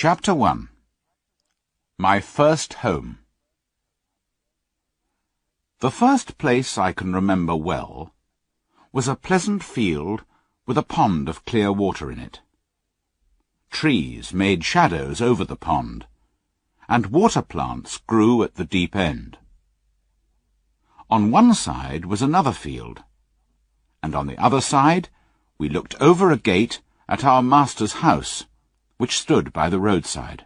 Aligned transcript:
Chapter 0.00 0.32
1 0.32 0.68
My 1.98 2.20
First 2.20 2.74
Home 2.86 3.18
The 5.80 5.90
first 5.90 6.38
place 6.38 6.78
I 6.78 6.92
can 6.92 7.12
remember 7.12 7.56
well 7.56 8.14
was 8.92 9.08
a 9.08 9.16
pleasant 9.16 9.64
field 9.64 10.22
with 10.66 10.78
a 10.78 10.84
pond 10.84 11.28
of 11.28 11.44
clear 11.44 11.72
water 11.72 12.12
in 12.12 12.20
it. 12.20 12.38
Trees 13.72 14.32
made 14.32 14.64
shadows 14.64 15.20
over 15.20 15.44
the 15.44 15.56
pond, 15.56 16.06
and 16.88 17.06
water 17.06 17.42
plants 17.42 17.98
grew 17.98 18.44
at 18.44 18.54
the 18.54 18.64
deep 18.64 18.94
end. 18.94 19.36
On 21.10 21.32
one 21.32 21.54
side 21.54 22.04
was 22.04 22.22
another 22.22 22.52
field, 22.52 23.02
and 24.00 24.14
on 24.14 24.28
the 24.28 24.38
other 24.38 24.60
side 24.60 25.08
we 25.58 25.68
looked 25.68 26.00
over 26.00 26.30
a 26.30 26.36
gate 26.36 26.82
at 27.08 27.24
our 27.24 27.42
master's 27.42 27.94
house 27.94 28.44
which 28.98 29.18
stood 29.18 29.52
by 29.52 29.70
the 29.70 29.80
roadside. 29.80 30.44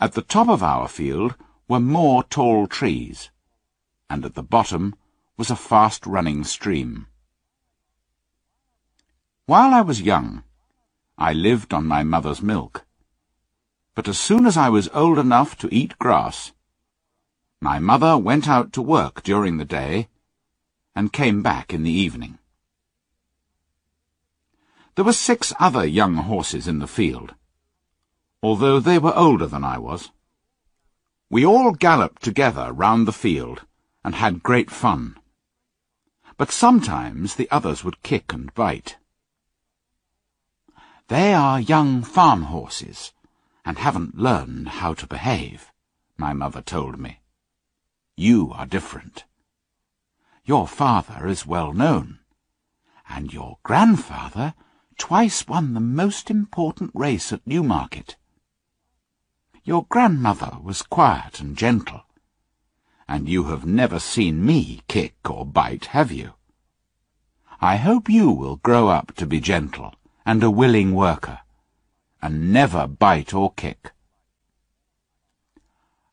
At 0.00 0.12
the 0.12 0.22
top 0.22 0.48
of 0.48 0.62
our 0.62 0.88
field 0.88 1.34
were 1.68 1.80
more 1.80 2.24
tall 2.24 2.66
trees, 2.66 3.30
and 4.08 4.24
at 4.24 4.34
the 4.34 4.42
bottom 4.42 4.94
was 5.36 5.50
a 5.50 5.56
fast-running 5.56 6.44
stream. 6.44 7.06
While 9.46 9.74
I 9.74 9.82
was 9.82 10.00
young, 10.00 10.42
I 11.18 11.32
lived 11.32 11.74
on 11.74 11.86
my 11.86 12.02
mother's 12.02 12.40
milk. 12.40 12.86
But 13.94 14.08
as 14.08 14.18
soon 14.18 14.46
as 14.46 14.56
I 14.56 14.68
was 14.68 14.88
old 14.94 15.18
enough 15.18 15.56
to 15.58 15.72
eat 15.72 15.98
grass, 15.98 16.52
my 17.60 17.78
mother 17.78 18.18
went 18.18 18.48
out 18.48 18.72
to 18.72 18.82
work 18.82 19.22
during 19.22 19.56
the 19.56 19.64
day 19.64 20.08
and 20.94 21.12
came 21.12 21.42
back 21.42 21.72
in 21.72 21.82
the 21.82 21.90
evening. 21.90 22.38
There 24.94 25.04
were 25.04 25.12
six 25.12 25.52
other 25.58 25.84
young 25.84 26.14
horses 26.16 26.68
in 26.68 26.78
the 26.78 26.86
field, 26.86 27.34
although 28.42 28.78
they 28.78 28.98
were 28.98 29.16
older 29.16 29.46
than 29.46 29.64
I 29.64 29.76
was. 29.76 30.10
We 31.28 31.44
all 31.44 31.72
galloped 31.72 32.22
together 32.22 32.72
round 32.72 33.08
the 33.08 33.12
field 33.12 33.64
and 34.04 34.14
had 34.14 34.44
great 34.44 34.70
fun. 34.70 35.16
But 36.36 36.52
sometimes 36.52 37.34
the 37.34 37.50
others 37.50 37.82
would 37.82 38.02
kick 38.04 38.32
and 38.32 38.54
bite. 38.54 38.96
They 41.08 41.34
are 41.34 41.60
young 41.60 42.02
farm 42.02 42.42
horses, 42.42 43.12
and 43.64 43.78
haven't 43.78 44.16
learned 44.16 44.68
how 44.68 44.94
to 44.94 45.06
behave, 45.06 45.72
my 46.16 46.32
mother 46.32 46.62
told 46.62 46.98
me. 46.98 47.20
You 48.16 48.52
are 48.52 48.66
different. 48.66 49.24
Your 50.44 50.68
father 50.68 51.26
is 51.26 51.46
well 51.46 51.72
known, 51.72 52.20
and 53.08 53.32
your 53.32 53.58
grandfather 53.64 54.54
twice 54.98 55.46
won 55.46 55.74
the 55.74 55.80
most 55.80 56.30
important 56.30 56.90
race 56.94 57.32
at 57.32 57.46
Newmarket. 57.46 58.16
Your 59.62 59.86
grandmother 59.88 60.58
was 60.62 60.82
quiet 60.82 61.40
and 61.40 61.56
gentle, 61.56 62.02
and 63.08 63.28
you 63.28 63.44
have 63.44 63.64
never 63.64 63.98
seen 63.98 64.44
me 64.44 64.82
kick 64.88 65.16
or 65.28 65.46
bite, 65.46 65.86
have 65.86 66.12
you? 66.12 66.34
I 67.60 67.76
hope 67.76 68.08
you 68.10 68.30
will 68.30 68.56
grow 68.56 68.88
up 68.88 69.14
to 69.16 69.26
be 69.26 69.40
gentle 69.40 69.94
and 70.26 70.42
a 70.42 70.50
willing 70.50 70.94
worker, 70.94 71.40
and 72.20 72.52
never 72.52 72.86
bite 72.86 73.32
or 73.32 73.52
kick. 73.52 73.92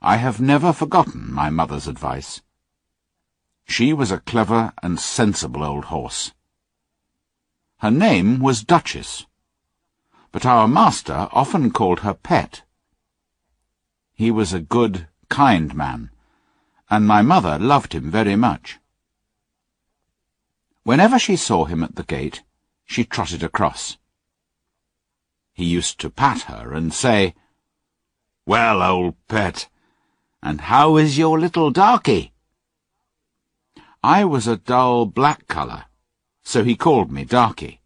I 0.02 0.18
have 0.18 0.42
never 0.42 0.74
forgotten 0.74 1.32
my 1.32 1.50
mother's 1.50 1.88
advice. 1.88 2.42
She 3.68 3.94
was 3.94 4.12
a 4.12 4.20
clever 4.20 4.74
and 4.82 5.00
sensible 5.00 5.64
old 5.64 5.86
horse. 5.86 6.32
Her 7.82 7.90
name 7.90 8.38
was 8.38 8.64
Duchess, 8.64 9.26
but 10.32 10.46
our 10.46 10.68
master 10.68 11.28
often 11.32 11.72
called 11.72 12.02
her 12.02 12.14
Pet. 12.14 12.62
He 14.14 14.30
was 14.30 14.54
a 14.54 14.60
good, 14.60 15.08
kind 15.30 15.74
man, 15.74 16.12
and 16.92 17.08
my 17.08 17.24
mother 17.24 17.58
loved 17.58 17.94
him 17.94 18.12
very 18.12 18.36
much. 18.36 18.78
Whenever 20.84 21.18
she 21.18 21.36
saw 21.36 21.66
him 21.66 21.82
at 21.82 21.96
the 21.96 22.04
gate, 22.04 22.44
she 22.86 23.04
trotted 23.04 23.42
across. 23.42 23.98
He 25.52 25.66
used 25.66 26.00
to 26.02 26.12
pat 26.12 26.42
her 26.42 26.74
and 26.74 26.94
say, 26.94 27.34
Well, 28.46 28.84
old 28.84 29.16
pet, 29.28 29.70
and 30.44 30.62
how 30.62 30.98
is 30.98 31.18
your 31.18 31.40
little 31.40 31.72
darky? 31.72 32.32
I 34.04 34.24
was 34.24 34.46
a 34.46 34.58
dull 34.58 35.08
black 35.08 35.48
colour, 35.48 35.86
so 36.44 36.64
he 36.64 36.76
called 36.76 37.12
me 37.12 37.24
Darky. 37.24 37.82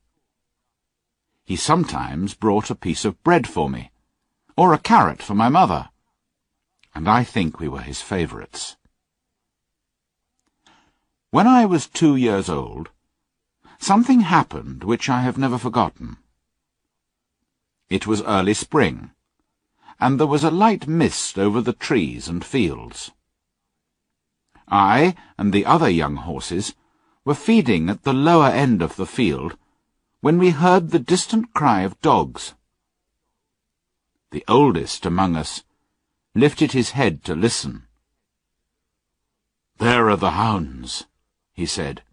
He 1.43 1.55
sometimes 1.55 2.33
brought 2.33 2.69
a 2.69 2.75
piece 2.75 3.05
of 3.05 3.21
bread 3.23 3.47
for 3.47 3.69
me, 3.69 3.91
or 4.57 4.73
a 4.73 4.79
carrot 4.79 5.21
for 5.21 5.35
my 5.35 5.49
mother, 5.49 5.89
and 6.94 7.07
I 7.07 7.23
think 7.23 7.59
we 7.59 7.67
were 7.67 7.81
his 7.81 8.01
favourites. 8.01 8.77
When 11.29 11.47
I 11.47 11.65
was 11.65 11.88
two 11.88 12.15
years 12.15 12.49
old, 12.49 12.89
something 13.77 14.21
happened 14.21 14.83
which 14.83 15.09
I 15.09 15.21
have 15.21 15.38
never 15.38 15.57
forgotten. 15.57 16.17
It 17.89 18.07
was 18.07 18.21
early 18.23 18.53
spring, 18.53 19.11
and 19.99 20.19
there 20.19 20.27
was 20.27 20.44
a 20.44 20.49
light 20.49 20.88
mist 20.88 21.38
over 21.38 21.61
the 21.61 21.73
trees 21.73 22.27
and 22.27 22.44
fields. 22.44 23.11
I 24.67 25.15
and 25.38 25.53
the 25.53 25.65
other 25.65 25.89
young 25.89 26.15
horses 26.15 26.73
were 27.25 27.36
feeding 27.36 27.90
at 27.90 28.03
the 28.03 28.13
lower 28.13 28.47
end 28.47 28.81
of 28.81 28.96
the 28.96 29.06
field 29.06 29.58
when 30.22 30.38
we 30.38 30.52
heard 30.52 30.91
the 30.91 31.00
distant 31.00 31.53
cry 31.53 31.81
of 31.81 32.00
dogs. 32.02 32.53
The 34.31 34.46
oldest 34.47 35.06
among 35.06 35.36
us 35.36 35.63
lifted 36.36 36.72
his 36.72 36.91
head 36.91 37.24
to 37.24 37.36
listen. 37.36 37.84
There 39.78 40.09
are 40.09 40.18
the 40.18 40.31
hounds, 40.31 41.06
he 41.52 41.66
said, 41.66 42.03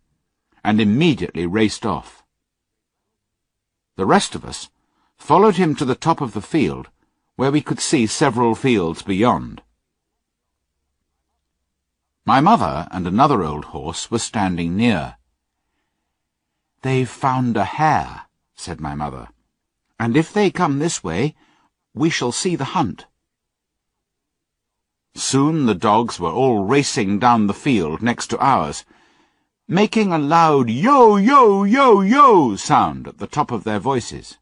and 0.64 0.80
immediately 0.80 1.46
raced 1.46 1.84
off. 1.84 2.22
The 3.96 4.06
rest 4.06 4.34
of 4.34 4.44
us 4.44 4.70
followed 5.16 5.56
him 5.56 5.74
to 5.76 5.84
the 5.84 5.94
top 5.94 6.20
of 6.20 6.32
the 6.32 6.40
field, 6.40 6.88
where 7.36 7.50
we 7.50 7.60
could 7.60 7.80
see 7.80 8.06
several 8.06 8.54
fields 8.54 9.02
beyond. 9.02 9.62
My 12.24 12.40
mother 12.40 12.86
and 12.92 13.06
another 13.06 13.42
old 13.42 13.66
horse 13.66 14.10
were 14.10 14.20
standing 14.20 14.76
near. 14.76 15.16
They've 16.82 17.08
found 17.08 17.56
a 17.56 17.64
hare, 17.64 18.22
said 18.54 18.80
my 18.80 18.94
mother, 18.94 19.28
and 19.98 20.16
if 20.16 20.32
they 20.32 20.50
come 20.50 20.78
this 20.78 21.02
way, 21.02 21.34
we 21.94 22.10
shall 22.10 22.32
see 22.32 22.54
the 22.54 22.72
hunt. 22.76 23.06
Soon 25.14 25.66
the 25.66 25.74
dogs 25.74 26.20
were 26.20 26.30
all 26.30 26.64
racing 26.64 27.18
down 27.18 27.46
the 27.46 27.54
field 27.54 28.02
next 28.02 28.28
to 28.28 28.38
ours, 28.38 28.84
making 29.66 30.12
a 30.12 30.18
loud 30.18 30.70
yo, 30.70 31.16
yo, 31.16 31.64
yo, 31.64 32.00
yo 32.02 32.56
sound 32.56 33.08
at 33.08 33.18
the 33.18 33.26
top 33.26 33.50
of 33.50 33.64
their 33.64 33.78
voices. 33.78 34.38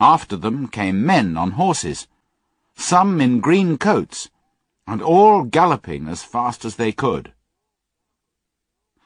After 0.00 0.36
them 0.36 0.68
came 0.68 1.04
men 1.04 1.36
on 1.36 1.52
horses, 1.52 2.08
some 2.74 3.20
in 3.20 3.40
green 3.40 3.78
coats, 3.78 4.30
and 4.86 5.02
all 5.02 5.42
galloping 5.42 6.08
as 6.08 6.22
fast 6.22 6.64
as 6.64 6.76
they 6.76 6.92
could. 6.92 7.32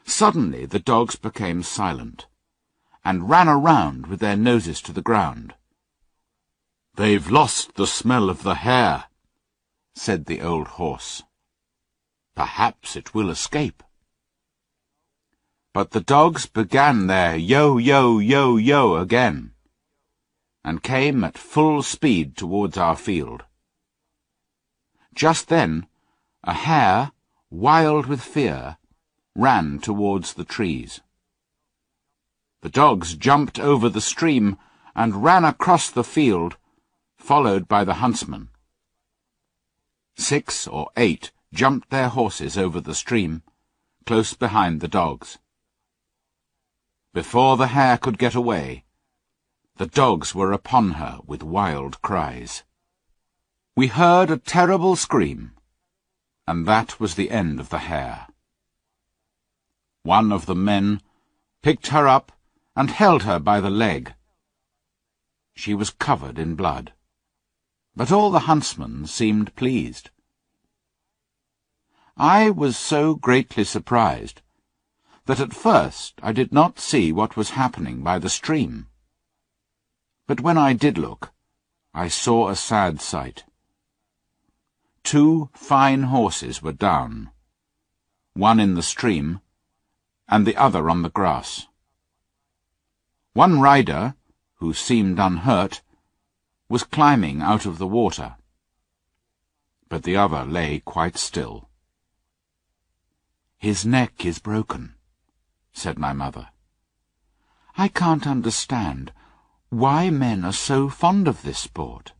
Suddenly 0.05 0.67
the 0.67 0.79
dogs 0.79 1.17
became 1.17 1.63
silent, 1.63 2.27
and 3.05 3.31
ran 3.31 3.49
around 3.49 4.07
with 4.07 4.21
their 4.21 4.37
noses 4.37 4.83
to 4.83 4.93
the 4.93 5.03
ground. 5.03 5.55
They've 6.97 7.31
lost 7.31 7.75
the 7.77 7.87
smell 7.87 8.29
of 8.29 8.43
the 8.43 8.57
hare, 8.57 9.05
said 9.95 10.27
the 10.27 10.43
old 10.43 10.69
horse. 10.69 11.23
Perhaps 12.35 12.97
it 12.97 13.15
will 13.15 13.31
escape. 13.31 13.83
But 15.73 15.93
the 15.93 16.01
dogs 16.01 16.47
began 16.47 17.07
their 17.07 17.37
yo, 17.37 17.79
yo, 17.79 18.19
yo, 18.19 18.57
yo 18.57 18.97
again, 18.97 19.53
and 20.65 20.83
came 20.83 21.23
at 21.23 21.39
full 21.39 21.83
speed 21.83 22.37
towards 22.37 22.77
our 22.77 22.97
field. 22.97 23.45
Just 25.15 25.49
then, 25.49 25.87
a 26.45 26.55
hare, 26.55 27.13
wild 27.51 28.07
with 28.07 28.21
fear, 28.21 28.79
ran 29.35 29.79
towards 29.79 30.35
the 30.35 30.45
trees. 30.45 31.01
The 32.63 32.69
dogs 32.69 33.15
jumped 33.15 33.59
over 33.59 33.89
the 33.89 34.01
stream 34.01 34.59
and 34.95 35.23
ran 35.25 35.45
across 35.45 35.91
the 35.91 36.05
field, 36.05 36.57
followed 37.17 37.69
by 37.69 37.85
the 37.85 37.95
huntsman. 37.95 38.49
Six 40.17 40.67
or 40.67 40.91
eight 40.97 41.33
jumped 41.53 41.91
their 41.91 42.09
horses 42.09 42.59
over 42.59 42.81
the 42.81 42.95
stream, 42.95 43.43
close 44.07 44.35
behind 44.35 44.81
the 44.81 44.89
dogs. 44.89 45.39
Before 47.13 47.57
the 47.57 47.69
hare 47.69 47.99
could 47.99 48.19
get 48.19 48.35
away, 48.35 48.85
the 49.77 49.87
dogs 49.87 50.35
were 50.35 50.53
upon 50.53 50.93
her 50.93 51.21
with 51.27 51.43
wild 51.43 52.03
cries. 52.03 52.63
We 53.77 53.87
heard 53.87 54.31
a 54.31 54.37
terrible 54.37 54.97
scream, 54.97 55.53
and 56.47 56.67
that 56.67 56.99
was 56.99 57.15
the 57.15 57.31
end 57.31 57.61
of 57.61 57.69
the 57.69 57.79
hare. 57.79 58.27
One 60.03 60.33
of 60.33 60.47
the 60.47 60.55
men 60.55 61.01
picked 61.63 61.89
her 61.89 62.09
up 62.09 62.33
and 62.75 62.91
held 62.91 63.23
her 63.23 63.39
by 63.39 63.61
the 63.61 63.71
leg. 63.71 64.15
she 65.55 65.75
was 65.75 65.91
covered 65.91 66.39
in 66.39 66.55
blood. 66.55 66.93
But 67.95 68.11
all 68.11 68.31
the 68.31 68.47
huntsmen 68.51 69.07
seemed 69.07 69.55
pleased. 69.57 70.11
I 72.17 72.51
was 72.51 72.77
so 72.77 73.15
greatly 73.15 73.65
surprised 73.65 74.41
that 75.27 75.41
at 75.41 75.55
first 75.55 76.15
I 76.23 76.33
did 76.33 76.53
not 76.53 76.79
see 76.79 77.13
what 77.13 77.37
was 77.37 77.51
happening 77.51 78.03
by 78.03 78.19
the 78.19 78.31
stream. 78.31 78.89
But 80.27 80.41
when 80.41 80.59
I 80.59 80.73
did 80.73 80.99
look, 80.99 81.33
I 81.93 82.09
saw 82.09 82.49
a 82.49 82.57
sad 82.57 83.01
sight. 83.01 83.45
Two 85.03 85.51
fine 85.55 86.05
horses 86.05 86.63
were 86.63 86.73
down, 86.73 87.31
one 88.35 88.61
in 88.61 88.75
the 88.75 88.83
stream, 88.83 89.41
and 90.29 90.47
the 90.47 90.57
other 90.57 90.89
on 90.89 91.03
the 91.03 91.11
grass. 91.11 91.67
One 93.33 93.61
rider, 93.61 94.15
who 94.57 94.73
seemed 94.73 95.19
unhurt, 95.19 95.83
was 96.69 96.85
climbing 96.85 97.43
out 97.43 97.67
of 97.67 97.79
the 97.79 97.87
water, 97.87 98.37
but 99.89 100.05
the 100.05 100.17
other 100.17 100.45
lay 100.45 100.81
quite 100.81 101.17
still. 101.17 101.69
His 103.59 103.85
neck 103.85 104.25
is 104.25 104.39
broken, 104.39 104.95
said 105.73 105.99
my 105.99 106.13
mother. 106.13 106.49
I 107.77 107.89
can't 107.89 108.27
understand 108.27 109.13
why 109.69 110.11
men 110.11 110.45
are 110.45 110.53
so 110.53 110.89
fond 110.89 111.27
of 111.27 111.43
this 111.43 111.59
sport. 111.59 112.13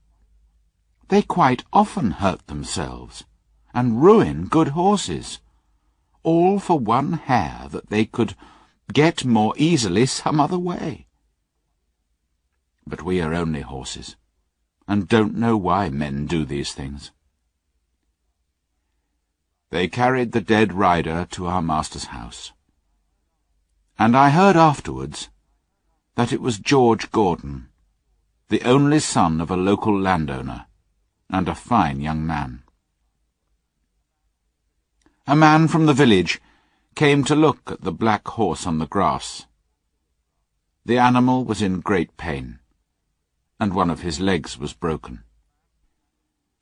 They 1.11 1.23
quite 1.23 1.65
often 1.73 2.13
hurt 2.13 2.47
themselves 2.47 3.25
and 3.75 4.01
ruin 4.01 4.47
good 4.47 4.69
horses, 4.69 5.41
all 6.23 6.61
for 6.61 6.79
one 6.79 7.15
hare 7.15 7.67
that 7.71 7.91
they 7.91 8.05
could 8.05 8.37
get 8.93 9.25
more 9.25 9.53
easily 9.57 10.07
some 10.07 10.39
other 10.39 10.59
way. 10.59 11.09
But 12.87 13.03
we 13.03 13.21
are 13.21 13.35
only 13.35 13.63
horses, 13.63 14.15
and 14.87 15.09
don't 15.09 15.35
know 15.35 15.57
why 15.57 15.89
men 15.89 16.27
do 16.27 16.45
these 16.45 16.73
things. 16.75 17.11
They 19.71 19.89
carried 19.89 20.31
the 20.31 20.41
dead 20.41 20.73
rider 20.73 21.27
to 21.33 21.47
our 21.49 21.63
master's 21.63 22.07
house. 22.07 22.53
And 23.99 24.17
I 24.17 24.31
heard 24.31 24.57
afterwards 24.57 25.29
that 26.15 26.33
it 26.33 26.41
was 26.41 26.61
George 26.61 27.11
Gordon, 27.11 27.69
the 28.49 28.63
only 28.63 29.01
son 29.01 29.41
of 29.41 29.51
a 29.51 29.57
local 29.57 29.99
landowner, 29.99 30.67
and 31.33 31.49
a 31.49 31.55
fine 31.55 32.01
young 32.01 32.27
man. 32.27 32.63
A 35.27 35.37
man 35.37 35.69
from 35.69 35.87
the 35.87 35.95
village 35.95 36.41
came 36.95 37.25
to 37.25 37.37
look 37.37 37.71
at 37.71 37.83
the 37.83 37.93
black 37.93 38.27
horse 38.27 38.67
on 38.67 38.79
the 38.79 38.87
grass. 38.87 39.47
The 40.85 40.99
animal 40.99 41.45
was 41.45 41.63
in 41.63 41.81
great 41.81 42.17
pain, 42.17 42.59
and 43.61 43.73
one 43.73 43.91
of 43.91 44.01
his 44.01 44.19
legs 44.19 44.59
was 44.59 44.73
broken. 44.73 45.23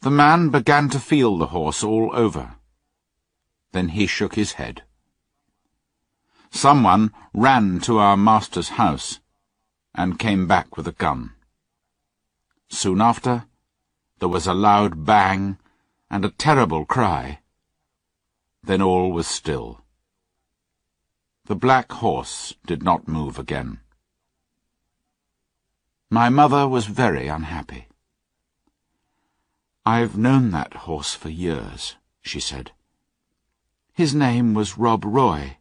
The 0.03 0.11
man 0.11 0.51
began 0.51 0.91
to 0.91 1.01
feel 1.01 1.39
the 1.39 1.47
horse 1.47 1.83
all 1.83 2.11
over. 2.13 2.57
Then 3.73 3.89
he 3.89 4.07
shook 4.07 4.35
his 4.35 4.53
head. 4.53 4.83
Someone 6.51 7.13
ran 7.35 7.81
to 7.81 7.99
our 7.99 8.17
master's 8.17 8.71
house 8.71 9.21
and 9.95 10.19
came 10.19 10.47
back 10.47 10.77
with 10.77 10.87
a 10.87 10.93
gun. 10.93 11.33
Soon 12.69 13.01
after, 13.01 13.48
there 14.19 14.29
was 14.29 14.47
a 14.47 14.55
loud 14.55 15.05
bang 15.05 15.59
and 16.11 16.25
a 16.25 16.31
terrible 16.31 16.85
cry. 16.85 17.41
Then 18.63 18.83
all 18.83 19.13
was 19.13 19.27
still. 19.27 19.81
The 21.47 21.57
black 21.57 21.91
horse 21.93 22.55
did 22.67 22.83
not 22.83 23.09
move 23.09 23.39
again. 23.39 23.81
My 26.11 26.29
mother 26.29 26.67
was 26.67 26.87
very 26.87 27.29
unhappy. 27.29 27.89
I've 29.85 30.19
known 30.19 30.51
that 30.51 30.75
horse 30.75 31.15
for 31.15 31.31
years, 31.31 31.97
she 32.21 32.41
said. 32.41 32.73
His 33.93 34.15
name 34.15 34.53
was 34.53 34.79
Rob 34.79 35.05
Roy. 35.05 35.57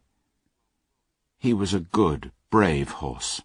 He 1.38 1.54
was 1.54 1.72
a 1.72 1.80
good, 1.80 2.32
brave 2.50 2.90
horse. 2.90 3.42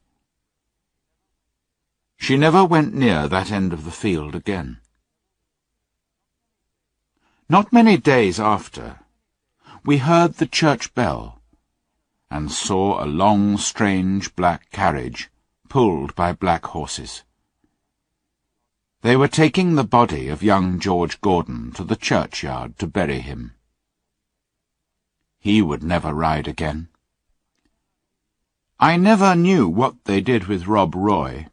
She 2.17 2.37
never 2.37 2.65
went 2.65 2.93
near 2.93 3.27
that 3.27 3.51
end 3.51 3.73
of 3.73 3.85
the 3.85 3.91
field 3.91 4.35
again. 4.35 4.79
Not 7.53 7.71
many 7.71 7.97
days 7.97 8.39
after, 8.39 9.01
we 9.85 9.97
heard 9.97 10.33
the 10.33 10.47
church 10.47 10.91
bell, 10.95 11.39
and 12.31 12.51
saw 12.51 12.97
a 12.97 13.05
long, 13.05 13.59
strange 13.59 14.35
black 14.35 14.71
carriage 14.71 15.29
pulled 15.69 16.15
by 16.15 16.33
black 16.33 16.65
horses. 16.65 17.21
They 19.03 19.15
were 19.15 19.27
taking 19.27 19.75
the 19.75 19.83
body 19.83 20.29
of 20.29 20.41
young 20.41 20.79
George 20.79 21.21
Gordon 21.21 21.71
to 21.73 21.83
the 21.83 21.95
churchyard 21.95 22.79
to 22.79 22.87
bury 22.87 23.19
him. 23.19 23.53
He 25.37 25.61
would 25.61 25.83
never 25.83 26.11
ride 26.11 26.47
again. 26.47 26.87
I 28.79 28.97
never 28.97 29.35
knew 29.35 29.69
what 29.69 30.05
they 30.05 30.21
did 30.21 30.47
with 30.47 30.65
Rob 30.65 30.95
Roy, 30.95 31.45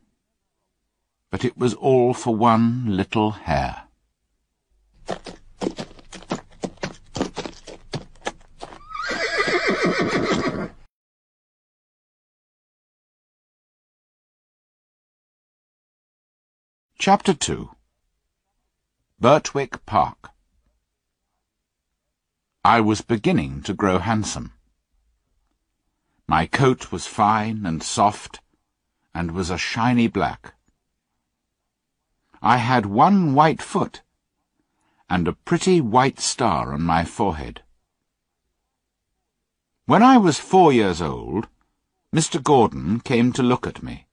but 1.31 1.44
it 1.44 1.58
was 1.58 1.75
all 1.75 2.14
for 2.14 2.35
one 2.35 2.96
little 2.96 3.32
hare. 3.32 3.82
Chapter 17.00 17.32
2 17.32 17.70
Birtwick 19.19 19.87
Park 19.87 20.32
I 22.62 22.82
was 22.82 23.00
beginning 23.00 23.62
to 23.62 23.73
grow 23.73 24.00
handsome. 24.00 24.52
My 26.29 26.44
coat 26.44 26.93
was 26.93 27.06
fine 27.06 27.64
and 27.64 27.82
soft, 27.82 28.43
and 29.14 29.31
was 29.31 29.49
a 29.49 29.56
shiny 29.56 30.08
black. 30.08 30.52
I 32.43 32.58
had 32.58 32.85
one 32.85 33.32
white 33.32 33.62
foot, 33.62 34.03
and 35.08 35.26
a 35.26 35.32
pretty 35.32 35.81
white 35.81 36.20
star 36.20 36.75
on 36.75 36.82
my 36.82 37.06
forehead. 37.06 37.63
When 39.86 40.03
I 40.03 40.19
was 40.19 40.39
four 40.39 40.70
years 40.70 41.01
old, 41.01 41.48
Mr. 42.15 42.43
Gordon 42.43 43.01
came 43.01 43.32
to 43.32 43.43
look 43.43 43.67
at 43.67 43.82
me. 43.82 44.06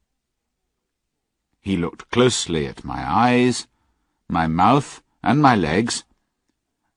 He 1.68 1.76
looked 1.76 2.10
closely 2.12 2.66
at 2.66 2.86
my 2.86 3.04
eyes, 3.06 3.68
my 4.30 4.48
mouth, 4.48 5.04
and 5.22 5.42
my 5.42 5.54
legs, 5.54 6.06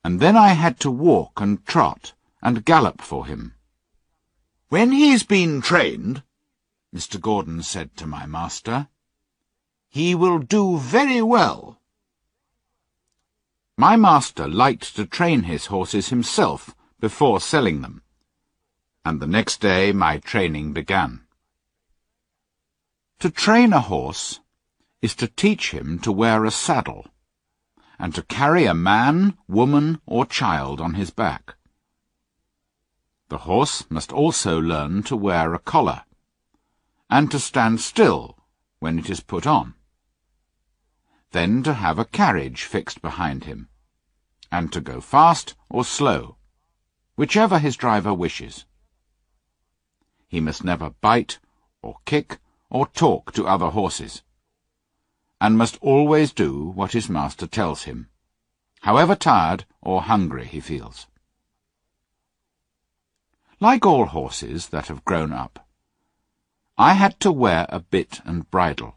and 0.05 0.21
then 0.21 0.37
I 0.37 0.50
had 0.50 0.79
to 0.79 0.93
walk 0.93 1.41
and 1.41 1.67
trot 1.67 2.12
and 2.41 2.65
gallop 2.65 3.00
for 3.00 3.27
him. 3.27 3.57
When 4.69 4.93
he's 4.93 5.25
been 5.25 5.61
trained, 5.61 6.23
Mr. 6.95 7.21
Gordon 7.21 7.65
said 7.65 7.97
to 7.97 8.07
my 8.07 8.27
master, 8.27 8.87
he 9.89 10.15
will 10.15 10.39
do 10.39 10.79
very 10.79 11.21
well. 11.21 11.81
My 13.77 13.97
master 13.97 14.47
liked 14.47 14.95
to 14.95 15.05
train 15.05 15.43
his 15.43 15.67
horses 15.67 16.11
himself 16.11 16.77
before 17.00 17.41
selling 17.41 17.81
them, 17.81 18.05
and 19.05 19.19
the 19.19 19.27
next 19.27 19.61
day 19.61 19.91
my 19.91 20.19
training 20.19 20.73
began. 20.73 21.23
To 23.19 23.31
train 23.31 23.73
a 23.73 23.81
horse 23.81 24.39
is 25.02 25.14
to 25.14 25.26
teach 25.26 25.71
him 25.71 25.99
to 25.99 26.12
wear 26.12 26.45
a 26.45 26.50
saddle 26.50 27.07
and 27.99 28.14
to 28.14 28.23
carry 28.23 28.64
a 28.64 28.75
man, 28.75 29.37
woman, 29.47 30.00
or 30.07 30.25
child 30.25 30.80
on 30.80 30.95
his 30.95 31.11
back. 31.11 31.54
The 33.28 33.38
horse 33.38 33.85
must 33.90 34.11
also 34.11 34.59
learn 34.59 35.02
to 35.04 35.16
wear 35.16 35.52
a 35.52 35.59
collar, 35.59 36.04
and 37.11 37.30
to 37.30 37.38
stand 37.38 37.80
still 37.80 38.38
when 38.78 38.99
it 38.99 39.11
is 39.11 39.21
put 39.21 39.47
on. 39.47 39.75
Then 41.33 41.62
to 41.62 41.75
have 41.75 41.99
a 41.99 42.07
carriage 42.07 42.64
fixed 42.64 43.02
behind 43.02 43.45
him, 43.45 43.69
and 44.50 44.73
to 44.73 44.80
go 44.80 45.02
fast 45.02 45.54
or 45.69 45.85
slow, 45.85 46.38
whichever 47.16 47.59
his 47.59 47.76
driver 47.76 48.14
wishes. 48.14 48.64
He 50.26 50.40
must 50.40 50.64
never 50.64 50.90
bite, 50.90 51.38
or 51.83 51.97
kick, 52.07 52.38
or 52.71 52.87
talk 52.87 53.33
to 53.33 53.47
other 53.47 53.69
horses 53.69 54.23
and 55.41 55.57
must 55.57 55.79
always 55.81 56.33
do 56.33 56.71
what 56.71 56.93
his 56.93 57.09
master 57.09 57.47
tells 57.47 57.85
him, 57.85 58.09
however 58.83 59.15
tired 59.15 59.65
or 59.81 60.03
hungry 60.03 60.47
he 60.47 60.61
feels. 60.61 61.07
Like 63.59 63.87
all 63.87 64.07
horses 64.07 64.69
that 64.69 64.89
have 64.89 65.05
grown 65.05 65.33
up, 65.33 65.67
I 66.77 66.93
had 66.93 67.19
to 67.21 67.33
wear 67.33 67.67
a 67.69 67.81
bit 67.81 68.21
and 68.25 68.51
bridle. 68.51 68.97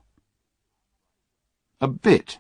A 1.80 1.88
bit 1.88 2.40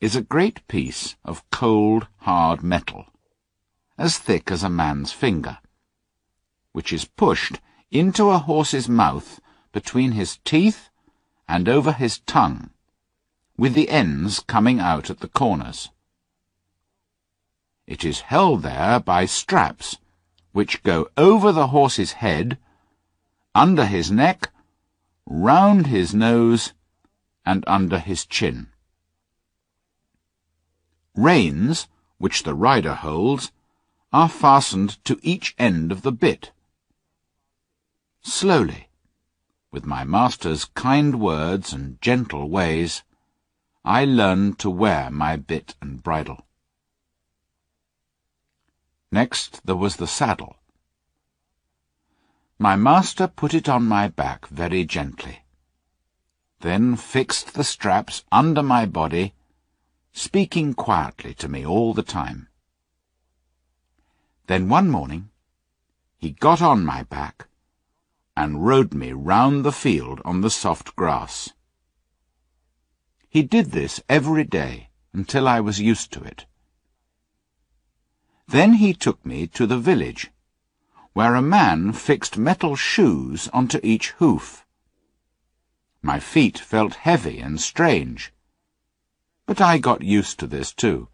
is 0.00 0.16
a 0.16 0.22
great 0.22 0.66
piece 0.68 1.16
of 1.24 1.48
cold, 1.50 2.08
hard 2.18 2.62
metal, 2.62 3.06
as 3.98 4.18
thick 4.18 4.50
as 4.50 4.62
a 4.62 4.68
man's 4.68 5.12
finger, 5.12 5.58
which 6.72 6.92
is 6.92 7.06
pushed 7.06 7.58
into 7.90 8.30
a 8.30 8.38
horse's 8.38 8.88
mouth 8.88 9.40
between 9.72 10.12
his 10.12 10.38
teeth 10.44 10.90
and 11.48 11.68
over 11.68 11.92
his 11.92 12.18
tongue 12.20 12.70
with 13.56 13.74
the 13.74 13.88
ends 13.88 14.40
coming 14.40 14.80
out 14.80 15.10
at 15.10 15.20
the 15.20 15.28
corners. 15.28 15.90
It 17.86 18.04
is 18.04 18.20
held 18.20 18.62
there 18.62 19.00
by 19.00 19.26
straps, 19.26 19.98
which 20.52 20.82
go 20.82 21.08
over 21.16 21.52
the 21.52 21.68
horse's 21.68 22.12
head, 22.12 22.58
under 23.54 23.86
his 23.86 24.10
neck, 24.10 24.50
round 25.24 25.86
his 25.86 26.14
nose, 26.14 26.72
and 27.44 27.64
under 27.66 27.98
his 27.98 28.26
chin. 28.26 28.68
Reins, 31.14 31.88
which 32.18 32.42
the 32.42 32.54
rider 32.54 32.94
holds, 32.94 33.52
are 34.12 34.28
fastened 34.28 35.02
to 35.04 35.18
each 35.22 35.54
end 35.58 35.92
of 35.92 36.02
the 36.02 36.12
bit. 36.12 36.52
Slowly, 38.22 38.88
with 39.70 39.86
my 39.86 40.04
master's 40.04 40.64
kind 40.64 41.20
words 41.20 41.72
and 41.72 42.00
gentle 42.00 42.50
ways, 42.50 43.02
I 43.88 44.04
learned 44.04 44.58
to 44.58 44.68
wear 44.68 45.12
my 45.12 45.36
bit 45.36 45.76
and 45.80 46.02
bridle. 46.02 46.44
Next 49.12 49.64
there 49.64 49.76
was 49.76 49.94
the 49.94 50.08
saddle. 50.08 50.56
My 52.58 52.74
master 52.74 53.28
put 53.28 53.54
it 53.54 53.68
on 53.68 53.84
my 53.84 54.08
back 54.08 54.48
very 54.48 54.84
gently, 54.84 55.44
then 56.62 56.96
fixed 56.96 57.54
the 57.54 57.62
straps 57.62 58.24
under 58.32 58.60
my 58.60 58.86
body, 58.86 59.34
speaking 60.12 60.74
quietly 60.74 61.32
to 61.34 61.46
me 61.46 61.64
all 61.64 61.94
the 61.94 62.02
time. 62.02 62.48
Then 64.48 64.68
one 64.68 64.90
morning 64.90 65.30
he 66.18 66.32
got 66.32 66.60
on 66.60 66.84
my 66.84 67.04
back 67.04 67.46
and 68.36 68.66
rode 68.66 68.94
me 68.94 69.12
round 69.12 69.64
the 69.64 69.70
field 69.70 70.20
on 70.24 70.40
the 70.40 70.50
soft 70.50 70.96
grass. 70.96 71.52
He 73.36 73.42
did 73.42 73.72
this 73.72 74.00
every 74.08 74.44
day 74.44 74.88
until 75.12 75.46
I 75.46 75.60
was 75.60 75.78
used 75.78 76.10
to 76.14 76.22
it. 76.22 76.46
Then 78.48 78.72
he 78.80 78.94
took 78.94 79.26
me 79.26 79.46
to 79.48 79.66
the 79.66 79.76
village, 79.76 80.30
where 81.12 81.34
a 81.34 81.42
man 81.42 81.92
fixed 81.92 82.38
metal 82.38 82.76
shoes 82.76 83.48
onto 83.48 83.78
each 83.82 84.12
hoof. 84.12 84.64
My 86.00 86.18
feet 86.18 86.58
felt 86.58 86.94
heavy 86.94 87.38
and 87.38 87.60
strange, 87.60 88.32
but 89.44 89.60
I 89.60 89.76
got 89.76 90.00
used 90.00 90.38
to 90.38 90.46
this 90.46 90.72
too. 90.72 91.10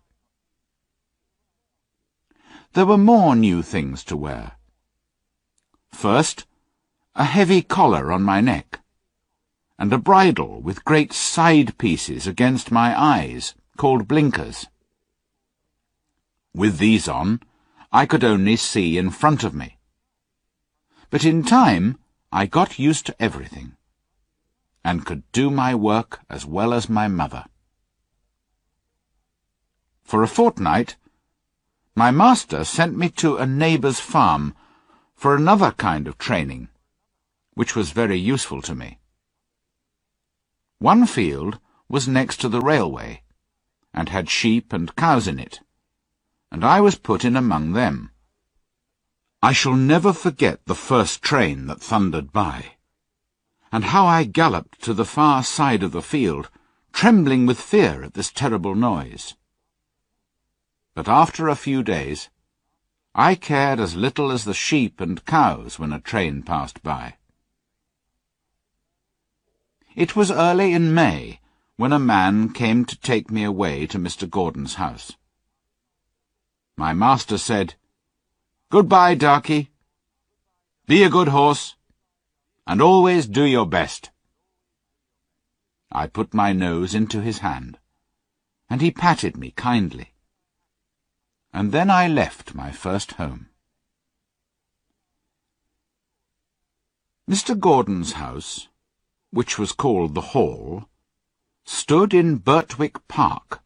There 2.74 2.86
were 2.86 2.96
more 2.96 3.34
new 3.34 3.62
things 3.62 4.04
to 4.04 4.16
wear. 4.16 4.52
First, 5.90 6.46
a 7.16 7.24
heavy 7.24 7.62
collar 7.62 8.12
on 8.12 8.22
my 8.22 8.40
neck, 8.40 8.78
and 9.82 9.92
a 9.92 9.98
bridle 9.98 10.62
with 10.62 10.84
great 10.84 11.12
side 11.12 11.76
pieces 11.76 12.28
against 12.28 12.70
my 12.70 12.96
eyes, 12.96 13.56
called 13.76 14.06
blinkers. 14.06 14.68
With 16.54 16.78
these 16.78 17.08
on, 17.08 17.40
I 17.90 18.06
could 18.06 18.22
only 18.22 18.54
see 18.54 18.96
in 18.96 19.10
front 19.10 19.42
of 19.42 19.56
me. 19.56 19.78
But 21.10 21.24
in 21.24 21.42
time, 21.42 21.98
I 22.30 22.46
got 22.46 22.78
used 22.78 23.06
to 23.06 23.16
everything, 23.20 23.72
and 24.84 25.04
could 25.04 25.24
do 25.32 25.50
my 25.50 25.74
work 25.74 26.20
as 26.30 26.46
well 26.46 26.72
as 26.72 26.88
my 26.88 27.08
mother. 27.08 27.46
For 30.04 30.22
a 30.22 30.28
fortnight, 30.28 30.94
my 31.96 32.12
master 32.12 32.62
sent 32.62 32.96
me 32.96 33.08
to 33.16 33.36
a 33.36 33.46
neighbour's 33.46 33.98
farm 33.98 34.54
for 35.16 35.34
another 35.34 35.72
kind 35.72 36.06
of 36.06 36.18
training, 36.18 36.68
which 37.54 37.74
was 37.74 37.90
very 37.90 38.16
useful 38.16 38.62
to 38.62 38.76
me. 38.76 39.00
One 40.82 41.06
field 41.06 41.60
was 41.88 42.08
next 42.08 42.40
to 42.40 42.48
the 42.48 42.60
railway, 42.60 43.22
and 43.94 44.08
had 44.08 44.28
sheep 44.28 44.72
and 44.72 44.96
cows 44.96 45.28
in 45.28 45.38
it, 45.38 45.60
and 46.50 46.64
I 46.64 46.80
was 46.80 46.98
put 46.98 47.24
in 47.24 47.36
among 47.36 47.74
them. 47.74 48.10
I 49.40 49.52
shall 49.52 49.76
never 49.76 50.12
forget 50.12 50.66
the 50.66 50.74
first 50.74 51.22
train 51.22 51.68
that 51.68 51.80
thundered 51.80 52.32
by, 52.32 52.78
and 53.70 53.84
how 53.84 54.08
I 54.08 54.24
galloped 54.24 54.82
to 54.82 54.92
the 54.92 55.04
far 55.04 55.44
side 55.44 55.84
of 55.84 55.92
the 55.92 56.02
field, 56.02 56.50
trembling 56.92 57.46
with 57.46 57.60
fear 57.60 58.02
at 58.02 58.14
this 58.14 58.32
terrible 58.32 58.74
noise. 58.74 59.36
But 60.96 61.06
after 61.06 61.46
a 61.48 61.54
few 61.54 61.84
days, 61.84 62.28
I 63.14 63.36
cared 63.36 63.78
as 63.78 63.94
little 63.94 64.32
as 64.32 64.42
the 64.44 64.52
sheep 64.52 65.00
and 65.00 65.24
cows 65.26 65.78
when 65.78 65.92
a 65.92 66.00
train 66.00 66.42
passed 66.42 66.82
by. 66.82 67.18
It 69.94 70.16
was 70.16 70.30
early 70.30 70.72
in 70.72 70.94
May 70.94 71.40
when 71.76 71.92
a 71.92 71.98
man 71.98 72.52
came 72.52 72.84
to 72.84 72.98
take 72.98 73.30
me 73.30 73.44
away 73.44 73.86
to 73.86 73.98
Mr. 73.98 74.28
Gordon's 74.28 74.74
house. 74.74 75.16
My 76.76 76.92
master 76.92 77.38
said, 77.38 77.74
Goodbye, 78.70 79.14
Darky. 79.14 79.70
Be 80.86 81.02
a 81.02 81.10
good 81.10 81.28
horse, 81.28 81.76
and 82.66 82.80
always 82.80 83.26
do 83.26 83.44
your 83.44 83.66
best. 83.66 84.10
I 85.90 86.06
put 86.06 86.32
my 86.32 86.52
nose 86.52 86.94
into 86.94 87.20
his 87.20 87.38
hand, 87.38 87.78
and 88.70 88.80
he 88.80 88.90
patted 88.90 89.36
me 89.36 89.52
kindly 89.52 90.12
and 91.52 91.70
then 91.70 91.90
I 91.90 92.08
left 92.08 92.54
my 92.54 92.70
first 92.70 93.12
home. 93.12 93.48
Mr. 97.28 97.58
Gordon's 97.58 98.12
house, 98.12 98.68
which 99.32 99.58
was 99.58 99.72
called 99.72 100.14
the 100.14 100.32
Hall, 100.32 100.84
stood 101.64 102.12
in 102.12 102.38
Birtwick 102.38 103.08
Park, 103.08 103.60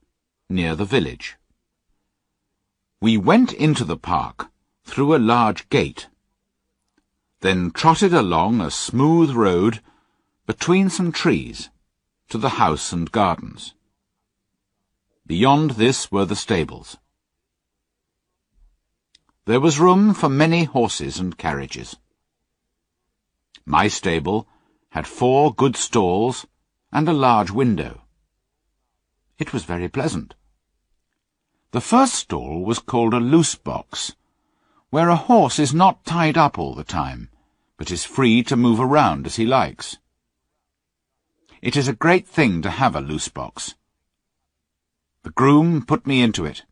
near 0.48 0.76
the 0.76 0.84
village. 0.84 1.36
We 3.00 3.16
went 3.16 3.52
into 3.52 3.84
the 3.84 3.96
park 3.96 4.48
through 4.84 5.14
a 5.14 5.18
large 5.18 5.68
gate, 5.68 6.06
then 7.40 7.72
trotted 7.72 8.14
along 8.14 8.60
a 8.60 8.70
smooth 8.70 9.32
road 9.32 9.82
between 10.46 10.88
some 10.88 11.10
trees 11.10 11.68
to 12.28 12.38
the 12.38 12.50
house 12.60 12.92
and 12.92 13.10
gardens. 13.10 13.74
Beyond 15.26 15.72
this 15.72 16.12
were 16.12 16.24
the 16.24 16.36
stables. 16.36 16.96
There 19.46 19.60
was 19.60 19.80
room 19.80 20.14
for 20.14 20.28
many 20.28 20.64
horses 20.64 21.18
and 21.18 21.36
carriages. 21.36 21.96
My 23.64 23.88
stable 23.88 24.48
had 24.96 25.06
four 25.06 25.52
good 25.52 25.76
stalls 25.76 26.46
and 26.90 27.06
a 27.06 27.12
large 27.12 27.50
window. 27.50 28.00
It 29.38 29.52
was 29.52 29.62
very 29.62 29.88
pleasant. 29.88 30.34
The 31.72 31.82
first 31.82 32.14
stall 32.14 32.64
was 32.64 32.78
called 32.78 33.12
a 33.12 33.20
loose 33.20 33.56
box, 33.56 34.16
where 34.88 35.10
a 35.10 35.16
horse 35.16 35.58
is 35.58 35.74
not 35.74 36.06
tied 36.06 36.38
up 36.38 36.58
all 36.58 36.74
the 36.74 36.82
time, 36.82 37.28
but 37.76 37.90
is 37.90 38.06
free 38.06 38.42
to 38.44 38.56
move 38.56 38.80
around 38.80 39.26
as 39.26 39.36
he 39.36 39.44
likes. 39.44 39.98
It 41.60 41.76
is 41.76 41.88
a 41.88 42.02
great 42.04 42.26
thing 42.26 42.62
to 42.62 42.70
have 42.70 42.96
a 42.96 43.02
loose 43.02 43.28
box. 43.28 43.74
The 45.24 45.30
groom 45.30 45.84
put 45.84 46.06
me 46.06 46.22
into 46.22 46.46
it, 46.46 46.62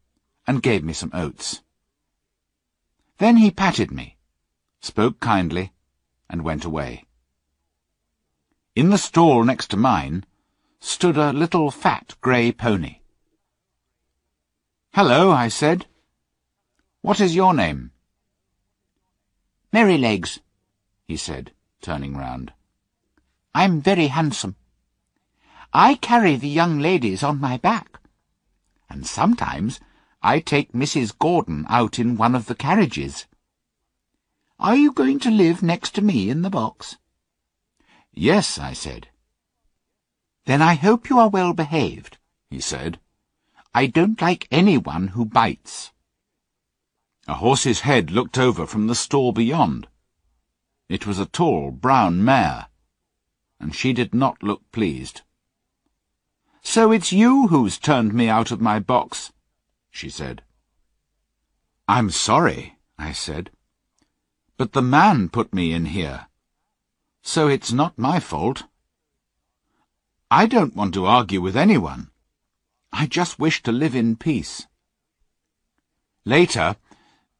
and 0.47 0.63
gave 0.63 0.83
me 0.83 0.95
some 0.95 1.11
oats. 1.13 1.61
Then 3.19 3.37
he 3.37 3.51
patted 3.51 3.91
me, 3.91 4.17
spoke 4.81 5.21
kindly, 5.21 5.75
and 6.31 6.41
went 6.41 6.65
away. 6.65 7.05
In 8.77 8.91
the 8.91 8.99
stall 8.99 9.45
next 9.45 9.69
to 9.69 9.77
mine 9.77 10.25
stood 10.81 11.17
a 11.17 11.33
little 11.33 11.71
fat 11.71 12.17
grey 12.21 12.51
pony. 12.51 12.99
Hello, 14.95 15.31
I 15.31 15.47
said. 15.47 15.87
What 17.01 17.21
is 17.21 17.37
your 17.37 17.55
name? 17.55 17.93
Merrylegs, 19.73 20.41
he 21.05 21.17
said, 21.17 21.53
turning 21.83 22.17
round. 22.17 22.53
I'm 23.55 23.81
very 23.81 24.09
handsome. 24.09 24.57
I 25.73 25.95
carry 25.95 26.35
the 26.35 26.49
young 26.49 26.81
ladies 26.81 27.23
on 27.23 27.41
my 27.41 27.59
back, 27.59 28.01
and 28.91 29.07
sometimes 29.07 29.79
I 30.21 30.41
take 30.41 30.73
Mrs. 30.73 31.17
Gordon 31.17 31.65
out 31.69 32.01
in 32.01 32.17
one 32.17 32.35
of 32.35 32.47
the 32.47 32.57
carriages. 32.57 33.27
Are 34.59 34.75
you 34.75 34.91
going 34.91 35.21
to 35.21 35.31
live 35.31 35.63
next 35.63 35.95
to 35.95 36.03
me 36.03 36.29
in 36.29 36.43
the 36.43 36.51
box? 36.51 36.97
Yes, 38.15 38.59
I 38.59 38.73
said. 38.73 39.09
Then 40.47 40.63
I 40.63 40.75
hope 40.75 41.11
you 41.11 41.19
are 41.19 41.29
well 41.29 41.53
behaved, 41.53 42.19
he 42.49 42.61
said. 42.61 43.01
I 43.75 43.87
don't 43.87 44.21
like 44.21 44.47
anyone 44.51 45.09
who 45.09 45.25
bites. 45.25 45.93
A 47.27 47.35
horse's 47.35 47.81
head 47.81 48.11
looked 48.11 48.39
over 48.39 48.67
from 48.67 48.87
the 48.87 48.95
stall 48.95 49.33
beyond. 49.33 49.89
It 50.89 51.07
was 51.07 51.19
a 51.19 51.27
tall, 51.27 51.71
brown 51.71 52.25
mare, 52.25 52.67
and 53.59 53.75
she 53.75 53.93
did 53.93 54.15
not 54.15 54.43
look 54.43 54.63
pleased. 54.71 55.23
So 56.63 56.93
it's 56.93 57.13
you 57.13 57.49
who's 57.49 57.79
turned 57.79 58.15
me 58.15 58.29
out 58.29 58.51
of 58.51 58.61
my 58.61 58.79
box, 58.79 59.33
she 59.91 60.09
said. 60.09 60.43
I'm 61.89 62.11
sorry, 62.11 62.77
I 62.99 63.13
said, 63.13 63.51
but 64.57 64.73
the 64.73 64.83
man 64.83 65.29
put 65.31 65.53
me 65.53 65.73
in 65.73 65.87
here, 65.87 66.27
so 67.27 67.49
it's 67.49 67.73
not 67.73 67.99
my 67.99 68.21
fault. 68.21 68.65
I 70.31 70.45
don't 70.47 70.77
want 70.77 70.93
to 70.95 71.07
argue 71.07 71.41
with 71.41 71.57
anyone. 71.57 72.11
I 72.93 73.07
just 73.07 73.39
wish 73.39 73.63
to 73.63 73.73
live 73.73 73.95
in 73.95 74.17
peace. 74.17 74.67
Later, 76.27 76.77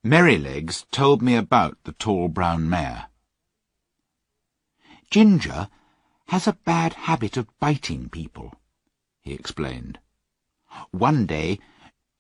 Merrylegs 0.03 0.87
told 0.91 1.21
me 1.21 1.37
about 1.37 1.77
the 1.85 1.93
tall 1.93 2.29
brown 2.29 2.69
mare. 2.69 3.07
Ginger 5.11 5.69
has 6.29 6.47
a 6.49 6.59
bad 6.65 6.95
habit 6.95 7.37
of 7.37 7.47
biting 7.61 8.09
people, 8.09 8.55
he 9.21 9.35
explained. 9.35 9.99
One 10.93 11.27
day 11.27 11.61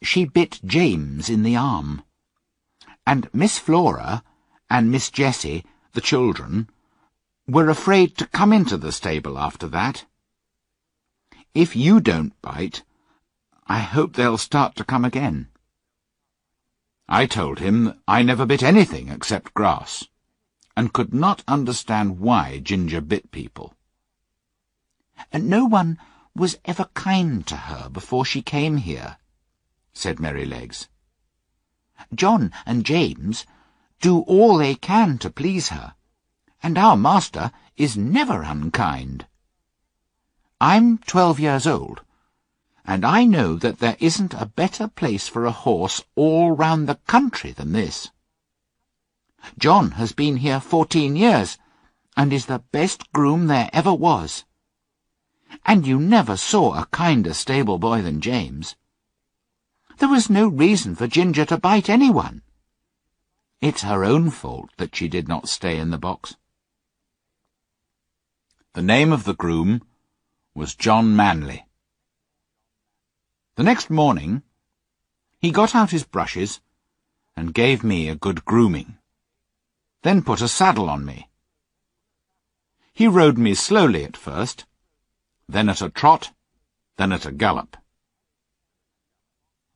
she 0.02 0.26
bit 0.26 0.60
James 0.66 1.30
in 1.30 1.42
the 1.42 1.56
arm, 1.56 2.02
and 3.06 3.28
Miss 3.32 3.58
Flora 3.58 4.22
and 4.68 4.90
Miss 4.90 5.10
Jessie, 5.10 5.64
the 5.92 6.02
children, 6.02 6.68
were 7.46 7.68
afraid 7.68 8.16
to 8.16 8.26
come 8.26 8.52
into 8.52 8.76
the 8.76 8.92
stable 8.92 9.38
after 9.38 9.66
that. 9.68 10.06
If 11.54 11.76
you 11.76 12.00
don't 12.00 12.40
bite, 12.40 12.82
I 13.66 13.80
hope 13.80 14.14
they'll 14.14 14.38
start 14.38 14.76
to 14.76 14.84
come 14.84 15.04
again. 15.04 15.48
I 17.08 17.26
told 17.26 17.58
him 17.58 18.00
I 18.08 18.22
never 18.22 18.46
bit 18.46 18.62
anything 18.62 19.08
except 19.08 19.54
grass, 19.54 20.04
and 20.76 20.92
could 20.92 21.12
not 21.12 21.44
understand 21.46 22.18
why 22.18 22.60
Ginger 22.60 23.00
bit 23.00 23.30
people. 23.30 23.74
And 25.30 25.48
no 25.48 25.64
one 25.64 25.98
was 26.34 26.58
ever 26.64 26.86
kind 26.94 27.46
to 27.46 27.56
her 27.56 27.88
before 27.88 28.24
she 28.24 28.42
came 28.42 28.78
here, 28.78 29.18
said 29.92 30.16
Merrylegs. 30.16 30.88
John 32.14 32.52
and 32.66 32.84
James 32.84 33.46
do 34.00 34.20
all 34.20 34.56
they 34.56 34.74
can 34.74 35.18
to 35.18 35.30
please 35.30 35.68
her, 35.68 35.94
and 36.64 36.78
our 36.78 36.96
master 36.96 37.52
is 37.76 37.94
never 37.94 38.40
unkind. 38.40 39.26
I'm 40.62 40.96
twelve 40.96 41.38
years 41.38 41.66
old, 41.66 42.00
and 42.86 43.04
I 43.04 43.24
know 43.24 43.56
that 43.56 43.80
there 43.80 43.98
isn't 44.00 44.32
a 44.32 44.46
better 44.46 44.88
place 44.88 45.28
for 45.28 45.44
a 45.44 45.50
horse 45.50 46.02
all 46.16 46.52
round 46.52 46.88
the 46.88 46.94
country 47.06 47.52
than 47.52 47.72
this. 47.72 48.10
John 49.58 49.90
has 49.92 50.12
been 50.12 50.38
here 50.38 50.58
fourteen 50.58 51.16
years, 51.16 51.58
and 52.16 52.32
is 52.32 52.46
the 52.46 52.64
best 52.72 53.12
groom 53.12 53.46
there 53.46 53.68
ever 53.74 53.92
was. 53.92 54.46
And 55.66 55.86
you 55.86 55.98
never 55.98 56.34
saw 56.34 56.80
a 56.80 56.86
kinder 56.86 57.34
stable 57.34 57.78
boy 57.78 58.00
than 58.00 58.22
James. 58.22 58.74
There 59.98 60.08
was 60.08 60.30
no 60.30 60.48
reason 60.48 60.94
for 60.94 61.06
Ginger 61.08 61.44
to 61.44 61.58
bite 61.58 61.90
anyone. 61.90 62.40
It's 63.60 63.82
her 63.82 64.02
own 64.02 64.30
fault 64.30 64.70
that 64.78 64.96
she 64.96 65.08
did 65.08 65.28
not 65.28 65.46
stay 65.46 65.78
in 65.78 65.90
the 65.90 65.98
box. 65.98 66.36
The 68.74 68.82
name 68.82 69.12
of 69.12 69.22
the 69.22 69.36
groom 69.36 69.82
was 70.52 70.74
John 70.74 71.14
Manley. 71.14 71.64
The 73.54 73.62
next 73.62 73.88
morning, 73.88 74.42
he 75.38 75.52
got 75.52 75.76
out 75.76 75.92
his 75.92 76.02
brushes 76.02 76.60
and 77.36 77.54
gave 77.54 77.84
me 77.84 78.08
a 78.08 78.16
good 78.16 78.44
grooming, 78.44 78.98
then 80.02 80.22
put 80.22 80.42
a 80.42 80.48
saddle 80.48 80.90
on 80.90 81.04
me. 81.04 81.30
He 82.92 83.06
rode 83.06 83.38
me 83.38 83.54
slowly 83.54 84.02
at 84.04 84.16
first, 84.16 84.64
then 85.48 85.68
at 85.68 85.80
a 85.80 85.88
trot, 85.88 86.32
then 86.96 87.12
at 87.12 87.26
a 87.26 87.30
gallop. 87.30 87.76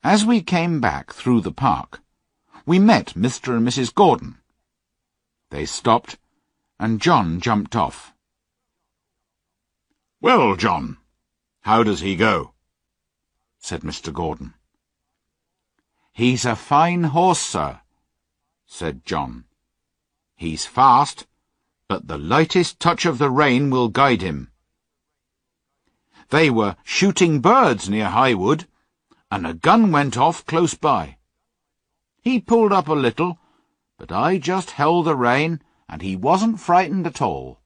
As 0.02 0.24
we 0.24 0.42
came 0.42 0.80
back 0.80 1.12
through 1.12 1.42
the 1.42 1.52
park, 1.52 2.00
we 2.66 2.80
met 2.80 3.14
Mr. 3.14 3.56
and 3.56 3.64
Mrs. 3.64 3.94
Gordon. 3.94 4.38
They 5.50 5.66
stopped, 5.66 6.18
and 6.80 7.00
John 7.00 7.40
jumped 7.40 7.76
off. 7.76 8.12
Well, 10.20 10.56
John, 10.56 10.96
how 11.60 11.84
does 11.84 12.00
he 12.00 12.16
go? 12.16 12.52
said 13.60 13.82
Mr. 13.82 14.12
Gordon. 14.12 14.54
He's 16.12 16.44
a 16.44 16.56
fine 16.56 17.04
horse, 17.04 17.38
sir, 17.38 17.82
said 18.66 19.04
John. 19.04 19.44
He's 20.34 20.66
fast, 20.66 21.28
but 21.86 22.08
the 22.08 22.18
lightest 22.18 22.80
touch 22.80 23.06
of 23.06 23.18
the 23.18 23.30
rein 23.30 23.70
will 23.70 23.88
guide 23.88 24.20
him. 24.20 24.50
They 26.30 26.50
were 26.50 26.74
shooting 26.82 27.40
birds 27.40 27.88
near 27.88 28.08
Highwood, 28.08 28.66
and 29.30 29.46
a 29.46 29.54
gun 29.54 29.92
went 29.92 30.16
off 30.16 30.44
close 30.46 30.74
by. 30.74 31.18
He 32.20 32.40
pulled 32.40 32.72
up 32.72 32.88
a 32.88 32.92
little, 32.92 33.38
but 33.96 34.10
I 34.10 34.38
just 34.38 34.72
held 34.72 35.06
the 35.06 35.14
rein, 35.14 35.62
and 35.88 36.02
he 36.02 36.16
wasn't 36.16 36.58
frightened 36.58 37.06
at 37.06 37.22
all. 37.22 37.60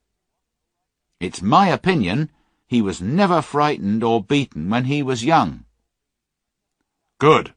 It's 1.18 1.40
my 1.40 1.68
opinion 1.68 2.30
he 2.72 2.80
was 2.80 3.02
never 3.02 3.42
frightened 3.42 4.02
or 4.02 4.24
beaten 4.24 4.70
when 4.70 4.86
he 4.86 5.02
was 5.02 5.22
young. 5.22 5.66
Good, 7.18 7.54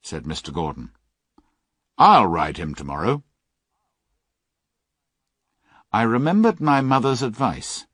said 0.00 0.24
Mr. 0.24 0.50
Gordon. 0.50 0.92
I'll 1.98 2.26
ride 2.26 2.56
him 2.56 2.74
tomorrow. 2.74 3.22
I 5.92 6.00
remembered 6.00 6.62
my 6.62 6.80
mother's 6.80 7.20
advice, 7.20 7.84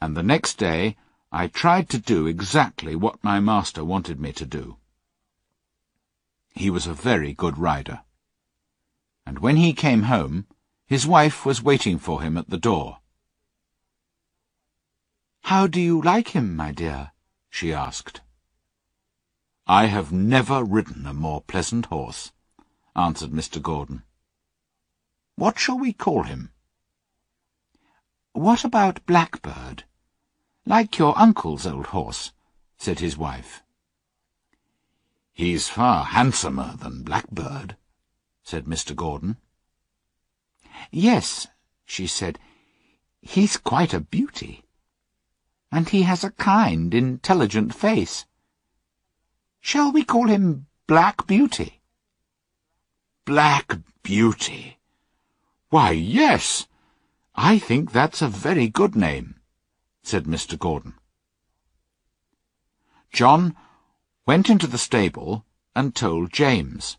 and 0.00 0.16
the 0.16 0.22
next 0.22 0.56
day 0.56 0.96
I 1.30 1.48
tried 1.48 1.90
to 1.90 1.98
do 1.98 2.26
exactly 2.26 2.96
what 2.96 3.22
my 3.22 3.38
master 3.38 3.84
wanted 3.84 4.18
me 4.18 4.32
to 4.32 4.46
do. 4.46 4.78
He 6.54 6.70
was 6.70 6.86
a 6.86 6.94
very 6.94 7.34
good 7.34 7.58
rider, 7.58 8.00
and 9.26 9.40
when 9.40 9.56
he 9.56 9.74
came 9.74 10.04
home, 10.04 10.46
his 10.86 11.06
wife 11.06 11.44
was 11.44 11.62
waiting 11.62 11.98
for 11.98 12.22
him 12.22 12.38
at 12.38 12.48
the 12.48 12.56
door. 12.56 13.00
How 15.46 15.68
do 15.68 15.80
you 15.80 16.02
like 16.02 16.30
him, 16.30 16.56
my 16.56 16.72
dear? 16.72 17.12
she 17.48 17.72
asked. 17.72 18.20
I 19.64 19.86
have 19.86 20.10
never 20.10 20.64
ridden 20.64 21.06
a 21.06 21.14
more 21.14 21.40
pleasant 21.40 21.86
horse, 21.86 22.32
answered 22.96 23.30
Mr. 23.30 23.62
Gordon. 23.62 24.02
What 25.36 25.56
shall 25.56 25.78
we 25.78 25.92
call 25.92 26.24
him? 26.24 26.50
What 28.32 28.64
about 28.64 29.06
Blackbird? 29.06 29.84
Like 30.64 30.98
your 30.98 31.16
uncle's 31.16 31.64
old 31.64 31.86
horse, 31.94 32.32
said 32.76 32.98
his 32.98 33.16
wife. 33.16 33.62
He's 35.32 35.68
far 35.68 36.06
handsomer 36.06 36.74
than 36.76 37.04
Blackbird, 37.04 37.76
said 38.42 38.64
Mr. 38.64 38.96
Gordon. 38.96 39.36
Yes, 40.90 41.46
she 41.84 42.08
said, 42.08 42.40
he's 43.20 43.56
quite 43.56 43.94
a 43.94 44.00
beauty. 44.00 44.64
And 45.70 45.88
he 45.88 46.02
has 46.02 46.24
a 46.24 46.30
kind, 46.30 46.94
intelligent 46.94 47.74
face. 47.74 48.24
Shall 49.60 49.92
we 49.92 50.04
call 50.04 50.28
him 50.28 50.66
Black 50.86 51.26
Beauty? 51.26 51.80
Black 53.24 53.78
Beauty? 54.02 54.78
Why, 55.70 55.90
yes. 55.90 56.66
I 57.34 57.58
think 57.58 57.92
that's 57.92 58.22
a 58.22 58.28
very 58.28 58.68
good 58.68 58.94
name, 58.94 59.34
said 60.02 60.24
Mr. 60.24 60.58
Gordon. 60.58 60.94
John 63.12 63.56
went 64.26 64.48
into 64.48 64.66
the 64.66 64.78
stable 64.78 65.44
and 65.74 65.94
told 65.94 66.32
James. 66.32 66.96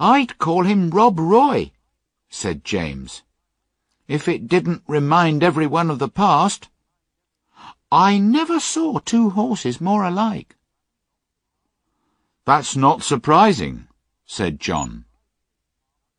I'd 0.00 0.38
call 0.38 0.64
him 0.64 0.90
Rob 0.90 1.20
Roy, 1.20 1.70
said 2.28 2.64
James, 2.64 3.22
if 4.08 4.26
it 4.26 4.48
didn't 4.48 4.82
remind 4.88 5.42
everyone 5.42 5.90
of 5.90 6.00
the 6.00 6.08
past. 6.08 6.68
I 7.92 8.16
never 8.16 8.58
saw 8.58 9.00
two 9.00 9.28
horses 9.28 9.78
more 9.78 10.02
alike. 10.02 10.56
That's 12.46 12.74
not 12.74 13.02
surprising, 13.02 13.86
said 14.24 14.58
John. 14.58 15.04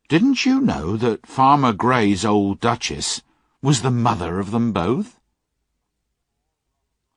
Didn't 0.08 0.46
you 0.46 0.60
know 0.60 0.96
that 0.96 1.26
Farmer 1.26 1.72
Grey's 1.72 2.24
old 2.24 2.60
Duchess 2.60 3.22
was 3.60 3.82
the 3.82 3.90
mother 3.90 4.38
of 4.38 4.52
them 4.52 4.70
both? 4.72 5.18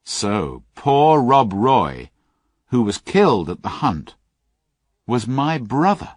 So, 0.03 0.63
poor 0.73 1.21
Rob 1.21 1.53
Roy, 1.53 2.09
who 2.69 2.81
was 2.81 2.97
killed 2.97 3.51
at 3.51 3.61
the 3.61 3.85
hunt, 3.85 4.15
was 5.05 5.27
my 5.27 5.59
brother. 5.59 6.15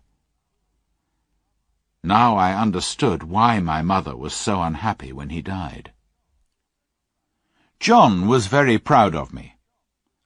Now 2.03 2.39
I 2.39 2.59
understood 2.59 3.23
why 3.23 3.61
my 3.61 3.83
mother 3.83 4.17
was 4.17 4.33
so 4.33 4.63
unhappy 4.63 5.13
when 5.13 5.29
he 5.29 5.43
died. 5.43 5.93
John 7.81 8.29
was 8.29 8.47
very 8.47 8.77
proud 8.77 9.15
of 9.15 9.33
me 9.33 9.57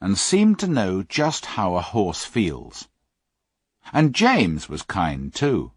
and 0.01 0.19
seemed 0.19 0.59
to 0.59 0.67
know 0.67 1.05
just 1.05 1.47
how 1.55 1.77
a 1.77 1.83
horse 1.83 2.25
feels. 2.25 2.89
And 3.93 4.13
James 4.13 4.69
was 4.69 4.83
kind 4.83 5.33
too. 5.33 5.71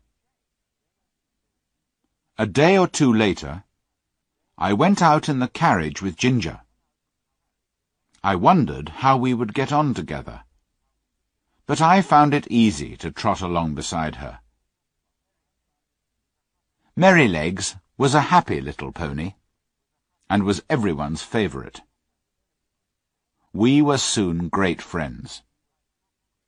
A 2.36 2.48
day 2.48 2.80
or 2.80 2.88
two 2.88 3.14
later, 3.14 3.64
I 4.58 4.74
went 4.74 5.04
out 5.04 5.30
in 5.30 5.38
the 5.38 5.48
carriage 5.48 6.02
with 6.02 6.18
Ginger. 6.18 6.62
I 8.24 8.36
wondered 8.36 8.90
how 8.90 9.16
we 9.16 9.36
would 9.36 9.54
get 9.54 9.72
on 9.72 9.94
together, 9.94 10.46
but 11.68 11.80
I 11.80 12.02
found 12.02 12.34
it 12.34 12.48
easy 12.50 12.98
to 12.98 13.12
trot 13.12 13.42
along 13.42 13.76
beside 13.76 14.16
her. 14.16 14.40
Merrylegs 16.98 17.76
was 18.00 18.16
a 18.16 18.32
happy 18.34 18.62
little 18.62 18.92
pony, 18.92 19.36
and 20.30 20.44
was 20.44 20.62
everyone's 20.70 21.24
favourite. 21.24 21.82
We 23.54 23.82
were 23.82 23.98
soon 23.98 24.50
great 24.50 24.82
friends, 24.82 25.42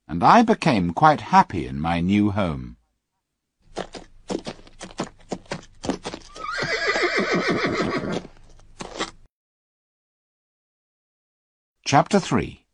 and 0.06 0.22
I 0.22 0.42
became 0.42 0.92
quite 0.92 1.20
happy 1.20 1.66
in 1.66 1.80
my 1.80 2.00
new 2.00 2.30
home. 2.30 2.76
Chapter 11.84 12.20
3 12.20 12.64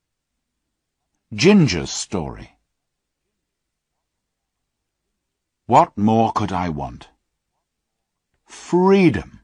Ginger's 1.33 1.91
Story 1.91 2.59
What 5.67 5.97
more 5.97 6.33
could 6.33 6.53
I 6.53 6.69
want? 6.69 7.09
Freedom. 8.45 9.41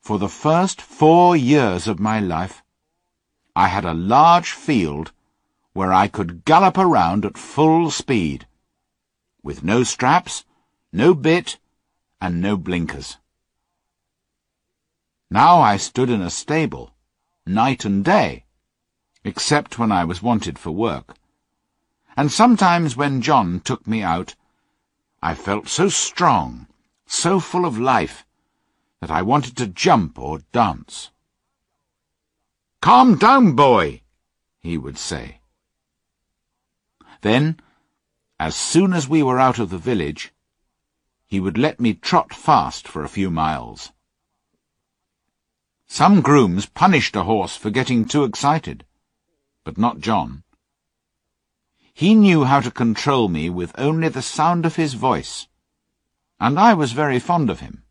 For 0.00 0.18
the 0.18 0.28
first 0.28 0.80
four 0.80 1.36
years 1.36 1.86
of 1.86 2.00
my 2.00 2.20
life, 2.20 2.62
I 3.54 3.68
had 3.68 3.84
a 3.84 3.94
large 3.94 4.52
field 4.52 5.12
where 5.72 5.92
I 5.92 6.08
could 6.08 6.44
gallop 6.44 6.78
around 6.78 7.24
at 7.24 7.38
full 7.38 7.90
speed, 7.90 8.46
with 9.42 9.62
no 9.62 9.84
straps, 9.84 10.44
no 10.92 11.14
bit, 11.14 11.58
and 12.20 12.40
no 12.40 12.56
blinkers. 12.56 13.18
Now 15.30 15.60
I 15.60 15.76
stood 15.76 16.10
in 16.10 16.22
a 16.22 16.30
stable 16.30 16.92
night 17.46 17.84
and 17.84 18.04
day, 18.04 18.44
except 19.22 19.78
when 19.78 19.92
I 19.92 20.04
was 20.04 20.22
wanted 20.22 20.58
for 20.58 20.70
work. 20.70 21.14
And 22.16 22.32
sometimes 22.32 22.96
when 22.96 23.22
John 23.22 23.60
took 23.60 23.86
me 23.86 24.02
out, 24.02 24.34
I 25.22 25.34
felt 25.34 25.68
so 25.68 25.88
strong, 25.88 26.66
so 27.06 27.38
full 27.38 27.64
of 27.64 27.78
life, 27.78 28.24
that 29.00 29.10
I 29.10 29.22
wanted 29.22 29.56
to 29.56 29.66
jump 29.66 30.18
or 30.18 30.40
dance. 30.52 31.10
Calm 32.80 33.16
down, 33.16 33.52
boy, 33.52 34.02
he 34.60 34.76
would 34.76 34.98
say. 34.98 35.40
Then, 37.22 37.60
as 38.38 38.54
soon 38.54 38.92
as 38.92 39.08
we 39.08 39.22
were 39.22 39.38
out 39.38 39.58
of 39.58 39.70
the 39.70 39.78
village, 39.78 40.32
he 41.26 41.40
would 41.40 41.58
let 41.58 41.78
me 41.78 41.94
trot 41.94 42.32
fast 42.32 42.88
for 42.88 43.04
a 43.04 43.08
few 43.08 43.30
miles. 43.30 43.92
Some 45.86 46.20
grooms 46.20 46.66
punished 46.66 47.16
a 47.16 47.24
horse 47.24 47.56
for 47.56 47.70
getting 47.70 48.04
too 48.04 48.24
excited, 48.24 48.84
but 49.64 49.76
not 49.76 50.00
John. 50.00 50.42
He 51.92 52.14
knew 52.14 52.44
how 52.44 52.60
to 52.60 52.70
control 52.70 53.28
me 53.28 53.50
with 53.50 53.78
only 53.78 54.08
the 54.08 54.22
sound 54.22 54.64
of 54.64 54.76
his 54.76 54.94
voice, 54.94 55.48
and 56.38 56.58
I 56.58 56.74
was 56.74 56.92
very 56.92 57.18
fond 57.18 57.50
of 57.50 57.60
him. 57.60 57.84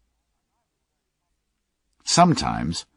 Sometimes 2.12 2.88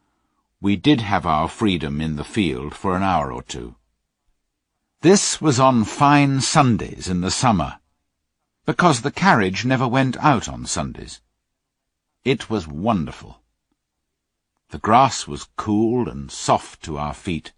we 0.58 0.74
did 0.74 1.02
have 1.02 1.26
our 1.26 1.46
freedom 1.46 2.00
in 2.00 2.16
the 2.16 2.24
field 2.24 2.74
for 2.74 2.96
an 2.96 3.02
hour 3.02 3.30
or 3.30 3.42
two. 3.42 3.76
This 5.02 5.38
was 5.38 5.60
on 5.60 5.84
fine 5.84 6.40
Sundays 6.40 7.10
in 7.10 7.20
the 7.20 7.30
summer, 7.30 7.78
because 8.64 9.02
the 9.02 9.10
carriage 9.10 9.66
never 9.66 9.86
went 9.86 10.16
out 10.16 10.48
on 10.48 10.64
Sundays. 10.64 11.20
It 12.24 12.48
was 12.48 12.66
wonderful. 12.66 13.42
The 14.70 14.78
grass 14.78 15.28
was 15.28 15.50
cool 15.56 16.08
and 16.08 16.30
soft 16.32 16.82
to 16.84 16.96
our 16.96 17.12
feet, 17.12 17.52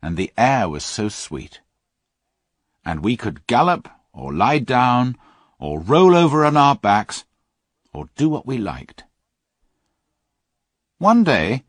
and 0.00 0.16
the 0.16 0.32
air 0.38 0.68
was 0.68 0.84
so 0.84 1.08
sweet. 1.08 1.62
And 2.84 3.02
we 3.02 3.16
could 3.16 3.48
gallop, 3.48 3.88
or 4.12 4.32
lie 4.32 4.60
down, 4.60 5.18
or 5.58 5.80
roll 5.80 6.14
over 6.14 6.44
on 6.44 6.56
our 6.56 6.76
backs, 6.76 7.24
or 7.92 8.08
do 8.14 8.28
what 8.28 8.46
we 8.46 8.56
liked. 8.56 9.02
One 11.00 11.24
day, 11.24 11.64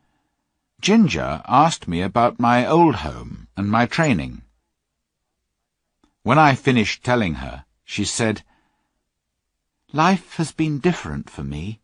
Ginger 0.81 1.41
asked 1.47 1.87
me 1.87 2.01
about 2.01 2.37
my 2.37 2.65
old 2.65 2.95
home 2.95 3.47
and 3.55 3.71
my 3.71 3.85
training. 3.85 4.41
When 6.23 6.37
I 6.37 6.53
finished 6.53 7.01
telling 7.01 7.35
her, 7.35 7.63
she 7.85 8.03
said, 8.03 8.43
Life 9.93 10.35
has 10.35 10.51
been 10.51 10.79
different 10.79 11.29
for 11.29 11.45
me. 11.45 11.79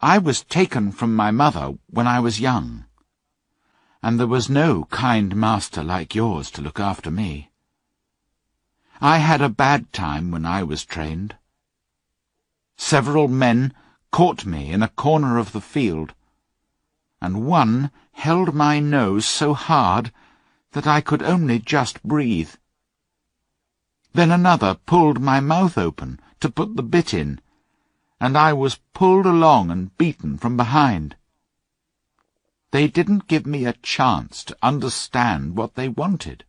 I 0.00 0.18
was 0.18 0.44
taken 0.44 0.92
from 0.92 1.16
my 1.16 1.32
mother 1.32 1.74
when 1.90 2.06
I 2.06 2.20
was 2.20 2.38
young, 2.38 2.84
and 4.00 4.20
there 4.20 4.28
was 4.28 4.48
no 4.48 4.84
kind 4.84 5.34
master 5.34 5.82
like 5.82 6.14
yours 6.14 6.52
to 6.52 6.62
look 6.62 6.78
after 6.78 7.10
me. 7.10 7.50
I 9.00 9.18
had 9.18 9.42
a 9.42 9.48
bad 9.48 9.92
time 9.92 10.30
when 10.30 10.46
I 10.46 10.62
was 10.62 10.84
trained. 10.84 11.34
Several 12.76 13.26
men 13.26 13.74
caught 14.10 14.46
me 14.46 14.70
in 14.70 14.82
a 14.82 14.88
corner 14.88 15.38
of 15.38 15.52
the 15.52 15.60
field, 15.60 16.14
and 17.20 17.46
one 17.46 17.90
held 18.12 18.54
my 18.54 18.80
nose 18.80 19.26
so 19.26 19.54
hard 19.54 20.12
that 20.72 20.86
I 20.86 21.00
could 21.00 21.22
only 21.22 21.58
just 21.58 22.02
breathe. 22.02 22.54
Then 24.12 24.30
another 24.30 24.74
pulled 24.74 25.20
my 25.20 25.40
mouth 25.40 25.78
open 25.78 26.20
to 26.40 26.50
put 26.50 26.76
the 26.76 26.82
bit 26.82 27.12
in, 27.12 27.40
and 28.20 28.36
I 28.36 28.52
was 28.52 28.80
pulled 28.94 29.26
along 29.26 29.70
and 29.70 29.96
beaten 29.96 30.38
from 30.38 30.56
behind. 30.56 31.16
They 32.70 32.88
didn't 32.88 33.28
give 33.28 33.46
me 33.46 33.64
a 33.64 33.72
chance 33.74 34.44
to 34.44 34.56
understand 34.62 35.56
what 35.56 35.74
they 35.74 35.88
wanted. 35.88 36.44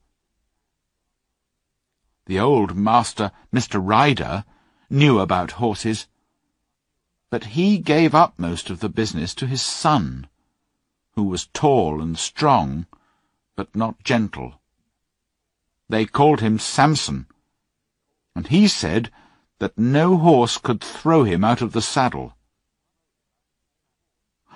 The 2.26 2.40
old 2.40 2.76
master, 2.76 3.32
Mr. 3.54 3.80
Ryder, 3.82 4.44
knew 4.90 5.20
about 5.20 5.54
horses, 5.54 6.08
but 7.30 7.46
he 7.56 7.78
gave 7.78 8.16
up 8.16 8.34
most 8.38 8.70
of 8.70 8.80
the 8.80 8.90
business 8.90 9.36
to 9.36 9.46
his 9.46 9.62
son, 9.62 10.28
who 11.14 11.24
was 11.24 11.48
tall 11.54 12.02
and 12.02 12.18
strong, 12.18 12.88
but 13.56 13.76
not 13.76 14.04
gentle. 14.04 14.60
They 15.88 16.06
called 16.06 16.42
him 16.42 16.58
Samson, 16.58 17.28
and 18.36 18.48
he 18.48 18.68
said 18.68 19.12
that 19.60 19.78
no 19.78 20.18
horse 20.18 20.58
could 20.58 20.82
throw 20.82 21.24
him 21.24 21.44
out 21.44 21.62
of 21.62 21.74
the 21.74 21.82
saddle. 21.82 22.36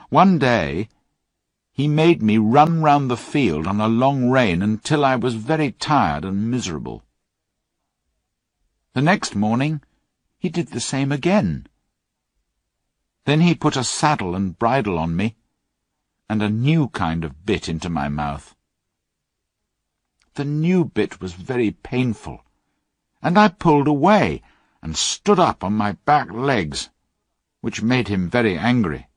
One 0.10 0.40
day 0.40 0.90
he 1.74 1.88
made 1.88 2.22
me 2.22 2.38
run 2.38 2.84
round 2.84 3.10
the 3.10 3.18
field 3.18 3.66
on 3.66 3.82
a 3.82 3.88
long 3.88 4.30
rein 4.30 4.62
until 4.62 5.04
I 5.04 5.16
was 5.16 5.34
very 5.34 5.72
tired 5.72 6.24
and 6.24 6.50
miserable. 6.50 7.04
The 8.94 9.02
next 9.02 9.36
morning 9.36 9.82
he 10.38 10.50
did 10.50 10.68
the 10.68 10.80
same 10.80 11.12
again. 11.12 11.68
Then 13.26 13.42
he 13.42 13.56
put 13.56 13.78
a 13.78 13.84
saddle 13.84 14.36
and 14.36 14.58
bridle 14.60 15.00
on 15.00 15.16
me, 15.16 15.36
and 16.30 16.42
a 16.42 16.50
new 16.50 16.90
kind 16.90 17.24
of 17.24 17.46
bit 17.46 17.70
into 17.70 17.90
my 17.90 18.10
mouth. 18.10 18.56
The 20.36 20.46
new 20.46 20.84
bit 20.84 21.22
was 21.22 21.34
very 21.34 21.72
painful, 21.72 22.44
and 23.22 23.38
I 23.38 23.48
pulled 23.48 23.88
away 23.88 24.42
and 24.82 24.98
stood 24.98 25.40
up 25.40 25.64
on 25.64 25.74
my 25.74 25.94
back 25.94 26.32
legs, 26.32 26.90
which 27.62 27.82
made 27.82 28.10
him 28.10 28.30
very 28.30 28.58
angry. 28.58 29.08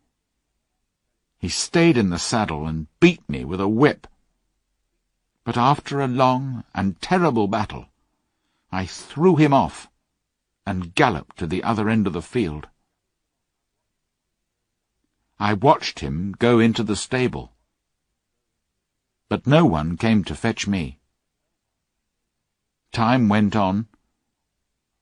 He 1.38 1.48
stayed 1.48 1.96
in 1.96 2.10
the 2.10 2.18
saddle 2.18 2.66
and 2.66 2.86
beat 3.00 3.28
me 3.28 3.44
with 3.44 3.60
a 3.60 3.68
whip. 3.68 4.06
But 5.42 5.56
after 5.56 6.00
a 6.00 6.08
long 6.08 6.64
and 6.74 7.00
terrible 7.00 7.48
battle, 7.48 7.86
I 8.70 8.86
threw 8.86 9.36
him 9.36 9.52
off 9.52 9.88
and 10.64 10.94
galloped 10.94 11.38
to 11.38 11.46
the 11.46 11.64
other 11.64 11.88
end 11.88 12.06
of 12.06 12.12
the 12.12 12.22
field. 12.22 12.68
I 15.38 15.52
watched 15.52 16.00
him 16.00 16.34
go 16.38 16.58
into 16.58 16.82
the 16.82 16.96
stable, 16.96 17.52
but 19.28 19.46
no 19.46 19.64
one 19.66 19.96
came 19.96 20.24
to 20.24 20.34
fetch 20.34 20.66
me. 20.66 20.98
Time 22.90 23.28
went 23.28 23.54
on, 23.54 23.86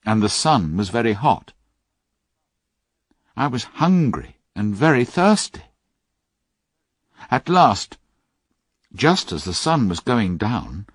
and 0.05 0.23
the 0.23 0.29
sun 0.29 0.77
was 0.77 0.89
very 0.89 1.13
hot. 1.13 1.53
I 3.37 3.47
was 3.47 3.65
hungry 3.65 4.39
and 4.57 4.75
very 4.75 5.05
thirsty. 5.05 5.63
At 7.31 7.49
last, 7.49 7.97
just 8.95 9.33
as 9.33 9.45
the 9.45 9.55
sun 9.55 9.89
was 9.89 10.01
going 10.01 10.37
down, 10.37 10.87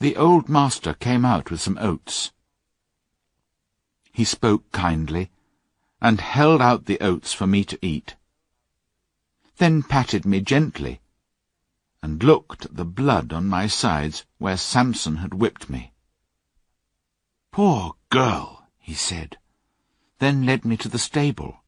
the 0.00 0.16
old 0.16 0.48
master 0.48 0.94
came 0.94 1.24
out 1.24 1.50
with 1.50 1.60
some 1.60 1.78
oats. 1.80 2.32
He 4.12 4.24
spoke 4.24 4.70
kindly, 4.72 5.30
and 6.00 6.20
held 6.20 6.60
out 6.60 6.86
the 6.86 7.00
oats 7.00 7.32
for 7.32 7.46
me 7.46 7.64
to 7.64 7.78
eat, 7.80 8.16
then 9.62 9.80
patted 9.80 10.26
me 10.26 10.40
gently, 10.40 11.00
and 12.02 12.24
looked 12.24 12.64
at 12.64 12.74
the 12.74 12.84
blood 12.84 13.32
on 13.32 13.46
my 13.46 13.68
sides 13.68 14.26
where 14.38 14.56
Samson 14.56 15.18
had 15.18 15.32
whipped 15.32 15.70
me. 15.70 15.92
Poor 17.52 17.92
girl, 18.10 18.66
he 18.80 18.92
said, 18.92 19.38
then 20.18 20.44
led 20.44 20.64
me 20.64 20.76
to 20.76 20.88
the 20.88 20.98
stable. 20.98 21.58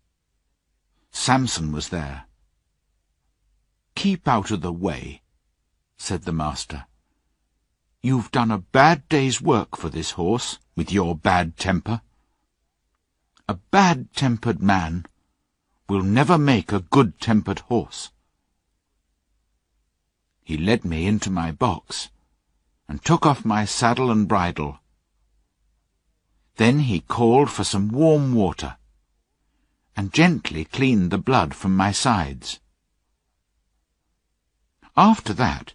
Samson 1.13 1.71
was 1.71 1.91
there. 1.91 2.25
Keep 3.95 4.27
out 4.27 4.51
of 4.51 4.61
the 4.61 4.73
way, 4.73 5.23
said 5.97 6.25
the 6.25 6.33
master. 6.33 6.87
You've 8.03 8.33
done 8.33 8.51
a 8.51 8.59
bad 8.59 9.09
day's 9.09 9.41
work 9.41 9.77
for 9.77 9.89
this 9.89 10.11
horse, 10.19 10.59
with 10.75 10.91
your 10.91 11.15
bad 11.15 11.57
temper. 11.57 12.01
A 13.49 13.55
bad-tempered 13.55 14.61
man 14.61 15.07
will 15.89 16.03
never 16.03 16.39
make 16.39 16.73
a 16.73 16.81
good-tempered 16.81 17.61
horse. 17.61 18.11
He 20.43 20.57
led 20.57 20.85
me 20.85 21.07
into 21.07 21.31
my 21.31 21.53
box 21.53 22.11
and 22.89 23.05
took 23.05 23.27
off 23.27 23.45
my 23.45 23.65
saddle 23.65 24.11
and 24.11 24.29
bridle. 24.29 24.79
Then 26.57 26.81
he 26.81 27.01
called 27.01 27.51
for 27.51 27.65
some 27.65 27.89
warm 27.89 28.35
water 28.35 28.77
and 29.97 30.13
gently 30.13 30.65
cleaned 30.65 31.11
the 31.11 31.19
blood 31.19 31.55
from 31.55 31.77
my 31.77 31.93
sides. 31.93 32.61
After 34.97 35.33
that, 35.35 35.75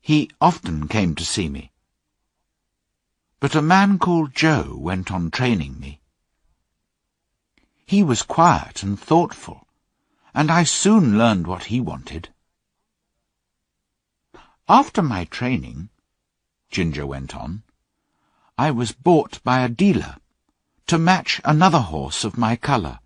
he 0.00 0.30
often 0.40 0.88
came 0.88 1.14
to 1.14 1.24
see 1.24 1.48
me. 1.48 1.72
But 3.40 3.54
a 3.54 3.62
man 3.62 3.98
called 3.98 4.34
Joe 4.34 4.76
went 4.76 5.10
on 5.10 5.30
training 5.30 5.78
me. 5.78 5.97
He 7.88 8.02
was 8.02 8.20
quiet 8.22 8.82
and 8.82 9.00
thoughtful, 9.00 9.66
and 10.34 10.50
I 10.50 10.62
soon 10.64 11.16
learned 11.16 11.46
what 11.46 11.72
he 11.72 11.80
wanted. 11.80 12.28
After 14.68 15.00
my 15.00 15.24
training, 15.24 15.88
Ginger 16.70 17.06
went 17.06 17.34
on, 17.34 17.62
I 18.58 18.72
was 18.72 18.92
bought 18.92 19.42
by 19.42 19.60
a 19.60 19.70
dealer 19.70 20.16
to 20.86 20.98
match 20.98 21.40
another 21.46 21.78
horse 21.80 22.24
of 22.24 22.36
my 22.36 22.56
colour. 22.56 23.00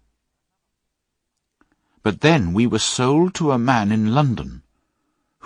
But 2.03 2.21
then 2.21 2.53
we 2.53 2.67
were 2.67 2.81
sold 2.81 3.37
to 3.37 3.53
a 3.53 3.61
man 3.61 3.93
in 3.93 4.13
London, 4.13 4.65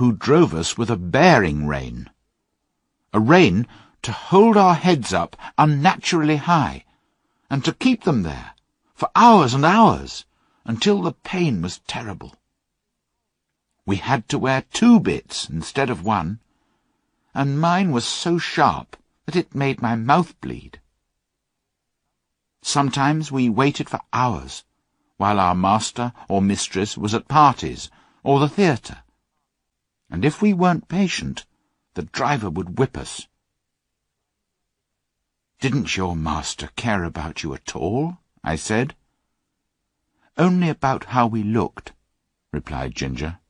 who 0.00 0.14
drove 0.14 0.54
us 0.54 0.78
with 0.78 0.88
a 0.88 0.96
bearing 0.96 1.66
rein. 1.66 2.08
A 3.12 3.20
rein 3.20 3.68
to 4.00 4.12
hold 4.12 4.56
our 4.56 4.76
heads 4.76 5.12
up 5.12 5.36
unnaturally 5.58 6.36
high, 6.36 6.86
and 7.50 7.62
to 7.66 7.74
keep 7.74 8.04
them 8.04 8.22
there 8.22 8.55
for 8.96 9.10
hours 9.14 9.52
and 9.52 9.62
hours, 9.62 10.24
until 10.64 11.02
the 11.02 11.12
pain 11.12 11.60
was 11.60 11.80
terrible. 11.80 12.34
We 13.84 13.96
had 13.96 14.26
to 14.30 14.38
wear 14.38 14.62
two 14.72 15.00
bits 15.00 15.50
instead 15.50 15.90
of 15.90 16.02
one, 16.02 16.40
and 17.34 17.60
mine 17.60 17.92
was 17.92 18.06
so 18.06 18.38
sharp 18.38 18.96
that 19.26 19.36
it 19.36 19.54
made 19.54 19.82
my 19.82 19.96
mouth 19.96 20.40
bleed. 20.40 20.80
Sometimes 22.62 23.30
we 23.30 23.50
waited 23.50 23.90
for 23.90 24.00
hours, 24.14 24.64
while 25.18 25.38
our 25.38 25.54
master 25.54 26.14
or 26.26 26.40
mistress 26.40 26.96
was 26.96 27.12
at 27.12 27.28
parties 27.28 27.90
or 28.22 28.40
the 28.40 28.48
theatre. 28.48 29.02
And 30.08 30.24
if 30.24 30.40
we 30.40 30.54
weren't 30.54 30.88
patient, 30.88 31.44
the 31.92 32.02
driver 32.02 32.48
would 32.48 32.78
whip 32.78 32.96
us. 32.96 33.28
Didn't 35.60 35.98
your 35.98 36.16
master 36.16 36.70
care 36.76 37.04
about 37.04 37.42
you 37.42 37.52
at 37.52 37.76
all? 37.76 38.18
I 38.46 38.54
said. 38.54 38.94
Only 40.38 40.68
about 40.68 41.06
how 41.06 41.26
we 41.26 41.42
looked, 41.42 41.92
replied 42.52 42.94
Ginger. 42.94 43.40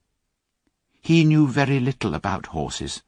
He 1.02 1.22
knew 1.22 1.46
very 1.46 1.80
little 1.80 2.14
about 2.14 2.46
horses. 2.46 3.02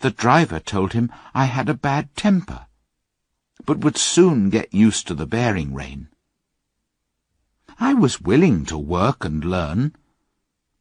The 0.00 0.10
driver 0.10 0.58
told 0.58 0.94
him 0.94 1.12
I 1.32 1.44
had 1.44 1.68
a 1.68 1.74
bad 1.74 2.14
temper, 2.16 2.66
but 3.64 3.78
would 3.78 3.96
soon 3.96 4.50
get 4.50 4.74
used 4.74 5.06
to 5.06 5.14
the 5.14 5.26
bearing 5.26 5.74
rein. 5.74 6.08
I 7.78 7.94
was 7.94 8.20
willing 8.20 8.64
to 8.66 8.76
work 8.76 9.24
and 9.24 9.44
learn, 9.44 9.94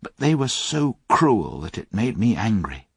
but 0.01 0.17
they 0.17 0.33
were 0.33 0.47
so 0.47 0.97
cruel 1.07 1.61
that 1.61 1.77
it 1.77 1.93
made 1.93 2.17
me 2.17 2.35
angry. 2.35 2.87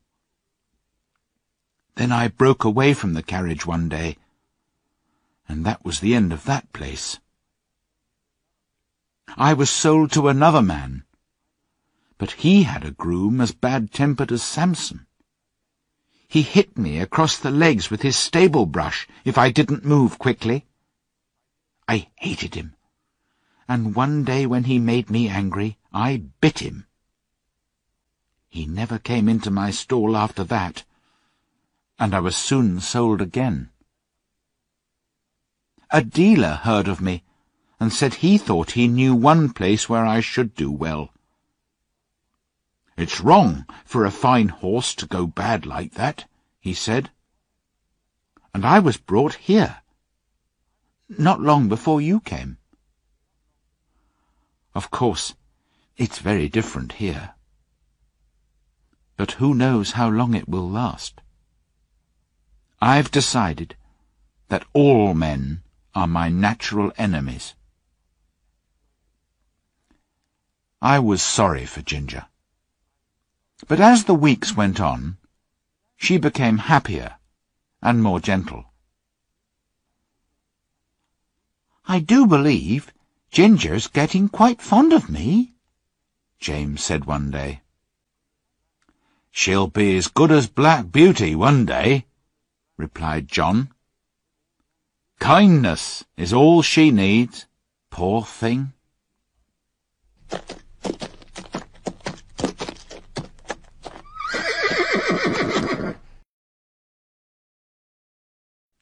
Then 1.96 2.10
I 2.10 2.28
broke 2.28 2.64
away 2.64 2.94
from 2.94 3.12
the 3.12 3.22
carriage 3.22 3.66
one 3.66 3.90
day, 3.90 4.16
and 5.50 5.66
that 5.66 5.84
was 5.84 5.98
the 5.98 6.14
end 6.14 6.32
of 6.32 6.44
that 6.44 6.72
place. 6.72 7.18
I 9.36 9.52
was 9.52 9.68
sold 9.68 10.12
to 10.12 10.28
another 10.28 10.62
man, 10.62 11.02
but 12.18 12.30
he 12.30 12.62
had 12.62 12.84
a 12.84 12.92
groom 12.92 13.40
as 13.40 13.50
bad-tempered 13.50 14.30
as 14.30 14.44
Samson. 14.44 15.08
He 16.28 16.42
hit 16.42 16.78
me 16.78 17.00
across 17.00 17.36
the 17.36 17.50
legs 17.50 17.90
with 17.90 18.02
his 18.02 18.14
stable 18.14 18.64
brush 18.64 19.08
if 19.24 19.36
I 19.36 19.50
didn't 19.50 19.84
move 19.84 20.20
quickly. 20.20 20.66
I 21.88 22.10
hated 22.14 22.54
him, 22.54 22.76
and 23.68 23.96
one 23.96 24.22
day 24.22 24.46
when 24.46 24.64
he 24.64 24.78
made 24.78 25.10
me 25.10 25.28
angry, 25.28 25.78
I 25.92 26.22
bit 26.40 26.60
him. 26.60 26.86
He 28.48 28.66
never 28.66 29.00
came 29.00 29.28
into 29.28 29.50
my 29.50 29.72
stall 29.72 30.16
after 30.16 30.44
that, 30.44 30.84
and 31.98 32.14
I 32.14 32.20
was 32.20 32.36
soon 32.36 32.78
sold 32.78 33.20
again. 33.20 33.70
A 35.92 36.04
dealer 36.04 36.54
heard 36.54 36.86
of 36.86 37.00
me, 37.00 37.24
and 37.80 37.92
said 37.92 38.14
he 38.14 38.38
thought 38.38 38.72
he 38.72 38.86
knew 38.86 39.12
one 39.12 39.52
place 39.52 39.88
where 39.88 40.06
I 40.06 40.20
should 40.20 40.54
do 40.54 40.70
well. 40.70 41.12
It's 42.96 43.20
wrong 43.20 43.66
for 43.84 44.04
a 44.04 44.12
fine 44.12 44.50
horse 44.50 44.94
to 44.96 45.06
go 45.06 45.26
bad 45.26 45.66
like 45.66 45.94
that, 45.94 46.26
he 46.60 46.74
said. 46.74 47.10
And 48.54 48.64
I 48.64 48.78
was 48.78 48.98
brought 48.98 49.34
here, 49.34 49.82
not 51.08 51.40
long 51.40 51.68
before 51.68 52.00
you 52.00 52.20
came. 52.20 52.58
Of 54.76 54.92
course, 54.92 55.34
it's 55.96 56.18
very 56.18 56.48
different 56.48 56.92
here. 56.92 57.34
But 59.16 59.32
who 59.32 59.54
knows 59.54 59.92
how 59.92 60.08
long 60.08 60.34
it 60.34 60.48
will 60.48 60.70
last? 60.70 61.20
I've 62.80 63.10
decided 63.10 63.74
that 64.48 64.64
all 64.72 65.14
men 65.14 65.62
are 65.94 66.06
my 66.06 66.28
natural 66.28 66.92
enemies. 66.96 67.54
I 70.82 70.98
was 70.98 71.22
sorry 71.22 71.66
for 71.66 71.82
Ginger. 71.82 72.26
But 73.68 73.80
as 73.80 74.04
the 74.04 74.14
weeks 74.14 74.56
went 74.56 74.80
on, 74.80 75.18
she 75.96 76.16
became 76.16 76.58
happier 76.58 77.16
and 77.82 78.02
more 78.02 78.20
gentle. 78.20 78.66
I 81.86 81.98
do 81.98 82.26
believe 82.26 82.92
Ginger's 83.30 83.86
getting 83.86 84.28
quite 84.28 84.62
fond 84.62 84.92
of 84.92 85.10
me, 85.10 85.54
James 86.38 86.82
said 86.82 87.04
one 87.04 87.30
day. 87.30 87.60
She'll 89.30 89.66
be 89.66 89.96
as 89.96 90.08
good 90.08 90.32
as 90.32 90.48
Black 90.48 90.90
Beauty 90.90 91.34
one 91.34 91.66
day, 91.66 92.06
replied 92.76 93.28
John. 93.28 93.72
Kindness 95.20 96.02
is 96.16 96.32
all 96.32 96.62
she 96.62 96.90
needs, 96.90 97.46
poor 97.90 98.22
thing. 98.22 98.72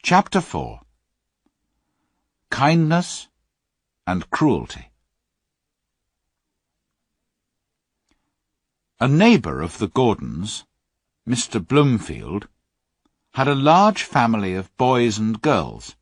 Chapter 0.02 0.40
4 0.40 0.80
Kindness 2.50 3.28
and 4.06 4.30
Cruelty 4.30 4.90
A 9.00 9.08
neighbour 9.08 9.60
of 9.60 9.78
the 9.78 9.88
Gordons, 9.88 10.64
Mr. 11.28 11.60
Bloomfield, 11.66 12.48
had 13.34 13.48
a 13.48 13.54
large 13.54 14.04
family 14.04 14.54
of 14.54 14.74
boys 14.76 15.18
and 15.18 15.42
girls, 15.42 15.96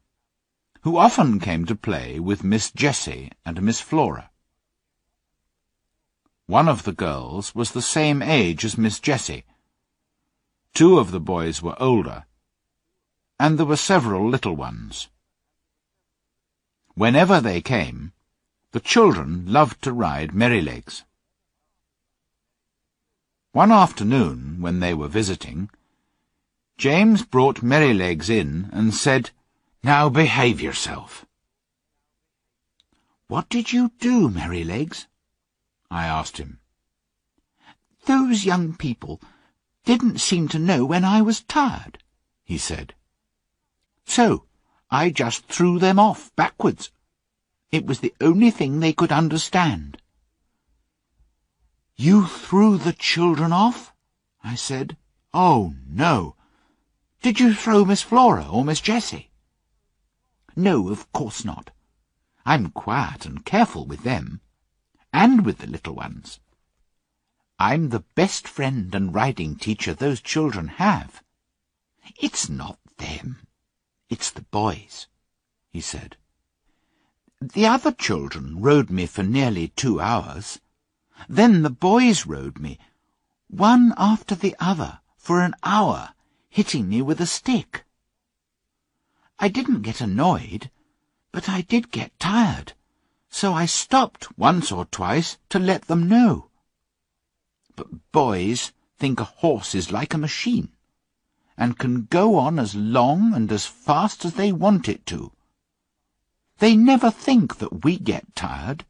who 0.86 0.98
often 0.98 1.40
came 1.40 1.64
to 1.64 1.74
play 1.74 2.20
with 2.20 2.44
Miss 2.44 2.70
Jessie 2.70 3.32
and 3.44 3.60
Miss 3.60 3.80
Flora. 3.80 4.30
One 6.46 6.68
of 6.68 6.84
the 6.84 6.92
girls 6.92 7.56
was 7.56 7.72
the 7.72 7.82
same 7.82 8.22
age 8.22 8.64
as 8.64 8.78
Miss 8.78 9.00
Jessie. 9.00 9.42
Two 10.74 11.00
of 11.00 11.10
the 11.10 11.18
boys 11.18 11.60
were 11.60 11.74
older, 11.82 12.24
and 13.40 13.58
there 13.58 13.66
were 13.66 13.74
several 13.74 14.30
little 14.30 14.54
ones. 14.54 15.08
Whenever 16.94 17.40
they 17.40 17.60
came, 17.60 18.12
the 18.70 18.78
children 18.78 19.44
loved 19.48 19.82
to 19.82 19.92
ride 19.92 20.34
Merrylegs. 20.34 21.02
One 23.50 23.72
afternoon, 23.72 24.58
when 24.60 24.78
they 24.78 24.94
were 24.94 25.08
visiting, 25.08 25.68
James 26.78 27.24
brought 27.24 27.60
Merrylegs 27.60 28.30
in 28.30 28.70
and 28.72 28.94
said, 28.94 29.30
Now 29.86 30.08
behave 30.08 30.60
yourself. 30.60 31.26
What 33.28 33.48
did 33.48 33.72
you 33.72 33.92
do, 34.00 34.28
Merrylegs? 34.28 35.06
I 35.92 36.06
asked 36.06 36.38
him. 36.38 36.58
Those 38.06 38.44
young 38.44 38.74
people 38.74 39.20
didn't 39.84 40.18
seem 40.18 40.48
to 40.48 40.58
know 40.58 40.84
when 40.84 41.04
I 41.04 41.22
was 41.22 41.42
tired, 41.42 42.02
he 42.42 42.58
said. 42.58 42.94
So 44.04 44.46
I 44.90 45.10
just 45.10 45.46
threw 45.46 45.78
them 45.78 46.00
off 46.00 46.34
backwards. 46.34 46.90
It 47.70 47.86
was 47.86 48.00
the 48.00 48.14
only 48.20 48.50
thing 48.50 48.80
they 48.80 48.92
could 48.92 49.12
understand. 49.12 50.02
You 51.94 52.26
threw 52.26 52.76
the 52.76 52.92
children 52.92 53.52
off? 53.52 53.92
I 54.42 54.56
said. 54.56 54.96
Oh, 55.32 55.74
no. 55.88 56.34
Did 57.22 57.38
you 57.38 57.54
throw 57.54 57.84
Miss 57.84 58.02
Flora 58.02 58.48
or 58.50 58.64
Miss 58.64 58.80
Jessie? 58.80 59.30
No, 60.56 60.88
of 60.88 61.12
course 61.12 61.44
not. 61.44 61.70
I'm 62.46 62.70
quiet 62.70 63.26
and 63.26 63.44
careful 63.44 63.86
with 63.86 64.02
them, 64.02 64.40
and 65.12 65.44
with 65.44 65.58
the 65.58 65.66
little 65.66 65.94
ones. 65.94 66.40
I'm 67.58 67.88
the 67.88 68.04
best 68.14 68.46
friend 68.46 68.94
and 68.94 69.14
riding 69.14 69.56
teacher 69.56 69.94
those 69.94 70.20
children 70.20 70.68
have. 70.68 71.22
It's 72.20 72.48
not 72.48 72.78
them, 72.98 73.46
it's 74.08 74.30
the 74.30 74.42
boys, 74.42 75.06
he 75.70 75.80
said. 75.80 76.16
The 77.40 77.66
other 77.66 77.92
children 77.92 78.60
rode 78.60 78.90
me 78.90 79.06
for 79.06 79.22
nearly 79.22 79.68
two 79.68 80.00
hours. 80.00 80.60
Then 81.28 81.62
the 81.62 81.70
boys 81.70 82.26
rode 82.26 82.58
me, 82.58 82.78
one 83.48 83.94
after 83.96 84.34
the 84.34 84.54
other, 84.60 85.00
for 85.16 85.40
an 85.40 85.54
hour, 85.62 86.14
hitting 86.48 86.88
me 86.88 87.00
with 87.00 87.20
a 87.20 87.26
stick. 87.26 87.85
I 89.38 89.48
didn't 89.48 89.82
get 89.82 90.00
annoyed, 90.00 90.70
but 91.30 91.48
I 91.48 91.60
did 91.60 91.90
get 91.90 92.18
tired, 92.18 92.72
so 93.28 93.52
I 93.52 93.66
stopped 93.66 94.38
once 94.38 94.72
or 94.72 94.86
twice 94.86 95.36
to 95.50 95.58
let 95.58 95.86
them 95.86 96.08
know. 96.08 96.50
But 97.74 98.10
boys 98.12 98.72
think 98.96 99.20
a 99.20 99.24
horse 99.24 99.74
is 99.74 99.92
like 99.92 100.14
a 100.14 100.18
machine, 100.18 100.74
and 101.56 101.78
can 101.78 102.06
go 102.06 102.36
on 102.36 102.58
as 102.58 102.74
long 102.74 103.34
and 103.34 103.52
as 103.52 103.66
fast 103.66 104.24
as 104.24 104.34
they 104.34 104.52
want 104.52 104.88
it 104.88 105.04
to. 105.06 105.32
They 106.58 106.74
never 106.74 107.10
think 107.10 107.58
that 107.58 107.84
we 107.84 107.98
get 107.98 108.34
tired. 108.34 108.86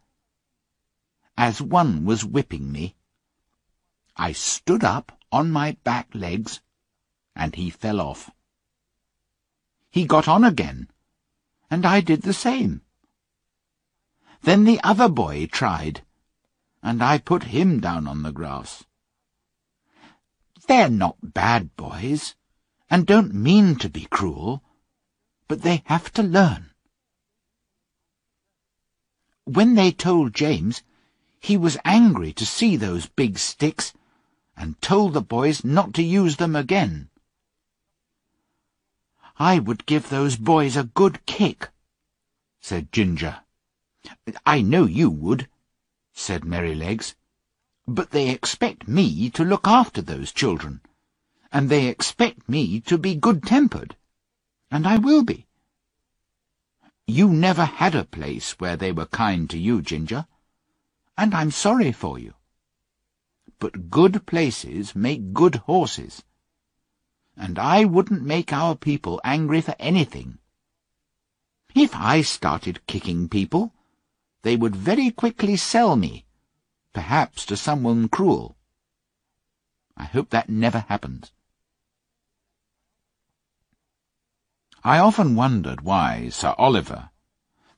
As 1.37 1.61
one 1.61 2.05
was 2.05 2.25
whipping 2.25 2.71
me, 2.71 2.95
I 4.17 4.31
stood 4.31 4.85
up 4.85 5.19
on 5.33 5.51
my 5.51 5.73
back 5.83 6.15
legs, 6.15 6.61
and 7.35 7.57
he 7.57 7.69
fell 7.69 8.01
off. 8.01 8.31
He 9.97 10.05
got 10.05 10.29
on 10.29 10.45
again, 10.45 10.91
and 11.71 11.87
I 11.87 12.03
did 12.03 12.21
the 12.21 12.35
same. 12.35 12.83
Then 14.43 14.65
the 14.65 14.79
other 14.85 15.09
boy 15.09 15.47
tried, 15.47 16.05
and 16.83 17.03
I 17.03 17.17
put 17.17 17.45
him 17.45 17.81
down 17.81 18.07
on 18.07 18.23
the 18.23 18.31
grass. 18.31 18.85
They're 20.69 20.91
not 20.91 21.17
bad 21.23 21.75
boys, 21.77 22.35
and 22.91 23.07
don't 23.07 23.33
mean 23.33 23.77
to 23.77 23.89
be 23.89 24.05
cruel, 24.05 24.63
but 25.49 25.63
they 25.63 25.83
have 25.87 26.13
to 26.13 26.23
learn. 26.23 26.73
When 29.45 29.77
they 29.77 29.93
told 29.93 30.35
James, 30.35 30.83
he 31.41 31.57
was 31.57 31.79
angry 31.87 32.35
to 32.35 32.45
see 32.45 32.77
those 32.77 33.09
big 33.09 33.39
sticks, 33.39 33.95
and 34.59 34.79
told 34.83 35.15
the 35.15 35.23
boys 35.23 35.65
not 35.65 35.95
to 35.95 36.03
use 36.03 36.37
them 36.37 36.55
again. 36.55 37.09
I 39.39 39.59
would 39.59 39.87
give 39.87 40.09
those 40.09 40.37
boys 40.37 40.77
a 40.77 40.85
good 40.85 41.25
kick, 41.27 41.69
said 42.61 42.91
Ginger. 42.91 43.41
I 44.45 44.63
know 44.63 44.87
you 44.87 45.11
would, 45.11 45.49
said 46.13 46.43
Merrylegs. 46.43 47.15
But 47.87 48.11
they 48.11 48.31
expect 48.31 48.89
me 48.89 49.31
to 49.31 49.45
look 49.45 49.69
after 49.69 50.03
those 50.03 50.33
children, 50.33 50.81
and 51.53 51.69
they 51.69 51.87
expect 51.87 52.49
me 52.49 52.81
to 52.81 52.99
be 52.99 53.15
good-tempered, 53.15 53.95
and 54.71 54.87
I 54.87 54.97
will 54.97 55.23
be. 55.23 55.47
You 57.07 57.29
never 57.29 57.65
had 57.65 57.95
a 57.95 58.05
place 58.05 58.59
where 58.59 58.77
they 58.77 58.91
were 58.91 59.07
kind 59.07 59.49
to 59.51 59.59
you, 59.59 59.83
Ginger, 59.83 60.27
and 61.17 61.35
I'm 61.35 61.51
sorry 61.51 61.93
for 61.93 62.19
you. 62.19 62.35
But 63.61 63.91
good 63.91 64.27
places 64.27 64.97
make 64.97 65.33
good 65.33 65.57
horses, 65.67 66.25
and 67.37 67.59
I 67.59 67.85
wouldn't 67.85 68.23
make 68.23 68.53
our 68.53 68.75
people 68.75 69.21
angry 69.25 69.61
for 69.61 69.75
anything. 69.79 70.39
If 71.75 71.95
I 71.95 72.23
started 72.23 72.87
kicking 72.87 73.29
people, 73.29 73.75
they 74.43 74.57
would 74.57 74.75
very 74.75 75.11
quickly 75.11 75.57
sell 75.57 75.97
me, 75.97 76.25
perhaps 76.93 77.45
to 77.47 77.57
someone 77.57 78.09
cruel. 78.09 78.57
I 79.97 80.05
hope 80.05 80.31
that 80.31 80.49
never 80.49 80.81
happens. 80.89 81.33
I 84.83 84.99
often 84.99 85.35
wondered 85.37 85.81
why 85.81 86.29
Sir 86.31 86.55
Oliver, 86.57 87.11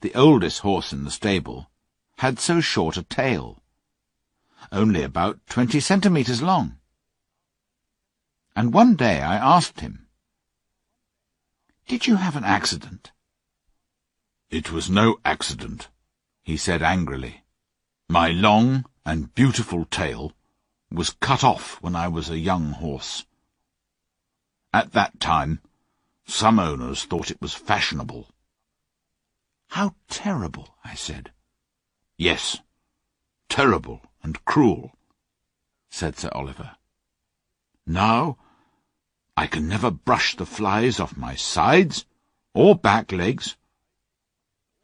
the 0.01 0.15
oldest 0.15 0.61
horse 0.61 0.93
in 0.93 1.05
the 1.05 1.11
stable, 1.11 1.71
had 2.19 2.39
so 2.39 2.61
short 2.61 2.97
a 2.97 3.03
tail, 3.03 3.63
only 4.71 5.03
about 5.03 5.41
twenty 5.47 5.81
centimetres 5.81 6.43
long. 6.43 6.78
And 8.59 8.75
one 8.75 8.97
day 8.97 9.23
I 9.23 9.37
asked 9.37 9.79
him, 9.79 10.09
Did 11.87 12.09
you 12.09 12.17
have 12.17 12.35
an 12.35 12.43
accident? 12.43 13.13
It 14.51 14.73
was 14.73 14.91
no 14.91 15.19
accident, 15.25 15.91
he 16.43 16.57
said 16.57 16.83
angrily. 16.83 17.45
My 18.09 18.31
long 18.31 18.85
and 19.07 19.33
beautiful 19.33 19.85
tail 19.85 20.33
was 20.91 21.11
cut 21.21 21.45
off 21.45 21.81
when 21.83 21.95
I 21.95 22.09
was 22.09 22.31
a 22.31 22.39
young 22.41 22.73
horse. 22.73 23.27
At 24.73 24.91
that 24.91 25.21
time, 25.21 25.61
some 26.27 26.59
owners 26.59 27.05
thought 27.05 27.31
it 27.31 27.41
was 27.41 27.55
fashionable. 27.55 28.27
How 29.69 29.95
terrible, 30.09 30.75
I 30.83 30.95
said. 30.95 31.31
Yes, 32.17 32.59
terrible 33.49 34.03
and 34.21 34.45
cruel, 34.45 34.99
said 35.91 36.19
Sir 36.19 36.31
Oliver. 36.33 36.75
Now, 37.87 38.37
I 39.39 39.47
can 39.47 39.69
never 39.69 39.93
brush 39.93 40.35
the 40.35 40.45
flies 40.45 40.99
off 40.99 41.17
my 41.17 41.37
sides 41.37 42.07
or 42.55 42.75
back 42.75 43.13
legs, 43.13 43.57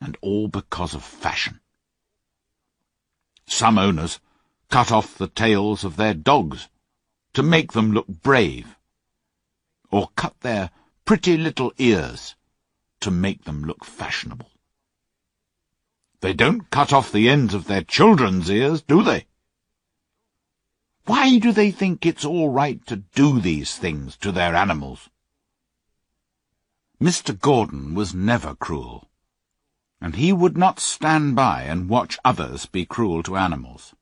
and 0.01 0.17
all 0.21 0.47
because 0.47 0.95
of 0.95 1.03
fashion. 1.03 1.59
Some 3.49 3.79
owners 3.79 4.21
cut 4.71 4.93
off 4.93 5.19
the 5.19 5.27
tails 5.27 5.83
of 5.83 5.97
their 5.97 6.14
dogs 6.14 6.69
to 7.33 7.43
make 7.43 7.73
them 7.73 7.90
look 7.90 8.07
brave, 8.07 8.77
or 9.90 10.11
cut 10.14 10.38
their 10.43 10.71
pretty 11.05 11.37
little 11.37 11.73
ears 11.79 12.37
to 13.01 13.11
make 13.11 13.43
them 13.43 13.64
look 13.64 13.85
fashionable. 13.85 14.53
They 16.21 16.33
don't 16.33 16.71
cut 16.71 16.93
off 16.93 17.11
the 17.11 17.29
ends 17.29 17.55
of 17.55 17.64
their 17.64 17.83
children's 17.83 18.49
ears, 18.49 18.83
do 18.83 19.03
they? 19.03 19.27
Why 21.07 21.38
do 21.38 21.53
they 21.53 21.71
think 21.71 22.07
it's 22.07 22.25
all 22.25 22.49
right 22.49 22.85
to 22.87 22.97
do 22.97 23.38
these 23.38 23.77
things 23.77 24.17
to 24.19 24.33
their 24.33 24.55
animals? 24.55 25.11
Mr. 26.99 27.38
Gordon 27.38 27.95
was 27.95 28.14
never 28.14 28.55
cruel, 28.55 29.11
and 30.01 30.17
he 30.17 30.33
would 30.33 30.57
not 30.57 30.81
stand 30.81 31.37
by 31.37 31.64
and 31.64 31.90
watch 31.90 32.19
others 32.25 32.64
be 32.64 32.87
cruel 32.87 33.23
to 33.25 33.37
animals. 33.37 33.95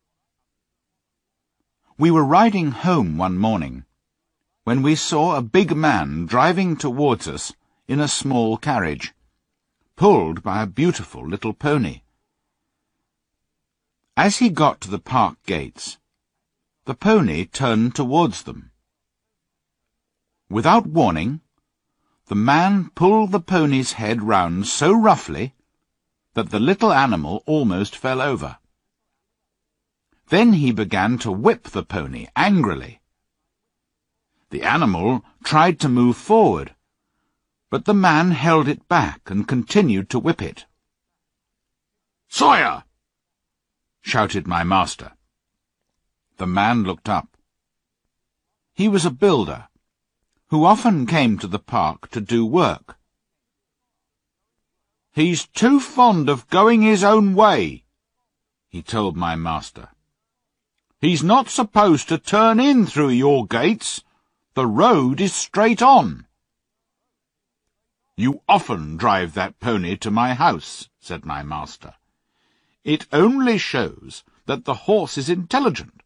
We 1.99 2.13
were 2.13 2.25
riding 2.25 2.71
home 2.71 3.17
one 3.17 3.37
morning 3.37 3.85
when 4.63 4.81
we 4.81 4.95
saw 4.95 5.35
a 5.35 5.43
big 5.43 5.75
man 5.75 6.27
driving 6.27 6.77
towards 6.77 7.27
us 7.27 7.53
in 7.89 7.99
a 7.99 8.07
small 8.07 8.57
carriage, 8.57 9.13
pulled 9.97 10.41
by 10.41 10.63
a 10.63 10.67
beautiful 10.69 11.27
little 11.27 11.53
pony. 11.53 12.03
As 14.17 14.37
he 14.39 14.51
got 14.51 14.81
to 14.83 14.91
the 14.91 15.01
park 15.01 15.37
gates, 15.47 15.99
the 16.85 16.95
pony 16.95 17.45
turned 17.45 17.95
towards 17.95 18.43
them. 18.43 18.71
Without 20.49 20.87
warning, 20.87 21.41
the 22.27 22.35
man 22.35 22.91
pulled 22.91 23.31
the 23.31 23.41
pony's 23.41 23.93
head 23.93 24.23
round 24.23 24.67
so 24.67 24.93
roughly 24.93 25.55
that 26.35 26.51
the 26.51 26.59
little 26.59 26.93
animal 26.93 27.43
almost 27.47 27.95
fell 27.95 28.21
over. 28.21 28.59
Then 30.29 30.55
he 30.55 30.73
began 30.73 31.19
to 31.19 31.31
whip 31.31 31.65
the 31.65 31.83
pony 31.83 32.27
angrily. 32.35 33.01
The 34.51 34.63
animal 34.63 35.25
tried 35.45 35.79
to 35.81 35.89
move 35.89 36.17
forward, 36.17 36.75
but 37.71 37.85
the 37.85 37.95
man 37.95 38.33
held 38.33 38.67
it 38.67 38.89
back 38.89 39.31
and 39.31 39.47
continued 39.47 40.11
to 40.11 40.19
whip 40.19 40.43
it. 40.43 40.67
Sawyer! 42.29 42.85
shouted 44.01 44.47
my 44.47 44.65
master. 44.65 45.13
The 46.43 46.49
man 46.49 46.83
looked 46.83 47.09
up. 47.09 47.37
He 48.75 48.89
was 48.89 49.05
a 49.05 49.13
builder, 49.13 49.69
who 50.49 50.65
often 50.65 51.07
came 51.07 51.39
to 51.39 51.47
the 51.47 51.61
park 51.61 52.11
to 52.11 52.21
do 52.21 52.45
work. 52.45 52.99
He's 55.13 55.47
too 55.47 55.79
fond 55.79 56.29
of 56.29 56.49
going 56.49 56.83
his 56.83 57.05
own 57.05 57.37
way, 57.37 57.85
he 58.69 58.83
told 58.83 59.17
my 59.17 59.37
master. 59.37 59.91
He's 61.01 61.23
not 61.23 61.49
supposed 61.49 62.09
to 62.09 62.19
turn 62.19 62.59
in 62.59 62.87
through 62.87 63.11
your 63.11 63.47
gates 63.47 64.03
the 64.55 64.67
road 64.67 65.21
is 65.21 65.33
straight 65.33 65.81
on. 65.81 66.27
You 68.17 68.43
often 68.49 68.97
drive 68.97 69.35
that 69.35 69.61
pony 69.61 69.97
to 69.99 70.11
my 70.11 70.35
house, 70.35 70.89
said 70.99 71.25
my 71.25 71.45
master. 71.45 71.95
It 72.83 73.07
only 73.13 73.59
shows 73.59 74.25
that 74.47 74.65
the 74.65 74.91
horse 74.91 75.17
is 75.17 75.31
intelligent 75.31 76.03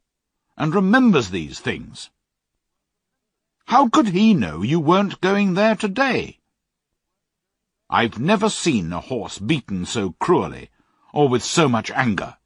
and 0.56 0.74
remembers 0.74 1.30
these 1.30 1.60
things. 1.60 2.10
How 3.66 3.88
could 3.88 4.08
he 4.08 4.32
know 4.32 4.62
you 4.62 4.80
weren't 4.80 5.20
going 5.20 5.54
there 5.54 5.76
today? 5.76 6.38
I've 7.90 8.18
never 8.18 8.48
seen 8.48 8.92
a 8.92 9.00
horse 9.00 9.38
beaten 9.38 9.86
so 9.86 10.14
cruelly 10.20 10.70
or 11.12 11.28
with 11.28 11.42
so 11.42 11.68
much 11.68 11.90
anger. 11.90 12.36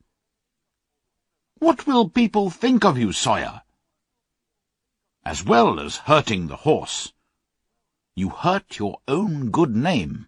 What 1.59 1.87
will 1.87 2.09
people 2.09 2.51
think 2.51 2.85
of 2.85 2.99
you, 2.99 3.13
Sawyer? 3.13 3.63
As 5.25 5.45
well 5.45 5.79
as 5.79 5.99
hurting 5.99 6.47
the 6.47 6.57
horse, 6.57 7.13
you 8.15 8.31
hurt 8.31 8.79
your 8.79 9.01
own 9.07 9.51
good 9.51 9.77
name. 9.77 10.27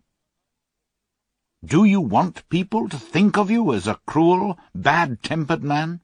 Do 1.64 1.85
you 1.85 2.01
want 2.01 2.49
people 2.49 2.89
to 2.89 2.99
think 2.99 3.39
of 3.39 3.51
you 3.51 3.72
as 3.72 3.87
a 3.87 4.01
cruel, 4.07 4.59
bad-tempered 4.74 5.62
man? 5.62 6.01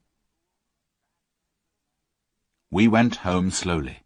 We 2.70 2.86
went 2.86 3.16
home 3.16 3.50
slowly, 3.50 4.02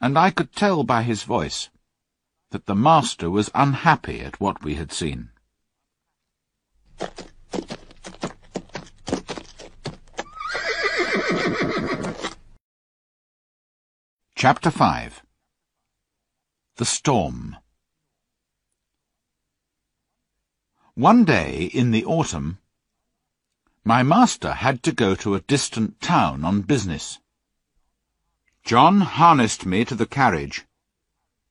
and 0.00 0.18
I 0.18 0.30
could 0.30 0.52
tell 0.56 0.84
by 0.84 1.02
his 1.02 1.22
voice 1.22 1.68
that 2.50 2.64
the 2.64 2.74
master 2.74 3.28
was 3.30 3.50
unhappy 3.54 4.20
at 4.20 4.40
what 4.40 4.64
we 4.64 4.76
had 4.76 4.90
seen. 4.90 5.30
Chapter 14.34 14.70
5 14.70 15.22
The 16.76 16.84
Storm. 16.86 17.56
One 20.94 21.24
day 21.24 21.64
in 21.64 21.90
the 21.90 22.04
autumn, 22.06 22.60
my 23.86 24.02
master 24.02 24.54
had 24.54 24.82
to 24.82 24.92
go 24.92 25.14
to 25.14 25.34
a 25.34 25.40
distant 25.42 26.00
town 26.00 26.42
on 26.42 26.62
business. 26.62 27.18
John 28.64 29.02
harnessed 29.02 29.66
me 29.66 29.84
to 29.84 29.94
the 29.94 30.06
carriage, 30.06 30.64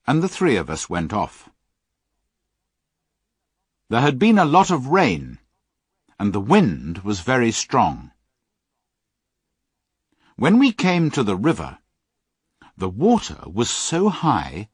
and 0.08 0.24
the 0.24 0.28
three 0.28 0.56
of 0.56 0.68
us 0.68 0.90
went 0.90 1.14
off. 1.14 1.50
There 3.90 4.02
had 4.02 4.18
been 4.18 4.40
a 4.40 4.46
lot 4.46 4.72
of 4.72 4.88
rain, 4.88 5.38
and 6.20 6.34
the 6.34 6.40
wind 6.40 7.04
was 7.04 7.20
very 7.20 7.52
strong. 7.52 8.10
When 10.36 10.58
we 10.58 10.72
came 10.72 11.12
to 11.12 11.24
the 11.24 11.36
river, 11.36 11.78
the 12.76 12.90
water 12.90 13.44
was 13.46 13.70
so 13.70 14.10
high 14.10 14.70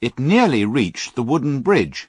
it 0.00 0.18
nearly 0.18 0.64
reached 0.64 1.14
the 1.14 1.22
wooden 1.22 1.60
bridge, 1.60 2.08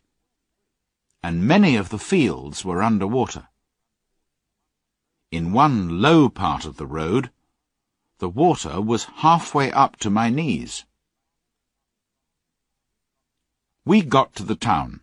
and 1.22 1.46
many 1.46 1.76
of 1.76 1.90
the 1.90 2.00
fields 2.00 2.64
were 2.64 2.82
under 2.82 3.06
water. 3.06 3.50
In 5.36 5.52
one 5.52 6.00
low 6.00 6.30
part 6.30 6.64
of 6.64 6.78
the 6.78 6.86
road, 6.86 7.30
the 8.20 8.30
water 8.30 8.80
was 8.80 9.12
halfway 9.16 9.70
up 9.70 9.98
to 9.98 10.10
my 10.10 10.30
knees. 10.30 10.86
We 13.84 14.02
got 14.02 14.34
to 14.36 14.44
the 14.44 14.56
town, 14.56 15.02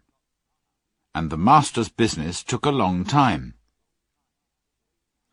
and 1.14 1.28
the 1.28 1.36
master's 1.36 1.90
business 1.90 2.42
took 2.42 2.64
a 2.64 2.70
long 2.70 3.04
time. 3.04 3.56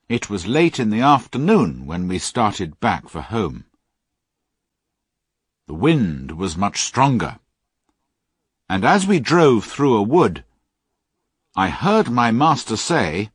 It 0.10 0.30
was 0.30 0.45
late 0.47 0.82
in 0.82 0.89
the 0.89 1.00
afternoon 1.00 1.86
when 1.86 2.10
we 2.10 2.20
started 2.20 2.82
back 2.82 3.08
for 3.08 3.22
home. 3.22 3.64
The 5.68 5.76
wind 5.76 6.34
was 6.34 6.58
much 6.58 6.82
stronger. 6.82 7.39
And 8.68 8.84
as 8.84 9.08
we 9.08 9.22
drove 9.22 9.64
through 9.64 9.95
a 9.95 10.04
wood, 10.04 10.43
I 11.56 11.70
heard 11.70 12.10
my 12.10 12.32
master 12.32 12.76
say, 12.76 13.30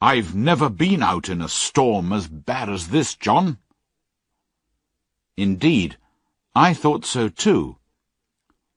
I've 0.00 0.34
never 0.34 0.68
been 0.68 1.02
out 1.02 1.30
in 1.30 1.40
a 1.40 1.48
storm 1.48 2.12
as 2.12 2.28
bad 2.28 2.68
as 2.68 2.88
this, 2.88 3.14
John. 3.14 3.58
Indeed, 5.38 5.96
I 6.54 6.74
thought 6.74 7.06
so 7.06 7.28
too, 7.30 7.78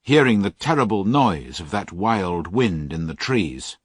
hearing 0.02 0.42
the 0.42 0.50
terrible 0.50 1.04
noise 1.04 1.60
of 1.60 1.72
that 1.72 1.92
wild 1.92 2.48
wind 2.48 2.94
in 2.94 3.08
the 3.08 3.16
trees. 3.16 3.78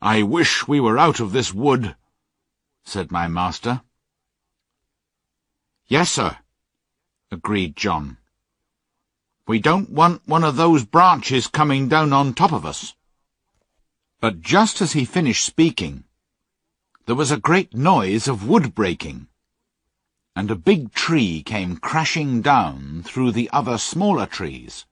I 0.00 0.22
wish 0.22 0.66
we 0.66 0.80
were 0.80 0.98
out 0.98 1.20
of 1.20 1.32
this 1.32 1.52
wood, 1.52 1.94
said 2.84 3.12
my 3.12 3.28
master. 3.28 3.82
Yes, 5.86 6.10
sir, 6.10 6.38
agreed 7.30 7.76
John. 7.76 8.16
We 9.46 9.58
don't 9.58 9.90
want 9.90 10.26
one 10.26 10.42
of 10.42 10.56
those 10.56 10.86
branches 10.86 11.48
coming 11.48 11.88
down 11.88 12.14
on 12.14 12.32
top 12.32 12.52
of 12.52 12.64
us. 12.64 12.94
But 14.24 14.40
just 14.40 14.80
as 14.80 14.94
he 14.94 15.04
finished 15.04 15.44
speaking, 15.44 16.04
there 17.04 17.14
was 17.14 17.30
a 17.30 17.36
great 17.36 17.74
noise 17.74 18.26
of 18.26 18.48
wood 18.48 18.74
breaking, 18.74 19.28
and 20.34 20.50
a 20.50 20.56
big 20.56 20.94
tree 20.94 21.42
came 21.42 21.76
crashing 21.76 22.40
down 22.40 23.02
through 23.02 23.32
the 23.32 23.50
other 23.52 23.76
smaller 23.76 24.24
trees, 24.24 24.86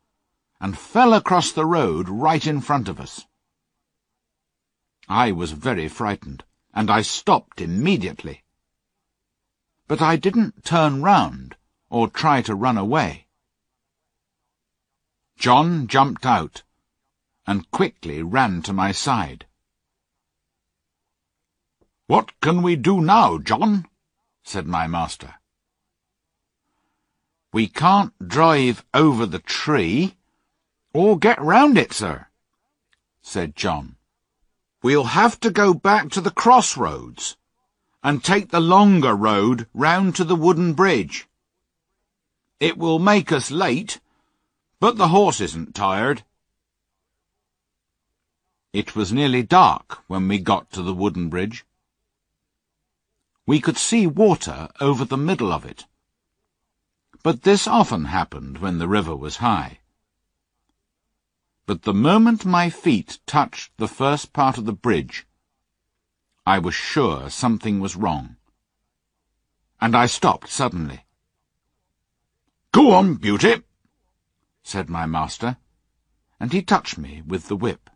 and 0.61 0.77
fell 0.77 1.15
across 1.15 1.51
the 1.51 1.65
road 1.65 2.11
right 2.11 2.47
in 2.47 2.61
front 2.61 2.91
of 2.91 3.01
us. 3.01 3.25
I 5.09 5.33
was 5.33 5.53
very 5.53 5.89
frightened, 5.89 6.45
and 6.75 6.91
I 6.91 7.01
stopped 7.01 7.63
immediately 7.63 8.45
but 9.89 10.03
I 10.03 10.17
didn't 10.17 10.63
turn 10.63 11.01
round 11.03 11.57
or 11.89 12.07
try 12.09 12.43
to 12.43 12.55
run 12.55 12.77
away. 12.77 13.29
John 15.39 15.87
jumped 15.87 16.27
out 16.27 16.63
and 17.47 17.71
quickly 17.71 18.23
ran 18.23 18.63
to 18.63 18.73
my 18.73 18.93
side. 18.93 19.47
What 22.07 22.39
can 22.41 22.63
we 22.63 22.77
do 22.77 23.01
now, 23.01 23.39
John? 23.39 23.87
said 24.43 24.67
my 24.67 24.87
master. 24.87 25.35
We 27.53 27.69
can't 27.69 28.13
drive 28.27 28.85
over 28.95 29.27
the 29.27 29.39
tree 29.39 30.17
or 30.95 31.19
get 31.19 31.41
round 31.41 31.79
it, 31.79 31.93
sir, 31.93 32.27
said 33.23 33.57
John. 33.57 33.97
We'll 34.83 35.05
have 35.05 35.39
to 35.41 35.51
go 35.51 35.75
back 35.75 36.11
to 36.11 36.21
the 36.21 36.31
crossroads 36.31 37.37
and 38.03 38.25
take 38.25 38.51
the 38.51 38.61
longer 38.61 39.15
road 39.15 39.69
round 39.73 40.17
to 40.17 40.25
the 40.25 40.37
wooden 40.37 40.73
bridge. 40.73 41.29
It 42.59 42.77
will 42.77 42.99
make 42.99 43.31
us 43.31 43.51
late, 43.51 44.01
but 44.81 44.97
the 44.97 45.09
horse 45.09 45.41
isn't 45.41 45.75
tired. 45.75 46.25
It 48.73 48.97
was 48.97 49.13
nearly 49.13 49.43
dark 49.43 50.03
when 50.07 50.27
we 50.29 50.39
got 50.39 50.71
to 50.73 50.83
the 50.83 50.95
wooden 50.95 51.29
bridge. 51.29 51.67
We 53.47 53.61
could 53.61 53.77
see 53.77 54.07
water 54.07 54.71
over 54.81 55.05
the 55.05 55.19
middle 55.19 55.53
of 55.53 55.67
it. 55.67 55.85
But 57.23 57.43
this 57.43 57.69
often 57.69 58.07
happened 58.07 58.59
when 58.59 58.79
the 58.79 58.89
river 58.89 59.15
was 59.15 59.37
high. 59.37 59.81
But 61.67 61.83
the 61.83 61.93
moment 61.93 62.47
my 62.47 62.71
feet 62.71 63.19
touched 63.27 63.77
the 63.77 63.89
first 63.89 64.33
part 64.33 64.57
of 64.57 64.65
the 64.65 64.73
bridge, 64.73 65.27
I 66.47 66.59
was 66.59 66.75
sure 66.75 67.29
something 67.29 67.79
was 67.79 67.95
wrong. 67.95 68.37
And 69.81 69.95
I 69.95 70.07
stopped 70.07 70.49
suddenly. 70.49 71.05
Go 72.73 72.93
on, 72.93 73.17
Beauty, 73.17 73.63
said 74.63 74.89
my 74.89 75.05
master, 75.05 75.59
and 76.41 76.53
he 76.53 76.63
touched 76.63 76.97
me 76.97 77.23
with 77.27 77.49
the 77.49 77.57
whip. 77.57 77.91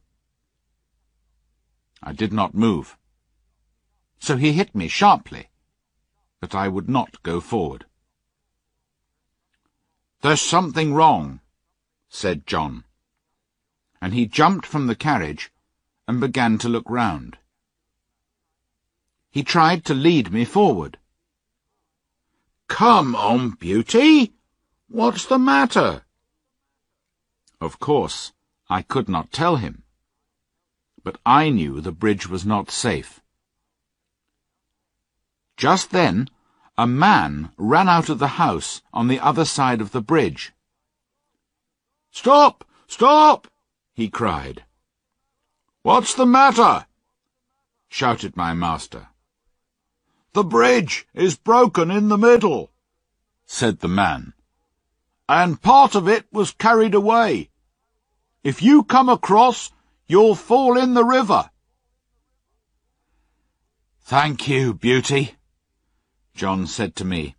I 2.02 2.12
did 2.12 2.32
not 2.32 2.54
move. 2.54 2.96
So 4.18 4.36
he 4.36 4.52
hit 4.52 4.74
me 4.74 4.88
sharply, 4.88 5.50
but 6.40 6.54
I 6.54 6.68
would 6.68 6.88
not 6.88 7.22
go 7.22 7.40
forward. 7.40 7.86
There's 10.22 10.40
something 10.40 10.94
wrong, 10.94 11.40
said 12.08 12.46
John, 12.46 12.84
and 14.00 14.14
he 14.14 14.26
jumped 14.26 14.66
from 14.66 14.86
the 14.86 14.96
carriage 14.96 15.50
and 16.08 16.20
began 16.20 16.58
to 16.58 16.68
look 16.68 16.88
round. 16.88 17.38
He 19.30 19.42
tried 19.42 19.84
to 19.84 19.94
lead 19.94 20.32
me 20.32 20.44
forward. 20.44 20.98
Come 22.68 23.14
on, 23.14 23.50
Beauty! 23.50 24.32
What's 24.88 25.26
the 25.26 25.38
matter? 25.38 26.02
Of 27.60 27.78
course, 27.78 28.32
I 28.68 28.82
could 28.82 29.08
not 29.08 29.32
tell 29.32 29.56
him. 29.56 29.82
But 31.06 31.20
I 31.24 31.50
knew 31.50 31.80
the 31.80 31.92
bridge 31.92 32.26
was 32.26 32.44
not 32.44 32.68
safe. 32.68 33.20
Just 35.56 35.92
then, 35.92 36.28
a 36.76 36.88
man 36.88 37.52
ran 37.56 37.88
out 37.88 38.08
of 38.08 38.18
the 38.18 38.42
house 38.42 38.82
on 38.92 39.06
the 39.06 39.20
other 39.20 39.44
side 39.44 39.80
of 39.80 39.92
the 39.92 40.00
bridge. 40.00 40.52
Stop! 42.10 42.64
Stop! 42.88 43.46
he 43.94 44.08
cried. 44.08 44.64
What's 45.82 46.12
the 46.12 46.26
matter? 46.26 46.86
shouted 47.86 48.36
my 48.36 48.52
master. 48.52 49.06
The 50.32 50.42
bridge 50.42 51.06
is 51.14 51.36
broken 51.36 51.88
in 51.88 52.08
the 52.08 52.18
middle, 52.18 52.72
said 53.44 53.78
the 53.78 53.86
man, 53.86 54.32
and 55.28 55.62
part 55.62 55.94
of 55.94 56.08
it 56.08 56.26
was 56.32 56.50
carried 56.50 56.96
away. 56.96 57.50
If 58.42 58.60
you 58.60 58.82
come 58.82 59.08
across, 59.08 59.70
you'll 60.06 60.34
fall 60.34 60.78
in 60.78 60.94
the 60.94 61.04
river. 61.04 61.50
Thank 64.02 64.46
you, 64.46 64.72
Beauty, 64.72 65.34
John 66.34 66.66
said 66.66 66.94
to 66.96 67.04
me, 67.04 67.34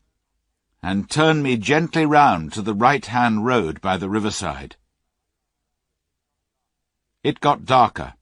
and 0.83 1.09
turned 1.09 1.43
me 1.43 1.55
gently 1.55 2.05
round 2.05 2.51
to 2.53 2.61
the 2.61 2.73
right-hand 2.73 3.45
road 3.45 3.79
by 3.79 3.95
the 3.95 4.09
riverside. 4.09 4.75
It 7.23 7.39
got 7.39 7.65
darker, 7.65 8.15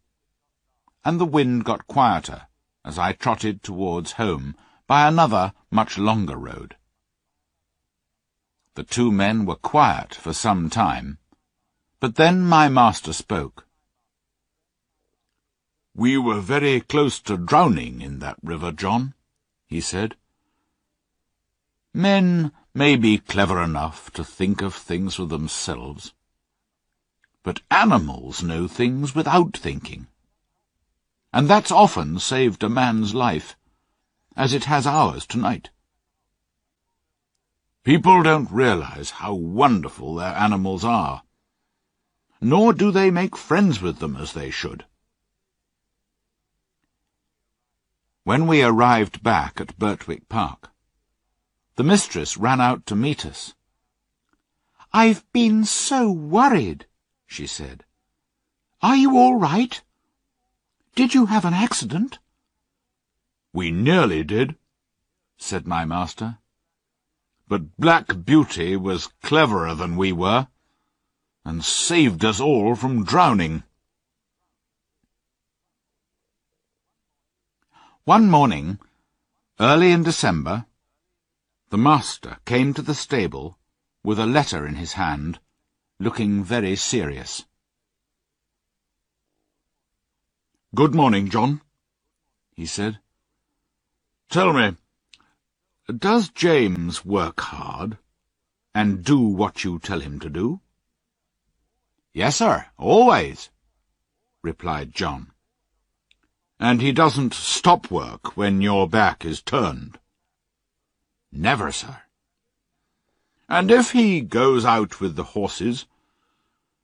and 1.04 1.20
the 1.20 1.26
wind 1.26 1.66
got 1.66 1.88
quieter 1.88 2.44
as 2.84 3.00
I 3.00 3.14
trotted 3.14 3.64
towards 3.64 4.14
home 4.14 4.56
by 4.88 5.08
another, 5.08 5.54
much 5.72 5.98
longer 5.98 6.38
road. 6.38 6.76
The 8.76 8.84
two 8.84 9.12
men 9.12 9.46
were 9.46 9.56
quiet 9.56 10.14
for 10.14 10.34
some 10.34 10.70
time, 10.70 11.18
but 12.00 12.16
then 12.16 12.42
my 12.42 12.70
master 12.70 13.14
spoke. 13.14 13.65
We 15.98 16.18
were 16.18 16.42
very 16.42 16.82
close 16.82 17.22
to 17.22 17.38
drowning 17.38 18.02
in 18.02 18.20
that 18.20 18.36
river, 18.44 18.74
John, 18.74 19.14
he 19.66 19.80
said. 19.80 20.18
Men 21.94 22.52
may 22.74 22.98
be 22.98 23.18
clever 23.18 23.64
enough 23.64 24.12
to 24.12 24.24
think 24.26 24.62
of 24.62 24.76
things 24.76 25.16
for 25.16 25.26
themselves, 25.26 26.14
but 27.44 27.62
animals 27.72 28.44
know 28.44 28.68
things 28.68 29.16
without 29.16 29.56
thinking. 29.56 30.08
And 31.32 31.48
that's 31.48 31.72
often 31.72 32.20
saved 32.20 32.62
a 32.62 32.68
man's 32.68 33.16
life, 33.16 33.56
as 34.36 34.54
it 34.54 34.66
has 34.66 34.86
ours 34.86 35.26
tonight. 35.26 35.70
People 37.86 38.22
don't 38.22 38.52
realize 38.52 39.12
how 39.12 39.34
wonderful 39.34 40.16
their 40.16 40.36
animals 40.36 40.84
are, 40.84 41.24
nor 42.42 42.74
do 42.74 42.92
they 42.92 43.12
make 43.12 43.38
friends 43.38 43.82
with 43.82 44.00
them 44.00 44.18
as 44.18 44.34
they 44.34 44.50
should. 44.50 44.86
When 48.26 48.48
we 48.48 48.64
arrived 48.64 49.22
back 49.22 49.62
at 49.62 49.78
Birtwick 49.78 50.28
Park, 50.30 50.72
the 51.76 51.84
mistress 51.84 52.38
ran 52.38 52.60
out 52.60 52.88
to 52.88 52.96
meet 52.96 53.24
us. 53.24 53.54
I've 54.92 55.32
been 55.32 55.64
so 55.64 56.12
worried, 56.12 56.88
she 57.28 57.46
said. 57.46 57.86
Are 58.82 58.96
you 58.96 59.16
all 59.16 59.36
right? 59.36 59.80
Did 60.96 61.14
you 61.14 61.28
have 61.28 61.46
an 61.46 61.54
accident? 61.54 62.18
We 63.54 63.70
nearly 63.70 64.24
did, 64.24 64.56
said 65.38 65.68
my 65.68 65.86
master. 65.86 66.40
But 67.48 67.78
Black 67.78 68.26
Beauty 68.26 68.76
was 68.76 69.14
cleverer 69.22 69.76
than 69.76 69.98
we 69.98 70.12
were, 70.12 70.48
and 71.46 71.64
saved 71.64 72.26
us 72.26 72.40
all 72.40 72.74
from 72.74 73.06
drowning. 73.06 73.62
One 78.06 78.30
morning, 78.30 78.78
early 79.60 79.92
in 79.92 80.04
December, 80.04 80.68
the 81.72 81.78
master 81.80 82.38
came 82.46 82.72
to 82.76 82.84
the 82.84 82.94
stable 82.94 83.58
with 84.04 84.20
a 84.20 84.28
letter 84.28 84.68
in 84.68 84.76
his 84.76 84.94
hand, 84.94 85.40
looking 86.00 86.44
very 86.44 86.76
serious. 86.76 87.46
Good 90.76 90.94
morning, 90.94 91.30
John, 91.32 91.62
he 92.56 92.68
said. 92.68 93.00
Tell 94.30 94.54
me, 94.54 94.76
does 95.88 96.30
James 96.30 97.04
work 97.04 97.40
hard, 97.40 97.98
and 98.76 99.04
do 99.04 99.18
what 99.18 99.64
you 99.64 99.80
tell 99.80 100.02
him 100.02 100.20
to 100.20 100.30
do? 100.30 100.60
Yes, 102.14 102.36
sir, 102.36 102.68
always, 102.78 103.50
replied 104.44 104.94
John. 104.94 105.32
And 106.60 106.82
he 106.82 106.92
doesn't 106.92 107.34
stop 107.34 107.92
work 107.92 108.38
when 108.38 108.62
your 108.62 108.88
back 108.88 109.26
is 109.26 109.42
turned? 109.42 110.00
Never, 111.32 111.72
sir. 111.72 112.02
And 113.50 113.70
if 113.70 113.92
he 113.92 114.22
goes 114.22 114.66
out 114.66 115.00
with 115.00 115.16
the 115.16 115.24
horses, 115.24 115.86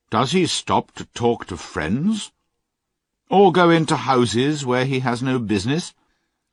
does 0.10 0.34
he 0.34 0.46
stop 0.46 0.92
to 0.94 1.06
talk 1.06 1.46
to 1.48 1.58
friends? 1.58 2.32
Or 3.30 3.54
go 3.54 3.70
into 3.70 3.96
houses 3.96 4.66
where 4.66 4.84
he 4.84 5.00
has 5.00 5.24
no 5.24 5.40
business, 5.40 5.94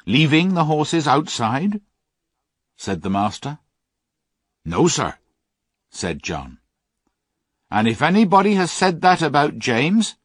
leaving 0.07 0.55
the 0.55 0.65
horses 0.65 1.09
outside? 1.09 1.81
said 2.77 3.03
the 3.03 3.11
master. 3.11 3.59
No, 4.65 4.87
sir, 4.87 5.15
said 5.91 6.23
John. 6.23 6.59
And 7.69 7.89
if 7.89 8.01
anybody 8.01 8.55
has 8.55 8.71
said 8.71 9.01
that 9.01 9.21
about 9.23 9.59
James, 9.59 10.17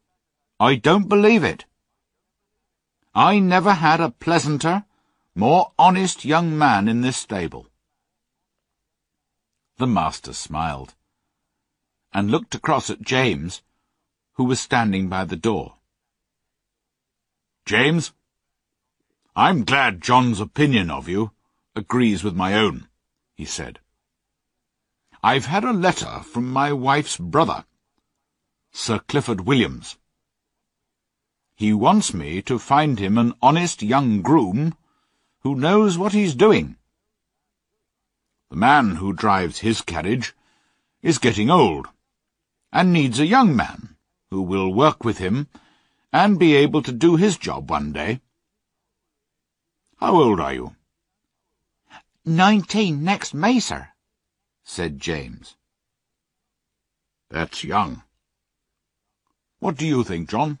I 0.60 0.76
don't 0.76 1.08
believe 1.08 1.42
it. 1.42 1.64
I 3.14 3.38
never 3.38 3.74
had 3.74 4.00
a 4.00 4.10
pleasanter, 4.10 4.84
more 5.36 5.70
honest 5.78 6.24
young 6.24 6.58
man 6.58 6.88
in 6.88 7.00
this 7.00 7.16
stable. 7.16 7.68
The 9.76 9.86
master 9.86 10.32
smiled, 10.32 10.94
and 12.12 12.30
looked 12.30 12.56
across 12.56 12.90
at 12.90 13.02
James, 13.02 13.62
who 14.32 14.44
was 14.44 14.60
standing 14.60 15.08
by 15.08 15.24
the 15.24 15.36
door. 15.36 15.76
James, 17.64 18.12
I'm 19.36 19.64
glad 19.64 20.02
John's 20.02 20.40
opinion 20.40 20.90
of 20.90 21.08
you 21.08 21.30
agrees 21.76 22.24
with 22.24 22.34
my 22.34 22.54
own, 22.54 22.88
he 23.34 23.44
said. 23.44 23.78
I've 25.22 25.46
had 25.46 25.64
a 25.64 25.72
letter 25.72 26.20
from 26.20 26.50
my 26.50 26.72
wife's 26.72 27.16
brother, 27.16 27.64
Sir 28.72 28.98
Clifford 28.98 29.42
Williams. 29.42 29.98
He 31.56 31.72
wants 31.72 32.12
me 32.12 32.42
to 32.42 32.58
find 32.58 32.98
him 32.98 33.16
an 33.16 33.34
honest 33.40 33.82
young 33.82 34.22
groom 34.22 34.76
who 35.40 35.54
knows 35.54 35.96
what 35.96 36.12
he's 36.12 36.34
doing. 36.34 36.76
The 38.50 38.56
man 38.56 38.96
who 38.96 39.12
drives 39.12 39.58
his 39.58 39.80
carriage 39.80 40.34
is 41.02 41.18
getting 41.18 41.50
old, 41.50 41.86
and 42.72 42.92
needs 42.92 43.20
a 43.20 43.26
young 43.26 43.54
man 43.54 43.96
who 44.30 44.42
will 44.42 44.72
work 44.72 45.04
with 45.04 45.18
him 45.18 45.48
and 46.12 46.38
be 46.38 46.54
able 46.56 46.82
to 46.82 46.92
do 46.92 47.16
his 47.16 47.36
job 47.36 47.70
one 47.70 47.92
day. 47.92 48.20
How 49.98 50.14
old 50.14 50.40
are 50.40 50.54
you? 50.54 50.76
Nineteen 52.24 53.04
next 53.04 53.34
May, 53.34 53.60
sir, 53.60 53.88
said 54.64 54.98
James. 54.98 55.56
That's 57.30 57.64
young. 57.64 58.02
What 59.58 59.76
do 59.76 59.86
you 59.86 60.04
think, 60.04 60.30
John? 60.30 60.58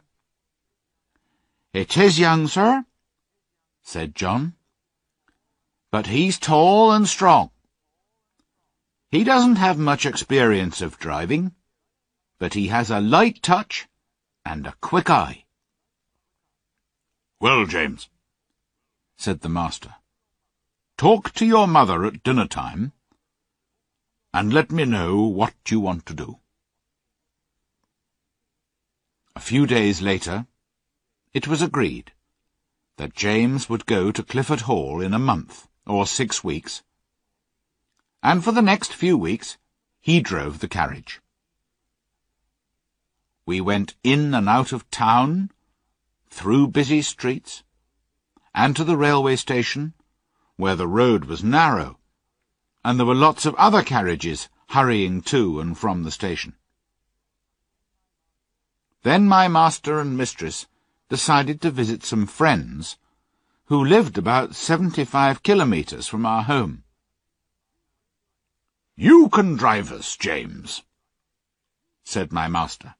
It 1.74 1.96
is 1.96 2.20
young, 2.20 2.46
sir, 2.46 2.84
said 3.82 4.14
John. 4.14 4.54
But 5.90 6.06
he's 6.06 6.38
tall 6.38 6.92
and 6.92 7.08
strong. 7.08 7.50
He 9.10 9.24
doesn't 9.24 9.56
have 9.56 9.76
much 9.76 10.06
experience 10.06 10.80
of 10.80 11.00
driving, 11.00 11.52
but 12.38 12.54
he 12.54 12.68
has 12.68 12.92
a 12.92 13.00
light 13.00 13.42
touch 13.42 13.88
and 14.46 14.68
a 14.68 14.76
quick 14.80 15.10
eye. 15.10 15.46
Well, 17.40 17.66
James, 17.66 18.08
said 19.16 19.40
the 19.40 19.48
master, 19.48 19.96
talk 20.96 21.32
to 21.32 21.44
your 21.44 21.66
mother 21.66 22.04
at 22.04 22.22
dinner 22.22 22.46
time, 22.46 22.92
and 24.32 24.52
let 24.52 24.70
me 24.70 24.84
know 24.84 25.22
what 25.22 25.54
you 25.68 25.80
want 25.80 26.06
to 26.06 26.14
do. 26.14 26.38
A 29.34 29.40
few 29.40 29.66
days 29.66 30.00
later, 30.00 30.46
it 31.34 31.48
was 31.48 31.60
agreed 31.60 32.12
that 32.96 33.12
James 33.12 33.68
would 33.68 33.86
go 33.86 34.12
to 34.12 34.22
Clifford 34.22 34.62
Hall 34.62 35.00
in 35.00 35.12
a 35.12 35.18
month, 35.18 35.66
or 35.84 36.06
six 36.06 36.44
weeks, 36.44 36.84
and 38.22 38.44
for 38.44 38.52
the 38.52 38.62
next 38.62 38.94
few 38.94 39.18
weeks 39.18 39.58
he 40.00 40.20
drove 40.20 40.60
the 40.60 40.68
carriage. 40.68 41.20
We 43.44 43.60
went 43.60 43.96
in 44.04 44.32
and 44.32 44.48
out 44.48 44.72
of 44.72 44.88
town, 44.90 45.50
through 46.30 46.68
busy 46.68 47.02
streets, 47.02 47.64
and 48.54 48.76
to 48.76 48.84
the 48.84 48.96
railway 48.96 49.34
station, 49.34 49.92
where 50.56 50.76
the 50.76 50.86
road 50.86 51.24
was 51.24 51.42
narrow, 51.42 51.98
and 52.84 52.96
there 52.96 53.06
were 53.06 53.14
lots 53.14 53.44
of 53.44 53.56
other 53.56 53.82
carriages 53.82 54.48
hurrying 54.68 55.20
to 55.22 55.58
and 55.58 55.76
from 55.76 56.04
the 56.04 56.12
station. 56.12 56.54
Then 59.02 59.26
my 59.26 59.48
master 59.48 59.98
and 59.98 60.16
mistress 60.16 60.66
decided 61.08 61.60
to 61.60 61.70
visit 61.70 62.04
some 62.04 62.26
friends 62.26 62.96
who 63.66 63.84
lived 63.84 64.18
about 64.18 64.54
seventy-five 64.54 65.42
kilometres 65.42 66.06
from 66.06 66.26
our 66.26 66.42
home. 66.42 66.84
You 68.96 69.28
can 69.28 69.56
drive 69.56 69.90
us, 69.90 70.16
James, 70.16 70.82
said 72.04 72.32
my 72.32 72.48
master. 72.48 72.94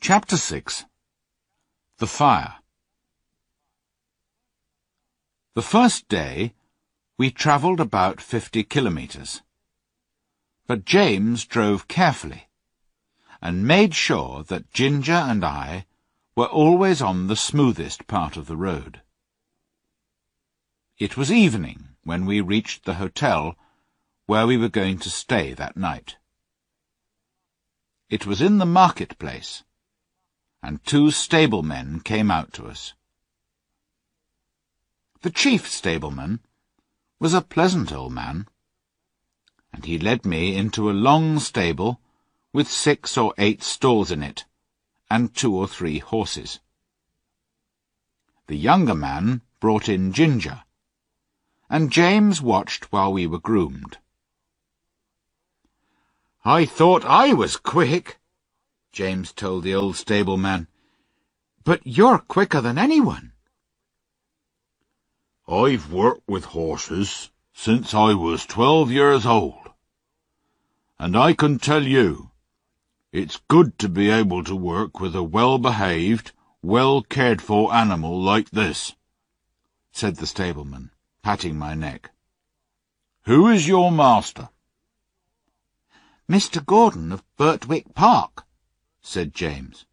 Chapter 0.00 0.36
6 0.38 0.86
The 1.98 2.06
Fire 2.06 2.54
The 5.54 5.62
first 5.62 6.08
day 6.08 6.54
we 7.18 7.32
travelled 7.32 7.80
about 7.80 8.20
fifty 8.20 8.62
kilometres. 8.62 9.42
But 10.68 10.84
James 10.84 11.44
drove 11.44 11.88
carefully, 11.88 12.48
and 13.42 13.66
made 13.66 13.94
sure 13.94 14.44
that 14.44 14.72
Ginger 14.72 15.12
and 15.12 15.44
I 15.44 15.86
were 16.36 16.46
always 16.46 17.02
on 17.02 17.26
the 17.26 17.34
smoothest 17.34 18.06
part 18.06 18.36
of 18.36 18.46
the 18.46 18.56
road. 18.56 19.00
It 20.96 21.16
was 21.16 21.32
evening 21.32 21.88
when 22.04 22.24
we 22.24 22.40
reached 22.40 22.84
the 22.84 22.94
hotel 22.94 23.56
where 24.26 24.46
we 24.46 24.56
were 24.56 24.68
going 24.68 24.98
to 24.98 25.10
stay 25.10 25.54
that 25.54 25.76
night. 25.76 26.16
It 28.08 28.26
was 28.26 28.40
in 28.40 28.58
the 28.58 28.66
marketplace, 28.66 29.64
and 30.62 30.84
two 30.84 31.10
stablemen 31.10 32.00
came 32.00 32.30
out 32.30 32.52
to 32.54 32.66
us. 32.66 32.94
The 35.22 35.30
chief 35.30 35.68
stableman 35.68 36.40
was 37.20 37.34
a 37.34 37.42
pleasant 37.42 37.92
old 37.92 38.12
man, 38.12 38.46
and 39.72 39.84
he 39.84 39.98
led 39.98 40.24
me 40.24 40.54
into 40.56 40.88
a 40.88 40.92
long 40.92 41.38
stable 41.38 42.00
with 42.52 42.70
six 42.70 43.16
or 43.16 43.34
eight 43.38 43.62
stalls 43.62 44.10
in 44.10 44.22
it, 44.22 44.44
and 45.10 45.34
two 45.34 45.54
or 45.54 45.66
three 45.66 45.98
horses. 45.98 46.60
The 48.46 48.56
younger 48.56 48.94
man 48.94 49.42
brought 49.60 49.88
in 49.88 50.12
Ginger, 50.12 50.62
and 51.68 51.92
James 51.92 52.40
watched 52.40 52.92
while 52.92 53.12
we 53.12 53.26
were 53.26 53.40
groomed. 53.40 53.98
I 56.44 56.64
thought 56.64 57.04
I 57.04 57.34
was 57.34 57.56
quick, 57.56 58.18
James 58.92 59.32
told 59.32 59.64
the 59.64 59.74
old 59.74 59.96
stableman, 59.96 60.68
but 61.64 61.80
you're 61.84 62.20
quicker 62.20 62.60
than 62.60 62.78
anyone. 62.78 63.32
I've 65.50 65.90
worked 65.90 66.28
with 66.28 66.44
horses 66.44 67.30
since 67.54 67.94
I 67.94 68.12
was 68.12 68.44
twelve 68.44 68.90
years 68.92 69.24
old, 69.24 69.70
and 70.98 71.16
I 71.16 71.32
can 71.32 71.58
tell 71.58 71.84
you, 71.84 72.32
it's 73.12 73.40
good 73.48 73.78
to 73.78 73.88
be 73.88 74.10
able 74.10 74.44
to 74.44 74.54
work 74.54 75.00
with 75.00 75.16
a 75.16 75.22
well-behaved, 75.22 76.32
well-cared-for 76.60 77.72
animal 77.72 78.20
like 78.20 78.50
this, 78.50 78.94
said 79.90 80.16
the 80.16 80.26
stableman, 80.26 80.90
patting 81.22 81.56
my 81.56 81.72
neck. 81.72 82.10
Who 83.22 83.48
is 83.48 83.66
your 83.66 83.90
master? 83.90 84.50
Mr. 86.28 86.62
Gordon 86.62 87.10
of 87.10 87.24
Birtwick 87.38 87.94
Park, 87.94 88.44
said 89.00 89.32
James. 89.32 89.86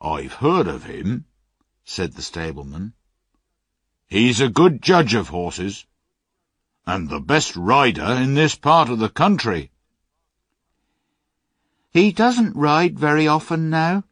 I've 0.00 0.34
heard 0.34 0.66
of 0.66 0.86
him, 0.86 1.26
said 1.84 2.14
the 2.14 2.22
stableman. 2.22 2.94
He's 4.12 4.42
a 4.42 4.50
good 4.50 4.82
judge 4.82 5.14
of 5.14 5.30
horses, 5.30 5.86
and 6.86 7.08
the 7.08 7.18
best 7.18 7.56
rider 7.56 8.04
in 8.04 8.34
this 8.34 8.54
part 8.54 8.90
of 8.90 8.98
the 8.98 9.08
country. 9.08 9.70
He 11.94 12.12
doesn't 12.12 12.54
ride 12.54 12.98
very 12.98 13.26
often 13.26 13.70
now, 13.70 14.04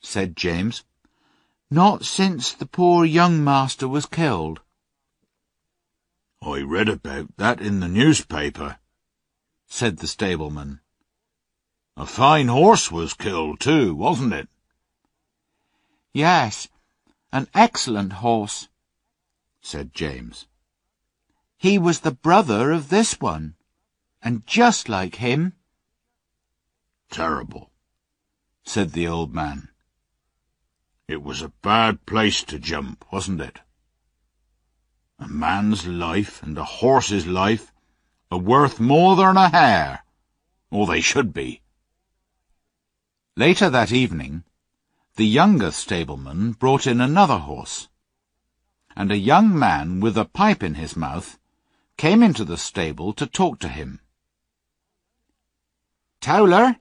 said 0.00 0.36
James. 0.36 0.82
Not 1.70 2.04
since 2.04 2.52
the 2.52 2.66
poor 2.66 3.04
young 3.04 3.44
master 3.44 3.86
was 3.86 4.04
killed. 4.04 4.62
I 6.42 6.62
read 6.62 6.88
about 6.88 7.36
that 7.36 7.60
in 7.60 7.78
the 7.78 7.86
newspaper, 7.86 8.80
said 9.68 9.98
the 9.98 10.08
stableman. 10.08 10.80
A 11.96 12.04
fine 12.04 12.48
horse 12.48 12.90
was 12.90 13.14
killed, 13.14 13.60
too, 13.60 13.94
wasn't 13.94 14.32
it? 14.32 14.48
Yes, 16.12 16.66
an 17.30 17.46
excellent 17.54 18.14
horse, 18.14 18.66
said 19.60 19.94
James. 19.94 20.46
He 21.56 21.78
was 21.78 22.00
the 22.00 22.10
brother 22.10 22.72
of 22.72 22.88
this 22.88 23.20
one, 23.20 23.54
and 24.22 24.46
just 24.46 24.88
like 24.88 25.16
him. 25.16 25.54
Terrible, 27.10 27.70
said 28.64 28.92
the 28.92 29.06
old 29.06 29.34
man. 29.34 29.68
It 31.06 31.22
was 31.22 31.42
a 31.42 31.52
bad 31.60 32.06
place 32.06 32.42
to 32.44 32.58
jump, 32.58 33.04
wasn't 33.12 33.40
it? 33.40 33.60
A 35.18 35.28
man's 35.28 35.86
life 35.86 36.42
and 36.42 36.56
a 36.56 36.64
horse's 36.64 37.26
life 37.26 37.72
are 38.30 38.38
worth 38.38 38.80
more 38.80 39.16
than 39.16 39.36
a 39.36 39.50
hare, 39.50 40.04
or 40.70 40.86
they 40.86 41.02
should 41.02 41.34
be. 41.34 41.60
Later 43.36 43.68
that 43.68 43.92
evening, 43.92 44.44
the 45.16 45.26
younger 45.26 45.70
stableman 45.72 46.52
brought 46.52 46.86
in 46.86 47.02
another 47.02 47.38
horse, 47.38 47.88
and 48.96 49.10
a 49.10 49.16
young 49.16 49.58
man 49.58 50.00
with 50.00 50.16
a 50.16 50.24
pipe 50.24 50.62
in 50.62 50.74
his 50.74 50.96
mouth 50.96 51.38
came 51.96 52.22
into 52.22 52.44
the 52.44 52.56
stable 52.56 53.12
to 53.12 53.26
talk 53.26 53.58
to 53.60 53.68
him. 53.68 54.00
Towler, 56.20 56.76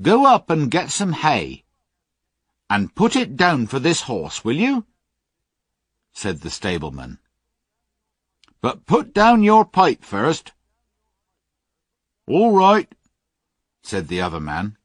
go 0.00 0.26
up 0.26 0.50
and 0.50 0.70
get 0.70 0.90
some 0.90 1.12
hay, 1.12 1.64
and 2.68 2.94
put 2.94 3.16
it 3.16 3.36
down 3.36 3.66
for 3.66 3.78
this 3.78 4.02
horse, 4.02 4.44
will 4.44 4.56
you? 4.56 4.86
said 6.12 6.40
the 6.40 6.50
stableman. 6.50 7.18
But 8.60 8.86
put 8.86 9.12
down 9.12 9.42
your 9.42 9.64
pipe 9.64 10.04
first. 10.04 10.52
All 12.26 12.52
right, 12.52 12.92
said 13.82 14.08
the 14.08 14.20
other 14.20 14.40
man, 14.40 14.78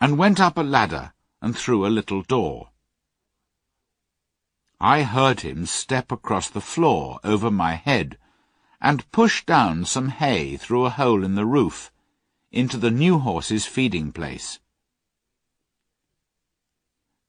and 0.00 0.18
went 0.18 0.38
up 0.38 0.58
a 0.58 0.62
ladder 0.62 1.12
and 1.40 1.56
through 1.56 1.86
a 1.86 1.88
little 1.88 2.22
door. 2.22 2.67
I 4.80 5.02
heard 5.02 5.40
him 5.40 5.66
step 5.66 6.12
across 6.12 6.48
the 6.48 6.60
floor 6.60 7.18
over 7.24 7.50
my 7.50 7.74
head 7.74 8.16
and 8.80 9.10
push 9.10 9.44
down 9.44 9.84
some 9.84 10.08
hay 10.08 10.56
through 10.56 10.84
a 10.84 10.90
hole 10.90 11.24
in 11.24 11.34
the 11.34 11.46
roof 11.46 11.90
into 12.52 12.76
the 12.76 12.90
new 12.90 13.18
horse's 13.18 13.66
feeding 13.66 14.12
place. 14.12 14.60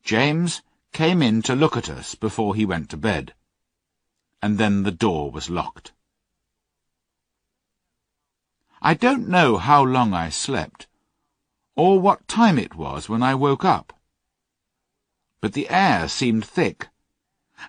James 0.04 0.62
came 0.94 1.24
in 1.24 1.42
to 1.42 1.56
look 1.56 1.76
at 1.76 1.90
us 1.90 2.14
before 2.14 2.54
he 2.54 2.66
went 2.66 2.90
to 2.92 2.98
bed, 2.98 3.34
and 4.44 4.58
then 4.60 4.84
the 4.84 4.92
door 4.92 5.32
was 5.32 5.50
locked. 5.50 5.92
I 8.82 8.94
don't 8.94 9.28
know 9.28 9.58
how 9.58 9.84
long 9.84 10.14
I 10.14 10.30
slept, 10.30 10.88
or 11.76 12.00
what 12.00 12.28
time 12.28 12.60
it 12.60 12.76
was 12.76 13.10
when 13.10 13.24
I 13.24 13.34
woke 13.34 13.66
up, 13.66 13.94
but 15.42 15.54
the 15.54 15.70
air 15.70 16.08
seemed 16.08 16.46
thick 16.46 16.90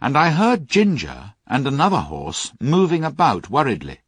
and 0.01 0.17
I 0.17 0.31
heard 0.31 0.69
Ginger 0.69 1.35
and 1.47 1.67
another 1.67 2.01
horse 2.01 2.53
moving 2.61 3.05
about 3.05 3.51
worriedly. 3.51 4.01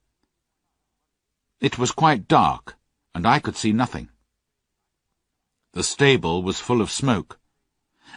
It 1.61 1.79
was 1.79 1.93
quite 1.93 2.29
dark, 2.29 2.77
and 3.15 3.27
I 3.27 3.39
could 3.39 3.57
see 3.57 3.73
nothing. 3.73 4.09
The 5.73 5.83
stable 5.83 6.43
was 6.43 6.61
full 6.61 6.81
of 6.81 6.91
smoke, 6.91 7.39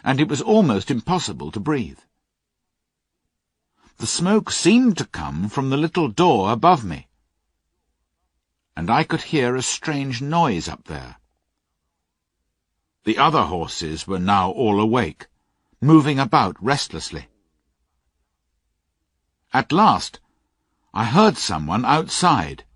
and 0.04 0.20
it 0.20 0.28
was 0.28 0.42
almost 0.42 0.90
impossible 0.90 1.50
to 1.52 1.60
breathe. 1.60 2.00
The 3.98 4.06
smoke 4.06 4.50
seemed 4.50 4.98
to 4.98 5.06
come 5.06 5.48
from 5.48 5.70
the 5.70 5.76
little 5.76 6.08
door 6.08 6.52
above 6.52 6.84
me, 6.84 7.08
and 8.76 8.90
I 8.90 9.04
could 9.04 9.22
hear 9.22 9.56
a 9.56 9.62
strange 9.62 10.20
noise 10.20 10.68
up 10.68 10.84
there. 10.84 11.16
The 13.04 13.16
other 13.16 13.44
horses 13.44 14.06
were 14.06 14.18
now 14.18 14.50
all 14.50 14.80
awake, 14.80 15.28
moving 15.80 16.18
about 16.18 16.62
restlessly. 16.62 17.28
At 19.56 19.72
last, 19.72 20.20
I 20.92 21.06
heard 21.06 21.38
someone 21.38 21.86
outside, 21.86 22.66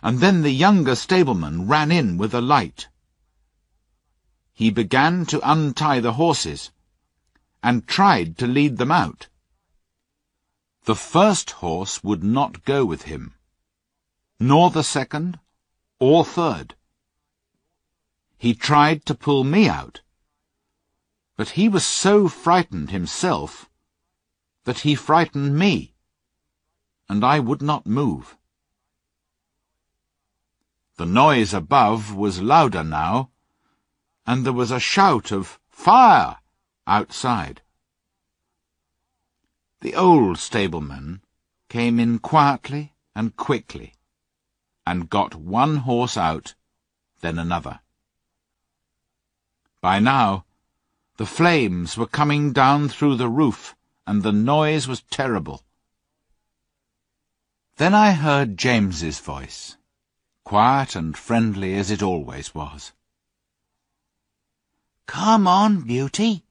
and 0.00 0.20
then 0.20 0.42
the 0.42 0.52
younger 0.52 0.94
stableman 0.94 1.66
ran 1.66 1.90
in 1.90 2.18
with 2.18 2.32
a 2.34 2.40
light. 2.40 2.86
He 4.52 4.70
began 4.70 5.26
to 5.26 5.40
untie 5.42 5.98
the 5.98 6.12
horses, 6.12 6.70
and 7.64 7.88
tried 7.88 8.38
to 8.38 8.46
lead 8.46 8.76
them 8.76 8.92
out. 8.92 9.26
The 10.84 10.94
first 10.94 11.50
horse 11.50 12.04
would 12.04 12.22
not 12.22 12.64
go 12.64 12.84
with 12.84 13.02
him, 13.10 13.34
nor 14.38 14.70
the 14.70 14.84
second 14.84 15.40
or 15.98 16.24
third. 16.24 16.76
He 18.38 18.54
tried 18.54 19.04
to 19.06 19.16
pull 19.16 19.42
me 19.42 19.68
out, 19.68 20.00
but 21.34 21.58
he 21.58 21.68
was 21.68 21.84
so 21.84 22.28
frightened 22.28 22.92
himself 22.92 23.68
that 24.64 24.80
he 24.80 24.94
frightened 24.94 25.58
me, 25.58 25.94
and 27.08 27.24
I 27.24 27.40
would 27.40 27.62
not 27.62 27.86
move. 27.86 28.36
The 30.96 31.06
noise 31.06 31.52
above 31.52 32.14
was 32.14 32.40
louder 32.42 32.84
now, 32.84 33.30
and 34.26 34.44
there 34.44 34.52
was 34.52 34.70
a 34.70 34.78
shout 34.78 35.32
of 35.32 35.58
fire 35.68 36.36
outside. 36.86 37.62
The 39.80 39.94
old 39.96 40.38
stableman 40.38 41.22
came 41.68 41.98
in 41.98 42.20
quietly 42.20 42.94
and 43.16 43.36
quickly, 43.36 43.94
and 44.86 45.10
got 45.10 45.34
one 45.34 45.78
horse 45.78 46.16
out, 46.16 46.54
then 47.20 47.38
another. 47.38 47.80
By 49.80 49.98
now, 49.98 50.44
the 51.16 51.26
flames 51.26 51.96
were 51.96 52.06
coming 52.06 52.52
down 52.52 52.88
through 52.88 53.16
the 53.16 53.28
roof, 53.28 53.74
and 54.12 54.22
the 54.22 54.30
noise 54.30 54.86
was 54.86 55.00
terrible. 55.08 55.62
Then 57.78 57.94
I 57.94 58.12
heard 58.12 58.58
James's 58.58 59.18
voice, 59.18 59.78
quiet 60.44 60.94
and 60.94 61.16
friendly 61.16 61.74
as 61.76 61.90
it 61.90 62.02
always 62.02 62.54
was. 62.54 62.92
Come 65.06 65.46
on, 65.46 65.86
Beauty, 65.86 66.44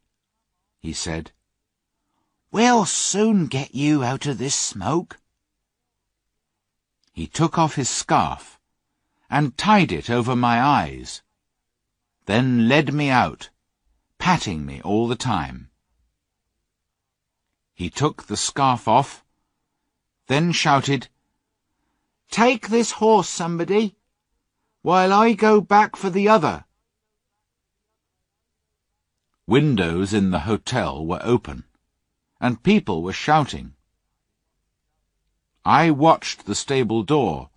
he 0.79 0.91
said. 0.91 1.33
We'll 2.51 2.85
soon 2.85 3.45
get 3.45 3.75
you 3.75 4.03
out 4.03 4.25
of 4.25 4.39
this 4.39 4.55
smoke. 4.55 5.19
He 7.13 7.27
took 7.27 7.59
off 7.59 7.75
his 7.75 7.91
scarf 7.91 8.59
and 9.29 9.55
tied 9.55 9.91
it 9.91 10.09
over 10.09 10.35
my 10.35 10.59
eyes, 10.59 11.21
then 12.25 12.67
led 12.67 12.91
me 12.91 13.11
out, 13.11 13.51
patting 14.17 14.65
me 14.65 14.81
all 14.81 15.07
the 15.07 15.15
time. 15.15 15.70
He 17.81 17.89
took 17.89 18.27
the 18.27 18.37
scarf 18.37 18.87
off, 18.87 19.25
then 20.27 20.51
shouted, 20.51 21.07
Take 22.29 22.67
this 22.67 22.91
horse, 22.91 23.27
somebody, 23.27 23.95
while 24.83 25.11
I 25.11 25.33
go 25.33 25.61
back 25.61 25.95
for 25.95 26.11
the 26.11 26.29
other. 26.29 26.65
Windows 29.47 30.13
in 30.13 30.29
the 30.29 30.41
hotel 30.41 31.03
were 31.03 31.21
open, 31.23 31.63
and 32.39 32.61
people 32.61 33.01
were 33.01 33.13
shouting. 33.13 33.73
I 35.65 35.89
watched 35.89 36.45
the 36.45 36.53
stable 36.53 37.01
door, 37.01 37.49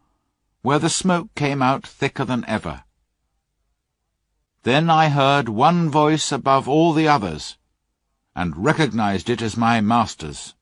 where 0.63 0.79
the 0.79 0.89
smoke 0.89 1.35
came 1.35 1.61
out 1.61 1.87
thicker 1.87 2.25
than 2.25 2.47
ever. 2.49 2.85
Then 4.63 4.89
I 4.89 5.11
heard 5.11 5.51
one 5.51 5.91
voice 5.91 6.33
above 6.33 6.67
all 6.67 6.95
the 6.95 7.09
others, 7.09 7.59
and 8.35 8.65
recognized 8.65 9.31
it 9.31 9.41
as 9.41 9.57
my 9.57 9.81
master's. 9.81 10.55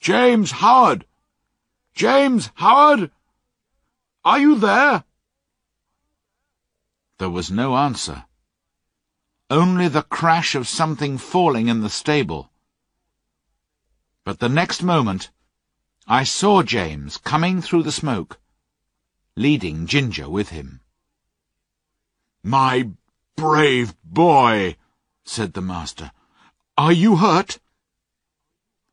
James 0.00 0.50
Howard! 0.50 1.06
James 1.94 2.50
Howard! 2.54 3.10
Are 4.24 4.38
you 4.38 4.56
there? 4.56 5.04
There 7.18 7.30
was 7.30 7.50
no 7.50 7.76
answer. 7.76 8.24
Only 9.48 9.88
the 9.88 10.02
crash 10.02 10.54
of 10.54 10.68
something 10.68 11.18
falling 11.18 11.68
in 11.68 11.82
the 11.82 11.90
stable. 11.90 12.50
But 14.24 14.38
the 14.38 14.48
next 14.48 14.82
moment, 14.82 15.30
I 16.06 16.24
saw 16.24 16.62
James 16.62 17.18
coming 17.18 17.62
through 17.62 17.84
the 17.84 17.92
smoke, 17.92 18.40
leading 19.36 19.86
Ginger 19.86 20.28
with 20.28 20.48
him. 20.48 20.80
My 22.42 22.90
brave 23.36 23.94
boy, 24.02 24.76
said 25.32 25.54
the 25.54 25.62
master. 25.62 26.12
Are 26.76 26.92
you 26.92 27.16
hurt? 27.16 27.58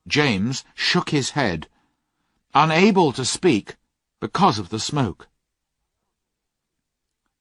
James 0.07 0.63
shook 0.73 1.09
his 1.09 1.31
head, 1.31 1.67
unable 2.53 3.11
to 3.11 3.25
speak 3.25 3.75
because 4.21 4.57
of 4.57 4.69
the 4.69 4.79
smoke. 4.79 5.27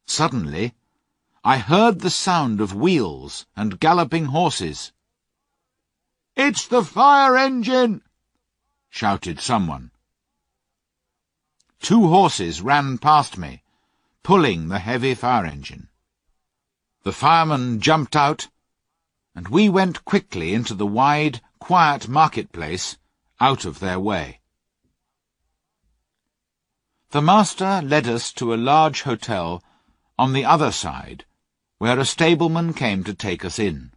Suddenly, 0.05 0.75
I 1.45 1.59
heard 1.59 2.01
the 2.01 2.11
sound 2.11 2.61
of 2.61 2.75
wheels 2.75 3.47
and 3.55 3.79
galloping 3.79 4.27
horses. 4.27 4.93
It's 6.35 6.67
the 6.67 6.83
fire 6.83 7.37
engine! 7.37 8.03
shouted 8.91 9.39
someone. 9.39 9.93
Two 11.81 12.09
horses 12.09 12.61
ran 12.61 12.99
past 12.99 13.39
me, 13.39 13.63
pulling 14.25 14.67
the 14.69 14.81
heavy 14.81 15.15
fire 15.15 15.47
engine. 15.47 15.89
The 17.05 17.13
fireman 17.13 17.81
jumped 17.81 18.17
out, 18.17 18.49
and 19.39 19.47
we 19.47 19.69
went 19.69 20.05
quickly 20.05 20.53
into 20.53 20.75
the 20.75 20.85
wide, 20.85 21.41
quiet 21.61 22.09
marketplace, 22.09 22.99
out 23.39 23.65
of 23.65 23.79
their 23.79 24.01
way. 24.01 24.41
The 27.11 27.23
master 27.23 27.81
led 27.81 28.09
us 28.09 28.33
to 28.33 28.53
a 28.53 28.57
large 28.57 29.03
hotel 29.03 29.63
on 30.19 30.33
the 30.33 30.45
other 30.45 30.73
side, 30.73 31.25
where 31.79 32.01
a 32.01 32.05
stableman 32.05 32.75
came 32.75 33.05
to 33.05 33.15
take 33.15 33.45
us 33.45 33.61
in. 33.61 33.93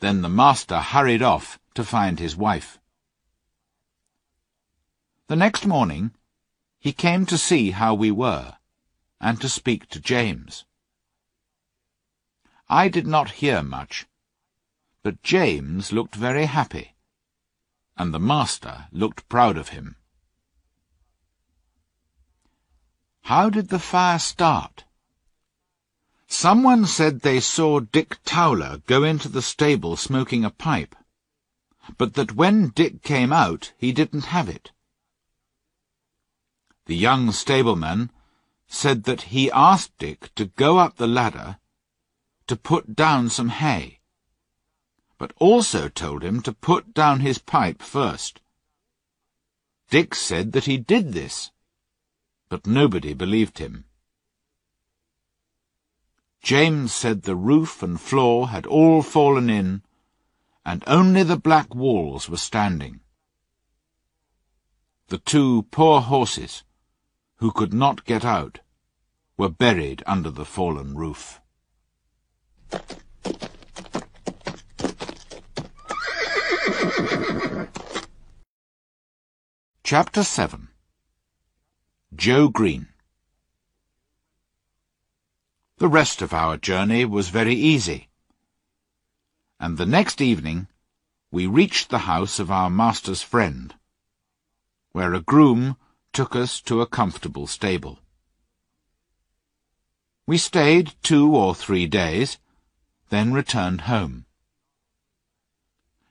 Then 0.00 0.22
the 0.22 0.30
master 0.30 0.80
hurried 0.80 1.20
off 1.20 1.58
to 1.74 1.84
find 1.84 2.18
his 2.18 2.34
wife. 2.34 2.78
The 5.26 5.36
next 5.36 5.66
morning, 5.66 6.12
he 6.80 6.94
came 6.94 7.26
to 7.26 7.36
see 7.36 7.72
how 7.72 7.92
we 7.92 8.10
were, 8.10 8.56
and 9.20 9.38
to 9.42 9.48
speak 9.50 9.90
to 9.90 10.00
James. 10.00 10.64
I 12.68 12.88
did 12.88 13.06
not 13.06 13.42
hear 13.42 13.62
much, 13.62 14.06
but 15.02 15.22
James 15.22 15.92
looked 15.92 16.14
very 16.14 16.46
happy, 16.46 16.94
and 17.96 18.12
the 18.12 18.18
master 18.18 18.88
looked 18.90 19.28
proud 19.28 19.58
of 19.58 19.68
him. 19.68 19.96
How 23.22 23.50
did 23.50 23.68
the 23.68 23.78
fire 23.78 24.18
start? 24.18 24.84
Someone 26.26 26.86
said 26.86 27.20
they 27.20 27.40
saw 27.40 27.80
Dick 27.80 28.18
Towler 28.24 28.82
go 28.86 29.04
into 29.04 29.28
the 29.28 29.42
stable 29.42 29.96
smoking 29.96 30.44
a 30.44 30.50
pipe, 30.50 30.96
but 31.98 32.14
that 32.14 32.34
when 32.34 32.70
Dick 32.70 33.02
came 33.02 33.32
out 33.32 33.72
he 33.78 33.92
didn't 33.92 34.26
have 34.26 34.48
it. 34.48 34.72
The 36.86 36.96
young 36.96 37.30
stableman 37.30 38.10
said 38.66 39.04
that 39.04 39.22
he 39.32 39.50
asked 39.50 39.96
Dick 39.98 40.34
to 40.34 40.46
go 40.46 40.78
up 40.78 40.96
the 40.96 41.06
ladder 41.06 41.58
to 42.46 42.56
put 42.56 42.94
down 42.94 43.30
some 43.30 43.48
hay, 43.48 44.00
but 45.18 45.32
also 45.38 45.88
told 45.88 46.22
him 46.22 46.42
to 46.42 46.52
put 46.52 46.92
down 46.92 47.20
his 47.20 47.38
pipe 47.38 47.80
first. 47.80 48.40
Dick 49.88 50.14
said 50.14 50.52
that 50.52 50.64
he 50.64 50.76
did 50.76 51.12
this, 51.12 51.50
but 52.48 52.66
nobody 52.66 53.14
believed 53.14 53.58
him. 53.58 53.84
James 56.42 56.92
said 56.92 57.22
the 57.22 57.36
roof 57.36 57.82
and 57.82 57.98
floor 57.98 58.48
had 58.48 58.66
all 58.66 59.02
fallen 59.02 59.48
in, 59.48 59.82
and 60.64 60.84
only 60.86 61.22
the 61.22 61.38
black 61.38 61.74
walls 61.74 62.28
were 62.28 62.36
standing. 62.36 63.00
The 65.08 65.18
two 65.18 65.62
poor 65.70 66.02
horses, 66.02 66.64
who 67.36 67.50
could 67.50 67.72
not 67.72 68.04
get 68.04 68.24
out, 68.24 68.60
were 69.38 69.48
buried 69.48 70.02
under 70.06 70.30
the 70.30 70.44
fallen 70.44 70.94
roof. 70.96 71.40
Chapter 79.82 80.22
7 80.22 80.68
Joe 82.14 82.48
Green 82.48 82.88
the 85.84 85.88
rest 85.88 86.22
of 86.22 86.32
our 86.32 86.56
journey 86.56 87.04
was 87.04 87.28
very 87.28 87.54
easy. 87.54 88.08
And 89.58 89.76
the 89.76 89.84
next 89.84 90.20
evening 90.20 90.68
we 91.30 91.46
reached 91.46 91.90
the 91.90 92.06
house 92.06 92.38
of 92.38 92.50
our 92.50 92.70
master's 92.70 93.20
friend, 93.20 93.74
where 94.92 95.12
a 95.12 95.20
groom 95.20 95.76
took 96.12 96.36
us 96.36 96.60
to 96.62 96.80
a 96.80 96.86
comfortable 96.86 97.46
stable. 97.46 97.98
We 100.26 100.38
stayed 100.38 100.94
two 101.02 101.34
or 101.34 101.54
three 101.54 101.86
days, 101.86 102.38
then 103.14 103.32
returned 103.32 103.82
home. 103.82 104.26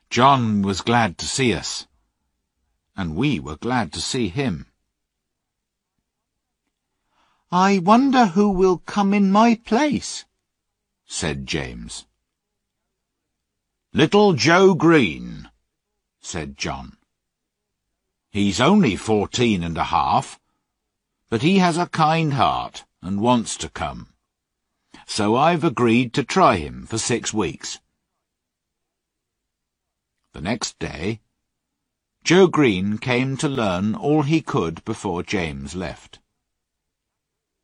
John 0.10 0.62
was 0.62 0.80
glad 0.80 1.18
to 1.18 1.26
see 1.26 1.54
us, 1.54 1.86
and 2.96 3.16
we 3.16 3.40
were 3.40 3.58
glad 3.58 3.92
to 3.94 4.02
see 4.02 4.30
him. 4.30 4.68
I 7.52 7.80
wonder 7.80 8.28
who 8.28 8.50
will 8.50 8.78
come 8.78 9.14
in 9.14 9.32
my 9.32 9.56
place, 9.56 10.24
said 11.06 11.46
James. 11.46 12.06
Little 13.92 14.34
Joe 14.34 14.74
Green, 14.74 15.50
said 16.22 16.58
John. 16.58 16.96
He's 18.32 18.62
only 18.62 18.96
fourteen 18.96 19.62
and 19.62 19.78
a 19.78 19.84
half, 19.84 20.40
but 21.30 21.42
he 21.42 21.58
has 21.58 21.78
a 21.78 21.88
kind 21.88 22.34
heart 22.34 22.86
and 23.02 23.20
wants 23.20 23.58
to 23.58 23.70
come. 23.70 24.13
So 25.06 25.36
I've 25.36 25.64
agreed 25.64 26.14
to 26.14 26.24
try 26.24 26.58
him 26.58 26.86
for 26.86 26.98
six 26.98 27.34
weeks. 27.34 27.80
The 30.34 30.42
next 30.42 30.80
day, 30.80 31.20
Joe 32.24 32.48
Green 32.48 32.98
came 32.98 33.38
to 33.38 33.50
learn 33.50 33.96
all 33.96 34.24
he 34.24 34.42
could 34.42 34.84
before 34.86 35.24
James 35.24 35.76
left. 35.76 36.20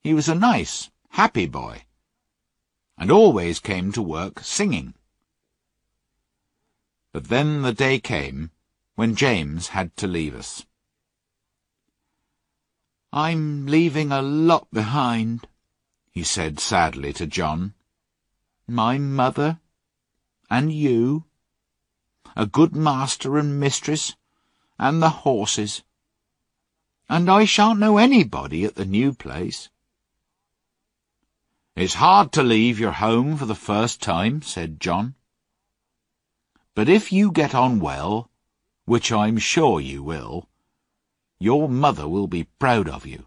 He 0.04 0.14
was 0.14 0.30
a 0.30 0.36
nice, 0.36 0.92
happy 1.10 1.48
boy, 1.48 1.84
and 2.98 3.10
always 3.10 3.60
came 3.60 3.92
to 3.94 4.02
work 4.02 4.42
singing. 4.42 4.94
But 7.12 7.30
then 7.30 7.64
the 7.64 7.74
day 7.74 8.00
came 8.00 8.52
when 8.96 9.16
James 9.16 9.70
had 9.70 9.96
to 9.98 10.08
leave 10.08 10.36
us. 10.36 10.66
I'm 13.12 13.66
leaving 13.66 14.12
a 14.12 14.22
lot 14.22 14.68
behind, 14.72 15.48
he 16.12 16.24
said 16.24 16.60
sadly 16.60 17.14
to 17.14 17.28
John. 17.28 17.74
My 18.68 18.98
mother, 18.98 19.60
and 20.50 20.72
you, 20.72 21.26
a 22.36 22.46
good 22.46 22.76
master 22.76 23.38
and 23.38 23.60
mistress, 23.60 24.16
and 24.78 25.02
the 25.02 25.10
horses. 25.10 25.84
And 27.10 27.30
I 27.30 27.46
shan't 27.46 27.80
know 27.80 27.98
anybody 27.98 28.66
at 28.66 28.76
the 28.76 28.86
new 28.86 29.14
place. 29.14 29.70
It's 31.76 31.96
hard 31.96 32.32
to 32.34 32.44
leave 32.44 32.80
your 32.80 32.92
home 32.92 33.38
for 33.38 33.46
the 33.46 33.56
first 33.56 34.02
time, 34.02 34.42
said 34.42 34.80
John. 34.80 35.16
But 36.76 36.90
if 36.90 37.12
you 37.12 37.32
get 37.32 37.56
on 37.56 37.80
well, 37.80 38.30
which 38.86 39.12
I'm 39.12 39.38
sure 39.38 39.80
you 39.80 40.04
will, 40.04 40.50
your 41.40 41.70
mother 41.70 42.08
will 42.08 42.28
be 42.28 42.50
proud 42.60 42.90
of 42.90 43.06
you. 43.06 43.26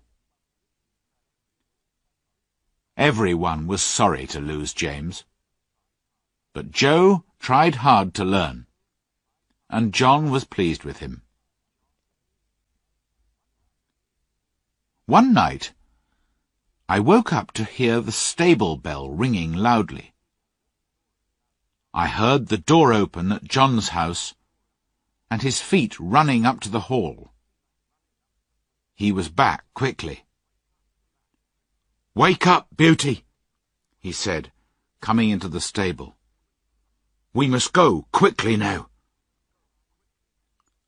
Everyone 2.97 3.67
was 3.67 3.83
sorry 3.83 4.27
to 4.29 4.41
lose 4.41 4.75
James. 4.75 5.25
But 6.53 6.71
Joe 6.71 7.25
tried 7.39 7.77
hard 7.77 8.13
to 8.15 8.25
learn, 8.25 8.67
and 9.71 9.95
John 9.95 10.31
was 10.31 10.45
pleased 10.45 10.85
with 10.85 10.99
him. 10.99 11.23
One 15.07 15.33
night, 15.33 15.73
I 16.89 17.01
woke 17.01 17.33
up 17.33 17.53
to 17.53 17.65
hear 17.65 18.01
the 18.01 18.13
stable 18.13 18.77
bell 18.77 19.11
ringing 19.11 19.55
loudly. 19.55 20.13
I 21.95 22.09
heard 22.09 22.49
the 22.49 22.59
door 22.59 22.93
open 22.93 23.33
at 23.33 23.45
John's 23.45 23.91
house, 23.91 24.35
and 25.31 25.41
his 25.41 25.61
feet 25.61 25.99
running 25.99 26.45
up 26.45 26.61
to 26.61 26.69
the 26.69 26.81
hall. 26.81 27.33
He 28.95 29.11
was 29.11 29.31
back 29.31 29.65
quickly. 29.73 30.25
Wake 32.15 32.47
up, 32.47 32.69
Beauty, 32.77 33.25
he 33.99 34.13
said, 34.13 34.53
coming 35.01 35.31
into 35.31 35.49
the 35.49 35.63
stable. 35.63 36.19
We 37.33 37.49
must 37.49 37.73
go 37.73 38.07
quickly 38.13 38.55
now. 38.55 38.91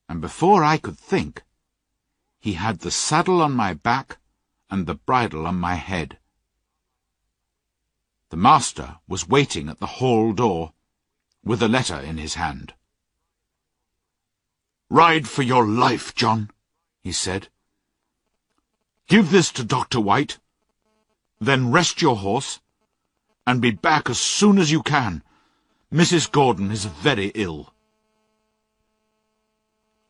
And 0.07 0.21
before 0.21 0.63
I 0.63 0.77
could 0.77 0.99
think, 0.99 1.43
he 2.39 2.53
had 2.53 2.81
the 2.81 2.91
saddle 2.91 3.41
on 3.41 3.53
my 3.53 3.73
back 3.73 4.19
and 4.69 4.87
the 4.87 4.97
bridle 4.97 5.47
on 5.47 5.57
my 5.57 5.77
head. 5.77 6.19
The 8.29 8.37
master 8.37 8.99
was 9.09 9.27
waiting 9.27 9.71
at 9.71 9.79
the 9.79 9.97
hall 9.97 10.35
door 10.35 10.75
with 11.43 11.63
a 11.63 11.69
letter 11.69 11.99
in 11.99 12.19
his 12.19 12.35
hand. 12.35 12.75
Ride 14.91 15.27
for 15.27 15.41
your 15.41 15.67
life, 15.67 16.15
John, 16.15 16.51
he 17.01 17.13
said. 17.13 17.49
Give 19.09 19.31
this 19.31 19.51
to 19.53 19.65
Dr. 19.65 20.01
White 20.01 20.39
then 21.45 21.71
rest 21.71 22.01
your 22.01 22.17
horse, 22.17 22.61
and 23.47 23.61
be 23.61 23.71
back 23.71 24.09
as 24.09 24.19
soon 24.19 24.59
as 24.59 24.71
you 24.71 24.83
can. 24.83 25.23
Mrs. 25.93 26.31
Gordon 26.31 26.71
is 26.71 26.87
very 26.87 27.31
ill. 27.35 27.73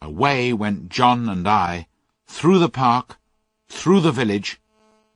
Away 0.01 0.53
went 0.53 0.89
John 0.89 1.29
and 1.29 1.47
I, 1.49 1.89
through 2.27 2.59
the 2.59 2.69
park, 2.69 3.19
through 3.69 4.01
the 4.01 4.13
village, 4.13 4.61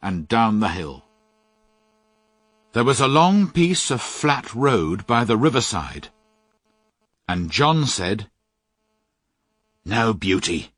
and 0.03 0.29
down 0.29 0.61
the 0.61 0.69
hill. 0.69 1.05
There 2.73 2.85
was 2.85 3.01
a 3.01 3.09
long 3.09 3.51
piece 3.51 3.91
of 3.91 4.01
flat 4.01 4.55
road 4.55 5.07
by 5.07 5.25
the 5.25 5.37
riverside, 5.37 6.09
and 7.29 7.51
John 7.51 7.87
said, 7.87 8.31
Now, 9.85 10.12
Beauty, 10.12 10.73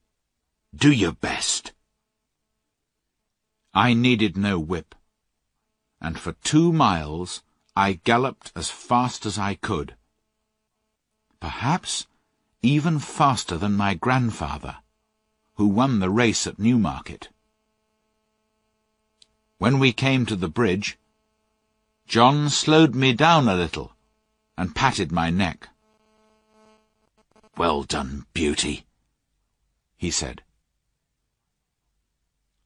do 0.74 0.90
your 0.90 1.12
best. 1.12 1.72
I 3.74 3.94
needed 3.94 4.36
no 4.36 4.58
whip 4.58 4.94
and 6.00 6.18
for 6.18 6.32
two 6.32 6.72
miles 6.72 7.42
I 7.76 8.00
galloped 8.04 8.52
as 8.56 8.70
fast 8.70 9.26
as 9.26 9.38
I 9.38 9.54
could. 9.54 9.94
Perhaps 11.40 12.06
even 12.62 12.98
faster 12.98 13.56
than 13.56 13.72
my 13.76 13.94
grandfather, 13.94 14.78
who 15.54 15.66
won 15.66 15.98
the 15.98 16.10
race 16.10 16.46
at 16.46 16.58
Newmarket. 16.58 17.28
When 19.58 19.78
we 19.78 19.92
came 19.92 20.26
to 20.26 20.36
the 20.36 20.48
bridge, 20.48 20.98
John 22.06 22.50
slowed 22.50 22.94
me 22.94 23.12
down 23.12 23.48
a 23.48 23.54
little 23.54 23.92
and 24.56 24.74
patted 24.74 25.12
my 25.12 25.30
neck. 25.30 25.68
Well 27.56 27.82
done, 27.82 28.26
beauty, 28.34 28.84
he 29.96 30.10
said. 30.10 30.42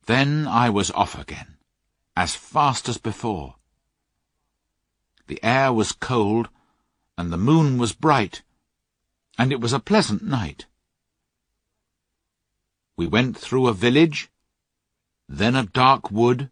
Then 0.07 0.47
I 0.47 0.71
was 0.71 0.91
off 0.93 1.19
again 1.19 1.54
as 2.17 2.35
fast 2.35 2.89
as 2.89 2.99
before. 2.99 3.57
The 5.27 5.43
air 5.43 5.73
was 5.73 5.93
cold, 5.93 6.49
and 7.17 7.33
the 7.33 7.39
moon 7.39 7.79
was 7.79 7.93
bright, 7.93 8.43
and 9.39 9.53
it 9.53 9.61
was 9.61 9.73
a 9.73 9.81
pleasant 9.81 10.23
night. 10.23 10.67
We 12.97 13.07
went 13.07 13.37
through 13.37 13.67
a 13.67 13.73
village, 13.73 14.31
then 15.29 15.57
a 15.57 15.65
dark 15.65 16.11
wood, 16.11 16.51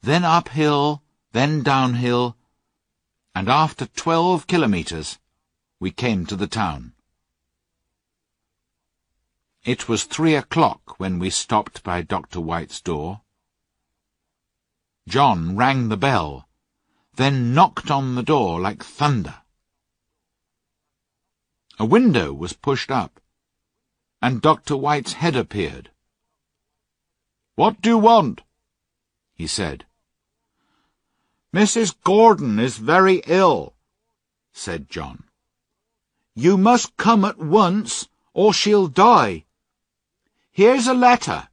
then 0.00 0.24
uphill, 0.24 1.02
then 1.32 1.62
downhill, 1.62 2.36
and 3.34 3.48
after 3.48 3.86
twelve 3.86 4.46
kilometres 4.46 5.18
we 5.80 5.90
came 5.90 6.24
to 6.26 6.36
the 6.36 6.46
town. 6.46 6.92
It 9.64 9.88
was 9.88 10.04
three 10.04 10.34
o'clock 10.34 10.98
when 10.98 11.18
we 11.18 11.30
stopped 11.30 11.82
by 11.82 12.00
Dr. 12.02 12.40
White's 12.40 12.80
door. 12.80 13.20
John 15.08 15.56
rang 15.56 15.88
the 15.88 15.96
bell, 15.96 16.46
then 17.14 17.54
knocked 17.54 17.90
on 17.90 18.14
the 18.14 18.22
door 18.22 18.60
like 18.60 18.84
thunder. 18.84 19.36
A 21.78 21.86
window 21.86 22.34
was 22.34 22.52
pushed 22.52 22.90
up, 22.90 23.18
and 24.20 24.42
Dr. 24.42 24.76
White's 24.76 25.14
head 25.14 25.34
appeared. 25.34 25.90
What 27.54 27.80
do 27.80 27.88
you 27.88 27.98
want? 27.98 28.42
he 29.32 29.46
said. 29.46 29.86
Mrs. 31.54 31.94
Gordon 32.04 32.58
is 32.58 32.76
very 32.76 33.22
ill, 33.26 33.74
said 34.52 34.90
John. 34.90 35.24
You 36.34 36.58
must 36.58 36.98
come 36.98 37.24
at 37.24 37.38
once, 37.38 38.08
or 38.34 38.52
she'll 38.52 38.88
die. 38.88 39.46
Here's 40.50 40.86
a 40.86 40.92
letter. 40.92 41.47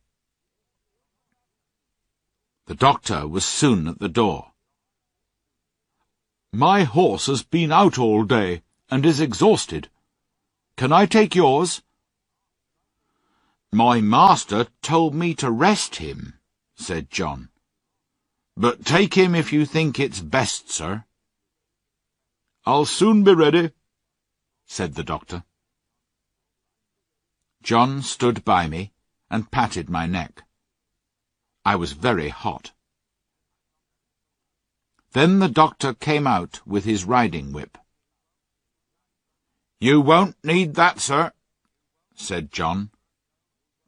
The 2.68 2.76
doctor 2.76 3.28
was 3.28 3.46
soon 3.46 3.88
at 3.88 4.00
the 4.00 4.10
door. 4.10 4.54
My 6.52 6.84
horse 6.84 7.28
has 7.28 7.44
been 7.44 7.72
out 7.72 8.00
all 8.00 8.24
day 8.24 8.64
and 8.90 9.06
is 9.06 9.20
exhausted. 9.20 9.90
Can 10.78 10.92
I 10.92 11.06
take 11.06 11.36
yours? 11.36 11.84
My 13.72 14.02
master 14.02 14.68
told 14.82 15.14
me 15.14 15.36
to 15.36 15.52
rest 15.52 15.98
him, 15.98 16.40
said 16.76 17.12
John. 17.12 17.50
But 18.58 18.86
take 18.86 19.16
him 19.16 19.36
if 19.36 19.52
you 19.52 19.66
think 19.66 20.00
it's 20.00 20.22
best, 20.22 20.72
sir. 20.72 21.04
I'll 22.66 22.86
soon 22.86 23.24
be 23.24 23.36
ready, 23.36 23.72
said 24.66 24.96
the 24.96 25.04
doctor. 25.04 25.44
John 27.62 28.02
stood 28.02 28.44
by 28.46 28.68
me 28.68 28.94
and 29.30 29.52
patted 29.52 29.90
my 29.90 30.08
neck. 30.08 30.45
I 31.66 31.76
was 31.76 31.94
very 31.94 32.30
hot. 32.30 32.74
Then 35.14 35.40
the 35.40 35.50
doctor 35.50 35.94
came 35.94 36.28
out 36.28 36.62
with 36.68 36.86
his 36.86 37.06
riding 37.06 37.52
whip. 37.52 37.78
You 39.80 40.00
won't 40.00 40.36
need 40.44 40.76
that, 40.76 41.00
sir, 41.00 41.32
said 42.14 42.52
John. 42.52 42.92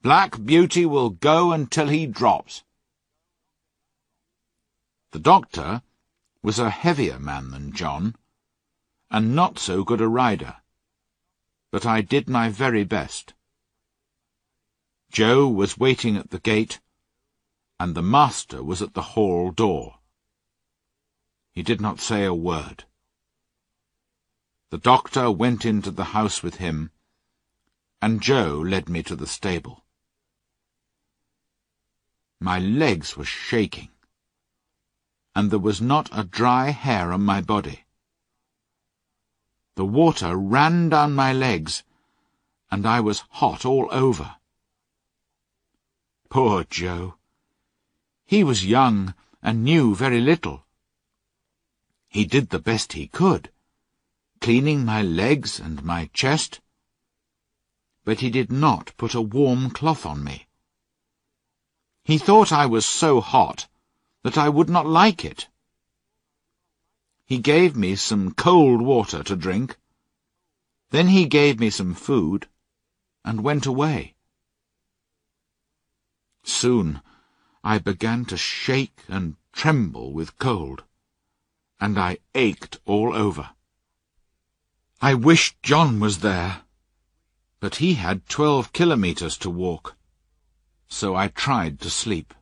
Black 0.02 0.44
Beauty 0.44 0.86
will 0.86 1.12
go 1.12 1.52
until 1.52 1.88
he 1.88 2.08
drops. 2.08 2.64
The 5.12 5.20
doctor 5.20 5.82
was 6.42 6.60
a 6.60 6.70
heavier 6.70 7.20
man 7.20 7.52
than 7.52 7.74
John, 7.74 8.16
and 9.12 9.36
not 9.36 9.60
so 9.60 9.84
good 9.84 10.02
a 10.02 10.08
rider, 10.08 10.58
but 11.72 11.86
I 11.86 12.02
did 12.02 12.28
my 12.28 12.50
very 12.50 12.84
best. 12.84 13.34
Joe 15.12 15.48
was 15.48 15.78
waiting 15.78 16.18
at 16.18 16.32
the 16.32 16.40
gate, 16.40 16.80
and 17.80 17.94
the 17.94 18.02
master 18.02 18.64
was 18.64 18.82
at 18.82 18.94
the 18.94 19.14
hall 19.14 19.52
door. 19.52 20.00
He 21.52 21.64
did 21.64 21.80
not 21.80 22.00
say 22.00 22.24
a 22.24 22.34
word. 22.34 22.86
The 24.70 24.78
doctor 24.78 25.32
went 25.32 25.66
into 25.66 25.92
the 25.92 26.12
house 26.16 26.44
with 26.44 26.56
him, 26.56 26.92
and 28.02 28.22
Joe 28.22 28.60
led 28.60 28.90
me 28.90 29.02
to 29.04 29.16
the 29.16 29.28
stable. 29.28 29.86
My 32.40 32.60
legs 32.60 33.16
were 33.16 33.26
shaking, 33.26 33.90
and 35.36 35.52
there 35.52 35.60
was 35.60 35.82
not 35.82 36.10
a 36.12 36.24
dry 36.24 36.70
hair 36.70 37.12
on 37.12 37.22
my 37.22 37.42
body. 37.42 37.86
The 39.76 39.86
water 39.86 40.36
ran 40.36 40.90
down 40.90 41.16
my 41.16 41.32
legs, 41.32 41.84
and 42.72 42.86
I 42.86 43.00
was 43.00 43.24
hot 43.30 43.66
all 43.66 43.88
over. 43.92 44.36
Poor 46.30 46.64
Joe! 46.64 47.16
He 48.28 48.44
was 48.44 48.66
young 48.66 49.16
and 49.42 49.64
knew 49.64 49.96
very 49.96 50.20
little. 50.20 50.66
He 52.10 52.26
did 52.26 52.50
the 52.50 52.60
best 52.60 52.92
he 52.92 53.08
could, 53.08 53.52
cleaning 54.42 54.84
my 54.84 55.02
legs 55.02 55.62
and 55.62 55.82
my 55.82 56.10
chest, 56.14 56.60
but 58.04 58.20
he 58.20 58.30
did 58.30 58.52
not 58.52 58.92
put 58.98 59.14
a 59.16 59.22
warm 59.22 59.70
cloth 59.70 60.06
on 60.06 60.26
me. 60.26 60.46
He 62.04 62.18
thought 62.18 62.52
I 62.52 62.66
was 62.66 62.86
so 62.86 63.22
hot 63.22 63.70
that 64.24 64.38
I 64.38 64.50
would 64.50 64.70
not 64.70 64.86
like 64.86 65.24
it. 65.24 65.48
He 67.26 67.38
gave 67.38 67.78
me 67.78 67.96
some 67.96 68.34
cold 68.34 68.82
water 68.82 69.24
to 69.24 69.38
drink, 69.38 69.78
Then 70.90 71.08
he 71.08 71.26
gave 71.26 71.62
me 71.62 71.70
some 71.70 71.94
food 71.94 72.50
and 73.24 73.42
went 73.42 73.66
away. 73.66 74.16
Soon 76.44 77.02
I 77.70 77.80
began 77.80 78.24
to 78.28 78.38
shake 78.38 79.04
and 79.10 79.36
tremble 79.52 80.14
with 80.14 80.40
cold, 80.40 80.86
and 81.82 82.00
I 82.00 82.20
ached 82.34 82.80
all 82.86 83.14
over. 83.14 83.50
I 85.02 85.14
wished 85.14 85.62
John 85.64 86.00
was 86.00 86.20
there, 86.20 86.62
but 87.60 87.76
he 87.84 87.96
had 87.96 88.30
twelve 88.30 88.72
kilometres 88.72 89.38
to 89.40 89.50
walk, 89.50 89.98
so 90.88 91.14
I 91.14 91.28
tried 91.28 91.82
to 91.82 91.90
sleep. 91.90 92.34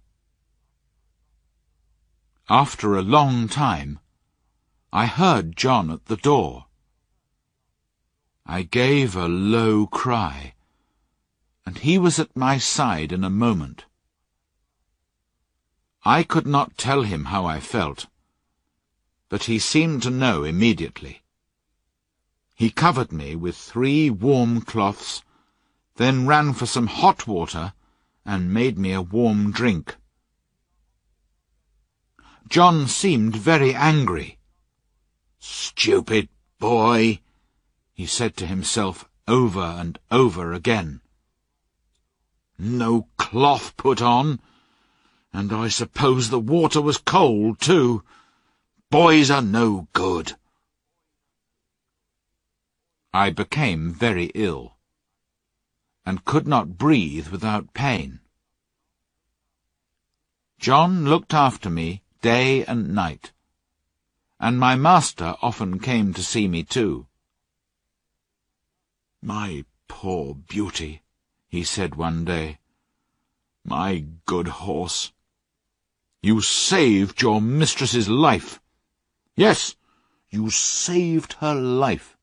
After 2.48 2.94
a 2.96 3.02
long 3.02 3.48
time, 3.48 3.98
I 4.94 5.08
heard 5.08 5.58
John 5.58 5.90
at 5.90 6.06
the 6.06 6.18
door. 6.18 6.68
I 8.46 8.62
gave 8.62 9.16
a 9.16 9.28
low 9.28 9.88
cry, 9.88 10.54
and 11.66 11.80
he 11.80 11.98
was 11.98 12.20
at 12.20 12.38
my 12.38 12.60
side 12.60 13.12
in 13.12 13.24
a 13.24 13.32
moment. 13.32 13.86
I 16.06 16.22
could 16.22 16.46
not 16.46 16.78
tell 16.78 17.02
him 17.02 17.26
how 17.26 17.46
I 17.46 17.60
felt, 17.60 18.06
but 19.28 19.46
he 19.46 19.58
seemed 19.58 20.04
to 20.04 20.12
know 20.12 20.44
immediately. 20.44 21.24
He 22.54 22.70
covered 22.70 23.12
me 23.12 23.36
with 23.36 23.58
three 23.58 24.12
warm 24.12 24.62
cloths, 24.62 25.24
then 25.96 26.28
ran 26.28 26.54
for 26.54 26.68
some 26.68 26.88
hot 26.88 27.26
water 27.26 27.74
and 28.24 28.54
made 28.54 28.78
me 28.78 28.92
a 28.92 29.02
warm 29.02 29.52
drink. 29.52 29.96
John 32.48 32.88
seemed 32.88 33.36
very 33.36 33.74
angry. 33.74 34.38
Stupid 35.40 36.30
boy, 36.60 37.22
he 37.94 38.06
said 38.06 38.38
to 38.38 38.46
himself 38.46 39.10
over 39.28 39.60
and 39.60 39.98
over 40.12 40.54
again. 40.54 41.02
No 42.60 43.08
cloth 43.18 43.76
put 43.76 44.04
on, 44.04 44.40
and 45.36 45.52
I 45.52 45.68
suppose 45.68 46.30
the 46.30 46.40
water 46.40 46.82
was 46.82 46.98
cold, 46.98 47.60
too. 47.60 48.04
Boys 48.90 49.30
are 49.30 49.42
no 49.42 49.90
good. 49.92 50.38
I 53.14 53.32
became 53.32 53.92
very 53.92 54.32
ill, 54.34 54.78
and 56.06 56.24
could 56.24 56.48
not 56.48 56.78
breathe 56.78 57.28
without 57.28 57.74
pain. 57.74 58.22
John 60.58 61.04
looked 61.04 61.34
after 61.34 61.70
me 61.70 62.02
day 62.22 62.64
and 62.64 62.96
night, 62.96 63.34
and 64.40 64.58
my 64.58 64.76
master 64.78 65.36
often 65.42 65.80
came 65.80 66.14
to 66.14 66.24
see 66.24 66.48
me 66.48 66.64
too. 66.64 67.08
My 69.22 69.66
poor 69.90 70.34
beauty, 70.34 71.02
he 71.50 71.66
said 71.66 71.96
one 71.96 72.24
day. 72.24 72.60
My 73.66 74.06
good 74.26 74.48
horse. 74.48 75.12
You 76.26 76.42
saved 76.42 77.22
your 77.22 77.40
mistress's 77.40 78.10
life. 78.10 78.60
Yes, 79.36 79.76
you 80.32 80.50
saved 80.50 81.34
her 81.34 81.54
life. 81.54 82.18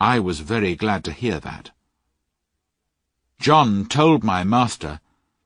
I 0.00 0.18
was 0.18 0.40
very 0.40 0.74
glad 0.74 1.04
to 1.04 1.12
hear 1.12 1.38
that. 1.38 1.70
John 3.38 3.86
told 3.86 4.24
my 4.24 4.42
master 4.42 4.98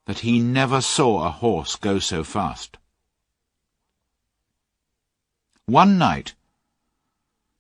that 0.06 0.20
he 0.20 0.40
never 0.40 0.80
saw 0.80 1.26
a 1.26 1.30
horse 1.30 1.76
go 1.76 1.98
so 1.98 2.24
fast. 2.24 2.78
One 5.66 5.98
night, 5.98 6.34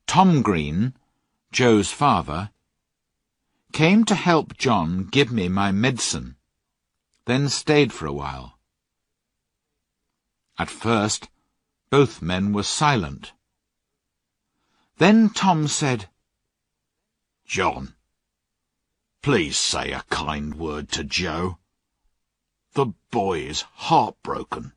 Tom 0.06 0.40
Green, 0.40 0.94
Joe's 1.52 1.92
father, 1.92 2.50
came 3.74 4.06
to 4.06 4.14
help 4.14 4.56
John 4.56 5.04
give 5.04 5.30
me 5.30 5.50
my 5.50 5.70
medicine, 5.70 6.36
then 7.26 7.50
stayed 7.50 7.92
for 7.92 8.06
a 8.06 8.14
while. 8.14 8.56
At 10.60 10.68
first, 10.68 11.30
both 11.88 12.20
men 12.20 12.52
were 12.52 12.64
silent. 12.64 13.32
Then 14.98 15.30
Tom 15.30 15.66
said, 15.66 16.10
John, 17.46 17.94
please 19.22 19.56
say 19.56 19.90
a 19.92 20.02
kind 20.10 20.56
word 20.56 20.92
to 20.92 21.02
Joe. 21.02 21.56
The 22.74 22.92
boy 23.10 23.40
is 23.40 23.62
heartbroken. 23.88 24.74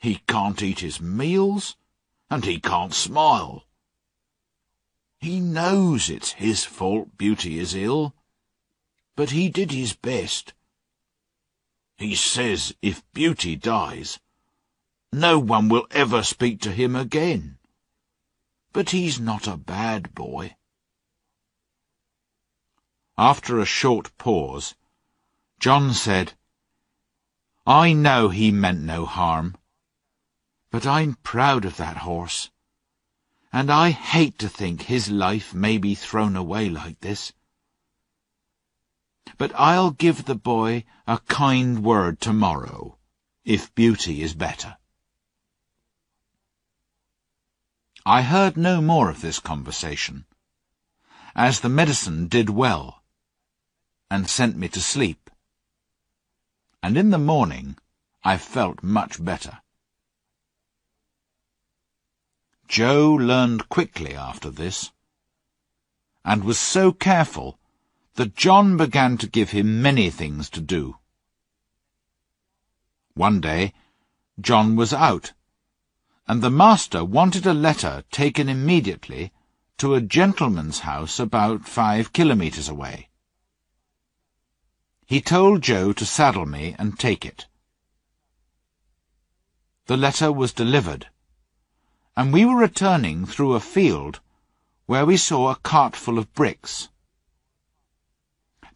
He 0.00 0.16
can't 0.26 0.60
eat 0.62 0.80
his 0.80 1.00
meals, 1.00 1.76
and 2.28 2.44
he 2.44 2.58
can't 2.58 2.92
smile. 2.92 3.62
He 5.20 5.38
knows 5.38 6.10
it's 6.10 6.32
his 6.32 6.64
fault 6.64 7.16
Beauty 7.16 7.60
is 7.60 7.72
ill, 7.76 8.16
but 9.14 9.30
he 9.30 9.48
did 9.48 9.70
his 9.70 9.92
best. 9.92 10.54
He 11.96 12.16
says 12.16 12.74
if 12.82 13.04
Beauty 13.12 13.54
dies, 13.54 14.18
no 15.14 15.38
one 15.38 15.68
will 15.68 15.86
ever 15.90 16.22
speak 16.22 16.60
to 16.60 16.72
him 16.72 16.96
again. 16.96 17.56
But 18.72 18.90
he's 18.90 19.20
not 19.20 19.46
a 19.46 19.56
bad 19.56 20.14
boy. 20.14 20.56
After 23.16 23.60
a 23.60 23.64
short 23.64 24.16
pause, 24.18 24.74
John 25.60 25.94
said, 25.94 26.34
I 27.64 27.92
know 27.92 28.28
he 28.28 28.50
meant 28.50 28.80
no 28.80 29.06
harm, 29.06 29.56
but 30.70 30.84
I'm 30.84 31.14
proud 31.22 31.64
of 31.64 31.76
that 31.76 31.98
horse, 31.98 32.50
and 33.52 33.70
I 33.70 33.90
hate 33.90 34.38
to 34.40 34.48
think 34.48 34.82
his 34.82 35.08
life 35.08 35.54
may 35.54 35.78
be 35.78 35.94
thrown 35.94 36.34
away 36.34 36.68
like 36.68 36.98
this. 37.00 37.32
But 39.38 39.52
I'll 39.54 39.92
give 39.92 40.24
the 40.24 40.34
boy 40.34 40.84
a 41.06 41.20
kind 41.28 41.84
word 41.84 42.20
tomorrow, 42.20 42.98
if 43.44 43.72
Beauty 43.76 44.20
is 44.20 44.34
better. 44.34 44.76
I 48.06 48.20
heard 48.20 48.58
no 48.58 48.82
more 48.82 49.08
of 49.08 49.22
this 49.22 49.38
conversation, 49.38 50.26
as 51.34 51.60
the 51.60 51.70
medicine 51.70 52.28
did 52.28 52.50
well, 52.50 53.02
and 54.10 54.28
sent 54.28 54.58
me 54.58 54.68
to 54.68 54.80
sleep. 54.80 55.30
And 56.82 56.98
in 56.98 57.08
the 57.08 57.18
morning 57.18 57.78
I 58.22 58.36
felt 58.36 58.82
much 58.82 59.24
better. 59.24 59.60
Joe 62.68 63.14
learned 63.14 63.70
quickly 63.70 64.14
after 64.14 64.50
this, 64.50 64.92
and 66.26 66.44
was 66.44 66.58
so 66.58 66.92
careful 66.92 67.58
that 68.16 68.36
John 68.36 68.76
began 68.76 69.16
to 69.18 69.26
give 69.26 69.50
him 69.50 69.80
many 69.80 70.10
things 70.10 70.50
to 70.50 70.60
do. 70.60 70.98
One 73.14 73.40
day, 73.40 73.72
John 74.38 74.76
was 74.76 74.92
out 74.92 75.32
and 76.26 76.40
the 76.40 76.50
master 76.50 77.04
wanted 77.04 77.46
a 77.46 77.52
letter 77.52 78.02
taken 78.10 78.48
immediately 78.48 79.30
to 79.76 79.94
a 79.94 80.00
gentleman's 80.00 80.80
house 80.80 81.18
about 81.18 81.68
five 81.68 82.12
kilometres 82.12 82.68
away. 82.68 83.08
He 85.04 85.20
told 85.20 85.60
Joe 85.60 85.92
to 85.92 86.06
saddle 86.06 86.46
me 86.46 86.74
and 86.78 86.98
take 86.98 87.26
it. 87.26 87.46
The 89.86 89.98
letter 89.98 90.32
was 90.32 90.54
delivered, 90.54 91.08
and 92.16 92.32
we 92.32 92.46
were 92.46 92.56
returning 92.56 93.26
through 93.26 93.52
a 93.52 93.60
field 93.60 94.20
where 94.86 95.04
we 95.04 95.18
saw 95.18 95.50
a 95.50 95.56
cart 95.56 95.94
full 95.94 96.18
of 96.18 96.32
bricks. 96.32 96.88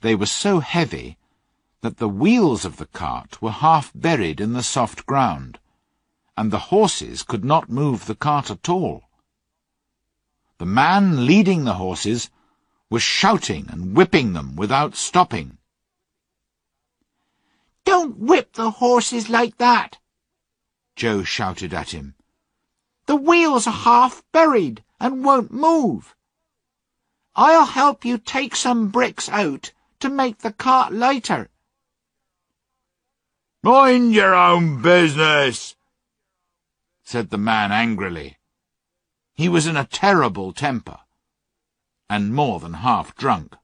They 0.03 0.15
were 0.15 0.27
so 0.27 0.61
heavy 0.61 1.17
that 1.81 1.97
the 1.97 2.09
wheels 2.09 2.67
of 2.67 2.77
the 2.77 2.87
cart 2.87 3.41
were 3.41 3.53
half 3.53 3.91
buried 3.95 4.39
in 4.39 4.53
the 4.53 4.63
soft 4.63 5.07
ground 5.07 5.59
and 6.39 6.53
the 6.53 6.71
horses 6.71 7.25
could 7.25 7.45
not 7.45 7.69
move 7.69 8.07
the 8.07 8.15
cart 8.15 8.49
at 8.49 8.69
all. 8.69 9.03
The 10.59 10.67
man 10.67 11.27
leading 11.27 11.65
the 11.65 11.75
horses 11.75 12.31
was 12.89 13.03
shouting 13.03 13.67
and 13.71 13.97
whipping 13.97 14.35
them 14.35 14.55
without 14.55 14.95
stopping. 14.95 15.59
Don't 17.85 18.19
whip 18.19 18.53
the 18.53 18.71
horses 18.71 19.29
like 19.29 19.59
that, 19.59 19.99
Joe 20.95 21.25
shouted 21.25 21.75
at 21.75 21.91
him. 21.91 22.15
The 23.07 23.17
wheels 23.17 23.67
are 23.67 23.83
half 23.91 24.23
buried 24.31 24.85
and 25.01 25.25
won't 25.25 25.53
move. 25.53 26.15
I'll 27.35 27.67
help 27.67 28.05
you 28.05 28.17
take 28.17 28.55
some 28.55 28.91
bricks 28.91 29.29
out 29.29 29.73
to 29.99 30.09
make 30.09 30.39
the 30.39 30.53
cart 30.53 30.93
lighter. 30.93 31.51
Mind 33.65 34.13
your 34.13 34.37
own 34.37 34.81
business, 34.83 35.75
said 37.09 37.31
the 37.31 37.39
man 37.39 37.73
angrily. 37.73 38.37
He 39.33 39.49
was 39.49 39.67
in 39.67 39.79
a 39.79 39.87
terrible 39.87 40.53
temper, 40.53 40.99
and 42.11 42.35
more 42.35 42.61
than 42.61 42.75
half 42.75 43.17
drunk. 43.17 43.57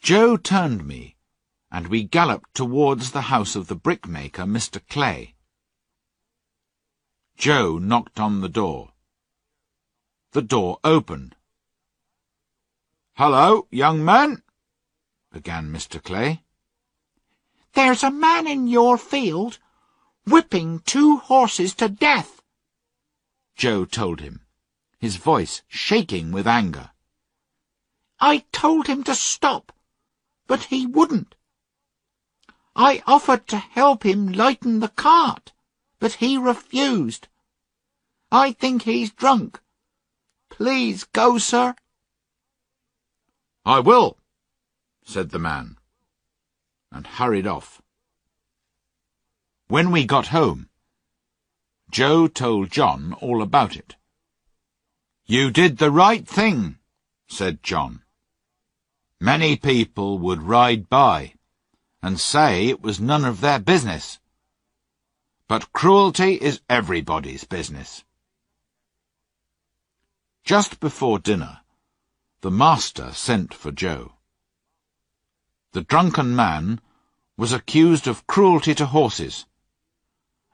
Joe 0.00 0.36
turned 0.36 0.86
me, 0.86 1.16
and 1.68 1.88
we 1.88 2.04
galloped 2.04 2.54
towards 2.54 3.10
the 3.10 3.32
house 3.34 3.56
of 3.56 3.66
the 3.66 3.74
brickmaker, 3.74 4.44
Mr. 4.44 4.80
Clay. 4.88 5.34
Joe 7.36 7.78
knocked 7.78 8.20
on 8.20 8.42
the 8.42 8.48
door. 8.48 8.92
the 10.30 10.42
door 10.42 10.78
opened. 10.84 11.34
Hello, 13.14 13.66
young 13.72 14.04
man, 14.04 14.44
began 15.32 15.72
Mr. 15.72 16.00
Clay. 16.00 16.44
There's 17.72 18.04
a 18.04 18.12
man 18.12 18.46
in 18.46 18.68
your 18.68 18.96
field 18.96 19.58
whipping 20.26 20.80
two 20.80 21.18
horses 21.18 21.74
to 21.74 21.88
death, 21.88 22.42
Joe 23.56 23.84
told 23.84 24.20
him, 24.20 24.42
his 24.98 25.16
voice 25.16 25.62
shaking 25.68 26.32
with 26.32 26.46
anger. 26.46 26.90
I 28.20 28.44
told 28.52 28.86
him 28.86 29.02
to 29.04 29.14
stop, 29.14 29.72
but 30.46 30.64
he 30.64 30.86
wouldn't. 30.86 31.34
I 32.74 33.02
offered 33.06 33.46
to 33.48 33.56
help 33.56 34.04
him 34.04 34.32
lighten 34.32 34.80
the 34.80 34.88
cart, 34.88 35.52
but 35.98 36.14
he 36.14 36.36
refused. 36.36 37.28
I 38.30 38.52
think 38.52 38.82
he's 38.82 39.12
drunk. 39.12 39.60
Please 40.50 41.04
go, 41.04 41.38
sir. 41.38 41.74
I 43.64 43.80
will, 43.80 44.18
said 45.04 45.30
the 45.30 45.38
man, 45.38 45.78
and 46.92 47.06
hurried 47.06 47.46
off. 47.46 47.80
When 49.68 49.90
we 49.90 50.04
got 50.04 50.28
home, 50.28 50.68
Joe 51.90 52.28
told 52.28 52.70
John 52.70 53.14
all 53.14 53.42
about 53.42 53.74
it. 53.74 53.96
You 55.24 55.50
did 55.50 55.78
the 55.78 55.90
right 55.90 56.26
thing, 56.26 56.78
said 57.26 57.64
John. 57.64 58.02
Many 59.20 59.56
people 59.56 60.20
would 60.20 60.42
ride 60.42 60.88
by 60.88 61.34
and 62.00 62.20
say 62.20 62.68
it 62.68 62.80
was 62.80 63.00
none 63.00 63.24
of 63.24 63.40
their 63.40 63.58
business. 63.58 64.20
But 65.48 65.72
cruelty 65.72 66.34
is 66.34 66.60
everybody's 66.70 67.42
business. 67.42 68.04
Just 70.44 70.78
before 70.78 71.18
dinner, 71.18 71.58
the 72.40 72.52
master 72.52 73.12
sent 73.12 73.52
for 73.52 73.72
Joe. 73.72 74.12
The 75.72 75.82
drunken 75.82 76.36
man 76.36 76.80
was 77.36 77.52
accused 77.52 78.06
of 78.06 78.28
cruelty 78.28 78.72
to 78.76 78.86
horses, 78.86 79.44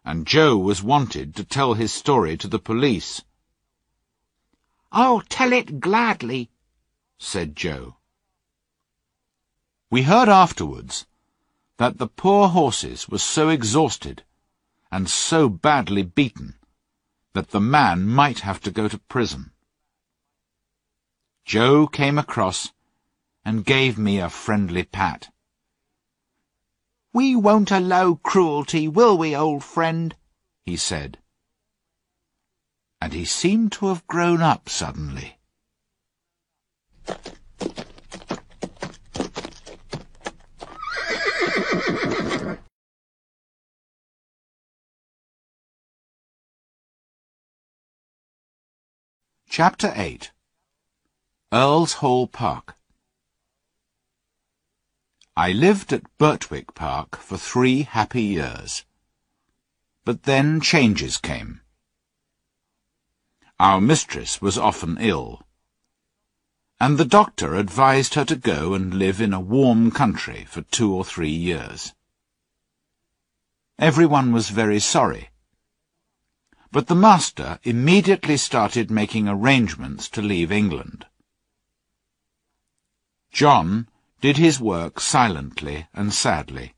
and 0.04 0.26
Joe 0.26 0.56
was 0.56 0.82
wanted 0.82 1.34
to 1.36 1.44
tell 1.44 1.74
his 1.74 1.92
story 1.92 2.36
to 2.36 2.48
the 2.48 2.58
police. 2.58 3.22
I'll 4.90 5.22
tell 5.22 5.52
it 5.52 5.80
gladly, 5.80 6.50
said 7.18 7.56
Joe. 7.56 7.96
We 9.90 10.02
heard 10.02 10.28
afterwards 10.28 11.06
that 11.78 11.98
the 11.98 12.06
poor 12.06 12.48
horses 12.48 13.08
were 13.08 13.18
so 13.18 13.48
exhausted 13.48 14.22
and 14.90 15.08
so 15.08 15.48
badly 15.48 16.02
beaten 16.02 16.54
that 17.32 17.50
the 17.50 17.60
man 17.60 18.06
might 18.06 18.40
have 18.40 18.60
to 18.60 18.70
go 18.70 18.88
to 18.88 18.98
prison. 18.98 19.52
Joe 21.44 21.86
came 21.86 22.18
across 22.18 22.72
and 23.44 23.64
gave 23.64 23.98
me 23.98 24.18
a 24.18 24.28
friendly 24.28 24.84
pat. 24.84 25.31
We 27.14 27.36
won't 27.36 27.70
allow 27.70 28.14
cruelty, 28.14 28.88
will 28.88 29.18
we, 29.18 29.36
old 29.36 29.62
friend? 29.62 30.16
he 30.64 30.76
said. 30.76 31.18
And 33.02 33.12
he 33.12 33.26
seemed 33.26 33.72
to 33.72 33.88
have 33.88 34.06
grown 34.06 34.40
up 34.40 34.70
suddenly. 34.70 35.38
Chapter 49.50 49.92
8 49.94 50.30
Earlshall 51.52 52.32
Park 52.32 52.74
I 55.44 55.50
lived 55.50 55.92
at 55.92 56.04
Birtwick 56.18 56.72
Park 56.72 57.16
for 57.16 57.36
three 57.36 57.82
happy 57.82 58.22
years. 58.22 58.84
But 60.04 60.22
then 60.22 60.60
changes 60.60 61.18
came. 61.18 61.62
Our 63.58 63.80
mistress 63.80 64.40
was 64.40 64.56
often 64.56 64.98
ill, 65.00 65.42
and 66.78 66.96
the 66.96 67.04
doctor 67.04 67.56
advised 67.56 68.14
her 68.14 68.24
to 68.26 68.36
go 68.36 68.74
and 68.74 68.94
live 68.94 69.20
in 69.20 69.32
a 69.32 69.40
warm 69.40 69.90
country 69.90 70.44
for 70.44 70.62
two 70.62 70.94
or 70.94 71.04
three 71.04 71.36
years. 71.50 71.92
Everyone 73.80 74.30
was 74.30 74.48
very 74.50 74.78
sorry, 74.78 75.30
but 76.70 76.86
the 76.86 76.94
master 76.94 77.58
immediately 77.64 78.36
started 78.36 78.92
making 78.92 79.26
arrangements 79.26 80.08
to 80.10 80.22
leave 80.22 80.52
England. 80.52 81.04
John 83.32 83.88
did 84.22 84.36
his 84.36 84.60
work 84.60 85.00
silently 85.00 85.88
and 85.92 86.14
sadly, 86.14 86.74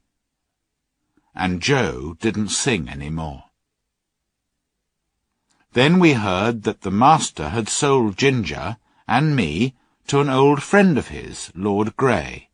and 1.35 1.61
Joe 1.61 2.17
didn't 2.19 2.49
sing 2.49 2.89
any 2.89 3.11
more. 3.11 3.45
Then 5.75 5.99
we 5.99 6.15
heard 6.15 6.63
that 6.63 6.81
the 6.81 6.91
master 6.91 7.51
had 7.51 7.69
sold 7.69 8.17
Ginger 8.17 8.79
and 9.07 9.37
me 9.37 9.75
to 10.07 10.21
an 10.21 10.31
old 10.31 10.63
friend 10.63 10.97
of 10.97 11.09
his, 11.09 11.53
Lord 11.55 11.97
Grey. 11.97 12.49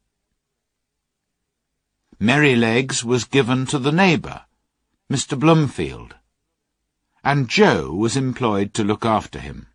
Merrylegs 2.18 3.04
was 3.04 3.22
given 3.24 3.66
to 3.66 3.78
the 3.78 3.92
neighbour, 3.92 4.42
Mr. 5.08 5.38
Bloomfield, 5.38 6.16
and 7.22 7.48
Joe 7.48 7.92
was 7.92 8.16
employed 8.16 8.74
to 8.74 8.82
look 8.82 9.04
after 9.04 9.38
him. 9.38 9.68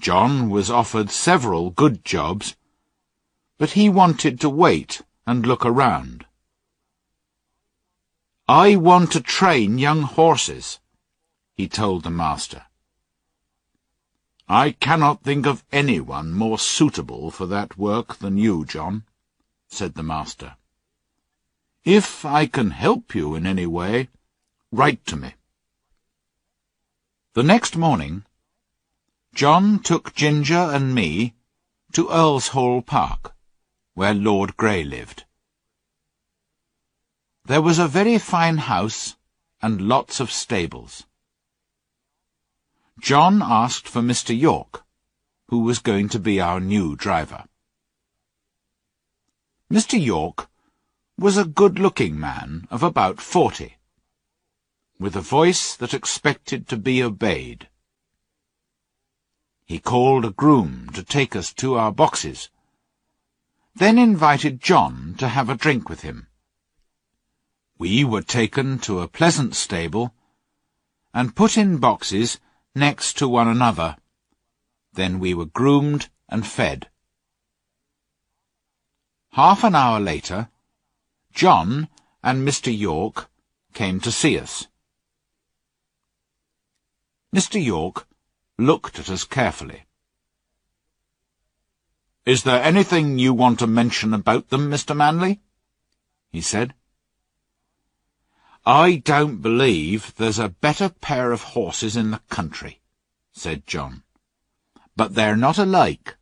John 0.00 0.50
was 0.50 0.68
offered 0.68 1.10
several 1.10 1.70
good 1.70 2.04
jobs, 2.04 2.56
but 3.58 3.72
he 3.72 3.88
wanted 3.88 4.40
to 4.40 4.48
wait 4.48 5.02
and 5.26 5.46
look 5.46 5.66
around. 5.66 6.24
I 8.48 8.76
want 8.76 9.12
to 9.12 9.20
train 9.20 9.78
young 9.78 10.02
horses, 10.02 10.78
he 11.54 11.68
told 11.68 12.04
the 12.04 12.10
master. 12.10 12.62
I 14.48 14.70
cannot 14.70 15.22
think 15.22 15.46
of 15.46 15.64
anyone 15.70 16.32
more 16.32 16.58
suitable 16.58 17.30
for 17.30 17.44
that 17.46 17.76
work 17.76 18.16
than 18.16 18.38
you, 18.38 18.64
John, 18.64 19.04
said 19.68 19.94
the 19.94 20.02
master. 20.02 20.56
If 21.84 22.24
I 22.24 22.46
can 22.46 22.70
help 22.70 23.14
you 23.14 23.34
in 23.34 23.46
any 23.46 23.66
way, 23.66 24.08
Write 24.70 25.06
to 25.06 25.16
me. 25.16 25.34
The 27.32 27.42
next 27.42 27.74
morning, 27.74 28.24
John 29.34 29.78
took 29.78 30.14
Ginger 30.14 30.58
and 30.58 30.94
me 30.94 31.34
to 31.92 32.08
Earlshall 32.08 32.84
Park, 32.84 33.34
where 33.98 34.14
Lord 34.14 34.56
Grey 34.56 34.84
lived. 34.84 35.24
There 37.46 37.60
was 37.60 37.80
a 37.80 37.88
very 37.88 38.16
fine 38.16 38.58
house 38.58 39.16
and 39.60 39.80
lots 39.80 40.20
of 40.20 40.30
stables. 40.30 41.04
John 43.00 43.42
asked 43.42 43.88
for 43.88 44.00
Mr. 44.00 44.38
York, 44.38 44.84
who 45.48 45.64
was 45.64 45.80
going 45.80 46.08
to 46.10 46.20
be 46.20 46.40
our 46.40 46.60
new 46.60 46.94
driver. 46.94 47.46
Mr. 49.68 50.00
York 50.00 50.48
was 51.18 51.36
a 51.36 51.44
good-looking 51.44 52.20
man 52.20 52.68
of 52.70 52.84
about 52.84 53.20
forty 53.20 53.78
with 55.00 55.16
a 55.16 55.20
voice 55.20 55.74
that 55.74 55.92
expected 55.92 56.68
to 56.68 56.76
be 56.76 57.02
obeyed. 57.02 57.66
He 59.66 59.80
called 59.80 60.24
a 60.24 60.30
groom 60.30 60.88
to 60.94 61.02
take 61.02 61.34
us 61.34 61.52
to 61.54 61.74
our 61.74 61.90
boxes, 61.90 62.48
then 63.78 63.96
invited 63.96 64.60
John 64.60 65.14
to 65.18 65.28
have 65.28 65.48
a 65.48 65.54
drink 65.54 65.88
with 65.88 66.00
him. 66.00 66.26
We 67.78 68.04
were 68.04 68.22
taken 68.22 68.80
to 68.80 69.00
a 69.00 69.08
pleasant 69.08 69.54
stable 69.54 70.12
and 71.14 71.36
put 71.36 71.56
in 71.56 71.78
boxes 71.78 72.40
next 72.74 73.16
to 73.18 73.28
one 73.28 73.46
another. 73.46 73.96
Then 74.92 75.20
we 75.20 75.32
were 75.32 75.46
groomed 75.46 76.08
and 76.28 76.44
fed. 76.44 76.88
Half 79.32 79.62
an 79.62 79.76
hour 79.76 80.00
later, 80.00 80.48
John 81.32 81.88
and 82.20 82.46
Mr. 82.46 82.76
York 82.76 83.30
came 83.74 84.00
to 84.00 84.10
see 84.10 84.36
us. 84.38 84.66
Mr. 87.34 87.62
York 87.62 88.08
looked 88.58 88.98
at 88.98 89.08
us 89.08 89.22
carefully. 89.22 89.84
Is 92.28 92.42
there 92.42 92.62
anything 92.62 93.18
you 93.18 93.32
want 93.32 93.58
to 93.60 93.66
mention 93.66 94.12
about 94.12 94.50
them, 94.50 94.70
Mr. 94.70 94.94
Manley? 94.94 95.40
he 96.30 96.42
said. 96.42 96.74
I 98.66 98.96
don't 98.96 99.40
believe 99.40 100.14
there's 100.16 100.38
a 100.38 100.50
better 100.50 100.90
pair 100.90 101.32
of 101.32 101.56
horses 101.56 101.96
in 101.96 102.10
the 102.10 102.20
country, 102.28 102.82
said 103.32 103.66
John. 103.66 104.02
But 104.94 105.14
they're 105.14 105.38
not 105.38 105.56
alike. 105.56 106.16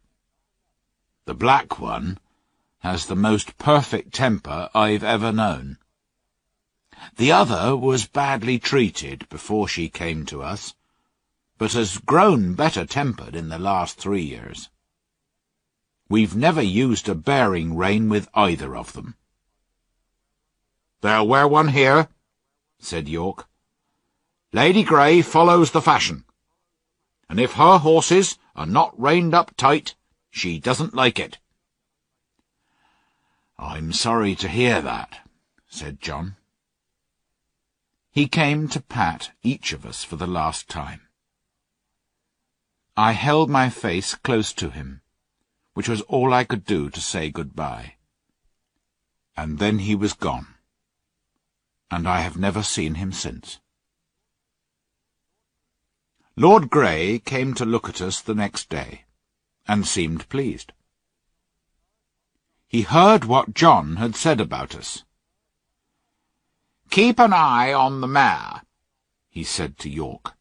The 1.25 1.35
black 1.35 1.81
one 1.81 2.19
has 2.83 3.07
the 3.07 3.17
most 3.17 3.59
perfect 3.59 4.15
temper 4.15 4.71
I've 4.77 5.03
ever 5.03 5.33
known. 5.33 5.77
The 7.17 7.33
other 7.33 7.77
was 7.77 8.07
badly 8.07 8.61
treated 8.61 9.29
before 9.29 9.67
she 9.67 9.89
came 9.89 10.25
to 10.27 10.45
us 10.45 10.77
but 11.59 11.73
has 11.73 11.99
grown 11.99 12.55
better-tempered 12.55 13.35
in 13.35 13.49
the 13.49 13.59
last 13.59 13.99
three 13.99 14.23
years. 14.23 14.69
We've 16.09 16.37
never 16.37 16.63
used 16.63 17.09
a 17.09 17.15
bearing 17.15 17.77
rein 17.77 18.09
with 18.09 18.29
either 18.35 18.77
of 18.77 18.93
them. 18.93 19.17
They'll 21.01 21.27
wear 21.27 21.49
one 21.49 21.69
here, 21.69 22.09
said 22.79 23.09
York. 23.09 23.49
Lady 24.53 24.85
Grey 24.85 25.21
follows 25.23 25.73
the 25.73 25.83
fashion, 25.83 26.25
and 27.29 27.41
if 27.41 27.55
her 27.55 27.79
horses 27.79 28.39
are 28.55 28.67
not 28.67 28.99
reined 29.01 29.35
up 29.35 29.57
tight, 29.57 29.97
she 30.31 30.61
doesn't 30.61 30.95
like 30.95 31.19
it. 31.19 31.39
I'm 33.59 33.93
sorry 33.93 34.35
to 34.37 34.49
hear 34.49 34.81
that, 34.83 35.29
said 35.67 36.01
John. 36.01 36.37
He 38.11 38.29
came 38.29 38.69
to 38.69 38.81
pat 38.81 39.33
each 39.43 39.73
of 39.73 39.85
us 39.85 40.05
for 40.05 40.17
the 40.17 40.27
last 40.27 40.69
time. 40.69 41.03
I 42.97 43.13
held 43.13 43.51
my 43.51 43.69
face 43.69 44.15
close 44.15 44.53
to 44.55 44.71
him, 44.71 45.03
which 45.77 45.91
was 45.91 46.01
all 46.09 46.33
I 46.33 46.43
could 46.43 46.65
do 46.65 46.89
to 46.89 47.01
say 47.03 47.29
good-bye. 47.29 47.97
And 49.37 49.59
then 49.59 49.81
he 49.81 49.95
was 49.95 50.15
gone, 50.15 50.47
and 51.91 52.09
I 52.09 52.21
have 52.21 52.39
never 52.39 52.63
seen 52.63 52.95
him 52.95 53.13
since. 53.13 53.61
Lord 56.35 56.71
Grey 56.71 57.19
came 57.19 57.53
to 57.53 57.67
look 57.67 57.91
at 57.91 58.01
us 58.01 58.23
the 58.23 58.35
next 58.35 58.71
day, 58.71 59.05
and 59.69 59.87
seemed 59.87 60.31
pleased. 60.31 60.73
He 62.67 62.81
heard 62.81 63.27
what 63.27 63.53
John 63.53 63.97
had 63.97 64.17
said 64.17 64.41
about 64.41 64.75
us. 64.75 65.05
Keep 66.89 67.19
an 67.19 67.35
eye 67.35 67.75
on 67.75 68.01
the 68.01 68.09
mare, 68.09 68.63
he 69.29 69.45
said 69.45 69.77
to 69.81 69.91
York. 69.91 70.33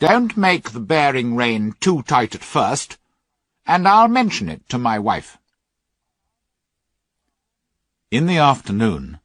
Don't 0.00 0.36
make 0.36 0.72
the 0.72 0.80
bearing 0.80 1.36
rein 1.36 1.74
too 1.78 2.02
tight 2.02 2.34
at 2.34 2.42
first, 2.42 2.98
and 3.70 3.86
I'll 3.86 4.08
mention 4.08 4.48
it 4.48 4.68
to 4.70 4.78
my 4.78 4.98
wife. 4.98 5.38
In 8.10 8.26
the 8.26 8.38
afternoon, 8.38 9.20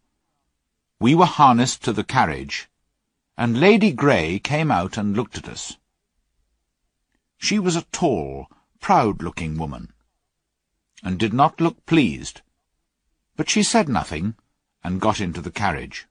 we 0.99 1.15
were 1.15 1.25
harnessed 1.25 1.83
to 1.85 1.91
the 1.91 2.03
carriage, 2.03 2.69
and 3.35 3.59
Lady 3.59 3.91
Grey 3.91 4.37
came 4.37 4.69
out 4.69 4.97
and 4.97 5.17
looked 5.17 5.39
at 5.39 5.49
us. 5.49 5.77
She 7.37 7.57
was 7.57 7.75
a 7.75 7.87
tall, 7.91 8.45
proud-looking 8.79 9.57
woman, 9.57 9.91
and 11.01 11.17
did 11.17 11.33
not 11.33 11.59
look 11.59 11.83
pleased, 11.87 12.41
but 13.35 13.49
she 13.49 13.63
said 13.63 13.89
nothing, 13.89 14.35
and 14.83 15.01
got 15.01 15.19
into 15.19 15.41
the 15.41 15.49
carriage. 15.49 16.05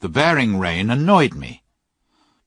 The 0.00 0.10
bearing 0.10 0.58
rein 0.58 0.90
annoyed 0.90 1.32
me, 1.32 1.59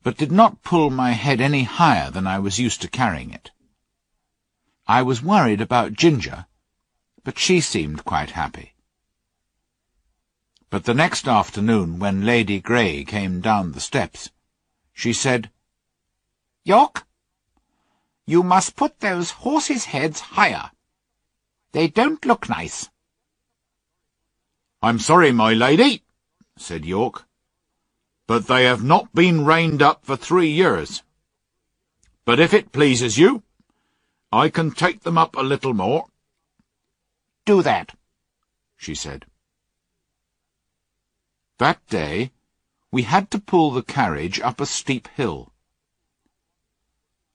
but 0.03 0.17
did 0.17 0.31
not 0.31 0.61
pull 0.63 0.89
my 0.89 1.11
head 1.11 1.39
any 1.39 1.63
higher 1.63 2.11
than 2.11 2.27
I 2.27 2.37
was 2.37 2.59
used 2.59 2.81
to 2.81 2.89
carrying 2.89 3.31
it. 3.31 3.51
I 4.85 5.01
was 5.01 5.23
worried 5.23 5.61
about 5.61 5.93
Ginger, 5.93 6.45
but 7.23 7.39
she 7.39 7.61
seemed 7.61 8.03
quite 8.03 8.31
happy. 8.31 8.73
But 10.69 10.83
the 10.83 10.93
next 10.93 11.27
afternoon, 11.27 11.99
when 11.99 12.25
Lady 12.25 12.59
Grey 12.59 13.05
came 13.05 13.39
down 13.39 13.71
the 13.71 13.79
steps, 13.79 14.29
she 14.91 15.13
said, 15.13 15.49
York, 16.65 17.05
you 18.25 18.43
must 18.43 18.75
put 18.75 18.99
those 18.99 19.31
horses' 19.31 19.85
heads 19.85 20.19
higher. 20.19 20.71
They 21.71 21.87
don't 21.87 22.25
look 22.25 22.49
nice. 22.49 22.89
I'm 24.81 24.99
sorry, 24.99 25.31
my 25.31 25.53
lady, 25.53 26.03
said 26.57 26.85
York, 26.85 27.25
but 28.27 28.47
they 28.47 28.63
have 28.63 28.83
not 28.83 29.13
been 29.13 29.45
reined 29.45 29.81
up 29.81 30.05
for 30.05 30.15
three 30.15 30.49
years. 30.49 31.03
But 32.25 32.39
if 32.39 32.53
it 32.53 32.71
pleases 32.71 33.17
you, 33.17 33.43
I 34.31 34.49
can 34.49 34.71
take 34.71 35.01
them 35.01 35.17
up 35.17 35.35
a 35.35 35.41
little 35.41 35.73
more. 35.73 36.07
Do 37.45 37.61
that, 37.61 37.95
she 38.77 38.95
said. 38.95 39.25
That 41.59 41.85
day 41.87 42.31
we 42.91 43.03
had 43.03 43.29
to 43.31 43.39
pull 43.39 43.71
the 43.71 43.83
carriage 43.83 44.39
up 44.39 44.61
a 44.61 44.65
steep 44.65 45.07
hill. 45.09 45.51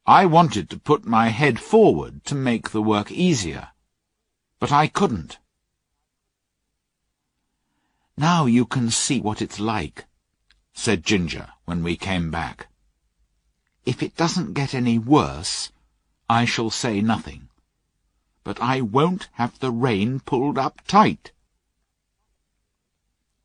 I 0.06 0.24
wanted 0.24 0.70
to 0.70 0.78
put 0.78 1.04
my 1.04 1.28
head 1.28 1.60
forward 1.60 2.24
to 2.24 2.34
make 2.34 2.70
the 2.70 2.82
work 2.82 3.12
easier, 3.12 3.68
but 4.58 4.72
I 4.72 4.86
couldn't. 4.86 5.38
Now 8.16 8.46
you 8.46 8.64
can 8.64 8.90
see 8.90 9.20
what 9.20 9.42
it's 9.42 9.60
like, 9.60 10.07
said 10.78 11.04
Ginger 11.04 11.48
when 11.64 11.82
we 11.82 11.96
came 11.96 12.30
back. 12.30 12.68
If 13.84 14.00
it 14.00 14.16
doesn't 14.16 14.54
get 14.54 14.74
any 14.74 14.96
worse, 14.96 15.72
I 16.30 16.44
shall 16.44 16.70
say 16.70 17.00
nothing. 17.00 17.48
But 18.44 18.62
I 18.62 18.80
won't 18.80 19.28
have 19.32 19.58
the 19.58 19.72
rein 19.72 20.20
pulled 20.20 20.56
up 20.56 20.80
tight. 20.86 21.32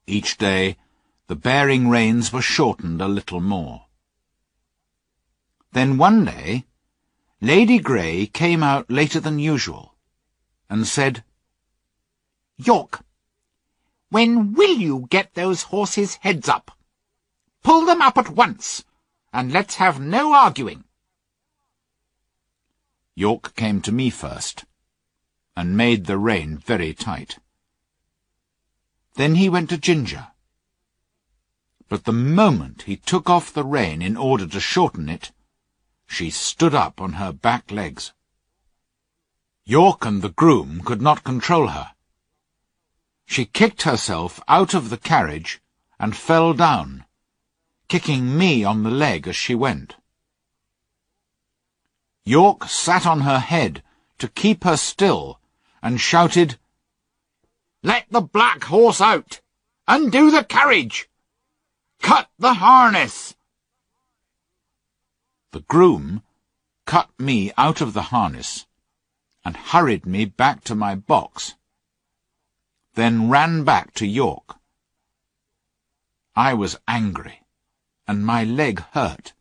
Each 0.05 0.37
day 0.37 0.77
the 1.25 1.35
bearing 1.35 1.89
reins 1.89 2.31
were 2.31 2.43
shortened 2.43 3.01
a 3.01 3.07
little 3.07 3.41
more. 3.41 3.87
Then 5.71 5.97
one 5.97 6.25
day 6.25 6.65
Lady 7.41 7.79
Grey 7.79 8.27
came 8.27 8.61
out 8.61 8.91
later 8.91 9.19
than 9.19 9.39
usual, 9.39 9.95
and 10.69 10.85
said, 10.85 11.23
York, 12.57 13.03
when 14.09 14.53
will 14.53 14.77
you 14.77 15.07
get 15.09 15.33
those 15.33 15.63
horses' 15.63 16.19
heads 16.21 16.47
up? 16.47 16.77
Pull 17.63 17.85
them 17.85 18.01
up 18.01 18.17
at 18.17 18.29
once, 18.29 18.83
and 19.31 19.51
let's 19.51 19.75
have 19.75 19.99
no 19.99 20.33
arguing. 20.33 20.83
York 23.15 23.55
came 23.55 23.81
to 23.81 23.91
me 23.91 24.09
first, 24.09 24.65
and 25.55 25.77
made 25.77 26.05
the 26.05 26.17
rein 26.17 26.57
very 26.57 26.93
tight. 26.93 27.39
Then 29.15 29.35
he 29.35 29.49
went 29.49 29.69
to 29.69 29.77
Ginger. 29.77 30.27
But 31.87 32.05
the 32.05 32.11
moment 32.11 32.83
he 32.83 32.97
took 32.97 33.29
off 33.29 33.53
the 33.53 33.63
rein 33.63 34.01
in 34.01 34.17
order 34.17 34.47
to 34.47 34.59
shorten 34.59 35.07
it, 35.09 35.31
she 36.07 36.29
stood 36.29 36.73
up 36.73 36.99
on 36.99 37.13
her 37.13 37.31
back 37.31 37.71
legs. 37.71 38.13
York 39.65 40.05
and 40.05 40.21
the 40.21 40.29
groom 40.29 40.81
could 40.81 41.01
not 41.01 41.23
control 41.23 41.67
her. 41.67 41.91
She 43.25 43.45
kicked 43.45 43.83
herself 43.83 44.41
out 44.47 44.73
of 44.73 44.89
the 44.89 44.97
carriage 44.97 45.61
and 45.99 46.15
fell 46.15 46.53
down, 46.53 47.05
kicking 47.93 48.35
me 48.35 48.63
on 48.63 48.81
the 48.81 48.89
leg 48.89 49.27
as 49.27 49.35
she 49.35 49.53
went. 49.53 49.93
York 52.25 52.63
sat 52.67 53.05
on 53.05 53.19
her 53.21 53.37
head 53.37 53.83
to 54.17 54.27
keep 54.27 54.63
her 54.63 54.75
still 54.75 55.39
and 55.79 56.01
shouted, 56.01 56.57
Let 57.83 58.07
the 58.09 58.19
black 58.21 58.63
horse 58.63 58.99
out! 58.99 59.41
Undo 59.87 60.31
the 60.31 60.43
carriage! 60.43 61.07
Cut 62.01 62.27
the 62.39 62.55
harness! 62.55 63.35
The 65.51 65.59
groom 65.59 66.23
cut 66.87 67.11
me 67.19 67.51
out 67.59 67.79
of 67.79 67.93
the 67.93 68.09
harness 68.13 68.65
and 69.45 69.55
hurried 69.55 70.07
me 70.07 70.25
back 70.25 70.63
to 70.63 70.73
my 70.73 70.95
box, 70.95 71.53
then 72.95 73.29
ran 73.29 73.63
back 73.63 73.93
to 73.93 74.07
York. 74.07 74.55
I 76.35 76.55
was 76.55 76.75
angry 76.87 77.42
and 78.07 78.25
my 78.25 78.43
leg 78.43 78.83
hurt, 78.91 79.33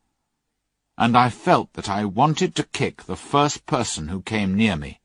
and 0.96 1.16
I 1.16 1.30
felt 1.30 1.72
that 1.72 1.88
I 1.88 2.04
wanted 2.04 2.54
to 2.56 2.62
kick 2.62 3.04
the 3.04 3.16
first 3.16 3.66
person 3.66 4.08
who 4.08 4.22
came 4.22 4.54
near 4.54 4.76
me. 4.76 5.00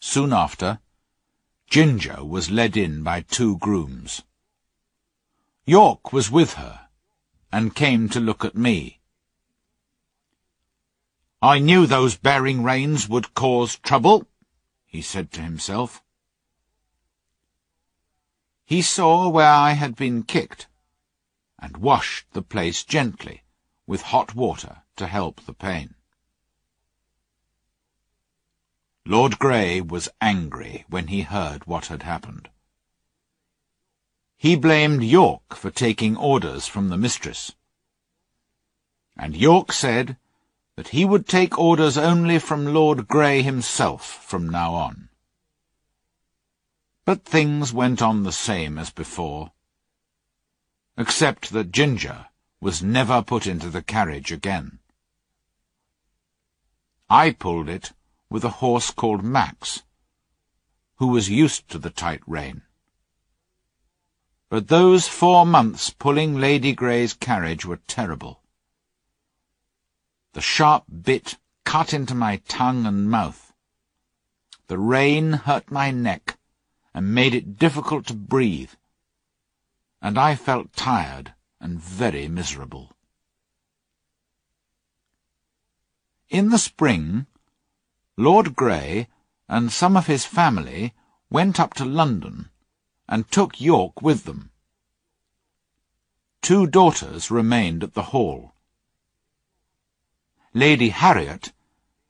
Soon 0.00 0.32
after, 0.32 0.80
Ginger 1.68 2.24
was 2.24 2.50
led 2.50 2.76
in 2.76 3.02
by 3.02 3.20
two 3.22 3.58
grooms. 3.58 4.22
York 5.64 6.12
was 6.12 6.30
with 6.30 6.54
her, 6.54 6.88
and 7.52 7.74
came 7.74 8.08
to 8.08 8.20
look 8.20 8.44
at 8.44 8.56
me. 8.56 9.00
I 11.40 11.58
knew 11.58 11.86
those 11.86 12.16
bearing 12.16 12.62
reins 12.62 13.08
would 13.08 13.34
cause 13.34 13.76
trouble, 13.76 14.26
he 14.86 15.02
said 15.02 15.32
to 15.32 15.40
himself. 15.40 16.02
He 18.64 18.80
saw 18.80 19.28
where 19.28 19.50
I 19.50 19.72
had 19.72 19.96
been 19.96 20.22
kicked, 20.22 20.66
and 21.62 21.76
washed 21.76 22.26
the 22.32 22.42
place 22.42 22.82
gently 22.82 23.44
with 23.86 24.02
hot 24.02 24.34
water 24.34 24.82
to 24.96 25.06
help 25.06 25.40
the 25.46 25.54
pain. 25.54 25.94
Lord 29.06 29.38
Grey 29.38 29.80
was 29.80 30.08
angry 30.20 30.84
when 30.88 31.06
he 31.06 31.22
heard 31.22 31.66
what 31.66 31.86
had 31.86 32.02
happened. 32.02 32.50
He 34.36 34.56
blamed 34.56 35.04
York 35.04 35.54
for 35.54 35.70
taking 35.70 36.16
orders 36.16 36.66
from 36.66 36.88
the 36.88 36.96
mistress. 36.96 37.52
And 39.16 39.36
York 39.36 39.72
said 39.72 40.16
that 40.76 40.88
he 40.88 41.04
would 41.04 41.28
take 41.28 41.58
orders 41.58 41.96
only 41.96 42.38
from 42.38 42.74
Lord 42.74 43.06
Grey 43.06 43.42
himself 43.42 44.04
from 44.04 44.48
now 44.48 44.74
on. 44.74 45.10
But 47.04 47.24
things 47.24 47.72
went 47.72 48.00
on 48.00 48.22
the 48.22 48.32
same 48.32 48.78
as 48.78 48.90
before. 48.90 49.52
Except 51.02 51.50
that 51.50 51.72
Ginger 51.72 52.26
was 52.60 52.80
never 52.80 53.22
put 53.22 53.44
into 53.44 53.68
the 53.68 53.82
carriage 53.82 54.30
again. 54.30 54.78
I 57.10 57.32
pulled 57.32 57.68
it 57.68 57.92
with 58.30 58.44
a 58.44 58.60
horse 58.62 58.92
called 58.92 59.24
Max, 59.24 59.82
who 60.98 61.08
was 61.08 61.28
used 61.28 61.68
to 61.70 61.78
the 61.78 61.90
tight 61.90 62.22
rein. 62.24 62.62
But 64.48 64.68
those 64.68 65.08
four 65.08 65.44
months 65.44 65.90
pulling 65.90 66.36
Lady 66.36 66.72
Grey's 66.72 67.14
carriage 67.14 67.66
were 67.66 67.80
terrible. 67.88 68.40
The 70.34 70.40
sharp 70.40 70.84
bit 71.02 71.36
cut 71.64 71.92
into 71.92 72.14
my 72.14 72.36
tongue 72.46 72.86
and 72.86 73.10
mouth. 73.10 73.52
The 74.68 74.78
rein 74.78 75.32
hurt 75.32 75.72
my 75.72 75.90
neck 75.90 76.38
and 76.94 77.12
made 77.12 77.34
it 77.34 77.58
difficult 77.58 78.06
to 78.06 78.14
breathe, 78.14 78.70
and 80.02 80.18
I 80.18 80.34
felt 80.34 80.72
tired 80.72 81.32
and 81.60 81.78
very 81.78 82.26
miserable. 82.26 82.90
In 86.28 86.50
the 86.50 86.58
spring, 86.58 87.26
Lord 88.16 88.56
Grey 88.56 89.06
and 89.48 89.70
some 89.70 89.96
of 89.96 90.08
his 90.08 90.24
family 90.24 90.92
went 91.30 91.60
up 91.60 91.74
to 91.74 91.84
London 91.84 92.50
and 93.08 93.30
took 93.30 93.60
York 93.60 94.02
with 94.02 94.24
them. 94.24 94.50
Two 96.40 96.66
daughters 96.66 97.30
remained 97.30 97.84
at 97.84 97.94
the 97.94 98.10
Hall. 98.10 98.54
Lady 100.52 100.88
Harriet 100.88 101.52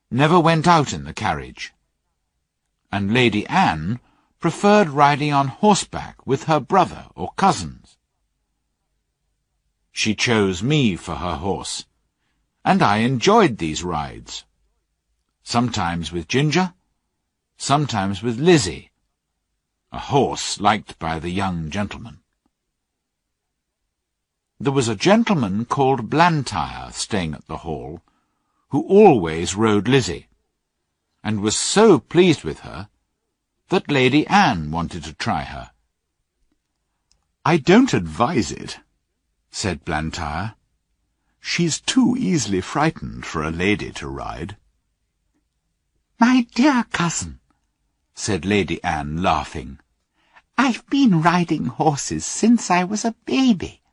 never 0.09 0.39
went 0.39 0.67
out 0.67 0.93
in 0.93 1.03
the 1.03 1.13
carriage, 1.13 1.73
and 2.91 3.13
Lady 3.13 3.45
Anne 3.47 3.99
preferred 4.39 4.89
riding 4.89 5.31
on 5.31 5.47
horseback 5.47 6.27
with 6.27 6.43
her 6.45 6.59
brother 6.59 7.07
or 7.15 7.31
cousins. 7.37 7.82
She 9.95 10.15
chose 10.15 10.63
me 10.63 10.95
for 10.95 11.15
her 11.15 11.35
horse, 11.35 11.85
and 12.65 12.81
I 12.81 12.97
enjoyed 12.97 13.59
these 13.59 13.83
rides, 13.83 14.43
sometimes 15.43 16.11
with 16.11 16.27
Ginger, 16.27 16.73
sometimes 17.57 18.23
with 18.23 18.39
Lizzie, 18.39 18.91
a 19.91 19.99
horse 19.99 20.59
liked 20.59 20.97
by 20.97 21.19
the 21.19 21.29
young 21.29 21.69
gentleman. 21.69 22.21
There 24.59 24.73
was 24.73 24.87
a 24.87 24.95
gentleman 24.95 25.65
called 25.65 26.09
Blantyre 26.09 26.91
staying 26.91 27.35
at 27.35 27.45
the 27.47 27.57
Hall, 27.57 28.01
who 28.69 28.81
always 28.87 29.55
rode 29.55 29.87
Lizzie, 29.87 30.27
and 31.23 31.39
was 31.39 31.55
so 31.55 31.99
pleased 31.99 32.43
with 32.43 32.61
her 32.61 32.89
that 33.69 33.91
Lady 33.91 34.25
Anne 34.25 34.71
wanted 34.71 35.03
to 35.03 35.13
try 35.13 35.43
her. 35.43 35.71
I 37.45 37.57
don't 37.57 37.93
advise 37.93 38.51
it, 38.51 38.79
said 39.55 39.85
Blantyre. 39.85 40.55
She's 41.39 41.79
too 41.79 42.15
easily 42.17 42.59
frightened 42.59 43.23
for 43.23 43.43
a 43.43 43.51
lady 43.51 43.91
to 43.91 44.07
ride. 44.07 44.57
My 46.19 46.47
dear 46.55 46.85
cousin, 46.91 47.39
said 48.15 48.45
Lady 48.45 48.83
Anne, 48.83 49.21
laughing, 49.21 49.79
I've 50.57 50.83
been 50.89 51.21
riding 51.21 51.65
horses 51.67 52.25
since 52.25 52.71
I 52.71 52.83
was 52.83 53.05
a 53.05 53.15
baby, 53.25 53.83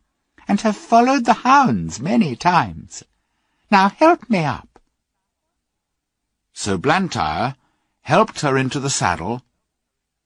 and 0.48 0.62
have 0.62 0.78
followed 0.78 1.26
the 1.26 1.44
hounds 1.44 2.00
many 2.00 2.36
times. 2.36 3.04
Now 3.70 3.90
help 3.90 4.30
me 4.30 4.44
up. 4.44 4.80
So 6.54 6.78
Blantyre 6.78 7.54
helped 8.00 8.40
her 8.40 8.56
into 8.56 8.80
the 8.80 8.90
saddle, 8.90 9.42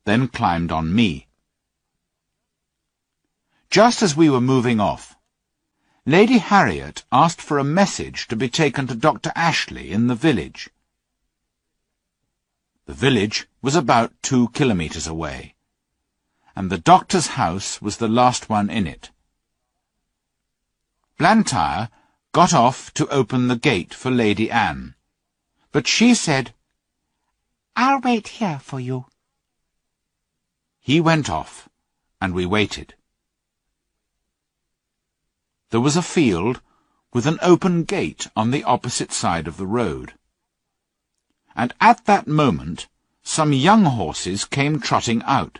then 0.04 0.28
climbed 0.28 0.70
on 0.70 0.94
me. 0.94 1.26
Just 3.68 4.00
as 4.00 4.16
we 4.16 4.30
were 4.30 4.40
moving 4.40 4.78
off, 4.78 5.13
Lady 6.06 6.38
Harriet 6.38 7.04
asked 7.10 7.40
for 7.40 7.58
a 7.58 7.64
message 7.64 8.28
to 8.28 8.36
be 8.36 8.48
taken 8.48 8.86
to 8.86 8.94
Dr. 8.94 9.32
Ashley 9.34 9.90
in 9.90 10.06
the 10.06 10.14
village. 10.14 10.70
The 12.86 12.94
village 12.94 13.46
was 13.62 13.74
about 13.74 14.12
two 14.22 14.48
kilometres 14.50 15.06
away 15.06 15.54
and 16.56 16.70
the 16.70 16.78
doctor's 16.78 17.28
house 17.28 17.82
was 17.82 17.96
the 17.96 18.08
last 18.08 18.48
one 18.48 18.70
in 18.70 18.86
it. 18.86 19.10
Blantyre 21.18 21.88
got 22.32 22.52
off 22.52 22.92
to 22.94 23.08
open 23.08 23.48
the 23.48 23.56
gate 23.56 23.92
for 23.92 24.10
Lady 24.10 24.50
Anne, 24.50 24.94
but 25.72 25.86
she 25.86 26.14
said, 26.14 26.54
I'll 27.76 28.00
wait 28.00 28.28
here 28.28 28.60
for 28.60 28.78
you. 28.78 29.06
He 30.78 31.00
went 31.00 31.28
off, 31.28 31.68
and 32.20 32.34
we 32.34 32.46
waited. 32.46 32.94
There 35.74 35.80
was 35.80 35.96
a 35.96 36.02
field 36.02 36.60
with 37.12 37.26
an 37.26 37.40
open 37.42 37.82
gate 37.82 38.28
on 38.36 38.52
the 38.52 38.62
opposite 38.62 39.10
side 39.10 39.48
of 39.48 39.56
the 39.56 39.66
road. 39.66 40.14
And 41.56 41.74
at 41.80 42.04
that 42.04 42.28
moment 42.28 42.86
some 43.24 43.52
young 43.52 43.82
horses 43.82 44.44
came 44.44 44.78
trotting 44.78 45.20
out. 45.24 45.58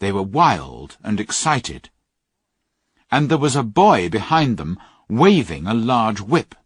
They 0.00 0.10
were 0.10 0.24
wild 0.24 0.96
and 1.04 1.20
excited. 1.20 1.90
And 3.08 3.28
there 3.28 3.38
was 3.38 3.54
a 3.54 3.62
boy 3.62 4.08
behind 4.08 4.56
them 4.56 4.80
waving 5.08 5.68
a 5.68 5.72
large 5.72 6.20
whip. 6.20 6.56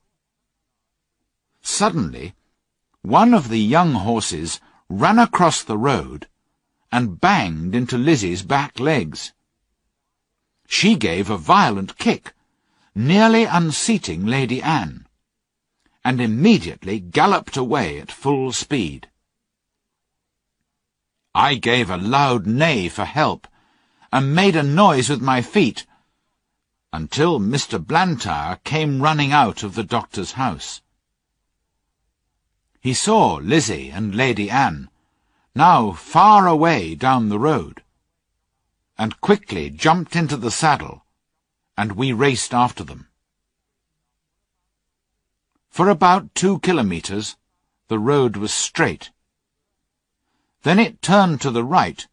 Suddenly, 1.60 2.34
one 3.02 3.34
of 3.34 3.50
the 3.50 3.60
young 3.60 3.92
horses 3.92 4.58
ran 4.88 5.18
across 5.18 5.62
the 5.62 5.76
road 5.76 6.28
and 6.90 7.20
banged 7.20 7.74
into 7.74 7.98
Lizzie's 7.98 8.42
back 8.42 8.80
legs. 8.80 9.34
She 10.72 10.94
gave 10.94 11.28
a 11.28 11.36
violent 11.36 11.98
kick, 11.98 12.32
nearly 12.94 13.42
unseating 13.42 14.24
Lady 14.24 14.62
Anne, 14.62 15.08
and 16.04 16.20
immediately 16.20 17.00
galloped 17.00 17.56
away 17.56 17.98
at 17.98 18.12
full 18.12 18.52
speed. 18.52 19.08
I 21.34 21.56
gave 21.56 21.90
a 21.90 21.96
loud 21.96 22.46
neigh 22.46 22.88
for 22.88 23.04
help, 23.04 23.48
and 24.12 24.32
made 24.32 24.54
a 24.54 24.62
noise 24.62 25.10
with 25.10 25.20
my 25.20 25.42
feet, 25.42 25.86
until 26.92 27.40
Mr. 27.40 27.84
Blantyre 27.84 28.60
came 28.62 29.02
running 29.02 29.32
out 29.32 29.64
of 29.64 29.74
the 29.74 29.84
doctor's 29.84 30.32
house. 30.32 30.82
He 32.80 32.94
saw 32.94 33.34
Lizzie 33.42 33.90
and 33.90 34.14
Lady 34.14 34.48
Anne, 34.48 34.88
now 35.52 35.90
far 35.90 36.46
away 36.46 36.94
down 36.94 37.28
the 37.28 37.40
road, 37.40 37.82
and 39.00 39.18
quickly 39.22 39.70
jumped 39.70 40.14
into 40.14 40.36
the 40.36 40.50
saddle, 40.50 41.06
and 41.74 41.92
we 41.92 42.12
raced 42.12 42.52
after 42.52 42.84
them. 42.84 43.08
For 45.70 45.88
about 45.88 46.34
two 46.34 46.58
kilometres, 46.58 47.38
the 47.88 47.98
road 47.98 48.36
was 48.36 48.52
straight, 48.52 49.10
then 50.64 50.78
it 50.78 51.00
turned 51.00 51.40
to 51.40 51.50
the 51.50 51.64
right, 51.64 52.06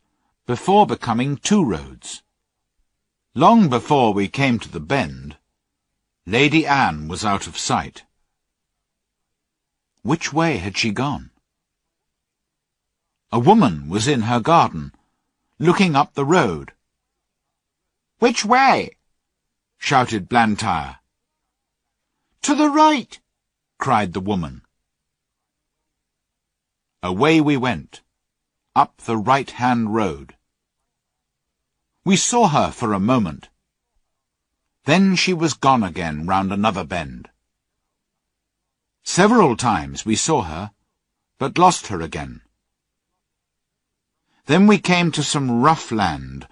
before 0.45 0.87
becoming 0.87 1.35
two 1.35 1.61
roads. 1.61 2.23
Long 3.35 3.67
before 3.67 4.13
we 4.13 4.29
came 4.29 4.57
to 4.59 4.71
the 4.71 4.79
bend, 4.79 5.35
Lady 6.25 6.65
Anne 6.65 7.09
was 7.09 7.25
out 7.25 7.47
of 7.47 7.57
sight. 7.57 8.05
Which 10.03 10.31
way 10.31 10.55
had 10.55 10.77
she 10.77 10.91
gone? 10.91 11.31
A 13.29 13.39
woman 13.39 13.89
was 13.89 14.07
in 14.07 14.21
her 14.21 14.39
garden, 14.39 14.93
looking 15.59 15.93
up 15.93 16.13
the 16.13 16.23
road. 16.23 16.71
Which 18.19 18.43
way? 18.43 18.97
shouted 19.77 20.27
Blantyre. 20.27 20.97
To 22.41 22.55
the 22.55 22.69
right, 22.69 23.19
cried 23.77 24.13
the 24.13 24.19
woman. 24.19 24.63
Away 27.03 27.39
we 27.41 27.57
went 27.57 28.01
up 28.75 28.97
the 28.97 29.17
right-hand 29.17 29.93
road. 29.93 30.35
We 32.05 32.15
saw 32.15 32.47
her 32.47 32.71
for 32.71 32.93
a 32.93 32.99
moment. 32.99 33.49
Then 34.85 35.15
she 35.15 35.33
was 35.33 35.53
gone 35.53 35.83
again 35.83 36.25
round 36.25 36.53
another 36.53 36.83
bend. 36.83 37.29
Several 39.03 39.57
times 39.57 40.05
we 40.05 40.15
saw 40.15 40.43
her, 40.43 40.71
but 41.37 41.57
lost 41.57 41.87
her 41.87 42.01
again. 42.01 42.41
Then 44.45 44.67
we 44.67 44.77
came 44.77 45.11
to 45.11 45.23
some 45.23 45.61
rough 45.61 45.91
land, 45.91 46.47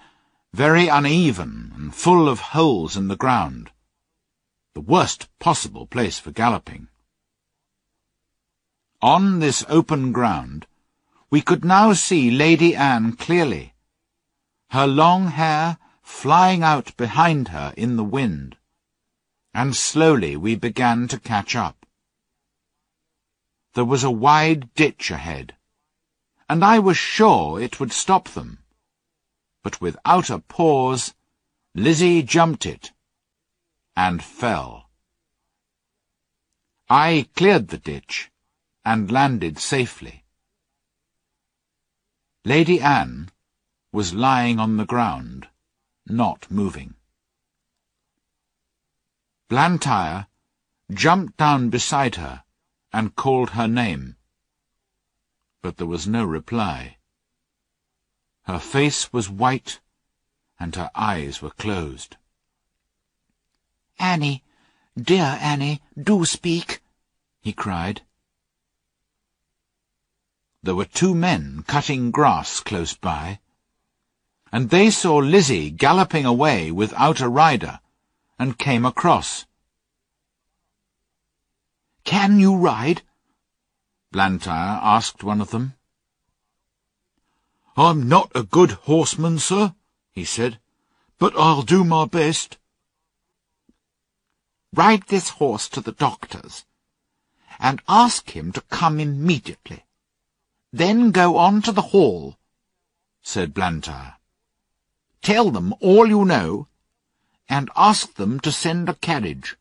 very 0.56 0.88
uneven 0.88 1.74
and 1.76 1.94
full 1.94 2.30
of 2.30 2.40
holes 2.56 2.96
in 2.96 3.10
the 3.10 3.18
ground, 3.18 3.70
the 4.74 4.80
worst 4.80 5.28
possible 5.38 5.86
place 5.86 6.18
for 6.18 6.32
galloping. 6.32 6.88
On 9.02 9.40
this 9.40 9.66
open 9.68 10.14
ground, 10.14 10.66
we 11.30 11.42
could 11.42 11.66
now 11.66 11.92
see 11.92 12.32
Lady 12.32 12.74
Anne 12.74 13.18
clearly, 13.18 13.74
her 14.70 14.88
long 14.88 15.28
hair 15.28 15.78
flying 16.02 16.64
out 16.64 16.96
behind 16.96 17.50
her 17.50 17.74
in 17.76 17.98
the 17.98 18.10
wind, 18.18 18.56
and 19.54 19.76
slowly 19.76 20.38
we 20.38 20.56
began 20.56 21.06
to 21.10 21.20
catch 21.20 21.54
up. 21.54 21.86
There 23.74 23.84
was 23.84 24.06
a 24.06 24.10
wide 24.10 24.74
ditch 24.74 25.12
ahead, 25.12 25.58
and 26.48 26.64
I 26.64 26.80
was 26.80 26.96
sure 26.96 27.60
it 27.60 27.82
would 27.82 27.92
stop 27.92 28.30
them, 28.30 28.60
but 29.66 29.82
without 29.82 30.30
a 30.30 30.38
pause 30.38 31.16
Lizzie 31.74 32.22
jumped 32.22 32.68
it 32.68 32.92
and 33.98 34.24
fell. 34.24 34.92
I 36.88 37.28
cleared 37.36 37.70
the 37.70 37.80
ditch 37.80 38.30
and 38.86 39.12
landed 39.12 39.58
safely. 39.58 40.24
Lady 42.46 42.80
Anne 42.80 43.32
was 43.92 44.14
lying 44.14 44.60
on 44.60 44.78
the 44.78 44.86
ground, 44.86 45.48
not 46.06 46.52
moving. 46.52 46.94
Blantyre 49.50 50.28
jumped 50.94 51.38
down 51.38 51.72
beside 51.72 52.18
her 52.18 52.44
and 52.94 53.16
called 53.16 53.50
her 53.52 53.68
name, 53.68 54.16
but 55.64 55.78
there 55.78 55.88
was 55.88 56.06
no 56.06 56.24
reply. 56.24 56.98
Her 58.46 58.60
face 58.60 59.12
was 59.12 59.30
white, 59.30 59.80
and 60.60 60.76
her 60.76 60.92
eyes 60.94 61.42
were 61.42 61.50
closed. 61.52 62.16
Annie, 63.98 64.44
dear 64.96 65.38
Annie, 65.42 65.82
do 66.02 66.26
speak, 66.26 66.82
he 67.42 67.54
cried. 67.54 68.04
There 70.62 70.76
were 70.76 70.86
two 70.86 71.16
men 71.16 71.64
cutting 71.68 72.12
grass 72.12 72.60
close 72.60 72.94
by, 72.94 73.40
and 74.52 74.70
they 74.70 74.92
saw 74.92 75.18
Lizzie 75.18 75.72
galloping 75.72 76.26
away 76.26 76.72
without 76.72 77.22
a 77.22 77.30
rider, 77.30 77.80
and 78.38 78.60
came 78.60 78.86
across. 78.86 79.46
Can 82.04 82.40
you 82.40 82.56
ride? 82.56 83.02
Blantyre 84.12 84.80
asked 84.82 85.24
one 85.24 85.42
of 85.42 85.50
them. 85.50 85.74
I'm 87.78 88.08
not 88.08 88.32
a 88.34 88.44
good 88.44 88.72
horseman, 88.72 89.38
sir, 89.38 89.76
he 90.14 90.24
said, 90.24 90.60
but 91.20 91.38
I'll 91.38 91.62
do 91.62 91.84
my 91.84 92.06
best. 92.06 92.58
Ride 94.74 95.04
this 95.08 95.30
horse 95.30 95.68
to 95.70 95.82
the 95.82 95.92
doctor's, 95.92 96.66
and 97.60 97.82
ask 97.90 98.32
him 98.32 98.54
to 98.54 98.62
come 98.62 99.00
immediately. 99.00 99.84
Then 100.72 101.12
go 101.12 101.36
on 101.38 101.62
to 101.64 101.74
the 101.74 101.90
hall, 101.94 102.38
said 103.22 103.54
Blantyre. 103.54 104.16
Tell 105.22 105.52
them 105.52 105.74
all 105.82 106.08
you 106.08 106.24
know, 106.24 106.68
and 107.50 107.70
ask 107.76 108.14
them 108.16 108.40
to 108.40 108.52
send 108.54 108.88
a 108.88 108.94
carriage. 108.94 109.58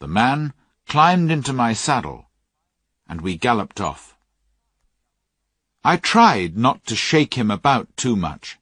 The 0.00 0.08
man 0.08 0.54
climbed 0.88 1.30
into 1.30 1.52
my 1.52 1.72
saddle, 1.72 2.30
and 3.08 3.20
we 3.20 3.36
galloped 3.36 3.80
off. 3.80 4.15
I 5.86 5.96
tried 5.98 6.56
not 6.56 6.84
to 6.86 6.96
shake 6.96 7.34
him 7.34 7.48
about 7.48 7.96
too 7.96 8.16
much, 8.16 8.58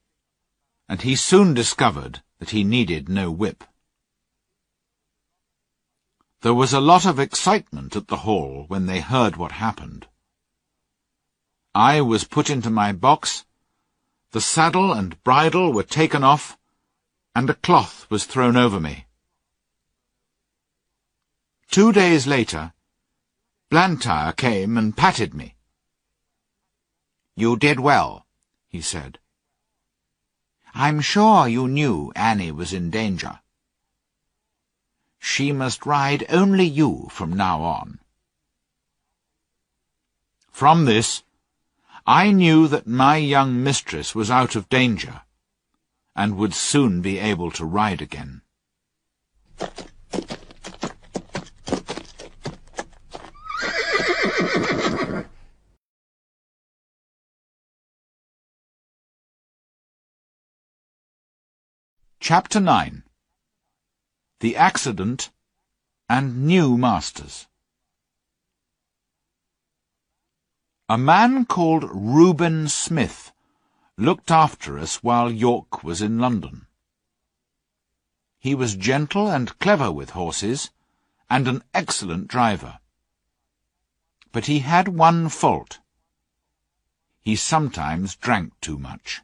and 0.91 1.01
he 1.01 1.17
soon 1.17 1.55
discovered 1.55 2.23
that 2.39 2.51
he 2.51 2.65
needed 2.65 3.09
no 3.09 3.31
whip. 3.31 3.65
There 6.43 6.53
was 6.53 6.75
a 6.75 6.81
lot 6.93 7.07
of 7.07 7.19
excitement 7.19 7.97
at 7.97 8.09
the 8.09 8.19
hall 8.29 8.67
when 8.69 8.85
they 8.85 9.01
heard 9.01 9.39
what 9.39 9.53
happened. 9.53 10.07
I 11.75 12.03
was 12.03 12.25
put 12.25 12.51
into 12.51 12.69
my 12.69 12.93
box, 12.93 13.47
the 14.33 14.43
saddle 14.43 14.93
and 14.93 15.23
bridle 15.25 15.73
were 15.73 15.83
taken 15.83 16.23
off, 16.23 16.59
and 17.35 17.49
a 17.49 17.55
cloth 17.55 18.07
was 18.11 18.27
thrown 18.27 18.55
over 18.55 18.79
me. 18.79 19.07
Two 21.71 21.91
days 21.91 22.27
later, 22.27 22.75
Blantyre 23.71 24.35
came 24.35 24.77
and 24.77 24.95
patted 24.95 25.33
me. 25.33 25.55
You 27.37 27.57
did 27.57 27.81
well, 27.81 28.27
he 28.69 28.81
said. 28.81 29.19
I'm 30.75 31.01
sure 31.01 31.49
you 31.49 31.69
knew 31.69 32.13
Annie 32.15 32.53
was 32.53 32.73
in 32.73 32.91
danger. 32.91 33.41
She 35.19 35.53
must 35.53 35.87
ride 35.87 36.27
only 36.29 36.65
you 36.65 37.09
from 37.11 37.33
now 37.33 37.63
on. 37.63 37.99
From 40.53 40.85
this, 40.85 41.23
I 42.07 42.31
knew 42.31 42.69
that 42.69 42.87
my 42.87 43.17
young 43.17 43.63
mistress 43.63 44.15
was 44.15 44.31
out 44.31 44.55
of 44.55 44.69
danger, 44.69 45.23
and 46.15 46.37
would 46.37 46.55
soon 46.55 47.01
be 47.01 47.19
able 47.19 47.51
to 47.53 47.65
ride 47.65 48.03
again. 48.03 48.43
Chapter 62.27 62.59
9 62.59 63.03
The 64.41 64.57
Accident 64.57 65.31
and 66.09 66.47
New 66.47 66.79
Masters 66.79 67.49
A 70.89 70.97
man 70.97 71.45
called 71.45 71.85
Reuben 71.93 72.69
Smith 72.71 73.31
looked 73.99 74.31
after 74.31 74.79
us 74.79 75.03
while 75.03 75.31
York 75.31 75.85
was 75.85 76.01
in 76.01 76.19
London. 76.19 76.67
He 78.39 78.55
was 78.55 78.75
gentle 78.75 79.31
and 79.31 79.59
clever 79.59 79.93
with 79.93 80.17
horses, 80.17 80.71
and 81.29 81.47
an 81.47 81.63
excellent 81.75 82.29
driver. 82.29 82.79
But 84.33 84.47
he 84.47 84.61
had 84.61 84.89
one 84.89 85.29
fault. 85.29 85.79
He 87.21 87.37
sometimes 87.37 88.17
drank 88.17 88.59
too 88.63 88.79
much. 88.79 89.21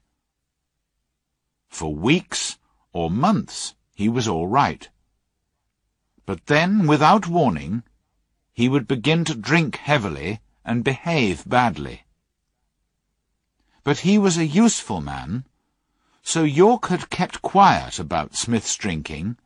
For 1.71 1.95
weeks 1.95 2.59
or 2.93 3.11
months 3.11 3.75
he 3.95 4.09
was 4.09 4.27
all 4.27 4.49
right. 4.49 4.89
But 6.27 6.47
then, 6.47 6.87
without 6.87 7.27
warning, 7.27 7.83
he 8.53 8.69
would 8.69 8.89
begin 8.89 9.25
to 9.27 9.35
drink 9.35 9.77
heavily 9.77 10.41
and 10.65 10.85
behave 10.85 11.49
badly. 11.49 12.05
But 13.85 14.01
he 14.01 14.19
was 14.19 14.37
a 14.37 14.47
useful 14.47 15.01
man, 15.01 15.45
so 16.23 16.45
York 16.45 16.87
had 16.87 17.11
kept 17.11 17.43
quiet 17.43 17.99
about 17.99 18.37
Smith's 18.37 18.77
drinking, 18.77 19.37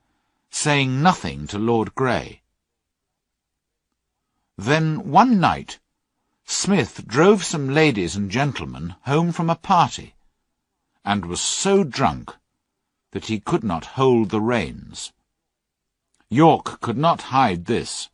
saying 0.50 1.02
nothing 1.02 1.46
to 1.48 1.58
Lord 1.58 1.94
Grey. 1.94 2.42
Then 4.56 5.10
one 5.10 5.40
night 5.40 5.80
Smith 6.44 7.06
drove 7.06 7.42
some 7.44 7.68
ladies 7.68 8.14
and 8.14 8.30
gentlemen 8.30 8.94
home 9.02 9.32
from 9.32 9.50
a 9.50 9.56
party, 9.56 10.14
and 11.04 11.26
was 11.26 11.40
so 11.40 11.82
drunk 11.82 12.36
that 13.14 13.26
he 13.26 13.38
could 13.38 13.62
not 13.62 13.94
hold 13.94 14.30
the 14.30 14.40
reins. 14.40 15.12
York 16.28 16.80
could 16.80 16.98
not 16.98 17.30
hide 17.30 17.66
this, 17.66 18.10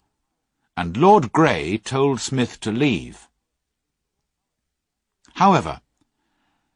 and 0.77 0.94
Lord 0.94 1.32
Grey 1.32 1.78
told 1.78 2.20
Smith 2.20 2.60
to 2.60 2.70
leave. 2.70 3.27
However, 5.36 5.81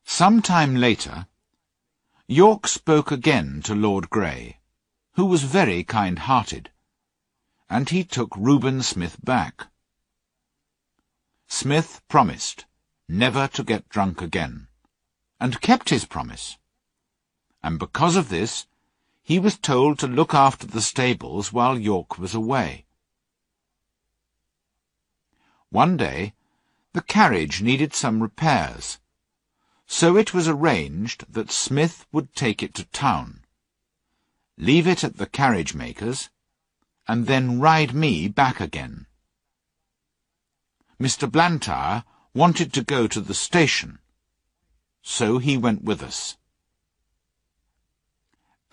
some 0.06 0.40
time 0.40 0.74
later, 0.74 1.26
York 2.26 2.66
spoke 2.66 3.12
again 3.12 3.60
to 3.64 3.74
Lord 3.74 4.08
Grey, 4.08 4.58
who 5.16 5.26
was 5.26 5.42
very 5.42 5.84
kind-hearted, 5.84 6.70
and 7.68 7.90
he 7.90 8.04
took 8.04 8.34
Reuben 8.38 8.80
Smith 8.82 9.22
back. 9.22 9.66
Smith 11.46 12.00
promised 12.08 12.64
never 13.06 13.48
to 13.48 13.62
get 13.62 13.90
drunk 13.90 14.22
again, 14.22 14.68
and 15.38 15.60
kept 15.60 15.90
his 15.90 16.06
promise 16.06 16.56
and 17.64 17.78
because 17.78 18.14
of 18.14 18.28
this, 18.28 18.66
he 19.22 19.38
was 19.38 19.56
told 19.56 19.98
to 19.98 20.06
look 20.06 20.34
after 20.34 20.66
the 20.66 20.82
stables 20.82 21.50
while 21.50 21.78
York 21.78 22.18
was 22.18 22.34
away. 22.34 22.84
One 25.70 25.96
day, 25.96 26.34
the 26.92 27.00
carriage 27.00 27.62
needed 27.62 27.94
some 27.94 28.22
repairs, 28.22 28.98
so 29.86 30.14
it 30.14 30.34
was 30.34 30.46
arranged 30.46 31.24
that 31.32 31.50
Smith 31.50 32.04
would 32.12 32.34
take 32.34 32.62
it 32.62 32.74
to 32.74 32.84
town, 32.84 33.46
leave 34.58 34.86
it 34.86 35.02
at 35.02 35.16
the 35.16 35.26
carriage-maker's, 35.26 36.28
and 37.08 37.26
then 37.26 37.60
ride 37.60 37.94
me 37.94 38.28
back 38.28 38.60
again. 38.60 39.06
Mr. 41.00 41.32
Blantyre 41.32 42.04
wanted 42.34 42.74
to 42.74 42.84
go 42.84 43.06
to 43.06 43.22
the 43.22 43.32
station, 43.32 44.00
so 45.00 45.38
he 45.38 45.56
went 45.56 45.82
with 45.82 46.02
us. 46.02 46.36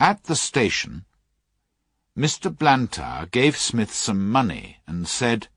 At 0.02 0.24
the 0.24 0.36
station, 0.36 1.06
Mr. 2.18 2.50
Blantyre 2.50 3.28
gave 3.28 3.56
Smith 3.56 3.94
some 3.94 4.32
money 4.32 4.80
and 4.88 5.08
said, 5.08 5.48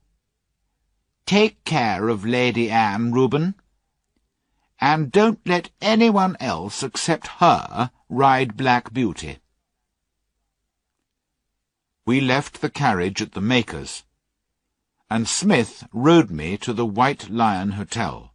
Take 1.24 1.64
care 1.64 2.10
of 2.10 2.26
Lady 2.26 2.70
Anne, 2.70 3.10
Reuben, 3.10 3.54
and 4.78 5.10
don't 5.10 5.40
let 5.46 5.70
anyone 5.80 6.36
else 6.40 6.82
except 6.82 7.38
her 7.40 7.90
ride 8.10 8.54
Black 8.54 8.92
Beauty. 8.92 9.38
We 12.04 12.20
left 12.20 12.60
the 12.60 12.68
carriage 12.68 13.22
at 13.22 13.32
the 13.32 13.40
maker's, 13.40 14.04
and 15.08 15.26
Smith 15.26 15.84
rode 15.90 16.30
me 16.30 16.58
to 16.58 16.74
the 16.74 16.84
White 16.84 17.30
Lion 17.30 17.70
Hotel. 17.80 18.34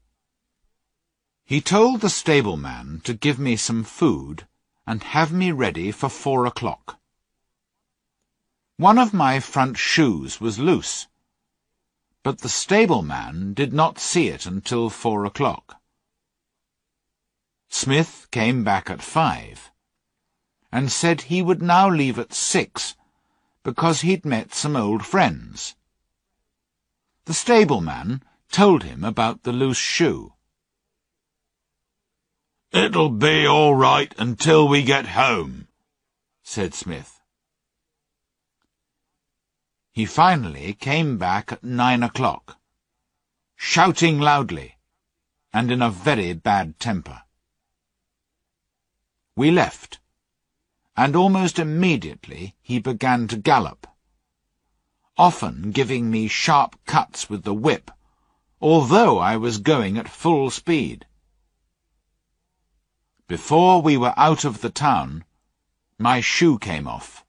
He 1.46 1.62
told 1.62 2.02
the 2.02 2.10
stableman 2.10 3.02
to 3.04 3.14
give 3.14 3.38
me 3.38 3.56
some 3.56 3.84
food 3.84 4.48
and 4.90 5.04
have 5.04 5.32
me 5.32 5.52
ready 5.52 5.92
for 5.92 6.10
four 6.10 6.48
o'clock. 6.48 7.00
One 8.78 8.98
of 8.98 9.14
my 9.14 9.40
front 9.40 9.78
shoes 9.78 10.42
was 10.42 10.58
loose, 10.58 11.06
but 12.24 12.40
the 12.40 12.50
stableman 12.50 13.54
did 13.54 13.72
not 13.72 14.00
see 14.00 14.30
it 14.30 14.48
until 14.48 14.90
four 14.90 15.26
o'clock. 15.26 15.80
Smith 17.70 18.28
came 18.32 18.64
back 18.64 18.90
at 18.90 19.04
five, 19.04 19.70
and 20.72 20.92
said 20.92 21.22
he 21.22 21.44
would 21.44 21.62
now 21.62 21.88
leave 21.88 22.18
at 22.18 22.34
six, 22.34 22.96
because 23.62 24.02
he'd 24.02 24.26
met 24.26 24.56
some 24.56 24.76
old 24.76 25.06
friends. 25.06 25.76
The 27.26 27.36
stableman 27.36 28.24
told 28.52 28.82
him 28.82 29.04
about 29.04 29.44
the 29.44 29.54
loose 29.54 29.78
shoe. 29.78 30.34
It'll 32.72 33.10
be 33.10 33.46
all 33.46 33.76
right 33.76 34.14
until 34.18 34.68
we 34.68 34.84
get 34.84 35.08
home, 35.08 35.68
said 36.44 36.74
Smith. 36.74 37.20
He 39.92 40.06
finally 40.06 40.74
came 40.74 41.18
back 41.18 41.52
at 41.52 41.64
nine 41.64 42.04
o'clock, 42.04 42.58
shouting 43.56 44.20
loudly, 44.20 44.78
and 45.52 45.72
in 45.72 45.82
a 45.82 45.90
very 45.90 46.34
bad 46.34 46.80
temper. 46.80 47.24
We 49.36 49.52
left, 49.52 50.00
and 50.96 51.16
almost 51.16 51.60
immediately 51.60 52.56
he 52.62 52.80
began 52.80 53.28
to 53.30 53.38
gallop, 53.38 53.88
often 55.18 55.72
giving 55.72 56.12
me 56.12 56.28
sharp 56.28 56.76
cuts 56.86 57.30
with 57.30 57.44
the 57.44 57.54
whip 57.54 57.92
although 58.62 59.20
I 59.20 59.38
was 59.38 59.58
going 59.58 59.98
at 59.98 60.10
full 60.10 60.50
speed. 60.50 61.06
Before 63.30 63.80
we 63.80 63.96
were 63.96 64.16
out 64.18 64.44
of 64.44 64.62
the 64.62 64.72
town, 64.72 65.24
my 66.00 66.20
shoe 66.20 66.58
came 66.58 66.88
off, 66.88 67.24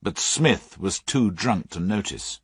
but 0.00 0.20
Smith 0.20 0.78
was 0.78 1.00
too 1.00 1.32
drunk 1.32 1.70
to 1.70 1.80
notice. 1.80 2.40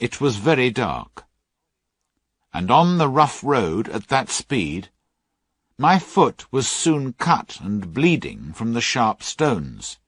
It 0.00 0.20
was 0.20 0.34
very 0.34 0.68
dark, 0.68 1.26
and 2.52 2.72
on 2.72 2.98
the 2.98 3.08
rough 3.08 3.44
road 3.44 3.88
at 3.90 4.08
that 4.08 4.30
speed, 4.30 4.90
my 5.78 6.00
foot 6.00 6.52
was 6.52 6.68
soon 6.68 7.12
cut 7.12 7.60
and 7.60 7.94
bleeding 7.94 8.52
from 8.52 8.72
the 8.72 8.80
sharp 8.80 9.22
stones. 9.22 10.00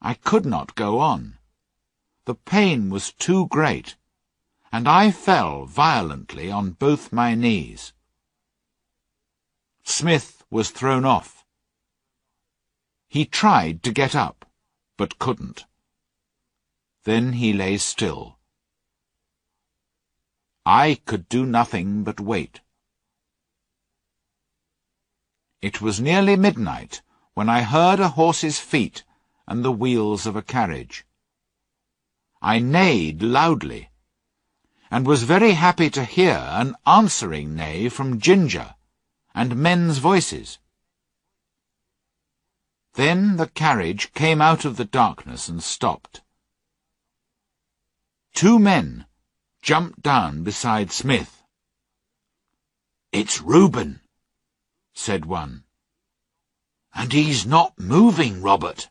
I 0.00 0.14
could 0.14 0.46
not 0.46 0.76
go 0.76 1.00
on. 1.00 1.38
The 2.26 2.36
pain 2.36 2.90
was 2.90 3.12
too 3.12 3.48
great, 3.48 3.96
and 4.70 4.86
I 4.86 5.10
fell 5.10 5.66
violently 5.66 6.48
on 6.48 6.78
both 6.78 7.12
my 7.12 7.34
knees. 7.34 7.92
Smith 9.88 10.44
was 10.50 10.70
thrown 10.70 11.06
off. 11.06 11.46
He 13.08 13.24
tried 13.24 13.82
to 13.82 13.90
get 13.90 14.14
up, 14.14 14.44
but 14.98 15.18
couldn't. 15.18 15.64
Then 17.04 17.32
he 17.32 17.54
lay 17.54 17.78
still. 17.78 18.38
I 20.66 21.00
could 21.06 21.26
do 21.28 21.46
nothing 21.46 22.04
but 22.04 22.20
wait. 22.20 22.60
It 25.62 25.80
was 25.80 25.98
nearly 25.98 26.36
midnight 26.36 27.00
when 27.32 27.48
I 27.48 27.62
heard 27.62 27.98
a 27.98 28.10
horse's 28.10 28.60
feet 28.60 29.04
and 29.46 29.64
the 29.64 29.72
wheels 29.72 30.26
of 30.26 30.36
a 30.36 30.42
carriage. 30.42 31.06
I 32.42 32.58
neighed 32.58 33.22
loudly, 33.22 33.88
and 34.90 35.06
was 35.06 35.22
very 35.22 35.52
happy 35.52 35.88
to 35.90 36.04
hear 36.04 36.36
an 36.36 36.76
answering 36.86 37.56
neigh 37.56 37.88
from 37.88 38.20
Ginger, 38.20 38.74
and 39.38 39.54
men's 39.54 39.98
voices. 39.98 40.58
Then 42.94 43.36
the 43.36 43.46
carriage 43.46 44.12
came 44.12 44.42
out 44.42 44.64
of 44.64 44.76
the 44.76 44.84
darkness 44.84 45.48
and 45.48 45.62
stopped. 45.62 46.22
Two 48.34 48.58
men 48.58 49.06
jumped 49.62 50.02
down 50.02 50.42
beside 50.42 50.90
Smith. 50.90 51.44
It's 53.12 53.40
Reuben, 53.40 54.00
said 54.92 55.24
one. 55.24 55.62
And 56.92 57.12
he's 57.12 57.46
not 57.46 57.78
moving, 57.78 58.42
Robert. 58.42 58.88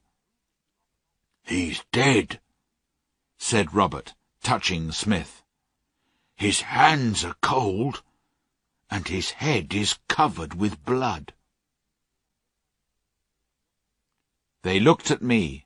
He's 1.43 1.83
dead, 1.91 2.39
said 3.37 3.73
Robert, 3.73 4.13
touching 4.41 4.93
Smith. 4.93 5.43
His 6.37 6.61
hands 6.61 7.25
are 7.25 7.35
cold, 7.41 8.01
and 8.89 9.07
his 9.07 9.31
head 9.31 9.73
is 9.73 9.99
covered 10.07 10.53
with 10.53 10.83
blood. 10.85 11.33
They 14.63 14.79
looked 14.79 15.11
at 15.11 15.21
me 15.21 15.65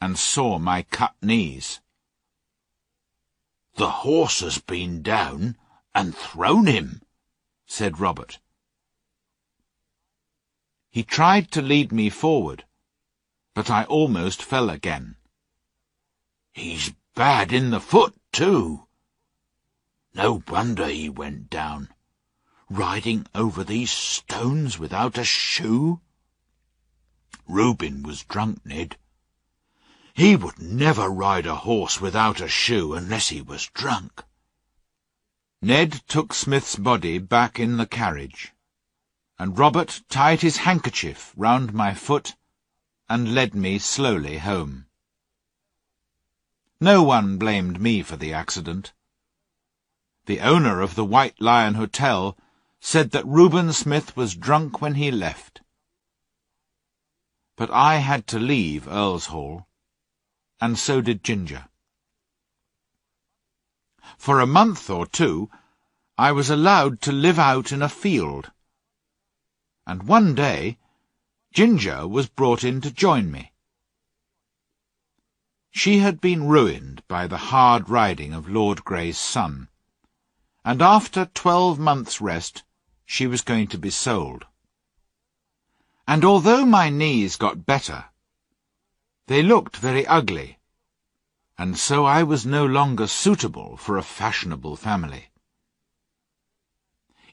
and 0.00 0.18
saw 0.18 0.58
my 0.58 0.82
cut 0.82 1.14
knees. 1.22 1.80
The 3.76 3.90
horse 3.90 4.40
has 4.40 4.58
been 4.58 5.02
down 5.02 5.56
and 5.94 6.16
thrown 6.16 6.66
him, 6.66 7.02
said 7.66 8.00
Robert. 8.00 8.38
He 10.90 11.02
tried 11.02 11.50
to 11.52 11.62
lead 11.62 11.92
me 11.92 12.10
forward, 12.10 12.64
but 13.54 13.70
I 13.70 13.84
almost 13.84 14.42
fell 14.42 14.70
again. 14.70 15.16
He's 16.52 16.92
bad 17.14 17.52
in 17.52 17.70
the 17.70 17.80
foot, 17.80 18.14
too. 18.32 18.86
No 20.14 20.42
wonder 20.48 20.86
he 20.86 21.08
went 21.08 21.50
down. 21.50 21.88
Riding 22.70 23.26
over 23.34 23.64
these 23.64 23.90
stones 23.90 24.78
without 24.78 25.16
a 25.16 25.24
shoe. 25.24 26.00
Reuben 27.46 28.02
was 28.02 28.24
drunk, 28.24 28.64
Ned. 28.66 28.98
He 30.12 30.36
would 30.36 30.58
never 30.58 31.08
ride 31.08 31.46
a 31.46 31.54
horse 31.54 31.98
without 32.00 32.42
a 32.42 32.48
shoe 32.48 32.92
unless 32.92 33.28
he 33.28 33.40
was 33.40 33.68
drunk. 33.68 34.22
Ned 35.62 36.02
took 36.08 36.34
Smith's 36.34 36.76
body 36.76 37.18
back 37.18 37.58
in 37.58 37.78
the 37.78 37.86
carriage, 37.86 38.52
and 39.38 39.58
Robert 39.58 40.02
tied 40.10 40.42
his 40.42 40.58
handkerchief 40.58 41.32
round 41.36 41.72
my 41.72 41.94
foot 41.94 42.36
and 43.08 43.34
led 43.34 43.54
me 43.54 43.78
slowly 43.78 44.38
home. 44.38 44.86
No 46.80 47.02
one 47.02 47.38
blamed 47.38 47.80
me 47.80 48.02
for 48.02 48.16
the 48.16 48.34
accident. 48.34 48.92
The 50.26 50.40
owner 50.40 50.82
of 50.82 50.96
the 50.96 51.04
White 51.04 51.40
Lion 51.40 51.74
Hotel 51.74 52.36
said 52.80 53.10
that 53.10 53.26
Reuben 53.26 53.72
Smith 53.72 54.16
was 54.16 54.34
drunk 54.34 54.80
when 54.80 54.94
he 54.94 55.10
left. 55.10 55.60
But 57.56 57.70
I 57.70 57.96
had 57.96 58.26
to 58.28 58.38
leave 58.38 58.86
Earlshall, 58.86 59.66
and 60.60 60.78
so 60.78 61.00
did 61.00 61.24
Ginger. 61.24 61.68
For 64.16 64.40
a 64.40 64.46
month 64.46 64.88
or 64.88 65.06
two, 65.06 65.50
I 66.16 66.32
was 66.32 66.50
allowed 66.50 67.00
to 67.02 67.12
live 67.12 67.38
out 67.38 67.72
in 67.72 67.82
a 67.82 67.88
field, 67.88 68.50
and 69.86 70.04
one 70.04 70.34
day 70.34 70.78
Ginger 71.52 72.06
was 72.06 72.28
brought 72.28 72.64
in 72.64 72.80
to 72.82 72.90
join 72.90 73.30
me. 73.30 73.52
She 75.70 75.98
had 75.98 76.20
been 76.20 76.48
ruined 76.48 77.02
by 77.08 77.26
the 77.26 77.36
hard 77.52 77.88
riding 77.88 78.32
of 78.32 78.48
Lord 78.48 78.84
Grey's 78.84 79.18
son, 79.18 79.68
and 80.64 80.82
after 80.82 81.26
twelve 81.26 81.78
months' 81.78 82.20
rest 82.20 82.64
she 83.10 83.26
was 83.26 83.40
going 83.40 83.66
to 83.66 83.78
be 83.78 83.88
sold. 83.88 84.44
And 86.06 86.26
although 86.26 86.66
my 86.66 86.90
knees 86.90 87.36
got 87.36 87.64
better, 87.64 88.04
they 89.28 89.42
looked 89.42 89.78
very 89.78 90.06
ugly, 90.06 90.58
and 91.56 91.78
so 91.78 92.04
I 92.04 92.22
was 92.22 92.44
no 92.44 92.66
longer 92.66 93.06
suitable 93.06 93.78
for 93.78 93.96
a 93.96 94.02
fashionable 94.02 94.76
family. 94.76 95.30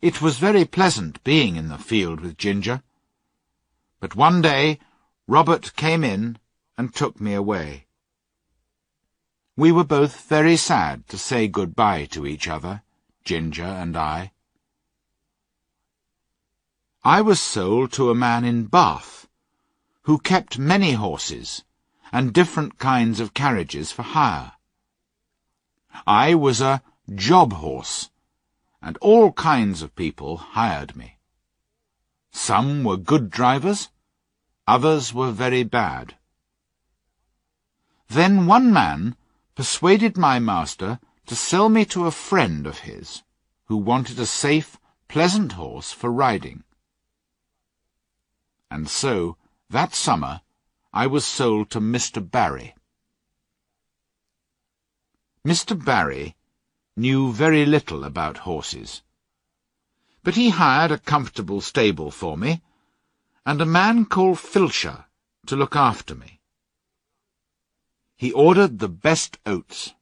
It 0.01 0.21
was 0.21 0.37
very 0.37 0.63
pleasant 0.63 1.21
being 1.25 1.57
in 1.57 1.67
the 1.67 1.77
field 1.77 2.21
with 2.21 2.37
Ginger, 2.37 2.81
but 3.99 4.15
one 4.15 4.41
day 4.41 4.79
Robert 5.27 5.75
came 5.75 6.05
in 6.05 6.37
and 6.77 6.95
took 6.95 7.19
me 7.19 7.33
away. 7.33 7.85
We 9.57 9.73
were 9.73 9.83
both 9.83 10.21
very 10.21 10.55
sad 10.55 11.05
to 11.09 11.17
say 11.17 11.49
good-bye 11.49 12.05
to 12.11 12.25
each 12.25 12.47
other, 12.47 12.83
Ginger 13.25 13.63
and 13.83 13.97
I. 13.97 14.31
I 17.07 17.21
was 17.21 17.39
sold 17.39 17.91
to 17.93 18.09
a 18.09 18.15
man 18.15 18.43
in 18.43 18.65
Bath, 18.65 19.27
who 20.05 20.17
kept 20.17 20.57
many 20.57 20.93
horses 20.93 21.63
and 22.11 22.33
different 22.33 22.79
kinds 22.79 23.19
of 23.19 23.35
carriages 23.35 23.91
for 23.91 24.01
hire. 24.01 24.53
I 26.07 26.33
was 26.33 26.61
a 26.61 26.81
job 27.13 27.53
horse, 27.53 28.09
and 28.81 28.97
all 29.01 29.33
kinds 29.33 29.83
of 29.83 29.95
people 29.95 30.37
hired 30.37 30.95
me. 30.95 31.19
Some 32.31 32.83
were 32.83 32.97
good 32.97 33.29
drivers, 33.29 33.89
others 34.67 35.13
were 35.13 35.31
very 35.31 35.61
bad. 35.61 36.15
Then 38.07 38.47
one 38.47 38.73
man 38.73 39.15
persuaded 39.53 40.17
my 40.17 40.39
master 40.39 40.99
to 41.27 41.35
sell 41.35 41.69
me 41.69 41.85
to 41.85 42.07
a 42.07 42.11
friend 42.11 42.65
of 42.65 42.79
his, 42.79 43.21
who 43.65 43.77
wanted 43.77 44.17
a 44.17 44.25
safe, 44.25 44.79
pleasant 45.07 45.51
horse 45.51 45.91
for 45.91 46.11
riding. 46.11 46.63
And 48.75 48.89
so, 48.89 49.37
that 49.69 49.95
summer, 49.95 50.41
I 50.91 51.07
was 51.07 51.25
sold 51.25 51.69
to 51.69 51.79
Mr. 51.79 52.19
Barry. 52.19 52.75
Mr. 55.47 55.73
Barry 55.81 56.35
knew 56.97 57.31
very 57.31 57.65
little 57.65 58.03
about 58.03 58.39
horses, 58.39 59.01
but 60.23 60.35
he 60.35 60.49
hired 60.49 60.91
a 60.91 60.97
comfortable 60.97 61.61
stable 61.61 62.11
for 62.11 62.37
me, 62.37 62.61
and 63.45 63.61
a 63.61 63.65
man 63.65 64.03
called 64.03 64.39
Filcher 64.39 65.05
to 65.45 65.55
look 65.55 65.77
after 65.77 66.13
me. 66.13 66.41
He 68.17 68.33
ordered 68.33 68.79
the 68.79 68.89
best 68.89 69.37
oats, 69.45 69.93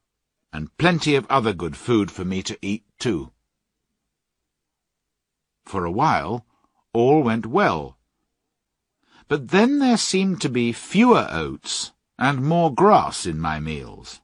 and 0.51 0.75
plenty 0.79 1.13
of 1.13 1.27
other 1.27 1.53
good 1.53 1.77
food 1.77 2.09
for 2.09 2.25
me 2.25 2.41
to 2.41 2.57
eat 2.59 2.85
too. 2.97 3.31
For 5.63 5.85
a 5.85 5.91
while, 5.91 6.47
all 6.91 7.21
went 7.21 7.45
well. 7.45 7.99
But 9.27 9.49
then 9.49 9.79
there 9.79 9.97
seemed 9.97 10.41
to 10.41 10.49
be 10.49 10.73
fewer 10.73 11.27
oats 11.29 11.91
and 12.17 12.43
more 12.43 12.73
grass 12.73 13.25
in 13.25 13.39
my 13.39 13.59
meals. 13.59 14.21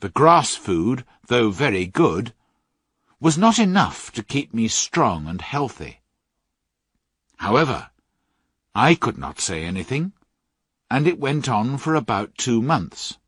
The 0.00 0.10
grass 0.10 0.54
food, 0.54 1.04
though 1.26 1.50
very 1.50 1.86
good, 1.86 2.34
was 3.18 3.36
not 3.36 3.58
enough 3.58 4.10
to 4.12 4.22
keep 4.22 4.54
me 4.54 4.68
strong 4.68 5.26
and 5.26 5.42
healthy. 5.42 6.00
However, 7.36 7.90
I 8.74 8.94
could 8.94 9.18
not 9.18 9.40
say 9.40 9.64
anything, 9.64 10.12
and 10.90 11.06
it 11.06 11.18
went 11.18 11.48
on 11.48 11.78
for 11.78 11.94
about 11.94 12.38
two 12.38 12.62
months. 12.62 13.18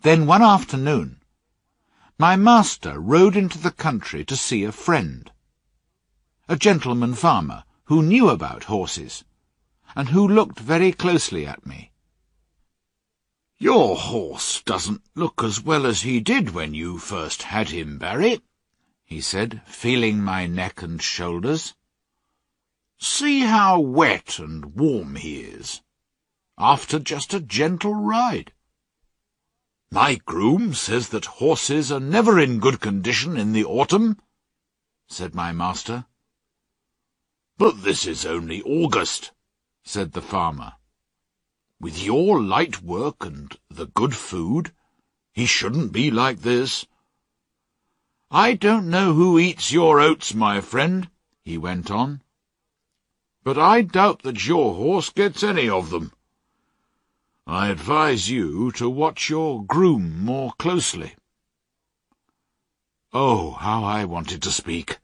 Then 0.00 0.26
one 0.26 0.42
afternoon, 0.42 1.20
my 2.18 2.36
master 2.36 2.98
rode 2.98 3.36
into 3.36 3.58
the 3.58 3.70
country 3.70 4.24
to 4.24 4.36
see 4.36 4.64
a 4.64 4.72
friend, 4.72 5.30
a 6.48 6.56
gentleman 6.56 7.14
farmer 7.14 7.64
who 7.92 8.02
knew 8.02 8.30
about 8.30 8.64
horses, 8.64 9.22
and 9.94 10.08
who 10.08 10.26
looked 10.26 10.58
very 10.58 10.92
closely 10.92 11.46
at 11.46 11.66
me. 11.66 11.92
Your 13.58 13.96
horse 13.96 14.62
doesn't 14.62 15.02
look 15.14 15.44
as 15.44 15.60
well 15.60 15.84
as 15.84 16.00
he 16.00 16.18
did 16.18 16.54
when 16.54 16.72
you 16.72 16.96
first 16.96 17.42
had 17.42 17.68
him, 17.68 17.98
Barry, 17.98 18.40
he 19.04 19.20
said, 19.20 19.60
feeling 19.66 20.22
my 20.22 20.46
neck 20.46 20.80
and 20.80 21.02
shoulders. 21.02 21.74
See 22.98 23.40
how 23.40 23.78
wet 23.78 24.38
and 24.38 24.74
warm 24.74 25.16
he 25.16 25.40
is, 25.40 25.82
after 26.56 26.98
just 26.98 27.34
a 27.34 27.40
gentle 27.40 27.94
ride. 27.94 28.54
My 29.90 30.14
groom 30.14 30.72
says 30.72 31.10
that 31.10 31.26
horses 31.42 31.92
are 31.92 32.00
never 32.00 32.40
in 32.40 32.58
good 32.58 32.80
condition 32.80 33.36
in 33.36 33.52
the 33.52 33.66
autumn, 33.66 34.18
said 35.08 35.34
my 35.34 35.52
master. 35.52 36.06
But 37.58 37.82
this 37.82 38.06
is 38.06 38.26
only 38.26 38.62
August, 38.62 39.32
said 39.84 40.12
the 40.12 40.22
farmer. 40.22 40.74
With 41.80 42.02
your 42.02 42.40
light 42.40 42.82
work 42.82 43.24
and 43.24 43.56
the 43.68 43.86
good 43.86 44.14
food, 44.14 44.72
he 45.32 45.46
shouldn't 45.46 45.92
be 45.92 46.10
like 46.10 46.40
this. 46.40 46.86
I 48.30 48.54
don't 48.54 48.90
know 48.90 49.14
who 49.14 49.38
eats 49.38 49.72
your 49.72 50.00
oats, 50.00 50.34
my 50.34 50.60
friend, 50.60 51.10
he 51.44 51.58
went 51.58 51.90
on 51.90 52.22
but 53.44 53.58
I 53.58 53.82
doubt 53.82 54.22
that 54.22 54.46
your 54.46 54.74
horse 54.74 55.10
gets 55.10 55.42
any 55.42 55.68
of 55.68 55.90
them. 55.90 56.12
I 57.46 57.68
advise 57.68 58.30
you 58.30 58.70
to 58.72 58.88
watch 58.88 59.28
your 59.28 59.64
groom 59.64 60.24
more 60.24 60.52
closely. 60.58 61.16
Oh, 63.12 63.52
how 63.52 63.82
I 63.82 64.04
wanted 64.04 64.42
to 64.42 64.52
speak! 64.52 64.98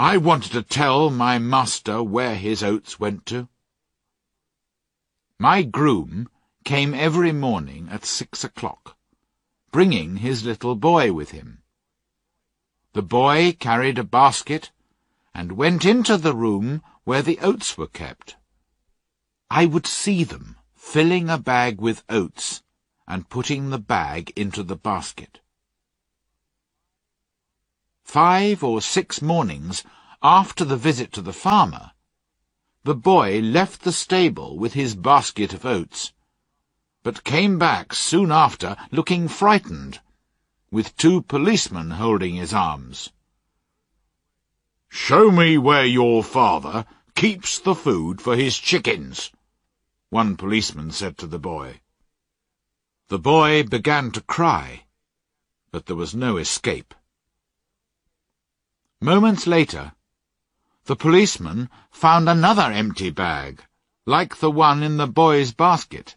I 0.00 0.16
wanted 0.16 0.52
to 0.52 0.62
tell 0.62 1.10
my 1.10 1.40
master 1.40 2.04
where 2.04 2.36
his 2.36 2.62
oats 2.62 3.00
went 3.00 3.26
to. 3.26 3.48
My 5.40 5.62
groom 5.62 6.28
came 6.62 6.94
every 6.94 7.32
morning 7.32 7.88
at 7.90 8.04
six 8.04 8.44
o'clock, 8.44 8.96
bringing 9.72 10.18
his 10.18 10.44
little 10.44 10.76
boy 10.76 11.12
with 11.12 11.32
him. 11.32 11.64
The 12.92 13.02
boy 13.02 13.56
carried 13.58 13.98
a 13.98 14.04
basket 14.04 14.70
and 15.34 15.56
went 15.56 15.84
into 15.84 16.16
the 16.16 16.34
room 16.34 16.80
where 17.02 17.22
the 17.22 17.40
oats 17.40 17.76
were 17.76 17.88
kept. 17.88 18.36
I 19.50 19.66
would 19.66 19.86
see 19.88 20.22
them 20.22 20.58
filling 20.76 21.28
a 21.28 21.38
bag 21.38 21.80
with 21.80 22.04
oats 22.08 22.62
and 23.08 23.28
putting 23.28 23.70
the 23.70 23.78
bag 23.78 24.32
into 24.36 24.62
the 24.62 24.76
basket. 24.76 25.40
Five 28.08 28.64
or 28.64 28.80
six 28.80 29.20
mornings 29.20 29.84
after 30.22 30.64
the 30.64 30.78
visit 30.78 31.12
to 31.12 31.20
the 31.20 31.34
farmer, 31.34 31.90
the 32.82 32.94
boy 32.94 33.40
left 33.40 33.82
the 33.82 33.92
stable 33.92 34.56
with 34.56 34.72
his 34.72 34.94
basket 34.94 35.52
of 35.52 35.66
oats, 35.66 36.14
but 37.02 37.22
came 37.22 37.58
back 37.58 37.92
soon 37.92 38.32
after 38.32 38.78
looking 38.90 39.28
frightened, 39.28 40.00
with 40.70 40.96
two 40.96 41.20
policemen 41.20 41.90
holding 41.90 42.36
his 42.36 42.54
arms. 42.54 43.10
Show 44.88 45.30
me 45.30 45.58
where 45.58 45.84
your 45.84 46.24
father 46.24 46.86
keeps 47.14 47.58
the 47.58 47.74
food 47.74 48.22
for 48.22 48.36
his 48.36 48.56
chickens, 48.56 49.32
one 50.08 50.38
policeman 50.38 50.92
said 50.92 51.18
to 51.18 51.26
the 51.26 51.38
boy. 51.38 51.82
The 53.08 53.18
boy 53.18 53.64
began 53.64 54.12
to 54.12 54.22
cry, 54.22 54.84
but 55.70 55.84
there 55.84 55.94
was 55.94 56.14
no 56.14 56.38
escape. 56.38 56.94
Moments 59.00 59.46
later, 59.46 59.92
the 60.86 60.96
policeman 60.96 61.70
found 61.92 62.28
another 62.28 62.72
empty 62.72 63.10
bag, 63.10 63.62
like 64.06 64.38
the 64.38 64.50
one 64.50 64.82
in 64.82 64.96
the 64.96 65.06
boy's 65.06 65.52
basket, 65.52 66.16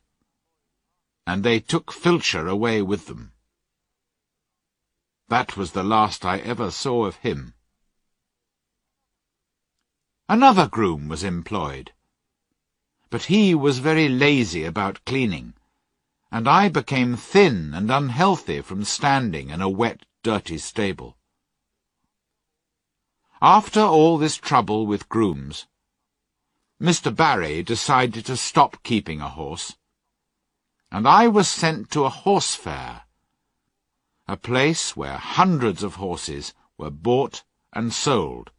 and 1.27 1.43
they 1.43 1.59
took 1.59 1.91
Filcher 1.91 2.47
away 2.47 2.81
with 2.81 3.05
them. 3.05 3.33
That 5.27 5.55
was 5.55 5.73
the 5.73 5.83
last 5.83 6.25
I 6.25 6.39
ever 6.39 6.71
saw 6.71 7.05
of 7.05 7.17
him. 7.17 7.53
Another 10.27 10.67
groom 10.67 11.07
was 11.07 11.23
employed. 11.23 11.93
But 13.11 13.25
he 13.25 13.53
was 13.53 13.77
very 13.77 14.09
lazy 14.09 14.63
about 14.63 15.05
cleaning, 15.05 15.53
and 16.31 16.47
I 16.47 16.69
became 16.69 17.15
thin 17.15 17.75
and 17.75 17.91
unhealthy 17.91 18.61
from 18.61 18.85
standing 18.85 19.51
in 19.51 19.61
a 19.61 19.69
wet, 19.69 20.05
dirty 20.23 20.57
stable. 20.57 21.17
After 23.41 23.81
all 23.81 24.17
this 24.17 24.37
trouble 24.37 24.85
with 24.85 25.09
grooms, 25.09 25.67
Mr. 26.81 27.15
Barry 27.15 27.63
decided 27.63 28.25
to 28.25 28.37
stop 28.37 28.83
keeping 28.83 29.21
a 29.21 29.29
horse, 29.29 29.75
and 30.91 31.07
I 31.07 31.27
was 31.27 31.47
sent 31.47 31.89
to 31.91 32.05
a 32.05 32.09
horse 32.09 32.55
fair, 32.55 33.03
a 34.27 34.37
place 34.37 34.95
where 34.95 35.17
hundreds 35.17 35.83
of 35.83 35.95
horses 35.95 36.53
were 36.77 36.91
bought 36.91 37.43
and 37.73 37.93
sold 37.93 38.51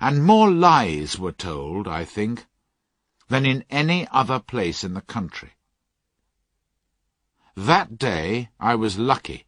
and 0.00 0.24
more 0.24 0.50
lies 0.50 1.18
were 1.18 1.32
told, 1.32 1.88
I 1.88 2.04
think, 2.04 2.46
than 3.28 3.46
in 3.46 3.64
any 3.70 4.06
other 4.08 4.38
place 4.38 4.84
in 4.84 4.94
the 4.94 5.00
country. 5.00 5.52
That 7.56 7.98
day 7.98 8.50
I 8.60 8.74
was 8.74 8.98
lucky. 8.98 9.46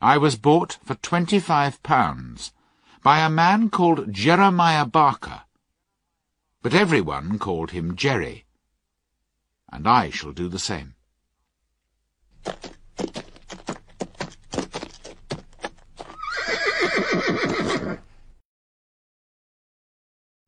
I 0.00 0.18
was 0.18 0.36
bought 0.36 0.78
for 0.84 0.94
twenty-five 0.94 1.82
pounds 1.82 2.52
by 3.02 3.20
a 3.20 3.30
man 3.30 3.70
called 3.70 4.12
Jeremiah 4.12 4.84
Barker, 4.86 5.42
but 6.62 6.74
everyone 6.74 7.38
called 7.38 7.70
him 7.70 7.96
Jerry, 7.96 8.44
and 9.70 9.86
I 9.86 10.10
shall 10.10 10.32
do 10.32 10.48
the 10.48 10.58
same. 10.58 10.94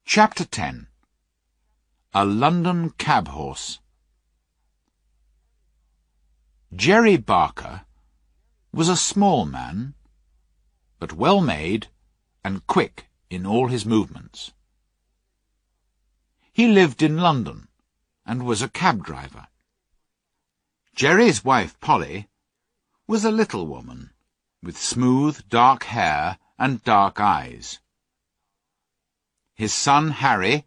Chapter 0.04 0.44
10 0.44 0.88
A 2.14 2.24
London 2.24 2.90
Cab 2.90 3.28
Horse 3.28 3.78
Jerry 6.74 7.16
Barker 7.16 7.82
was 8.72 8.88
a 8.88 8.96
small 8.96 9.46
man, 9.46 9.94
but 10.98 11.12
well-made 11.12 11.86
and 12.44 12.66
quick 12.66 13.08
in 13.28 13.46
all 13.46 13.68
his 13.68 13.86
movements. 13.86 14.52
He 16.52 16.68
lived 16.68 17.02
in 17.02 17.18
London 17.18 17.68
and 18.26 18.44
was 18.44 18.62
a 18.62 18.68
cab 18.68 19.04
driver. 19.04 19.46
Jerry's 20.94 21.44
wife, 21.44 21.78
Polly, 21.80 22.28
was 23.06 23.24
a 23.24 23.30
little 23.30 23.66
woman, 23.66 24.10
with 24.62 24.76
smooth, 24.76 25.48
dark 25.48 25.84
hair 25.84 26.38
and 26.58 26.84
dark 26.84 27.20
eyes. 27.20 27.78
His 29.54 29.72
son 29.72 30.10
Harry 30.10 30.64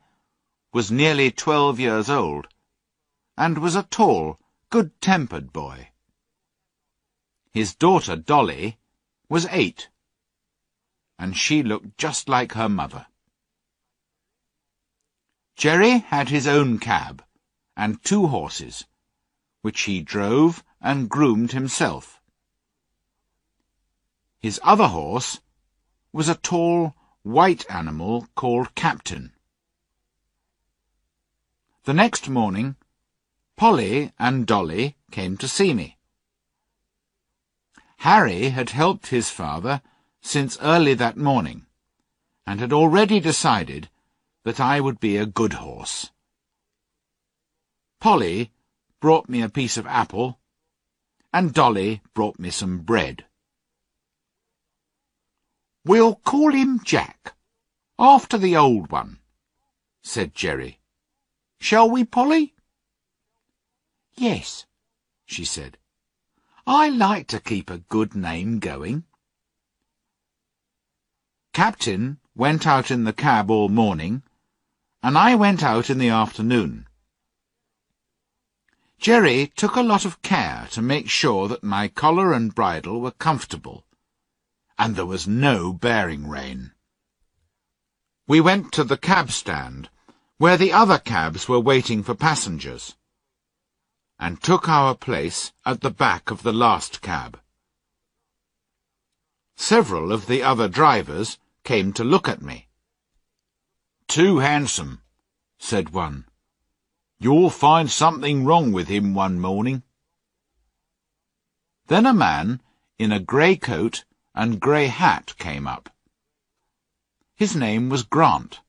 was 0.71 0.91
nearly 0.91 1.29
twelve 1.31 1.79
years 1.79 2.09
old, 2.09 2.47
and 3.37 3.59
was 3.59 3.75
a 3.75 3.83
tall, 3.83 4.39
good-tempered 4.69 5.53
boy. 5.53 5.89
His 7.51 7.75
daughter 7.75 8.15
Dolly 8.15 8.79
was 9.29 9.47
eight, 9.51 9.89
and 11.17 11.37
she 11.37 11.63
looked 11.63 11.97
just 11.97 12.27
like 12.27 12.53
her 12.53 12.69
mother. 12.69 13.05
Jerry 15.55 15.99
had 15.99 16.29
his 16.29 16.47
own 16.47 16.79
cab 16.79 17.23
and 17.75 18.03
two 18.03 18.27
horses, 18.27 18.85
which 19.61 19.81
he 19.81 20.01
drove 20.01 20.63
and 20.81 21.09
groomed 21.09 21.51
himself. 21.51 22.19
His 24.39 24.59
other 24.63 24.87
horse 24.87 25.39
was 26.11 26.27
a 26.27 26.35
tall, 26.35 26.95
white 27.21 27.65
animal 27.69 28.27
called 28.35 28.75
Captain. 28.75 29.33
The 31.85 31.93
next 31.93 32.29
morning, 32.29 32.75
Polly 33.55 34.11
and 34.19 34.45
Dolly 34.45 34.97
came 35.11 35.37
to 35.37 35.47
see 35.47 35.73
me. 35.73 35.97
Harry 37.97 38.49
had 38.49 38.71
helped 38.71 39.07
his 39.07 39.29
father 39.29 39.81
since 40.23 40.57
early 40.61 40.93
that 40.95 41.17
morning, 41.17 41.65
and 42.47 42.59
had 42.59 42.73
already 42.73 43.19
decided 43.19 43.89
that 44.45 44.59
I 44.59 44.79
would 44.79 44.99
be 44.99 45.17
a 45.17 45.25
good 45.25 45.53
horse. 45.53 46.09
Polly 47.99 48.51
brought 48.99 49.29
me 49.29 49.41
a 49.41 49.49
piece 49.49 49.77
of 49.77 49.85
apple, 49.85 50.39
and 51.33 51.53
Dolly 51.53 52.01
brought 52.13 52.39
me 52.39 52.49
some 52.49 52.79
bread. 52.79 53.25
We'll 55.85 56.15
call 56.15 56.53
him 56.53 56.79
Jack, 56.83 57.33
after 57.99 58.37
the 58.37 58.55
old 58.55 58.91
one, 58.91 59.19
said 60.03 60.33
Jerry. 60.33 60.79
Shall 61.59 61.89
we, 61.89 62.05
Polly? 62.05 62.53
Yes, 64.15 64.65
she 65.25 65.43
said. 65.43 65.77
I 66.65 66.89
like 66.89 67.27
to 67.27 67.41
keep 67.41 67.69
a 67.69 67.79
good 67.89 68.15
name 68.15 68.59
going. 68.59 69.03
Captain 71.53 72.17
went 72.33 72.65
out 72.65 72.89
in 72.89 73.03
the 73.03 73.13
cab 73.13 73.51
all 73.51 73.69
morning, 73.69 74.23
and 75.03 75.15
I 75.15 75.35
went 75.35 75.61
out 75.61 75.87
in 75.87 75.99
the 75.99 76.09
afternoon. 76.09 76.87
Jerry 78.97 79.53
took 79.55 79.75
a 79.75 79.83
lot 79.83 80.03
of 80.03 80.23
care 80.23 80.67
to 80.71 80.81
make 80.81 81.11
sure 81.11 81.47
that 81.47 81.63
my 81.63 81.87
collar 81.87 82.33
and 82.33 82.55
bridle 82.55 82.99
were 83.01 83.11
comfortable, 83.11 83.85
and 84.79 84.95
there 84.95 85.05
was 85.05 85.27
no 85.27 85.71
bearing 85.73 86.27
rein. 86.27 86.71
We 88.27 88.41
went 88.41 88.71
to 88.73 88.83
the 88.83 88.97
cab 88.97 89.29
stand, 89.29 89.89
where 90.37 90.57
the 90.57 90.73
other 90.73 90.97
cabs 90.97 91.47
were 91.47 91.59
waiting 91.59 92.01
for 92.01 92.15
passengers, 92.15 92.95
and 94.17 94.41
took 94.41 94.67
our 94.67 94.95
place 94.95 95.53
at 95.67 95.81
the 95.81 95.91
back 95.91 96.31
of 96.31 96.41
the 96.41 96.53
last 96.53 97.01
cab. 97.01 97.39
Several 99.55 100.11
of 100.11 100.25
the 100.25 100.41
other 100.41 100.67
drivers 100.67 101.37
came 101.63 101.93
to 101.93 102.03
look 102.03 102.27
at 102.27 102.41
me. 102.41 102.67
Too 104.07 104.39
handsome, 104.39 105.01
said 105.57 105.91
one. 105.91 106.25
You'll 107.19 107.49
find 107.49 107.89
something 107.89 108.45
wrong 108.45 108.71
with 108.71 108.87
him 108.87 109.13
one 109.13 109.39
morning. 109.39 109.83
Then 111.87 112.05
a 112.05 112.13
man 112.13 112.61
in 112.97 113.11
a 113.11 113.19
grey 113.19 113.55
coat 113.55 114.03
and 114.35 114.59
grey 114.59 114.87
hat 114.87 115.35
came 115.37 115.67
up. 115.67 115.89
His 117.35 117.55
name 117.55 117.89
was 117.89 118.03
Grant, 118.03 118.61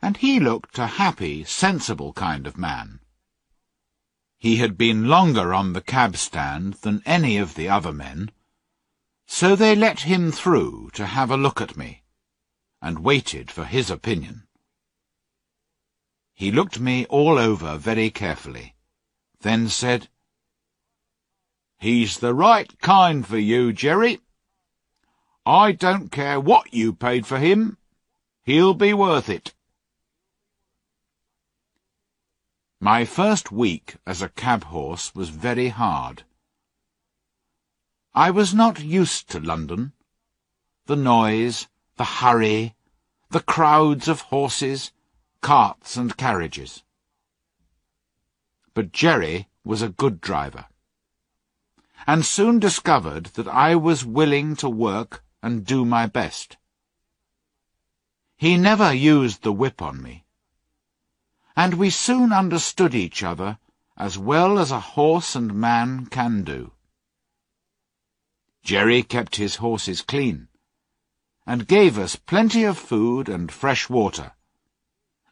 and 0.00 0.16
he 0.16 0.40
looked 0.40 0.78
a 0.78 0.86
happy, 0.86 1.44
sensible 1.44 2.12
kind 2.12 2.46
of 2.46 2.56
man. 2.56 3.00
He 4.38 4.56
had 4.56 4.78
been 4.78 5.08
longer 5.08 5.52
on 5.52 5.72
the 5.72 5.80
cab 5.80 6.16
stand 6.16 6.74
than 6.82 7.02
any 7.04 7.36
of 7.36 7.54
the 7.54 7.68
other 7.68 7.92
men, 7.92 8.30
so 9.26 9.56
they 9.56 9.74
let 9.74 10.00
him 10.00 10.30
through 10.30 10.90
to 10.94 11.06
have 11.06 11.30
a 11.30 11.36
look 11.36 11.60
at 11.60 11.76
me, 11.76 12.02
and 12.80 13.00
waited 13.00 13.50
for 13.50 13.64
his 13.64 13.90
opinion. 13.90 14.46
He 16.32 16.52
looked 16.52 16.78
me 16.78 17.06
all 17.06 17.38
over 17.38 17.76
very 17.76 18.10
carefully, 18.10 18.76
then 19.40 19.68
said, 19.68 20.08
He's 21.78 22.18
the 22.18 22.34
right 22.34 22.78
kind 22.80 23.26
for 23.26 23.38
you, 23.38 23.72
Jerry. 23.72 24.20
I 25.44 25.72
don't 25.72 26.10
care 26.10 26.40
what 26.40 26.74
you 26.74 26.92
paid 26.92 27.26
for 27.26 27.38
him. 27.38 27.78
He'll 28.42 28.74
be 28.74 28.92
worth 28.92 29.28
it. 29.28 29.54
My 32.80 33.06
first 33.06 33.50
week 33.50 33.96
as 34.06 34.20
a 34.20 34.28
cab 34.28 34.64
horse 34.64 35.14
was 35.14 35.30
very 35.30 35.68
hard. 35.68 36.24
I 38.18 38.30
was 38.30 38.54
not 38.54 38.80
used 38.80 39.28
to 39.32 39.40
London. 39.40 39.92
The 40.86 40.96
noise, 40.96 41.68
the 41.98 42.04
hurry, 42.04 42.74
the 43.28 43.40
crowds 43.40 44.08
of 44.08 44.22
horses, 44.32 44.90
carts 45.42 45.98
and 45.98 46.16
carriages. 46.16 46.82
But 48.72 48.90
Jerry 48.90 49.50
was 49.64 49.82
a 49.82 49.90
good 49.90 50.22
driver, 50.22 50.64
and 52.06 52.24
soon 52.24 52.58
discovered 52.58 53.26
that 53.34 53.48
I 53.48 53.74
was 53.74 54.06
willing 54.06 54.56
to 54.56 54.70
work 54.70 55.22
and 55.42 55.66
do 55.66 55.84
my 55.84 56.06
best. 56.06 56.56
He 58.38 58.56
never 58.56 58.94
used 58.94 59.42
the 59.42 59.52
whip 59.52 59.82
on 59.82 60.02
me, 60.02 60.24
and 61.54 61.74
we 61.74 61.90
soon 61.90 62.32
understood 62.32 62.94
each 62.94 63.22
other 63.22 63.58
as 63.94 64.16
well 64.16 64.58
as 64.58 64.70
a 64.70 64.80
horse 64.80 65.36
and 65.36 65.52
man 65.52 66.06
can 66.06 66.42
do. 66.42 66.72
Jerry 68.66 69.04
kept 69.04 69.36
his 69.36 69.56
horses 69.62 70.02
clean, 70.02 70.48
and 71.46 71.68
gave 71.68 71.96
us 71.96 72.16
plenty 72.16 72.64
of 72.64 72.76
food 72.76 73.28
and 73.28 73.52
fresh 73.52 73.88
water, 73.88 74.32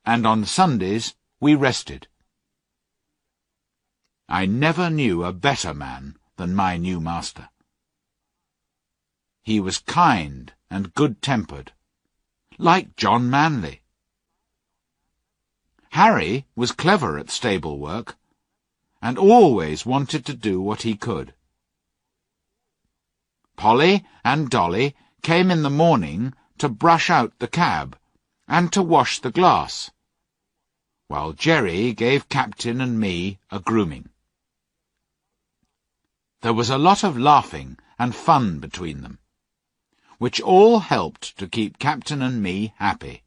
and 0.07 0.25
on 0.25 0.45
Sundays 0.45 1.17
we 1.41 1.57
rested. 1.57 2.07
I 4.29 4.47
never 4.47 4.89
knew 4.89 5.25
a 5.25 5.33
better 5.33 5.75
man 5.75 6.17
than 6.37 6.55
my 6.55 6.77
new 6.77 7.01
master. 7.01 7.49
He 9.43 9.59
was 9.59 9.79
kind 9.79 10.53
and 10.71 10.95
good-tempered, 10.95 11.73
like 12.57 12.95
John 12.95 13.29
Manly. 13.29 13.83
Harry 15.91 16.47
was 16.55 16.71
clever 16.71 17.19
at 17.19 17.31
stable 17.31 17.81
work, 17.81 18.17
and 19.03 19.19
always 19.19 19.85
wanted 19.85 20.25
to 20.27 20.35
do 20.35 20.61
what 20.61 20.83
he 20.83 20.95
could. 20.95 21.35
Polly 23.57 24.05
and 24.25 24.51
Dolly 24.51 24.95
came 25.23 25.51
in 25.51 25.63
the 25.63 25.71
morning 25.71 26.35
to 26.59 26.69
brush 26.69 27.11
out 27.11 27.39
the 27.39 27.49
cab 27.49 27.99
and 28.47 28.73
to 28.73 28.83
wash 28.83 29.21
the 29.21 29.31
glass 29.31 29.91
while 31.15 31.33
Jerry 31.33 31.93
gave 31.93 32.29
Captain 32.29 32.81
and 32.81 32.99
me 32.99 33.39
a 33.51 33.61
grooming. 33.61 34.09
There 36.41 36.55
was 36.55 36.71
a 36.71 36.79
lot 36.79 37.05
of 37.05 37.19
laughing 37.19 37.79
and 37.99 38.15
fun 38.15 38.59
between 38.59 39.03
them, 39.03 39.19
which 40.19 40.41
all 40.41 40.81
helped 40.81 41.39
to 41.39 41.47
keep 41.47 41.79
Captain 41.79 42.23
and 42.23 42.43
me 42.43 42.75
happy. 42.79 43.23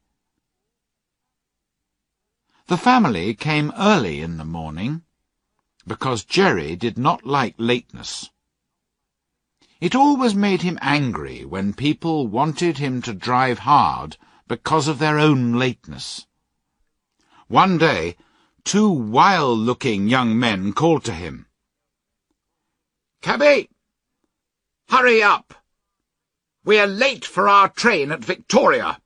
The 2.66 2.76
family 2.76 3.34
came 3.34 3.72
early 3.76 4.20
in 4.20 4.36
the 4.36 4.44
morning, 4.44 5.02
because 5.86 6.24
Jerry 6.24 6.76
did 6.76 6.98
not 6.98 7.24
like 7.24 7.54
lateness. 7.56 8.28
It 9.80 9.94
always 9.94 10.34
made 10.34 10.62
him 10.62 10.76
angry 10.82 11.44
when 11.44 11.72
people 11.72 12.26
wanted 12.26 12.78
him 12.78 13.00
to 13.02 13.12
drive 13.14 13.60
hard 13.60 14.16
because 14.48 14.88
of 14.88 14.98
their 14.98 15.18
own 15.20 15.52
lateness. 15.52 16.26
One 17.46 17.78
day, 17.78 18.16
two 18.64 18.90
wild-looking 18.90 20.08
young 20.08 20.36
men 20.36 20.72
called 20.72 21.04
to 21.04 21.12
him. 21.12 21.46
Cabby! 23.22 23.70
Hurry 24.88 25.22
up! 25.22 25.54
We're 26.64 26.86
late 26.86 27.24
for 27.24 27.48
our 27.48 27.68
train 27.68 28.10
at 28.10 28.24
Victoria. 28.24 29.00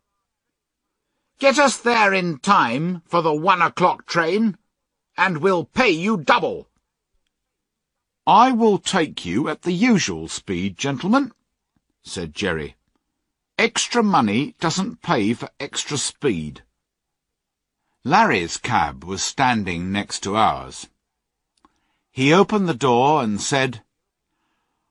Get 1.39 1.59
us 1.59 1.77
there 1.77 2.15
in 2.15 2.39
time 2.39 3.03
for 3.05 3.21
the 3.21 3.35
one 3.35 3.61
o'clock 3.61 4.07
train, 4.07 4.57
and 5.19 5.39
we'll 5.39 5.65
pay 5.65 5.91
you 5.91 6.17
double. 6.17 6.69
I 8.27 8.53
will 8.53 8.79
take 8.79 9.25
you 9.25 9.49
at 9.49 9.63
the 9.63 9.73
usual 9.73 10.29
speed, 10.29 10.79
gentlemen, 10.79 11.33
said 12.05 12.35
Jerry. 12.35 12.77
Extra 13.59 14.03
money 14.03 14.55
doesn't 14.61 15.03
pay 15.03 15.35
for 15.35 15.49
extra 15.59 15.99
speed. 15.99 16.63
Larry's 18.05 18.59
cab 18.59 19.03
was 19.03 19.25
standing 19.25 19.91
next 19.91 20.21
to 20.21 20.37
ours. 20.37 20.89
He 22.13 22.33
opened 22.33 22.69
the 22.69 22.75
door 22.75 23.23
and 23.23 23.41
said, 23.41 23.83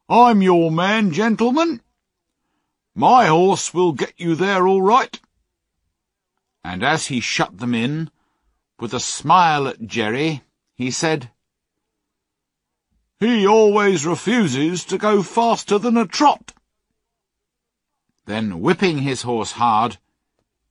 I'm 0.09 0.41
your 0.41 0.69
man, 0.69 1.11
gentlemen. 1.11 1.81
My 2.93 3.27
horse 3.27 3.73
will 3.73 3.93
get 3.93 4.13
you 4.17 4.35
there 4.35 4.67
all 4.67 4.81
right. 4.81 5.19
And 6.65 6.83
as 6.83 7.07
he 7.07 7.21
shut 7.21 7.59
them 7.59 7.73
in, 7.73 8.11
with 8.77 8.93
a 8.93 8.99
smile 8.99 9.67
at 9.69 9.87
Jerry, 9.87 10.43
he 10.75 10.91
said, 10.91 11.31
He 13.21 13.45
always 13.45 14.03
refuses 14.03 14.83
to 14.85 14.97
go 14.97 15.21
faster 15.21 15.77
than 15.77 15.95
a 15.95 16.07
trot. 16.07 16.53
Then, 18.25 18.61
whipping 18.61 18.97
his 18.97 19.21
horse 19.21 19.51
hard, 19.51 19.99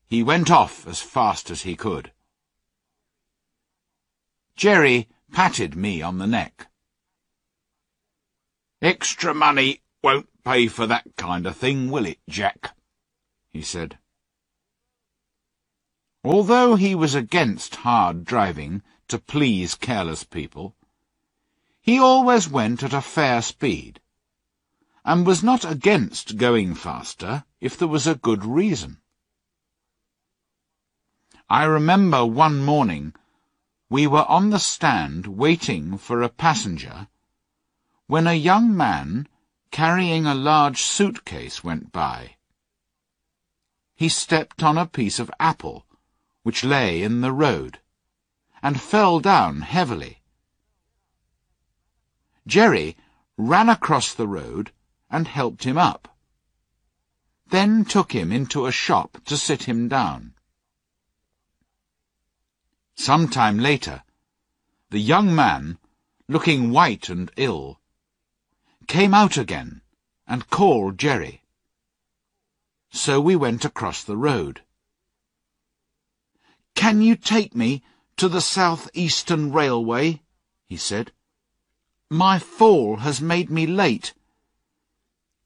he 0.08 0.24
went 0.24 0.50
off 0.50 0.84
as 0.84 1.00
fast 1.00 1.48
as 1.52 1.62
he 1.62 1.76
could. 1.76 2.10
Jerry 4.56 5.06
patted 5.30 5.76
me 5.76 6.02
on 6.02 6.18
the 6.18 6.26
neck. 6.26 6.66
Extra 8.82 9.32
money 9.32 9.82
won't 10.02 10.28
pay 10.42 10.66
for 10.66 10.88
that 10.88 11.06
kind 11.16 11.46
of 11.46 11.56
thing, 11.56 11.88
will 11.88 12.04
it, 12.04 12.18
Jack? 12.28 12.76
he 13.50 13.62
said. 13.62 13.96
Although 16.24 16.74
he 16.74 16.96
was 16.96 17.14
against 17.14 17.76
hard 17.76 18.24
driving 18.24 18.82
to 19.06 19.20
please 19.20 19.76
careless 19.76 20.24
people, 20.24 20.74
he 21.90 21.98
always 21.98 22.48
went 22.48 22.84
at 22.84 22.92
a 22.92 23.00
fair 23.00 23.42
speed, 23.42 23.98
and 25.04 25.26
was 25.26 25.42
not 25.42 25.64
against 25.64 26.36
going 26.36 26.72
faster 26.72 27.42
if 27.60 27.76
there 27.76 27.88
was 27.88 28.06
a 28.06 28.14
good 28.14 28.44
reason. 28.44 28.98
I 31.48 31.64
remember 31.64 32.24
one 32.24 32.64
morning 32.64 33.12
we 33.88 34.06
were 34.06 34.24
on 34.26 34.50
the 34.50 34.60
stand 34.60 35.26
waiting 35.26 35.98
for 35.98 36.22
a 36.22 36.28
passenger 36.28 37.08
when 38.06 38.28
a 38.28 38.34
young 38.34 38.76
man 38.76 39.26
carrying 39.72 40.26
a 40.26 40.42
large 40.50 40.82
suitcase 40.82 41.64
went 41.64 41.90
by. 41.90 42.36
He 43.96 44.08
stepped 44.08 44.62
on 44.62 44.78
a 44.78 44.86
piece 44.86 45.18
of 45.18 45.28
apple 45.40 45.86
which 46.44 46.62
lay 46.62 47.02
in 47.02 47.20
the 47.20 47.32
road 47.32 47.80
and 48.62 48.80
fell 48.80 49.18
down 49.18 49.62
heavily. 49.62 50.19
Jerry 52.50 52.96
ran 53.36 53.68
across 53.68 54.12
the 54.12 54.26
road 54.26 54.72
and 55.08 55.28
helped 55.28 55.62
him 55.62 55.78
up, 55.78 56.18
then 57.46 57.84
took 57.84 58.10
him 58.10 58.32
into 58.32 58.66
a 58.66 58.72
shop 58.72 59.18
to 59.26 59.36
sit 59.36 59.62
him 59.62 59.86
down. 59.86 60.34
Some 62.96 63.28
time 63.28 63.58
later, 63.58 64.02
the 64.90 64.98
young 64.98 65.32
man, 65.32 65.78
looking 66.28 66.72
white 66.72 67.08
and 67.08 67.30
ill, 67.36 67.80
came 68.88 69.14
out 69.14 69.36
again 69.36 69.82
and 70.26 70.50
called 70.50 70.98
Jerry. 70.98 71.44
So 72.90 73.20
we 73.20 73.36
went 73.36 73.64
across 73.64 74.02
the 74.02 74.16
road. 74.16 74.62
Can 76.74 77.00
you 77.00 77.14
take 77.14 77.54
me 77.54 77.84
to 78.16 78.28
the 78.28 78.40
South 78.40 78.90
Eastern 78.92 79.52
Railway? 79.52 80.22
he 80.66 80.76
said. 80.76 81.12
My 82.12 82.40
fall 82.40 82.96
has 82.96 83.20
made 83.20 83.50
me 83.50 83.68
late, 83.68 84.14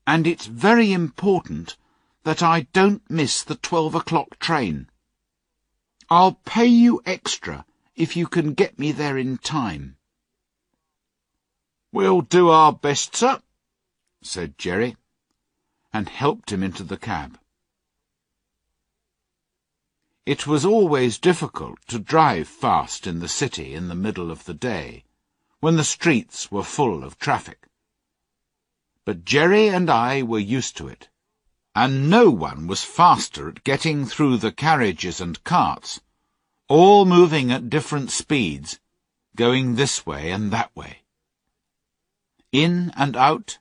and 0.06 0.26
it's 0.26 0.46
very 0.46 0.94
important 0.94 1.76
that 2.22 2.42
I 2.42 2.62
don't 2.72 3.02
miss 3.10 3.42
the 3.42 3.54
twelve 3.54 3.94
o'clock 3.94 4.38
train. 4.38 4.88
I'll 6.08 6.40
pay 6.46 6.64
you 6.64 7.02
extra 7.04 7.66
if 7.94 8.16
you 8.16 8.26
can 8.26 8.54
get 8.54 8.78
me 8.78 8.92
there 8.92 9.18
in 9.18 9.36
time. 9.36 9.96
We'll 11.92 12.22
do 12.22 12.48
our 12.48 12.72
best, 12.72 13.14
sir, 13.14 13.42
said 14.22 14.56
Jerry, 14.56 14.96
and 15.92 16.08
helped 16.08 16.50
him 16.50 16.62
into 16.62 16.82
the 16.82 16.96
cab. 16.96 17.38
It 20.24 20.46
was 20.46 20.64
always 20.64 21.18
difficult 21.18 21.78
to 21.88 21.98
drive 21.98 22.48
fast 22.48 23.06
in 23.06 23.20
the 23.20 23.28
city 23.28 23.74
in 23.74 23.88
the 23.88 23.94
middle 23.94 24.30
of 24.30 24.46
the 24.46 24.54
day, 24.54 25.04
when 25.64 25.76
the 25.76 25.82
streets 25.98 26.52
were 26.52 26.62
full 26.62 27.02
of 27.02 27.18
traffic. 27.18 27.66
But 29.06 29.24
Jerry 29.24 29.68
and 29.68 29.88
I 29.88 30.22
were 30.22 30.38
used 30.38 30.76
to 30.76 30.88
it, 30.88 31.08
and 31.74 32.10
no 32.10 32.28
one 32.28 32.66
was 32.66 32.84
faster 32.84 33.48
at 33.48 33.64
getting 33.64 34.04
through 34.04 34.36
the 34.36 34.52
carriages 34.52 35.22
and 35.22 35.42
carts, 35.42 36.02
all 36.68 37.06
moving 37.06 37.50
at 37.50 37.70
different 37.70 38.10
speeds, 38.10 38.78
going 39.36 39.76
this 39.76 40.04
way 40.04 40.30
and 40.30 40.50
that 40.50 40.70
way. 40.76 40.98
In 42.52 42.92
and 42.94 43.16
out, 43.16 43.56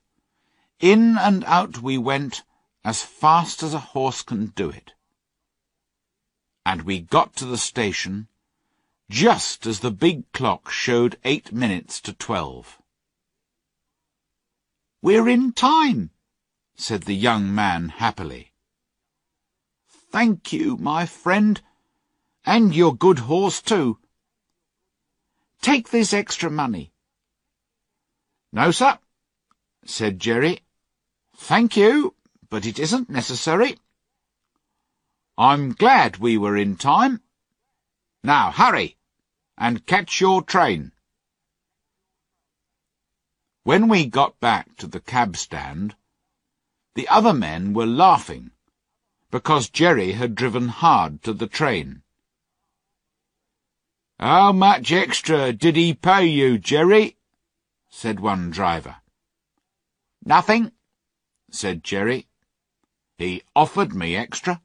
in 0.82 1.18
and 1.18 1.46
out 1.46 1.82
we 1.82 1.98
went 1.98 2.44
as 2.84 3.02
fast 3.02 3.64
as 3.64 3.74
a 3.74 3.88
horse 3.96 4.24
can 4.24 4.48
do 4.48 4.70
it. 4.70 4.92
And 6.66 6.82
we 6.82 7.00
got 7.00 7.34
to 7.38 7.46
the 7.46 7.58
station 7.58 8.28
just 9.10 9.66
as 9.66 9.80
the 9.80 9.92
big 9.92 10.32
clock 10.32 10.70
showed 10.70 11.18
eight 11.24 11.52
minutes 11.52 12.02
to 12.02 12.14
twelve. 12.14 12.80
We're 15.02 15.28
in 15.28 15.52
time, 15.52 16.12
said 16.76 17.04
the 17.04 17.16
young 17.16 17.54
man 17.54 17.90
happily. 17.90 18.54
Thank 20.12 20.54
you, 20.54 20.78
my 20.78 21.06
friend, 21.06 21.62
and 22.46 22.74
your 22.74 22.96
good 22.96 23.20
horse 23.20 23.62
too. 23.62 24.00
Take 25.62 25.90
this 25.90 26.14
extra 26.14 26.50
money. 26.50 26.94
No, 28.52 28.72
sir, 28.72 29.00
said 29.86 30.20
Jerry. 30.20 30.62
Thank 31.36 31.76
you, 31.76 32.16
but 32.50 32.66
it 32.66 32.80
isn't 32.80 33.10
necessary. 33.10 33.78
I'm 35.38 35.72
glad 35.74 36.18
we 36.18 36.38
were 36.38 36.56
in 36.56 36.76
time. 36.76 37.22
Now 38.24 38.52
hurry, 38.52 38.96
and 39.58 39.86
catch 39.86 40.22
your 40.22 40.42
train. 40.42 40.94
When 43.64 43.90
we 43.90 44.06
got 44.06 44.40
back 44.40 44.78
to 44.78 44.88
the 44.88 45.02
cab 45.02 45.36
stand, 45.36 45.96
the 46.96 47.08
other 47.10 47.34
men 47.34 47.74
were 47.74 47.86
laughing, 47.86 48.52
because 49.30 49.70
Jerry 49.70 50.14
had 50.14 50.36
driven 50.36 50.70
hard 50.70 51.22
to 51.24 51.34
the 51.34 51.48
train. 51.48 52.04
How 54.20 54.54
much 54.54 54.94
extra 54.94 55.52
did 55.52 55.76
he 55.76 55.94
pay 55.94 56.26
you, 56.26 56.58
Jerry? 56.58 57.18
said 57.90 58.22
one 58.22 58.52
driver. 58.52 58.98
Nothing, 60.24 60.72
said 61.52 61.84
Jerry. 61.84 62.28
He 63.18 63.44
offered 63.54 63.94
me 63.94 64.16
extra, 64.16 64.62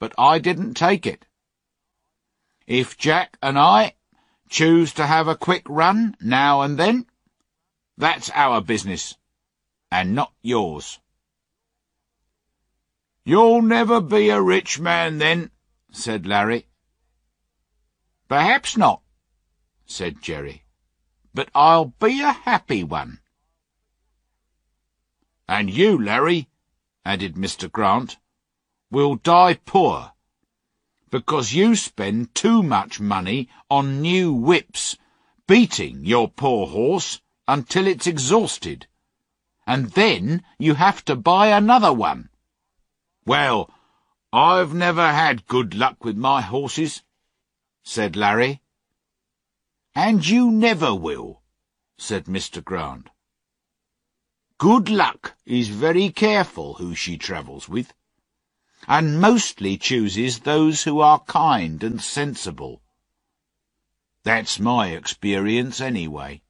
but 0.00 0.12
I 0.18 0.40
didn't 0.40 0.74
take 0.74 1.06
it. 1.06 1.24
If 2.70 2.96
Jack 2.96 3.36
and 3.42 3.58
I 3.58 3.96
choose 4.48 4.92
to 4.92 5.04
have 5.04 5.26
a 5.26 5.34
quick 5.34 5.64
run 5.68 6.16
now 6.20 6.60
and 6.60 6.78
then, 6.78 7.06
that's 7.98 8.30
our 8.30 8.60
business, 8.60 9.16
and 9.90 10.14
not 10.14 10.32
yours. 10.40 11.00
You'll 13.24 13.60
never 13.60 14.00
be 14.00 14.28
a 14.28 14.40
rich 14.40 14.78
man 14.78 15.18
then, 15.18 15.50
said 15.90 16.28
Larry. 16.28 16.68
Perhaps 18.28 18.76
not, 18.76 19.02
said 19.84 20.22
Jerry, 20.22 20.62
but 21.34 21.50
I'll 21.56 21.86
be 21.86 22.20
a 22.22 22.30
happy 22.30 22.84
one. 22.84 23.18
And 25.48 25.68
you, 25.68 26.00
Larry, 26.00 26.48
added 27.04 27.34
Mr. 27.34 27.68
Grant, 27.68 28.18
will 28.92 29.16
die 29.16 29.54
poor, 29.54 30.12
because 31.10 31.52
you 31.52 31.74
spend 31.74 32.34
too 32.34 32.62
much 32.62 33.00
money 33.00 33.48
on 33.68 34.00
new 34.00 34.32
whips, 34.32 34.96
beating 35.46 36.04
your 36.04 36.28
poor 36.28 36.66
horse 36.66 37.20
until 37.48 37.86
it's 37.86 38.06
exhausted, 38.06 38.86
and 39.66 39.90
then 39.90 40.42
you 40.58 40.74
have 40.74 41.04
to 41.04 41.16
buy 41.16 41.48
another 41.48 41.92
one. 41.92 42.28
Well, 43.26 43.70
I've 44.32 44.72
never 44.72 45.12
had 45.12 45.46
good 45.46 45.74
luck 45.74 46.04
with 46.04 46.16
my 46.16 46.40
horses, 46.40 47.02
said 47.82 48.14
Larry. 48.16 48.62
And 49.94 50.26
you 50.26 50.50
never 50.50 50.94
will, 50.94 51.42
said 51.98 52.26
Mr. 52.26 52.64
Grant. 52.64 53.08
Good 54.58 54.88
luck 54.88 55.34
is 55.44 55.68
very 55.68 56.10
careful 56.10 56.74
who 56.74 56.94
she 56.94 57.16
travels 57.16 57.68
with, 57.68 57.92
and 58.90 59.20
mostly 59.20 59.76
chooses 59.76 60.40
those 60.40 60.82
who 60.82 60.98
are 60.98 61.20
kind 61.20 61.84
and 61.84 62.02
sensible. 62.02 62.82
That's 64.24 64.58
my 64.58 64.88
experience 64.88 65.80
anyway. 65.80 66.42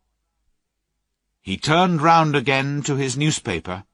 He 1.42 1.58
turned 1.58 2.00
round 2.00 2.34
again 2.34 2.80
to 2.84 2.96
his 2.96 3.14
newspaper, 3.14 3.84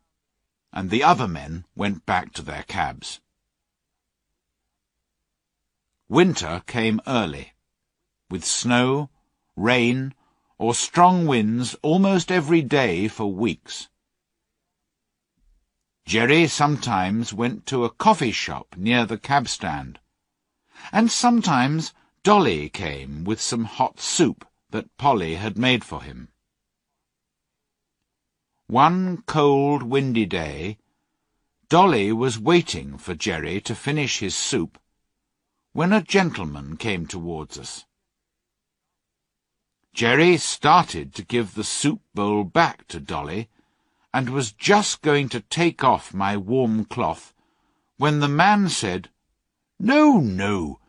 and 0.73 0.91
the 0.91 1.03
other 1.03 1.27
men 1.27 1.65
went 1.75 2.07
back 2.07 2.33
to 2.35 2.43
their 2.43 2.63
cabs. 2.63 3.21
Winter 6.09 6.63
came 6.69 7.01
early, 7.05 7.55
with 8.31 8.45
snow, 8.45 9.11
rain, 9.57 10.15
or 10.57 10.73
strong 10.73 11.27
winds 11.27 11.75
almost 11.83 12.31
every 12.31 12.63
day 12.63 13.09
for 13.09 13.27
weeks. 13.27 13.89
Jerry 16.07 16.47
sometimes 16.47 17.33
went 17.33 17.67
to 17.67 17.85
a 17.85 17.91
coffee 17.91 18.31
shop 18.31 18.77
near 18.77 19.05
the 19.05 19.19
cab 19.19 19.49
stand, 19.49 19.99
and 20.93 21.11
sometimes 21.11 21.93
Dolly 22.23 22.69
came 22.69 23.25
with 23.25 23.41
some 23.41 23.65
hot 23.65 23.99
soup 23.99 24.47
that 24.71 24.97
Polly 24.99 25.35
had 25.35 25.59
made 25.59 25.83
for 25.83 26.05
him. 26.05 26.29
One 28.69 29.23
cold, 29.23 29.83
windy 29.83 30.27
day, 30.27 30.79
Dolly 31.69 32.13
was 32.13 32.39
waiting 32.39 32.99
for 32.99 33.17
Jerry 33.17 33.61
to 33.63 33.75
finish 33.75 34.21
his 34.21 34.37
soup 34.37 34.79
when 35.73 35.93
a 35.93 36.03
gentleman 36.03 36.77
came 36.77 37.07
towards 37.07 37.59
us. 37.59 37.85
Jerry 39.93 40.37
started 40.37 41.15
to 41.15 41.25
give 41.25 41.55
the 41.55 41.65
soup 41.65 42.01
bowl 42.15 42.45
back 42.45 42.87
to 42.89 43.01
Dolly, 43.01 43.49
and 44.17 44.31
was 44.31 44.51
just 44.51 45.03
going 45.03 45.29
to 45.29 45.41
take 45.41 45.85
off 45.85 46.15
my 46.15 46.39
warm 46.39 46.87
cloth, 46.87 47.35
when 47.99 48.21
the 48.21 48.29
man 48.29 48.67
said, 48.67 49.11
No, 49.79 50.21
no, 50.21 50.81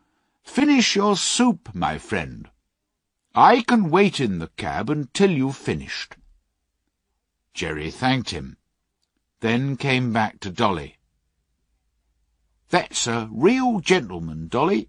finish 0.42 0.96
your 0.96 1.14
soup, 1.14 1.68
my 1.74 1.98
friend. 1.98 2.48
I 3.34 3.60
can 3.60 3.90
wait 3.90 4.18
in 4.18 4.38
the 4.38 4.48
cab 4.56 4.88
until 4.88 5.30
you've 5.30 5.58
finished. 5.58 6.16
Jerry 7.52 7.90
thanked 7.90 8.30
him, 8.30 8.56
then 9.40 9.76
came 9.76 10.10
back 10.10 10.40
to 10.40 10.48
Dolly. 10.48 10.96
That's 12.70 13.06
a 13.06 13.28
real 13.30 13.80
gentleman, 13.80 14.48
Dolly, 14.48 14.88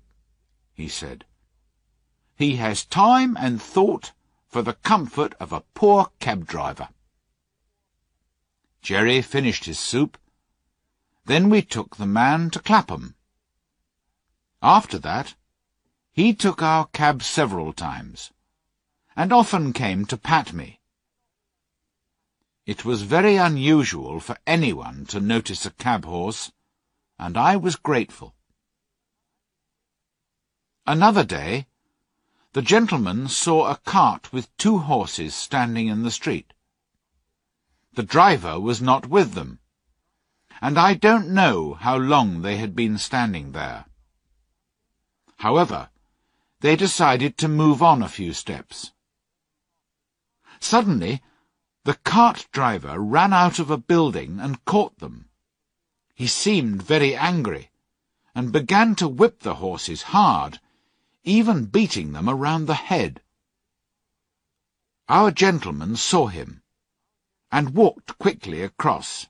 he 0.74 0.88
said. 0.88 1.26
He 2.38 2.56
has 2.56 2.86
time 2.86 3.36
and 3.38 3.62
thought 3.62 4.14
for 4.48 4.62
the 4.62 4.76
comfort 4.76 5.36
of 5.42 5.52
a 5.52 5.66
poor 5.74 6.12
cab 6.22 6.48
driver. 6.48 6.88
Jerry 8.82 9.22
finished 9.22 9.66
his 9.66 9.80
soup. 9.80 10.18
Then 11.26 11.50
we 11.50 11.62
took 11.62 11.98
the 11.98 12.06
man 12.06 12.50
to 12.52 12.60
Clapham. 12.60 13.16
After 14.62 14.98
that, 15.00 15.36
he 16.12 16.34
took 16.34 16.62
our 16.62 16.88
cab 16.88 17.24
several 17.24 17.72
times, 17.72 18.32
and 19.16 19.32
often 19.32 19.74
came 19.74 20.06
to 20.06 20.18
pat 20.18 20.54
me. 20.54 20.80
It 22.66 22.86
was 22.86 23.02
very 23.02 23.36
unusual 23.36 24.20
for 24.20 24.38
anyone 24.46 25.06
to 25.08 25.20
notice 25.20 25.66
a 25.66 25.72
cab 25.72 26.06
horse, 26.06 26.52
and 27.18 27.38
I 27.38 27.56
was 27.56 27.76
grateful. 27.76 28.36
Another 30.86 31.24
day, 31.24 31.68
the 32.54 32.62
gentleman 32.62 33.28
saw 33.28 33.70
a 33.70 33.78
cart 33.78 34.34
with 34.34 34.56
two 34.58 34.80
horses 34.80 35.36
standing 35.36 35.88
in 35.88 36.04
the 36.04 36.12
street. 36.12 36.54
The 37.94 38.04
driver 38.04 38.60
was 38.60 38.82
not 38.82 39.08
with 39.08 39.34
them, 39.34 39.60
and 40.62 40.78
I 40.78 40.94
don't 40.94 41.30
know 41.30 41.74
how 41.74 41.98
long 41.98 42.42
they 42.42 42.58
had 42.58 42.76
been 42.76 42.98
standing 42.98 43.52
there. 43.52 43.86
However, 45.38 45.90
they 46.62 46.76
decided 46.76 47.38
to 47.38 47.48
move 47.48 47.82
on 47.82 48.02
a 48.02 48.10
few 48.10 48.34
steps. 48.34 48.92
Suddenly, 50.60 51.22
the 51.84 51.96
cart 51.96 52.48
driver 52.52 53.00
ran 53.00 53.34
out 53.34 53.60
of 53.60 53.72
a 53.72 53.78
building 53.78 54.40
and 54.40 54.64
caught 54.66 55.00
them. 55.00 55.30
He 56.14 56.28
seemed 56.28 56.84
very 56.84 57.16
angry, 57.16 57.72
and 58.36 58.52
began 58.52 58.96
to 58.96 59.08
whip 59.08 59.40
the 59.40 59.56
horses 59.56 60.02
hard 60.14 60.60
even 61.24 61.66
beating 61.66 62.14
them 62.14 62.30
around 62.30 62.66
the 62.66 62.74
head. 62.74 63.22
Our 65.08 65.32
gentleman 65.32 65.96
saw 65.96 66.28
him, 66.28 66.64
and 67.52 67.76
walked 67.76 68.18
quickly 68.18 68.62
across. 68.62 69.28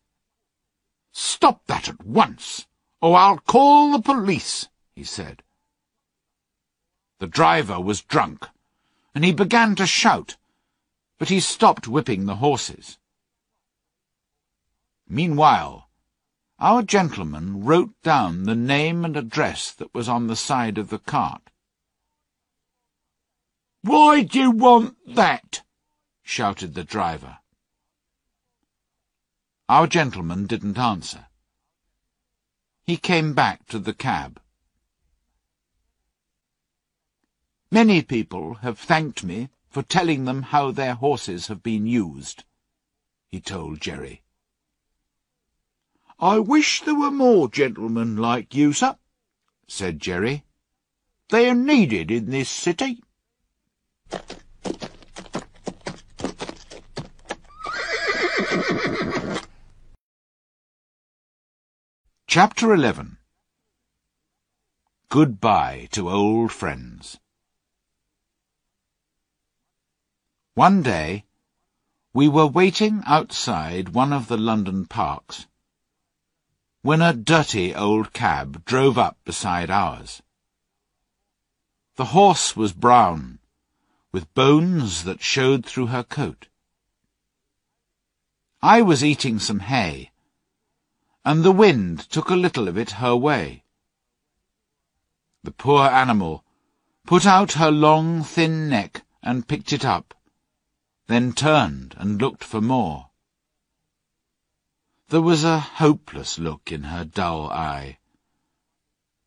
Stop 1.12 1.66
that 1.68 1.90
at 1.90 2.06
once, 2.06 2.68
or 3.02 3.16
I'll 3.16 3.40
call 3.40 3.92
the 3.92 4.02
police, 4.02 4.68
he 4.94 5.04
said. 5.04 5.44
The 7.20 7.28
driver 7.28 7.80
was 7.80 8.02
drunk, 8.02 8.48
and 9.14 9.26
he 9.26 9.34
began 9.34 9.76
to 9.76 9.86
shout, 9.86 10.38
but 11.18 11.30
he 11.30 11.40
stopped 11.40 11.88
whipping 11.88 12.26
the 12.26 12.38
horses. 12.38 12.98
Meanwhile, 15.08 15.90
our 16.60 16.84
gentleman 16.84 17.64
wrote 17.64 17.94
down 18.04 18.44
the 18.44 18.56
name 18.56 19.06
and 19.06 19.16
address 19.16 19.72
that 19.72 19.94
was 19.94 20.10
on 20.10 20.28
the 20.28 20.36
side 20.36 20.78
of 20.78 20.90
the 20.90 21.00
cart. 21.00 21.50
Why 23.82 24.24
do 24.24 24.40
you 24.40 24.52
want 24.52 24.98
that? 25.16 25.64
shouted 26.22 26.74
the 26.74 26.84
driver. 26.84 27.40
Our 29.70 29.86
gentleman 29.86 30.48
didn't 30.48 30.80
answer. 30.80 31.28
He 32.88 32.98
came 32.98 33.36
back 33.36 33.68
to 33.68 33.78
the 33.78 33.94
cab. 33.94 34.42
Many 37.70 38.02
people 38.02 38.56
have 38.56 38.80
thanked 38.80 39.24
me 39.24 39.50
for 39.70 39.84
telling 39.84 40.26
them 40.26 40.42
how 40.42 40.72
their 40.72 40.96
horses 40.96 41.48
have 41.48 41.62
been 41.62 41.86
used, 41.86 42.46
he 43.28 43.40
told 43.40 43.80
Jerry. 43.80 44.24
I 46.20 46.40
wish 46.40 46.82
there 46.82 46.96
were 46.96 47.12
more 47.12 47.48
gentlemen 47.48 48.18
like 48.18 48.56
you, 48.56 48.74
sir, 48.74 48.96
said 49.68 50.00
Jerry. 50.00 50.46
They 51.30 51.48
are 51.48 51.54
needed 51.54 52.10
in 52.10 52.32
this 52.32 52.50
city. 52.50 53.04
Chapter 62.32 62.72
11 62.76 63.18
Goodbye 65.10 65.88
to 65.94 66.12
Old 66.12 66.52
Friends 66.52 67.18
One 70.54 70.84
day, 70.84 71.26
we 72.14 72.28
were 72.28 72.46
waiting 72.46 73.02
outside 73.08 73.96
one 73.96 74.14
of 74.14 74.28
the 74.28 74.38
London 74.38 74.86
parks 74.86 75.48
when 76.84 77.02
a 77.02 77.14
dirty 77.14 77.74
old 77.74 78.14
cab 78.14 78.64
drove 78.64 79.00
up 79.00 79.18
beside 79.26 79.72
ours. 79.72 80.22
The 81.96 82.14
horse 82.14 82.56
was 82.56 82.74
brown, 82.74 83.40
with 84.12 84.32
bones 84.36 85.04
that 85.04 85.24
showed 85.24 85.66
through 85.66 85.88
her 85.88 86.04
coat. 86.04 86.48
I 88.62 88.84
was 88.84 89.04
eating 89.04 89.40
some 89.40 89.62
hay, 89.62 90.09
and 91.26 91.44
the 91.44 91.52
wind 91.52 92.00
took 92.10 92.30
a 92.30 92.36
little 92.36 92.68
of 92.68 92.78
it 92.78 92.92
her 92.92 93.16
way. 93.16 93.64
The 95.44 95.52
poor 95.52 95.88
animal 95.88 96.44
put 97.06 97.26
out 97.26 97.54
her 97.54 97.72
long, 97.72 98.24
thin 98.24 98.70
neck 98.70 99.04
and 99.22 99.48
picked 99.48 99.74
it 99.74 99.84
up, 99.84 100.14
then 101.08 101.34
turned 101.34 101.96
and 101.98 102.22
looked 102.22 102.44
for 102.44 102.62
more. 102.62 103.10
There 105.10 105.22
was 105.22 105.44
a 105.44 105.60
hopeless 105.60 106.38
look 106.38 106.72
in 106.72 106.84
her 106.84 107.04
dull 107.04 107.50
eye, 107.50 107.98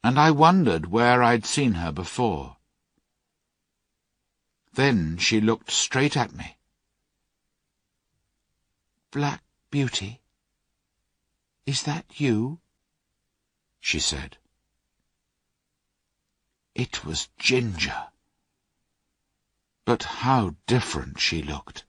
and 0.05 0.19
I 0.19 0.31
wondered 0.31 0.87
where 0.87 1.23
I'd 1.23 1.45
seen 1.45 1.75
her 1.75 1.93
before. 1.93 2.57
Then 4.75 5.19
she 5.19 5.41
looked 5.41 5.71
straight 5.71 6.17
at 6.17 6.33
me. 6.33 6.57
Black 9.11 9.43
Beauty, 9.71 10.22
is 11.67 11.83
that 11.85 12.21
you? 12.21 12.59
she 13.81 13.99
said. 13.99 14.37
It 16.75 17.05
was 17.05 17.29
Ginger. 17.39 18.09
But 19.85 20.03
how 20.03 20.55
different 20.67 21.21
she 21.21 21.43
looked. 21.43 21.85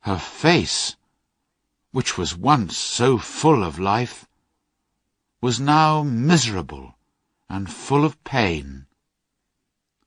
Her 0.00 0.18
face, 0.18 0.96
which 1.90 2.16
was 2.16 2.36
once 2.36 2.76
so 2.76 3.18
full 3.18 3.64
of 3.64 3.78
life, 3.78 4.26
was 5.40 5.58
now 5.58 6.02
miserable 6.02 6.96
and 7.48 7.72
full 7.72 8.04
of 8.04 8.22
pain 8.24 8.86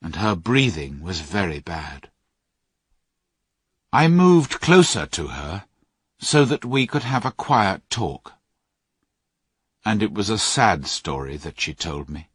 and 0.04 0.18
her 0.18 0.36
breathing 0.36 1.02
was 1.02 1.22
very 1.22 1.62
bad. 1.62 2.10
I 3.94 4.10
moved 4.10 4.60
closer 4.60 5.06
to 5.06 5.28
her 5.28 5.64
so 6.24 6.46
that 6.46 6.64
we 6.64 6.88
could 6.88 7.04
have 7.04 7.26
a 7.26 7.32
quiet 7.32 7.82
talk. 7.90 8.34
And 9.86 10.02
it 10.02 10.14
was 10.14 10.30
a 10.30 10.38
sad 10.38 10.88
story 10.88 11.36
that 11.38 11.60
she 11.60 11.74
told 11.74 12.10
me. 12.10 12.30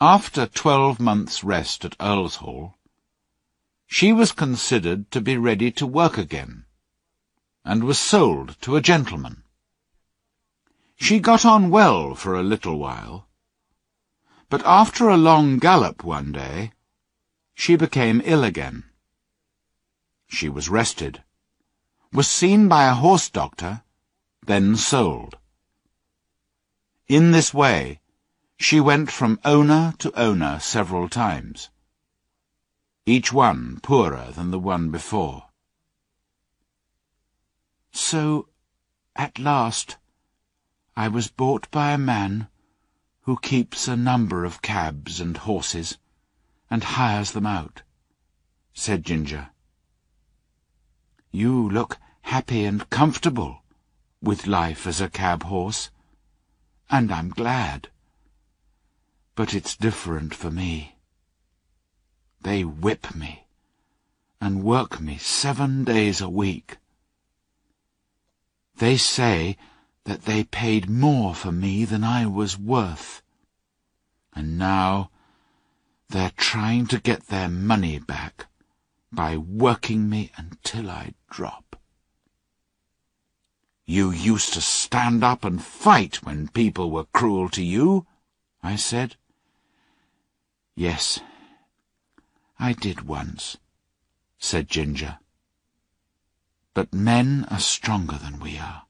After 0.00 0.46
twelve 0.46 0.98
months' 0.98 1.44
rest 1.44 1.84
at 1.84 1.98
Earlshall, 1.98 2.74
she 3.86 4.12
was 4.12 4.32
considered 4.32 5.10
to 5.10 5.20
be 5.20 5.36
ready 5.36 5.70
to 5.72 5.86
work 5.86 6.16
again, 6.16 6.64
and 7.64 7.84
was 7.84 7.98
sold 7.98 8.56
to 8.62 8.76
a 8.76 8.80
gentleman. 8.80 9.42
She 10.96 11.20
got 11.20 11.44
on 11.44 11.70
well 11.70 12.14
for 12.14 12.34
a 12.34 12.42
little 12.42 12.78
while, 12.78 13.28
but 14.48 14.64
after 14.64 15.08
a 15.08 15.18
long 15.18 15.58
gallop 15.58 16.02
one 16.02 16.32
day, 16.32 16.72
she 17.54 17.76
became 17.76 18.22
ill 18.24 18.44
again. 18.44 18.84
She 20.28 20.48
was 20.48 20.70
rested, 20.70 21.22
was 22.12 22.28
seen 22.28 22.68
by 22.68 22.86
a 22.86 22.94
horse 22.94 23.30
doctor, 23.30 23.82
then 24.46 24.74
sold. 24.74 25.36
In 27.06 27.30
this 27.30 27.54
way, 27.54 28.00
she 28.58 28.80
went 28.80 29.10
from 29.10 29.40
owner 29.44 29.94
to 29.98 30.12
owner 30.18 30.58
several 30.58 31.08
times, 31.08 31.70
each 33.06 33.32
one 33.32 33.80
poorer 33.80 34.32
than 34.32 34.50
the 34.50 34.58
one 34.58 34.90
before. 34.90 35.44
So, 37.92 38.48
at 39.16 39.38
last, 39.38 39.96
I 40.96 41.08
was 41.08 41.28
bought 41.28 41.70
by 41.70 41.92
a 41.92 41.98
man 41.98 42.48
who 43.22 43.38
keeps 43.38 43.86
a 43.86 43.96
number 43.96 44.44
of 44.44 44.62
cabs 44.62 45.20
and 45.20 45.36
horses, 45.36 45.98
and 46.70 46.82
hires 46.82 47.32
them 47.32 47.46
out, 47.46 47.82
said 48.74 49.04
Ginger. 49.04 49.50
You 51.32 51.68
look 51.70 51.98
happy 52.22 52.64
and 52.64 52.90
comfortable 52.90 53.62
with 54.20 54.48
life 54.48 54.86
as 54.86 55.00
a 55.00 55.08
cab 55.08 55.44
horse, 55.44 55.90
and 56.90 57.12
I'm 57.12 57.30
glad. 57.30 57.88
But 59.36 59.54
it's 59.54 59.76
different 59.76 60.34
for 60.34 60.50
me. 60.50 60.96
They 62.42 62.64
whip 62.64 63.14
me 63.14 63.46
and 64.40 64.64
work 64.64 65.00
me 65.00 65.18
seven 65.18 65.84
days 65.84 66.20
a 66.20 66.28
week. 66.28 66.78
They 68.76 68.96
say 68.96 69.56
that 70.04 70.22
they 70.22 70.44
paid 70.44 70.90
more 70.90 71.34
for 71.34 71.52
me 71.52 71.84
than 71.84 72.02
I 72.02 72.26
was 72.26 72.58
worth. 72.58 73.22
And 74.34 74.58
now 74.58 75.10
they're 76.08 76.32
trying 76.36 76.86
to 76.88 76.98
get 76.98 77.28
their 77.28 77.48
money 77.48 77.98
back 77.98 78.46
by 79.12 79.36
working 79.36 80.08
me 80.08 80.30
until 80.36 80.90
I 80.90 81.14
drop. 81.30 81.76
You 83.84 84.10
used 84.10 84.52
to 84.54 84.60
stand 84.60 85.24
up 85.24 85.44
and 85.44 85.62
fight 85.62 86.22
when 86.22 86.48
people 86.48 86.90
were 86.90 87.06
cruel 87.06 87.48
to 87.50 87.62
you, 87.62 88.06
I 88.62 88.76
said. 88.76 89.16
Yes, 90.76 91.20
I 92.58 92.72
did 92.72 93.06
once, 93.06 93.56
said 94.38 94.68
Ginger. 94.68 95.18
But 96.72 96.94
men 96.94 97.46
are 97.50 97.58
stronger 97.58 98.16
than 98.16 98.38
we 98.38 98.58
are. 98.58 98.84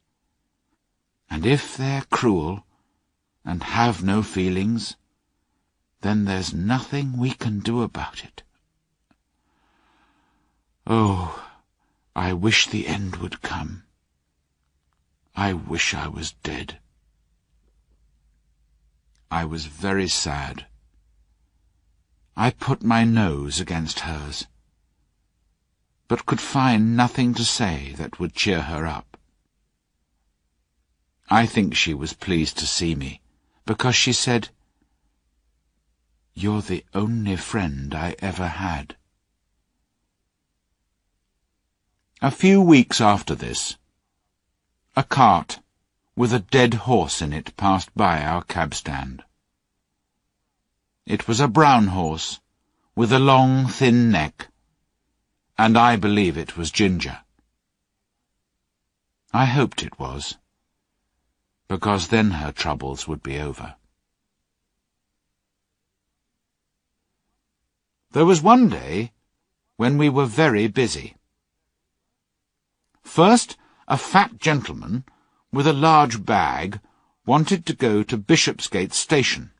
And 1.31 1.47
if 1.47 1.77
they're 1.77 2.05
cruel 2.11 2.67
and 3.45 3.63
have 3.63 4.05
no 4.05 4.23
feelings, 4.23 4.97
then 6.03 6.27
there's 6.27 6.53
nothing 6.53 7.17
we 7.17 7.31
can 7.31 7.61
do 7.61 7.83
about 7.83 8.23
it. 8.23 8.43
Oh, 10.93 11.49
I 12.17 12.33
wish 12.33 12.67
the 12.67 12.89
end 12.89 13.15
would 13.19 13.43
come. 13.43 13.85
I 15.37 15.53
wish 15.53 15.95
I 15.95 16.09
was 16.09 16.33
dead. 16.43 16.81
I 19.31 19.45
was 19.45 19.67
very 19.67 20.09
sad. 20.09 20.67
I 22.37 22.51
put 22.51 22.83
my 22.83 23.05
nose 23.05 23.61
against 23.61 24.01
hers, 24.01 24.49
but 26.09 26.27
could 26.27 26.41
find 26.41 26.97
nothing 26.97 27.35
to 27.35 27.45
say 27.45 27.93
that 27.93 28.19
would 28.19 28.35
cheer 28.35 28.63
her 28.63 28.85
up. 28.85 29.17
I 31.29 31.47
think 31.47 31.77
she 31.77 31.95
was 31.95 32.15
pleased 32.15 32.59
to 32.59 32.67
see 32.67 32.97
me, 32.97 33.21
because 33.65 33.95
she 33.95 34.13
said, 34.13 34.49
You're 36.35 36.63
the 36.63 36.85
only 36.95 37.37
friend 37.37 37.95
I 37.95 38.17
ever 38.19 38.49
had. 38.49 38.97
A 42.23 42.31
few 42.31 42.61
weeks 42.61 43.01
after 43.01 43.35
this, 43.35 43.79
a 44.95 45.03
cart 45.03 45.61
with 46.15 46.35
a 46.35 46.41
dead 46.41 46.75
horse 46.85 47.23
in 47.23 47.33
it 47.33 47.57
passed 47.57 47.95
by 47.95 48.23
our 48.23 48.43
cab 48.43 48.75
stand. 48.75 49.25
It 51.07 51.27
was 51.27 51.41
a 51.41 51.49
brown 51.49 51.87
horse, 51.87 52.39
with 52.95 53.11
a 53.11 53.19
long, 53.19 53.69
thin 53.69 54.11
neck, 54.11 54.49
and 55.57 55.79
I 55.79 55.97
believe 55.97 56.37
it 56.37 56.59
was 56.59 56.71
Ginger. 56.71 57.23
I 59.33 59.47
hoped 59.47 59.83
it 59.83 59.99
was 59.99 60.37
because 61.69 62.09
then 62.09 62.33
her 62.33 62.53
troubles 62.53 63.09
would 63.09 63.23
be 63.23 63.39
over. 63.39 63.77
There 68.11 68.27
was 68.27 68.43
one 68.43 68.69
day 68.69 69.13
when 69.77 69.97
we 69.97 70.11
were 70.11 70.27
very 70.27 70.69
busy. 70.69 71.17
First, 73.03 73.57
a 73.89 73.97
fat 73.97 74.39
gentleman 74.39 75.05
with 75.53 75.67
a 75.67 75.73
large 75.73 76.25
bag 76.25 76.81
wanted 77.27 77.67
to 77.67 77.75
go 77.75 78.03
to 78.03 78.17
Bishopsgate 78.17 78.93
Station. 78.93 79.51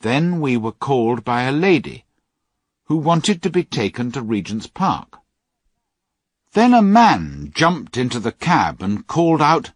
Then 0.00 0.40
we 0.40 0.56
were 0.56 0.72
called 0.72 1.24
by 1.24 1.42
a 1.42 1.52
lady 1.52 2.04
who 2.84 2.96
wanted 2.96 3.42
to 3.42 3.50
be 3.50 3.64
taken 3.64 4.12
to 4.12 4.22
Regent's 4.22 4.66
Park. 4.66 5.18
Then 6.52 6.72
a 6.72 6.82
man 6.82 7.50
jumped 7.54 7.96
into 7.96 8.20
the 8.20 8.32
cab 8.32 8.80
and 8.80 9.06
called 9.06 9.42
out, 9.42 9.72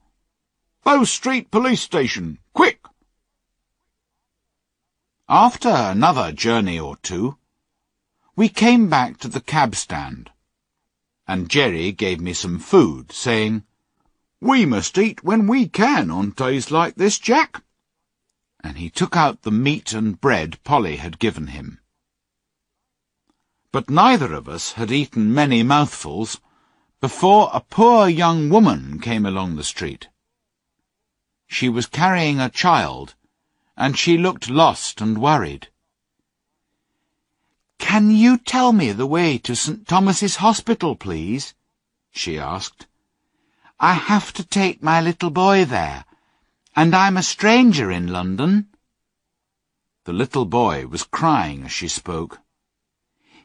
Bow 0.84 1.04
Street 1.04 1.50
Police 1.50 1.82
Station, 1.82 2.38
quick! 2.54 2.80
After 5.28 5.68
another 5.68 6.32
journey 6.32 6.78
or 6.78 6.96
two, 6.96 7.36
we 8.34 8.48
came 8.48 8.88
back 8.88 9.18
to 9.18 9.28
the 9.28 9.40
cab 9.40 9.74
stand, 9.74 10.30
and 11.30 11.48
Jerry 11.48 11.92
gave 11.92 12.20
me 12.20 12.32
some 12.32 12.58
food, 12.58 13.12
saying, 13.12 13.62
We 14.40 14.66
must 14.66 14.98
eat 14.98 15.22
when 15.22 15.46
we 15.46 15.68
can 15.68 16.10
on 16.10 16.30
days 16.30 16.72
like 16.72 16.96
this, 16.96 17.20
Jack. 17.20 17.62
And 18.64 18.78
he 18.78 18.90
took 18.90 19.16
out 19.16 19.42
the 19.42 19.52
meat 19.52 19.92
and 19.92 20.20
bread 20.20 20.58
Polly 20.64 20.96
had 20.96 21.20
given 21.20 21.46
him. 21.46 21.78
But 23.70 23.88
neither 23.88 24.34
of 24.34 24.48
us 24.48 24.72
had 24.72 24.90
eaten 24.90 25.32
many 25.32 25.62
mouthfuls 25.62 26.40
before 27.00 27.48
a 27.52 27.60
poor 27.60 28.08
young 28.08 28.50
woman 28.50 28.98
came 28.98 29.24
along 29.24 29.54
the 29.54 29.62
street. 29.62 30.08
She 31.46 31.68
was 31.68 31.86
carrying 31.86 32.40
a 32.40 32.50
child, 32.50 33.14
and 33.76 33.96
she 33.96 34.18
looked 34.18 34.50
lost 34.50 35.00
and 35.00 35.16
worried. 35.16 35.68
Can 37.80 38.10
you 38.10 38.38
tell 38.38 38.72
me 38.72 38.92
the 38.92 39.06
way 39.06 39.38
to 39.38 39.56
St. 39.56 39.88
Thomas's 39.88 40.36
Hospital, 40.36 40.94
please? 40.94 41.54
she 42.12 42.38
asked. 42.38 42.86
I 43.80 43.94
have 43.94 44.32
to 44.34 44.44
take 44.44 44.82
my 44.82 45.00
little 45.00 45.30
boy 45.30 45.64
there, 45.64 46.04
and 46.76 46.94
I'm 46.94 47.16
a 47.16 47.22
stranger 47.22 47.90
in 47.90 48.06
London. 48.06 48.68
The 50.04 50.12
little 50.12 50.44
boy 50.44 50.86
was 50.86 51.02
crying 51.02 51.64
as 51.64 51.72
she 51.72 51.88
spoke. 51.88 52.38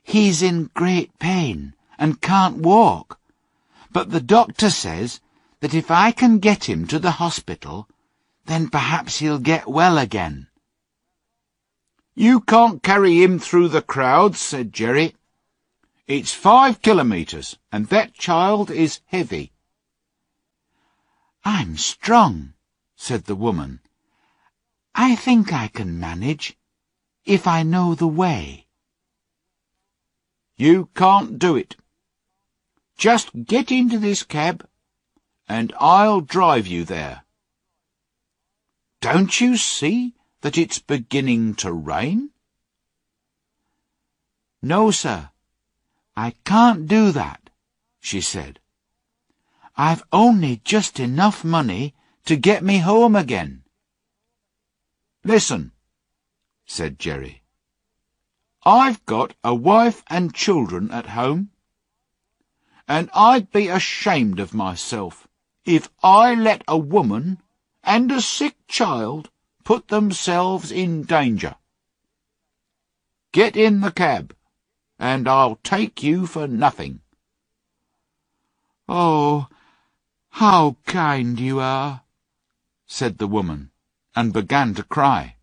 He's 0.03 0.43
in 0.43 0.69
great 0.75 1.17
pain 1.17 1.73
and 1.97 2.21
can't 2.21 2.57
walk, 2.57 3.19
but 3.89 4.11
the 4.11 4.21
doctor 4.21 4.69
says 4.69 5.21
that 5.61 5.73
if 5.73 5.89
I 5.89 6.11
can 6.11 6.39
get 6.39 6.69
him 6.69 6.85
to 6.87 6.99
the 6.99 7.17
hospital, 7.23 7.87
then 8.45 8.69
perhaps 8.69 9.19
he'll 9.19 9.39
get 9.39 9.67
well 9.67 9.97
again. 9.97 10.47
You 12.17 12.39
can't 12.39 12.81
carry 12.81 13.21
him 13.21 13.39
through 13.39 13.67
the 13.67 13.81
crowd, 13.81 14.37
said 14.37 14.71
Jerry. 14.71 15.15
It's 16.07 16.33
five 16.33 16.81
kilometres, 16.81 17.57
and 17.73 17.87
that 17.87 18.13
child 18.13 18.71
is 18.71 19.01
heavy. 19.07 19.51
I'm 21.43 21.75
strong, 21.75 22.53
said 22.95 23.25
the 23.25 23.35
woman. 23.35 23.81
I 24.95 25.15
think 25.15 25.51
I 25.51 25.67
can 25.67 25.99
manage, 25.99 26.57
if 27.25 27.47
I 27.47 27.63
know 27.63 27.95
the 27.95 28.07
way. 28.07 28.67
You 30.55 30.87
can't 30.95 31.37
do 31.37 31.57
it. 31.57 31.75
Just 32.97 33.43
get 33.43 33.73
into 33.73 33.99
this 33.99 34.23
cab, 34.23 34.65
and 35.49 35.73
I'll 35.77 36.21
drive 36.21 36.65
you 36.65 36.85
there. 36.85 37.25
Don't 39.01 39.41
you 39.41 39.57
see 39.57 40.13
that 40.45 40.59
it's 40.59 40.77
beginning 40.77 41.55
to 41.55 41.73
rain? 41.73 42.29
No, 44.61 44.91
sir, 44.91 45.31
I 46.15 46.35
can't 46.43 46.85
do 46.85 47.11
that, 47.13 47.49
she 47.99 48.21
said. 48.21 48.59
I've 49.75 50.03
only 50.13 50.61
just 50.63 50.99
enough 50.99 51.43
money 51.43 51.95
to 52.25 52.35
get 52.35 52.63
me 52.63 52.77
home 52.77 53.15
again. 53.15 53.63
Listen, 55.23 55.71
said 56.67 56.99
Jerry. 56.99 57.41
I've 58.63 59.03
got 59.07 59.33
a 59.43 59.55
wife 59.55 60.03
and 60.11 60.31
children 60.31 60.91
at 60.91 61.07
home, 61.07 61.49
and 62.87 63.09
I'd 63.15 63.49
be 63.49 63.67
ashamed 63.67 64.39
of 64.39 64.53
myself 64.53 65.27
if 65.65 65.89
I 66.03 66.35
let 66.35 66.63
a 66.67 66.77
woman 66.77 67.41
and 67.83 68.11
a 68.11 68.21
sick 68.21 68.57
child 68.67 69.31
put 69.65 69.87
themselves 69.87 70.71
in 70.71 71.03
danger. 71.03 71.55
Get 73.33 73.57
in 73.57 73.81
the 73.81 73.91
cab, 73.91 74.33
and 74.97 75.27
I'll 75.27 75.59
take 75.63 76.01
you 76.01 76.27
for 76.27 76.47
nothing. 76.47 77.01
Oh, 78.87 79.47
how 80.29 80.77
kind 80.85 81.39
you 81.39 81.59
are, 81.59 82.03
said 82.85 83.17
the 83.17 83.27
woman, 83.27 83.71
and 84.15 84.31
began 84.31 84.75
to 84.75 84.83
cry. 84.83 85.35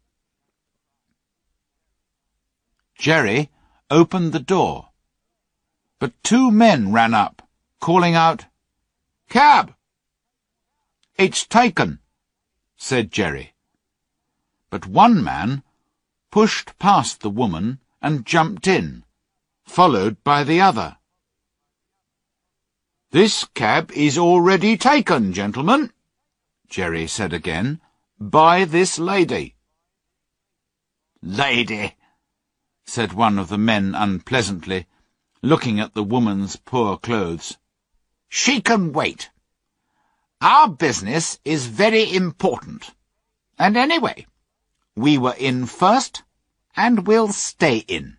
Jerry 2.94 3.50
opened 3.90 4.32
the 4.32 4.38
door, 4.40 4.90
but 5.98 6.12
two 6.22 6.52
men 6.52 6.92
ran 6.92 7.12
up, 7.12 7.42
calling 7.80 8.14
out, 8.14 8.46
Cab! 9.28 9.74
It's 11.18 11.44
taken, 11.44 11.98
said 12.76 13.10
Jerry. 13.10 13.51
But 14.72 14.86
one 14.86 15.22
man 15.22 15.62
pushed 16.30 16.78
past 16.78 17.20
the 17.20 17.28
woman 17.28 17.80
and 18.00 18.24
jumped 18.24 18.66
in, 18.66 19.04
followed 19.66 20.24
by 20.24 20.44
the 20.44 20.62
other. 20.62 20.96
This 23.10 23.44
cab 23.52 23.92
is 23.92 24.16
already 24.16 24.78
taken, 24.78 25.34
gentlemen, 25.34 25.92
Jerry 26.70 27.06
said 27.06 27.34
again, 27.34 27.82
by 28.18 28.64
this 28.64 28.98
lady. 28.98 29.56
Lady, 31.20 31.94
said 32.86 33.12
one 33.12 33.38
of 33.38 33.50
the 33.50 33.58
men 33.58 33.94
unpleasantly, 33.94 34.86
looking 35.42 35.80
at 35.80 35.92
the 35.92 36.02
woman's 36.02 36.56
poor 36.56 36.96
clothes. 36.96 37.58
She 38.30 38.62
can 38.62 38.94
wait. 38.94 39.28
Our 40.40 40.70
business 40.70 41.38
is 41.44 41.66
very 41.66 42.10
important. 42.10 42.92
And 43.58 43.76
anyway, 43.76 44.24
we 44.94 45.16
were 45.16 45.34
in 45.38 45.66
first, 45.66 46.22
and 46.76 47.06
we'll 47.06 47.32
stay 47.32 47.78
in. 47.88 48.18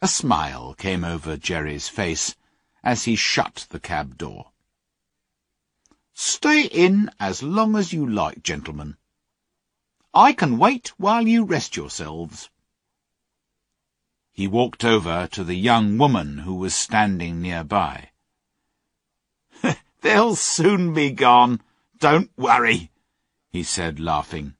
A 0.00 0.08
smile 0.08 0.74
came 0.74 1.04
over 1.04 1.36
Jerry's 1.36 1.88
face 1.88 2.36
as 2.82 3.04
he 3.04 3.16
shut 3.16 3.66
the 3.70 3.80
cab 3.80 4.18
door. 4.18 4.50
Stay 6.12 6.66
in 6.66 7.10
as 7.18 7.42
long 7.42 7.74
as 7.74 7.92
you 7.92 8.08
like, 8.08 8.42
gentlemen. 8.42 8.96
I 10.12 10.32
can 10.32 10.58
wait 10.58 10.92
while 10.96 11.26
you 11.26 11.44
rest 11.44 11.76
yourselves. 11.76 12.50
He 14.30 14.46
walked 14.46 14.84
over 14.84 15.28
to 15.32 15.42
the 15.42 15.56
young 15.56 15.98
woman 15.98 16.38
who 16.38 16.54
was 16.54 16.74
standing 16.74 17.40
nearby. 17.40 18.10
They'll 20.02 20.36
soon 20.36 20.94
be 20.94 21.10
gone. 21.10 21.60
Don't 21.98 22.30
worry, 22.36 22.90
he 23.50 23.62
said, 23.62 23.98
laughing. 23.98 24.54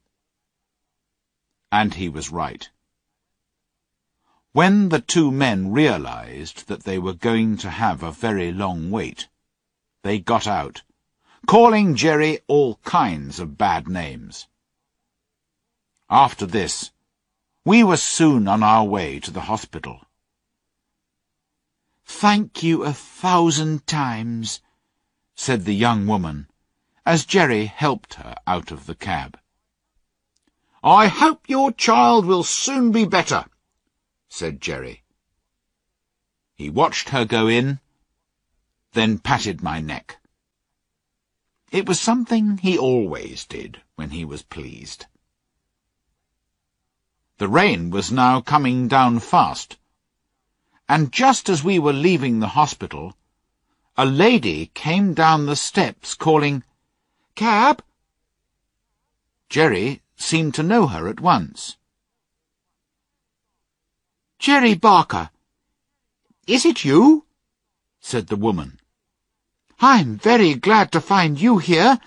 And 1.77 1.95
he 1.95 2.07
was 2.07 2.31
right. 2.31 2.69
When 4.53 4.87
the 4.87 5.01
two 5.01 5.29
men 5.29 5.73
realized 5.73 6.69
that 6.69 6.85
they 6.85 6.97
were 6.97 7.25
going 7.29 7.57
to 7.57 7.69
have 7.69 8.01
a 8.01 8.13
very 8.13 8.53
long 8.53 8.91
wait, 8.91 9.27
they 10.01 10.19
got 10.19 10.47
out, 10.47 10.83
calling 11.45 11.97
Jerry 11.97 12.39
all 12.47 12.75
kinds 12.85 13.41
of 13.41 13.57
bad 13.57 13.89
names. 13.89 14.47
After 16.09 16.45
this, 16.45 16.91
we 17.65 17.83
were 17.83 17.97
soon 17.97 18.47
on 18.47 18.63
our 18.63 18.85
way 18.85 19.19
to 19.19 19.31
the 19.31 19.47
hospital. 19.51 19.99
Thank 22.05 22.63
you 22.63 22.85
a 22.85 22.93
thousand 22.93 23.85
times, 23.85 24.61
said 25.35 25.65
the 25.65 25.75
young 25.75 26.07
woman, 26.07 26.47
as 27.05 27.25
Jerry 27.25 27.65
helped 27.65 28.13
her 28.13 28.35
out 28.47 28.71
of 28.71 28.85
the 28.85 28.95
cab. 28.95 29.37
I 30.87 31.07
hope 31.07 31.49
your 31.49 31.71
child 31.71 32.27
will 32.27 32.43
soon 32.43 32.91
be 32.91 33.05
better, 33.05 33.45
said 34.29 34.61
Jerry. 34.61 35.01
He 36.53 36.69
watched 36.69 37.09
her 37.09 37.25
go 37.25 37.47
in, 37.47 37.79
then 38.93 39.17
patted 39.17 39.63
my 39.63 39.81
neck. 39.81 40.17
It 41.71 41.87
was 41.87 41.99
something 41.99 42.59
he 42.59 42.77
always 42.77 43.45
did 43.45 43.81
when 43.95 44.11
he 44.11 44.23
was 44.23 44.43
pleased. 44.43 45.07
The 47.39 47.47
rain 47.47 47.89
was 47.89 48.11
now 48.11 48.39
coming 48.41 48.87
down 48.87 49.21
fast, 49.21 49.77
and 50.87 51.11
just 51.11 51.49
as 51.49 51.63
we 51.63 51.79
were 51.79 51.93
leaving 51.93 52.41
the 52.41 52.49
hospital, 52.49 53.17
a 53.97 54.05
lady 54.05 54.67
came 54.75 55.15
down 55.15 55.47
the 55.47 55.55
steps 55.55 56.13
calling, 56.13 56.63
Cab! 57.33 57.83
Jerry 59.49 60.03
seemed 60.15 60.53
to 60.55 60.63
know 60.63 60.87
her 60.87 61.07
at 61.07 61.19
once. 61.19 61.77
Jerry 64.39 64.75
Barker, 64.75 65.29
is 66.47 66.65
it 66.65 66.85
you? 66.85 67.25
said 67.99 68.27
the 68.27 68.35
woman. 68.35 68.79
I'm 69.79 70.17
very 70.17 70.53
glad 70.53 70.91
to 70.91 71.01
find 71.01 71.39
you 71.41 71.57
here. 71.57 71.99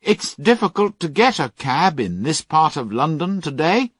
It's 0.00 0.34
difficult 0.34 1.00
to 1.00 1.08
get 1.08 1.40
a 1.40 1.52
cab 1.56 1.98
in 1.98 2.22
this 2.22 2.42
part 2.42 2.76
of 2.76 2.92
London 2.92 3.40
today. 3.40 3.92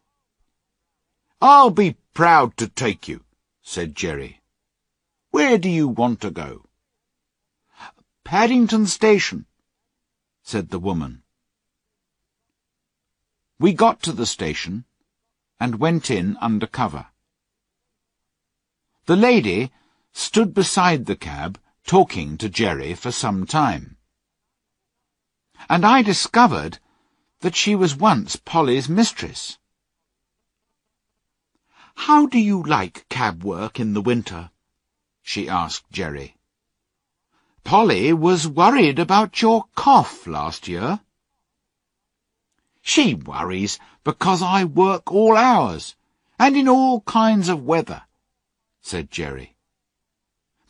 I'll 1.41 1.71
be 1.71 1.97
proud 2.15 2.57
to 2.59 2.69
take 2.69 3.09
you, 3.09 3.25
said 3.63 3.95
Jerry. 3.95 4.43
Where 5.31 5.59
do 5.59 5.71
you 5.71 5.89
want 5.89 6.21
to 6.21 6.31
go? 6.31 6.67
Paddington 8.25 8.87
Station, 8.87 9.47
said 10.43 10.69
the 10.69 10.79
woman. 10.79 11.20
We 13.61 13.75
got 13.75 14.03
to 14.05 14.13
the 14.13 14.25
station 14.25 14.87
and 15.61 15.79
went 15.79 16.11
in 16.11 16.39
under 16.41 16.67
cover. 16.67 17.09
The 19.05 19.17
lady 19.17 19.71
stood 20.15 20.55
beside 20.55 21.05
the 21.05 21.15
cab 21.15 21.61
talking 21.85 22.39
to 22.39 22.49
Jerry 22.49 22.95
for 22.95 23.13
some 23.13 23.45
time. 23.45 23.99
And 25.69 25.85
I 25.85 26.01
discovered 26.01 26.79
that 27.41 27.55
she 27.55 27.75
was 27.75 27.95
once 27.95 28.35
Polly's 28.35 28.89
mistress. 28.89 29.59
How 31.97 32.25
do 32.25 32.39
you 32.39 32.63
like 32.63 33.07
cab 33.11 33.45
work 33.45 33.79
in 33.79 33.93
the 33.93 34.01
winter? 34.01 34.51
she 35.21 35.51
asked 35.51 35.85
Jerry. 35.93 36.35
Polly 37.63 38.15
was 38.15 38.49
worried 38.49 38.99
about 38.99 39.43
your 39.43 39.67
cough 39.75 40.27
last 40.27 40.67
year. 40.67 41.01
She 42.83 43.15
worries 43.15 43.79
because 44.05 44.43
I 44.43 44.65
work 44.65 45.13
all 45.13 45.37
hours 45.37 45.97
and 46.39 46.57
in 46.57 46.69
all 46.69 47.03
kinds 47.03 47.49
of 47.49 47.65
weather, 47.65 48.03
said 48.81 49.11
Jerry. 49.11 49.57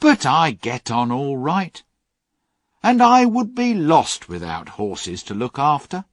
But 0.00 0.26
I 0.26 0.50
get 0.50 0.90
on 0.90 1.12
all 1.12 1.36
right, 1.36 1.82
and 2.82 3.02
I 3.02 3.24
would 3.24 3.54
be 3.54 3.74
lost 3.74 4.28
without 4.28 4.70
horses 4.70 5.22
to 5.24 5.34
look 5.34 5.58
after. 5.58 6.04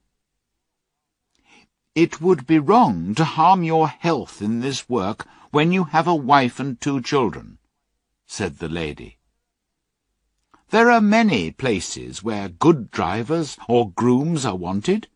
It 1.94 2.20
would 2.20 2.46
be 2.46 2.58
wrong 2.58 3.14
to 3.16 3.24
harm 3.24 3.64
your 3.64 3.88
health 3.88 4.40
in 4.40 4.60
this 4.60 4.88
work 4.88 5.26
when 5.50 5.72
you 5.72 5.84
have 5.84 6.06
a 6.06 6.14
wife 6.14 6.60
and 6.60 6.80
two 6.80 7.00
children, 7.00 7.58
said 8.26 8.58
the 8.58 8.68
lady. 8.68 9.18
There 10.70 10.90
are 10.90 11.00
many 11.00 11.50
places 11.50 12.22
where 12.22 12.48
good 12.48 12.90
drivers 12.90 13.56
or 13.66 13.90
grooms 13.90 14.44
are 14.44 14.54
wanted. 14.54 15.08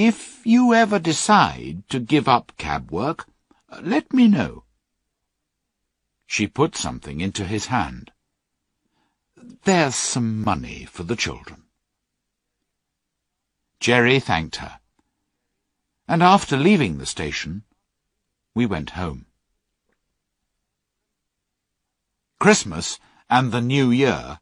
If 0.00 0.46
you 0.46 0.74
ever 0.74 0.98
decide 0.98 1.88
to 1.88 1.98
give 1.98 2.28
up 2.28 2.52
cab 2.56 2.92
work, 2.92 3.26
let 3.82 4.12
me 4.12 4.28
know. 4.28 4.64
She 6.26 6.46
put 6.46 6.76
something 6.76 7.20
into 7.20 7.44
his 7.44 7.66
hand. 7.66 8.12
There's 9.64 9.96
some 9.96 10.44
money 10.44 10.84
for 10.84 11.02
the 11.02 11.16
children. 11.16 11.64
Jerry 13.80 14.20
thanked 14.20 14.56
her 14.56 14.78
and 16.08 16.22
after 16.22 16.56
leaving 16.56 16.96
the 16.96 17.06
station, 17.06 17.64
we 18.54 18.64
went 18.64 18.90
home. 18.90 19.26
Christmas 22.40 22.98
and 23.28 23.52
the 23.52 23.60
New 23.60 23.90
Year 23.90 24.40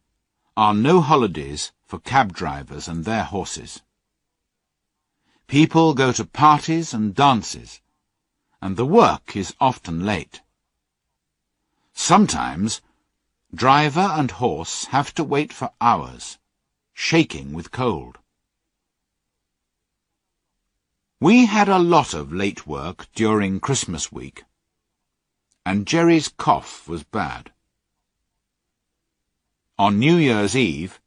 are 0.57 0.75
no 0.75 1.01
holidays 1.01 1.73
for 1.85 1.99
cab 1.99 2.33
drivers 2.33 2.87
and 2.87 3.05
their 3.05 3.25
horses. 3.25 3.83
People 5.49 5.95
go 5.95 6.11
to 6.13 6.25
parties 6.25 6.93
and 6.93 7.15
dances, 7.15 7.81
and 8.61 8.77
the 8.77 8.87
work 8.87 9.37
is 9.37 9.55
often 9.61 10.05
late. 10.05 10.41
Sometimes 11.93 12.83
driver 13.55 14.09
and 14.13 14.33
horse 14.33 14.87
have 14.87 15.15
to 15.15 15.23
wait 15.23 15.53
for 15.53 15.71
hours, 15.81 16.39
shaking 16.93 17.53
with 17.53 17.71
cold. 17.71 18.19
We 21.21 21.47
had 21.47 21.69
a 21.69 21.79
lot 21.79 22.13
of 22.13 22.33
late 22.33 22.67
work 22.67 23.07
during 23.15 23.61
Christmas 23.61 24.11
week, 24.11 24.45
and 25.65 25.87
Jerry's 25.87 26.29
cough 26.29 26.89
was 26.89 27.05
bad. 27.05 27.53
On 29.79 29.99
New 29.99 30.17
Year's 30.17 30.57
Eve, 30.57 31.01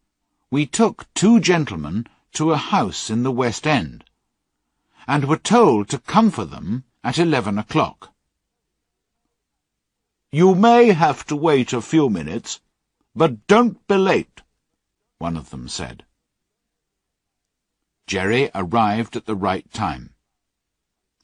we 0.49 0.65
took 0.65 1.13
two 1.13 1.39
gentlemen 1.39 2.07
to 2.33 2.51
a 2.51 2.57
house 2.57 3.09
in 3.09 3.23
the 3.23 3.31
West 3.31 3.67
End, 3.67 4.03
and 5.09 5.25
were 5.25 5.37
told 5.37 5.89
to 5.89 5.97
come 5.97 6.29
for 6.29 6.45
them 6.45 6.83
at 7.03 7.17
eleven 7.17 7.57
o'clock. 7.57 8.13
You 10.31 10.53
may 10.53 10.89
have 10.91 11.25
to 11.25 11.35
wait 11.35 11.73
a 11.73 11.81
few 11.81 12.11
minutes, 12.11 12.61
but 13.15 13.47
don't 13.47 13.87
be 13.87 13.95
late, 13.95 14.43
one 15.17 15.35
of 15.35 15.49
them 15.49 15.67
said. 15.67 16.05
Jerry 18.05 18.51
arrived 18.53 19.15
at 19.15 19.25
the 19.25 19.35
right 19.35 19.65
time, 19.73 20.13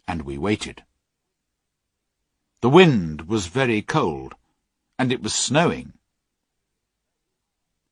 and 0.07 0.23
we 0.23 0.35
waited. 0.35 0.83
The 2.61 2.71
wind 2.71 3.27
was 3.27 3.45
very 3.45 3.83
cold, 3.83 4.33
and 4.97 5.11
it 5.11 5.21
was 5.21 5.35
snowing. 5.35 5.93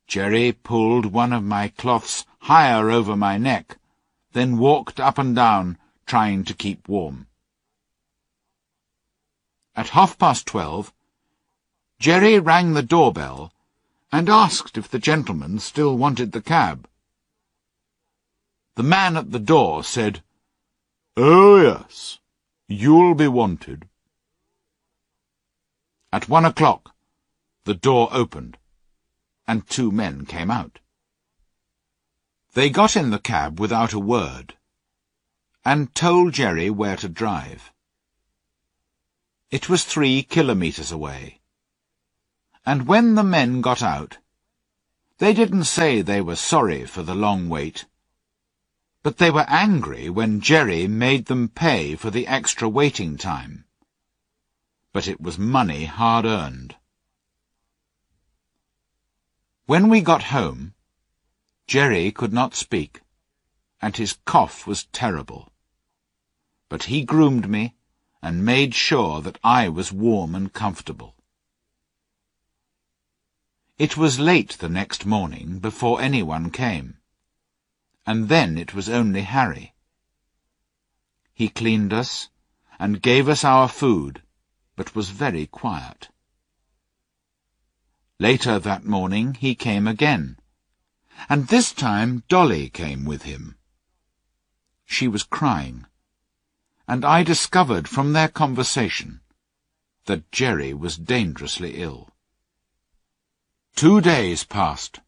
Jerry 0.08 0.54
pulled 0.54 1.06
one 1.06 1.32
of 1.32 1.44
my 1.44 1.68
cloths 1.68 2.26
higher 2.40 2.90
over 2.90 3.16
my 3.16 3.38
neck, 3.38 3.78
then 4.32 4.58
walked 4.58 5.00
up 5.00 5.20
and 5.20 5.36
down, 5.36 5.78
trying 6.06 6.44
to 6.46 6.54
keep 6.54 6.88
warm. 6.88 7.28
At 9.76 9.90
half 9.90 10.18
past 10.18 10.46
twelve, 10.46 10.94
Jerry 12.00 12.40
rang 12.40 12.74
the 12.74 12.84
doorbell 12.84 13.52
and 14.12 14.30
asked 14.30 14.78
if 14.78 14.88
the 14.88 15.00
gentleman 15.00 15.60
still 15.60 15.98
wanted 15.98 16.32
the 16.32 16.42
cab. 16.42 16.88
The 18.76 18.84
man 18.84 19.18
at 19.18 19.32
the 19.32 19.40
door 19.40 19.84
said, 19.84 20.22
Oh, 21.16 21.62
yes, 21.62 22.20
you'll 22.68 23.16
be 23.16 23.28
wanted. 23.28 23.88
At 26.12 26.30
one 26.30 26.46
o'clock, 26.46 26.94
the 27.66 27.74
door 27.74 28.10
opened, 28.12 28.58
and 29.48 29.68
two 29.68 29.92
men 29.92 30.26
came 30.26 30.52
out. 30.52 30.80
They 32.54 32.70
got 32.70 32.96
in 32.96 33.10
the 33.10 33.20
cab 33.20 33.60
without 33.60 33.94
a 33.94 34.00
word, 34.00 34.56
and 35.66 35.96
told 35.96 36.34
Jerry 36.34 36.70
where 36.70 36.98
to 36.98 37.08
drive. 37.08 37.72
It 39.50 39.70
was 39.70 39.84
three 39.84 40.24
kilometres 40.24 40.92
away, 40.92 41.40
and 42.66 42.88
when 42.88 43.16
the 43.16 43.24
men 43.24 43.62
got 43.62 43.82
out, 43.82 44.18
they 45.20 45.34
didn't 45.34 45.66
say 45.66 46.02
they 46.02 46.20
were 46.20 46.36
sorry 46.36 46.86
for 46.86 47.04
the 47.04 47.16
long 47.16 47.48
wait, 47.48 47.86
but 49.04 49.20
they 49.20 49.32
were 49.32 49.46
angry 49.48 50.10
when 50.10 50.42
Jerry 50.42 50.88
made 50.88 51.28
them 51.28 51.48
pay 51.48 51.96
for 51.96 52.10
the 52.10 52.28
extra 52.28 52.68
waiting 52.68 53.18
time. 53.18 53.66
But 54.92 55.08
it 55.08 55.22
was 55.22 55.38
money 55.38 55.86
hard 55.86 56.26
earned. 56.26 56.76
When 59.66 59.88
we 59.88 60.02
got 60.02 60.24
home, 60.24 60.74
Jerry 61.68 62.12
could 62.12 62.34
not 62.34 62.54
speak, 62.54 63.02
and 63.82 63.96
his 63.96 64.18
cough 64.26 64.68
was 64.68 64.86
terrible. 64.86 65.53
But 66.70 66.84
he 66.84 67.04
groomed 67.04 67.50
me 67.50 67.76
and 68.22 68.46
made 68.46 68.74
sure 68.74 69.22
that 69.22 69.40
I 69.44 69.70
was 69.70 69.92
warm 69.92 70.36
and 70.36 70.52
comfortable. 70.52 71.16
It 73.78 73.98
was 73.98 74.20
late 74.20 74.58
the 74.60 74.70
next 74.70 75.06
morning 75.06 75.60
before 75.60 76.02
anyone 76.02 76.52
came, 76.52 76.98
and 78.06 78.30
then 78.30 78.58
it 78.58 78.74
was 78.74 78.88
only 78.88 79.22
Harry. 79.22 79.74
He 81.34 81.50
cleaned 81.50 81.92
us 81.92 82.30
and 82.80 83.02
gave 83.02 83.28
us 83.28 83.44
our 83.44 83.68
food, 83.68 84.22
but 84.76 84.96
was 84.96 85.10
very 85.10 85.48
quiet. 85.48 86.10
Later 88.20 88.60
that 88.60 88.86
morning 88.86 89.34
he 89.34 89.56
came 89.56 89.88
again 89.88 90.38
and 91.30 91.48
this 91.48 91.72
time 91.72 92.24
Dolly 92.28 92.70
came 92.70 93.06
with 93.06 93.24
him. 93.24 93.56
She 94.86 95.08
was 95.08 95.24
crying, 95.24 95.86
and 96.88 97.06
I 97.06 97.24
discovered 97.24 97.88
from 97.88 98.14
their 98.14 98.28
conversation 98.28 99.22
that 100.06 100.32
Jerry 100.32 100.74
was 100.74 100.98
dangerously 100.98 101.82
ill. 101.82 102.10
Two 103.76 104.02
days 104.02 104.44
passed, 104.44 105.00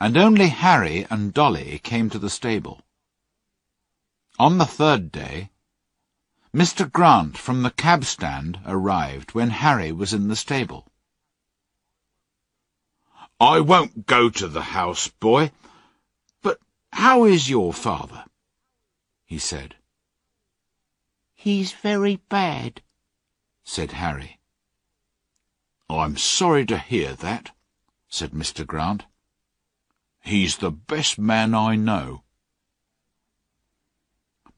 and 0.00 0.16
only 0.16 0.48
Harry 0.48 1.06
and 1.08 1.32
Dolly 1.32 1.78
came 1.78 2.10
to 2.10 2.18
the 2.18 2.30
stable. 2.30 2.82
On 4.38 4.58
the 4.58 4.66
third 4.66 5.10
day, 5.12 5.50
Mr. 6.54 6.90
Grant 6.90 7.38
from 7.38 7.62
the 7.62 7.70
cab 7.70 8.04
stand 8.04 8.60
arrived 8.66 9.34
when 9.34 9.50
Harry 9.50 9.92
was 9.92 10.12
in 10.12 10.28
the 10.28 10.36
stable. 10.36 10.86
I 13.38 13.60
won't 13.60 14.06
go 14.06 14.30
to 14.30 14.48
the 14.48 14.62
house, 14.62 15.08
boy. 15.08 15.52
But 16.42 16.58
how 16.92 17.24
is 17.24 17.50
your 17.50 17.74
father? 17.74 18.24
he 19.26 19.38
said. 19.38 19.76
He's 21.36 21.72
very 21.72 22.16
bad, 22.16 22.82
said 23.62 23.92
Harry. 23.92 24.40
I'm 25.88 26.16
sorry 26.16 26.66
to 26.66 26.78
hear 26.78 27.14
that, 27.14 27.52
said 28.08 28.32
Mr. 28.32 28.66
Grant. 28.66 29.04
He's 30.20 30.56
the 30.56 30.72
best 30.72 31.18
man 31.18 31.54
I 31.54 31.76
know. 31.76 32.24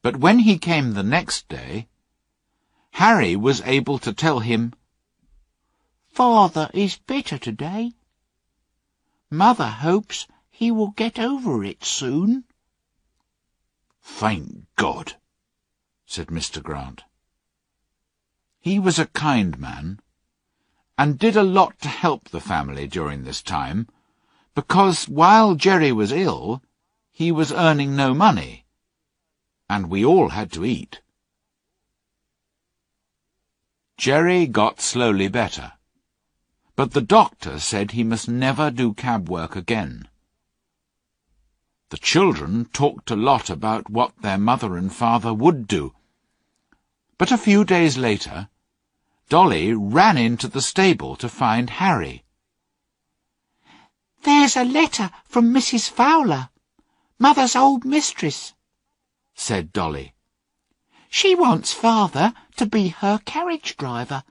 But 0.01 0.17
when 0.17 0.39
he 0.39 0.57
came 0.57 0.93
the 0.93 1.03
next 1.03 1.47
day, 1.49 1.89
Harry 2.93 3.35
was 3.35 3.61
able 3.61 3.99
to 3.99 4.13
tell 4.13 4.39
him, 4.39 4.73
Father 6.07 6.71
is 6.73 6.97
better 6.97 7.37
today. 7.37 7.91
Mother 9.29 9.67
hopes 9.67 10.27
he 10.49 10.71
will 10.71 10.91
get 10.91 11.19
over 11.19 11.63
it 11.63 11.83
soon. 11.83 12.45
Thank 14.01 14.65
God, 14.75 15.17
said 16.09 16.27
Mr. 16.27 16.61
Grant. 16.61 17.03
He 18.59 18.79
was 18.79 18.99
a 18.99 19.05
kind 19.05 19.57
man, 19.57 19.99
and 20.97 21.17
did 21.17 21.37
a 21.37 21.43
lot 21.43 21.79
to 21.81 21.87
help 21.87 22.29
the 22.29 22.41
family 22.41 22.87
during 22.87 23.23
this 23.23 23.41
time, 23.41 23.87
because 24.55 25.07
while 25.07 25.55
Jerry 25.55 25.93
was 25.93 26.11
ill, 26.11 26.61
he 27.11 27.31
was 27.31 27.53
earning 27.53 27.95
no 27.95 28.13
money, 28.13 28.65
and 29.69 29.89
we 29.89 30.03
all 30.03 30.29
had 30.29 30.51
to 30.53 30.65
eat. 30.65 30.99
Jerry 33.97 34.47
got 34.47 34.81
slowly 34.81 35.29
better 35.29 35.73
but 36.79 36.91
the 36.91 37.01
doctor 37.01 37.59
said 37.59 37.91
he 37.91 38.05
must 38.05 38.29
never 38.29 38.71
do 38.71 38.93
cab 38.93 39.27
work 39.27 39.53
again. 39.53 40.07
The 41.89 41.97
children 41.97 42.69
talked 42.71 43.11
a 43.11 43.17
lot 43.17 43.49
about 43.49 43.89
what 43.89 44.13
their 44.21 44.37
mother 44.37 44.77
and 44.77 44.89
father 44.89 45.33
would 45.33 45.67
do. 45.67 45.93
But 47.19 47.31
a 47.31 47.37
few 47.37 47.63
days 47.65 47.97
later, 47.97 48.49
Dolly 49.27 49.73
ran 49.73 50.17
into 50.17 50.47
the 50.47 50.61
stable 50.61 51.15
to 51.17 51.29
find 51.29 51.69
Harry. 51.69 52.23
There's 54.23 54.55
a 54.55 54.63
letter 54.63 55.11
from 55.25 55.53
Mrs. 55.53 55.89
Fowler, 55.89 56.49
Mother's 57.19 57.55
old 57.55 57.85
mistress, 57.85 58.53
said 59.35 59.71
Dolly. 59.71 60.15
She 61.09 61.35
wants 61.35 61.73
Father 61.73 62.33
to 62.55 62.65
be 62.65 62.87
her 62.87 63.19
carriage 63.25 63.77
driver 63.77 64.23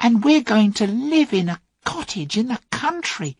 and 0.00 0.24
we're 0.24 0.42
going 0.42 0.72
to 0.72 0.86
live 0.86 1.34
in 1.34 1.50
a 1.50 1.60
cottage 1.84 2.38
in 2.38 2.48
the 2.48 2.60
country, 2.70 3.36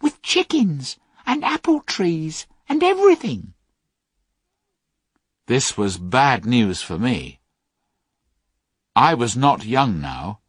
with 0.00 0.22
chickens 0.22 0.96
and 1.26 1.44
apple 1.44 1.80
trees 1.80 2.46
and 2.68 2.82
everything. 2.82 3.54
This 5.46 5.76
was 5.76 5.98
bad 5.98 6.44
news 6.44 6.82
for 6.82 6.98
me. 6.98 7.40
I 8.96 9.12
was 9.12 9.36
not 9.36 9.66
young 9.66 10.00
now, 10.00 10.40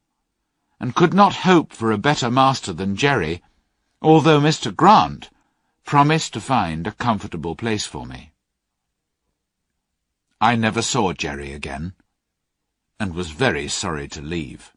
and 0.79 0.95
could 0.95 1.13
not 1.13 1.43
hope 1.43 1.73
for 1.73 1.91
a 1.91 1.97
better 1.97 2.31
master 2.31 2.71
than 2.71 2.95
Jerry, 2.95 3.43
although 4.01 4.39
Mr. 4.39 4.73
Grant 4.73 5.29
promised 5.85 6.31
to 6.31 6.39
find 6.39 6.87
a 6.87 6.93
comfortable 6.93 7.57
place 7.57 7.85
for 7.85 8.05
me. 8.05 8.31
I 10.39 10.55
never 10.55 10.81
saw 10.81 11.11
Jerry 11.11 11.51
again, 11.51 11.95
and 12.97 13.13
was 13.13 13.31
very 13.31 13.67
sorry 13.67 14.07
to 14.07 14.21
leave. 14.21 14.71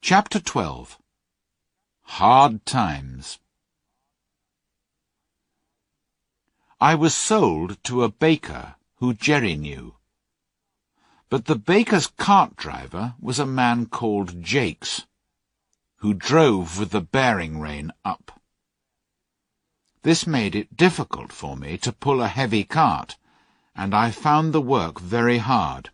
Chapter 0.00 0.40
12 0.40 0.98
Hard 2.02 2.66
Times 2.66 3.38
I 6.80 6.94
was 6.94 7.12
sold 7.12 7.82
to 7.84 8.04
a 8.04 8.08
baker 8.08 8.76
who 8.96 9.12
Jerry 9.12 9.56
knew. 9.56 9.96
But 11.28 11.46
the 11.46 11.56
baker's 11.56 12.06
cart 12.06 12.54
driver 12.54 13.16
was 13.20 13.40
a 13.40 13.46
man 13.46 13.86
called 13.86 14.40
Jakes, 14.42 15.04
who 15.96 16.14
drove 16.14 16.78
with 16.78 16.90
the 16.90 17.00
bearing 17.00 17.58
rein 17.58 17.92
up. 18.04 18.40
This 20.02 20.24
made 20.24 20.54
it 20.54 20.76
difficult 20.76 21.32
for 21.32 21.56
me 21.56 21.78
to 21.78 21.92
pull 21.92 22.22
a 22.22 22.28
heavy 22.28 22.62
cart, 22.62 23.16
and 23.74 23.92
I 23.92 24.12
found 24.12 24.52
the 24.52 24.60
work 24.60 25.00
very 25.00 25.38
hard. 25.38 25.90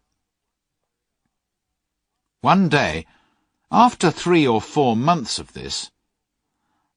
One 2.43 2.69
day, 2.69 3.07
after 3.73 4.11
three 4.11 4.47
or 4.47 4.61
four 4.61 4.95
months 4.95 5.39
of 5.39 5.55
this, 5.55 5.91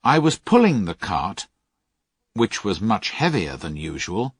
I 0.03 0.19
was 0.19 0.37
pulling 0.37 0.83
the 0.83 0.93
cart, 0.93 1.47
which 2.37 2.63
was 2.63 2.79
much 2.79 3.09
heavier 3.09 3.57
than 3.57 3.75
usual, 3.75 4.35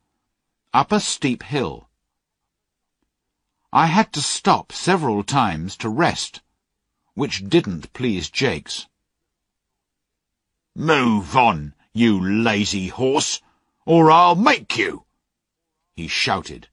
up 0.73 0.91
a 0.91 0.99
steep 0.99 1.43
hill. 1.43 1.89
I 3.73 3.87
had 3.87 4.13
to 4.13 4.21
stop 4.21 4.71
several 4.71 5.23
times 5.23 5.75
to 5.77 5.89
rest, 5.89 6.41
which 7.15 7.49
didn't 7.49 7.93
please 7.93 8.29
Jakes. 8.29 8.87
Move 10.75 11.35
on, 11.35 11.73
you 11.91 12.23
lazy 12.23 12.87
horse, 12.87 13.41
or 13.85 14.11
I'll 14.11 14.35
make 14.35 14.77
you! 14.77 15.05
he 15.95 16.07
shouted, 16.07 16.69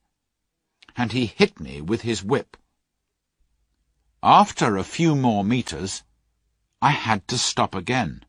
and 0.94 1.12
he 1.12 1.24
hit 1.26 1.58
me 1.58 1.80
with 1.80 2.02
his 2.02 2.22
whip. 2.22 2.58
After 4.22 4.76
a 4.76 4.84
few 4.84 5.16
more 5.16 5.42
meters, 5.42 6.02
I 6.82 6.90
had 6.90 7.26
to 7.28 7.38
stop 7.38 7.74
again. 7.74 8.24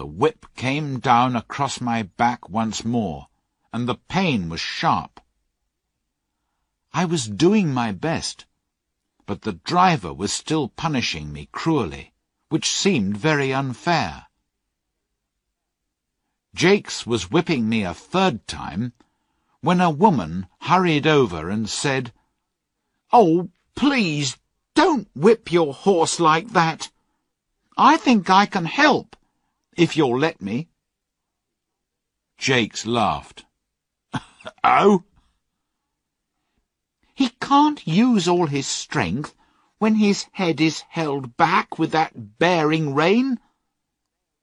The 0.00 0.06
whip 0.06 0.46
came 0.56 0.98
down 0.98 1.36
across 1.36 1.78
my 1.78 2.04
back 2.04 2.48
once 2.48 2.86
more, 2.86 3.28
and 3.70 3.86
the 3.86 3.96
pain 3.96 4.48
was 4.48 4.58
sharp. 4.58 5.20
I 6.90 7.04
was 7.04 7.26
doing 7.26 7.74
my 7.74 7.92
best, 7.92 8.46
but 9.26 9.42
the 9.42 9.52
driver 9.52 10.14
was 10.14 10.32
still 10.32 10.68
punishing 10.68 11.34
me 11.34 11.50
cruelly, 11.52 12.14
which 12.48 12.74
seemed 12.74 13.18
very 13.18 13.52
unfair. 13.52 14.28
Jakes 16.54 17.06
was 17.06 17.30
whipping 17.30 17.68
me 17.68 17.82
a 17.82 17.92
third 17.92 18.46
time, 18.46 18.94
when 19.60 19.82
a 19.82 19.90
woman 19.90 20.46
hurried 20.62 21.06
over 21.06 21.50
and 21.50 21.68
said, 21.68 22.10
Oh, 23.12 23.50
please, 23.74 24.38
don't 24.74 25.10
whip 25.14 25.52
your 25.52 25.74
horse 25.74 26.18
like 26.18 26.54
that. 26.54 26.90
I 27.76 27.98
think 27.98 28.30
I 28.30 28.46
can 28.46 28.64
help, 28.64 29.14
if 29.76 29.96
you'll 29.96 30.18
let 30.18 30.40
me. 30.40 30.68
Jakes 32.38 32.86
laughed. 32.86 33.44
oh? 34.64 35.04
He 37.14 37.30
can't 37.40 37.86
use 37.86 38.26
all 38.26 38.46
his 38.46 38.66
strength 38.66 39.34
when 39.80 39.94
his 39.94 40.26
head 40.32 40.60
is 40.60 40.82
held 40.90 41.38
back 41.38 41.78
with 41.78 41.90
that 41.92 42.38
bearing 42.38 42.94
rein, 42.94 43.40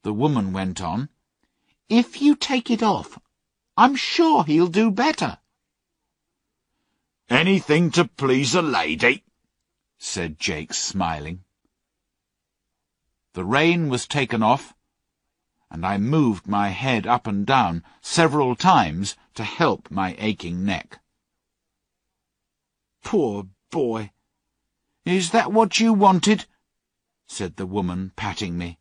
the 0.02 0.12
woman 0.12 0.52
went 0.52 0.82
on. 0.82 1.10
If 1.88 2.22
you 2.22 2.36
take 2.36 2.72
it 2.72 2.82
off, 2.82 3.20
I'm 3.78 3.96
sure 3.96 4.44
he'll 4.44 4.68
do 4.68 4.90
better. 4.90 5.38
Anything 7.30 7.92
to 7.92 8.06
please 8.06 8.56
a 8.56 8.64
lady, 8.64 9.24
said 10.00 10.40
Jakes, 10.40 10.80
smiling. 10.80 11.44
The 13.34 13.46
rein 13.46 13.90
was 13.90 14.08
taken 14.08 14.42
off, 14.42 14.74
and 15.70 15.86
I 15.86 15.98
moved 15.98 16.48
my 16.48 16.70
head 16.70 17.06
up 17.06 17.28
and 17.28 17.46
down 17.46 17.84
several 18.02 18.56
times 18.56 19.16
to 19.36 19.44
help 19.44 19.92
my 19.92 20.16
aching 20.18 20.64
neck. 20.64 21.00
Poor 23.04 23.48
boy! 23.72 24.12
Is 25.06 25.32
that 25.32 25.52
what 25.52 25.80
you 25.80 25.94
wanted? 25.94 26.46
said 27.28 27.58
the 27.58 27.66
woman, 27.66 28.12
patting 28.16 28.58
me. 28.58 28.80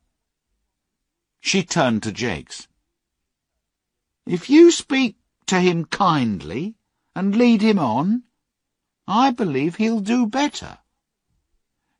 She 1.41 1.63
turned 1.63 2.03
to 2.05 2.13
Jakes. 2.13 2.69
If 4.25 4.49
you 4.49 4.71
speak 4.71 5.17
to 5.47 5.61
him 5.61 5.85
kindly 5.87 6.77
and 7.15 7.37
lead 7.37 7.63
him 7.63 7.79
on, 7.79 8.25
I 9.09 9.31
believe 9.31 9.77
he'll 9.77 10.01
do 10.01 10.27
better. 10.27 10.79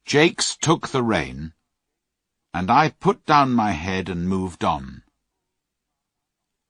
Jakes 0.05 0.57
took 0.57 0.89
the 0.89 1.03
rein 1.03 1.53
and 2.57 2.71
I 2.71 2.89
put 2.89 3.27
down 3.27 3.53
my 3.53 3.73
head 3.73 4.09
and 4.09 4.27
moved 4.27 4.65
on. 4.65 5.03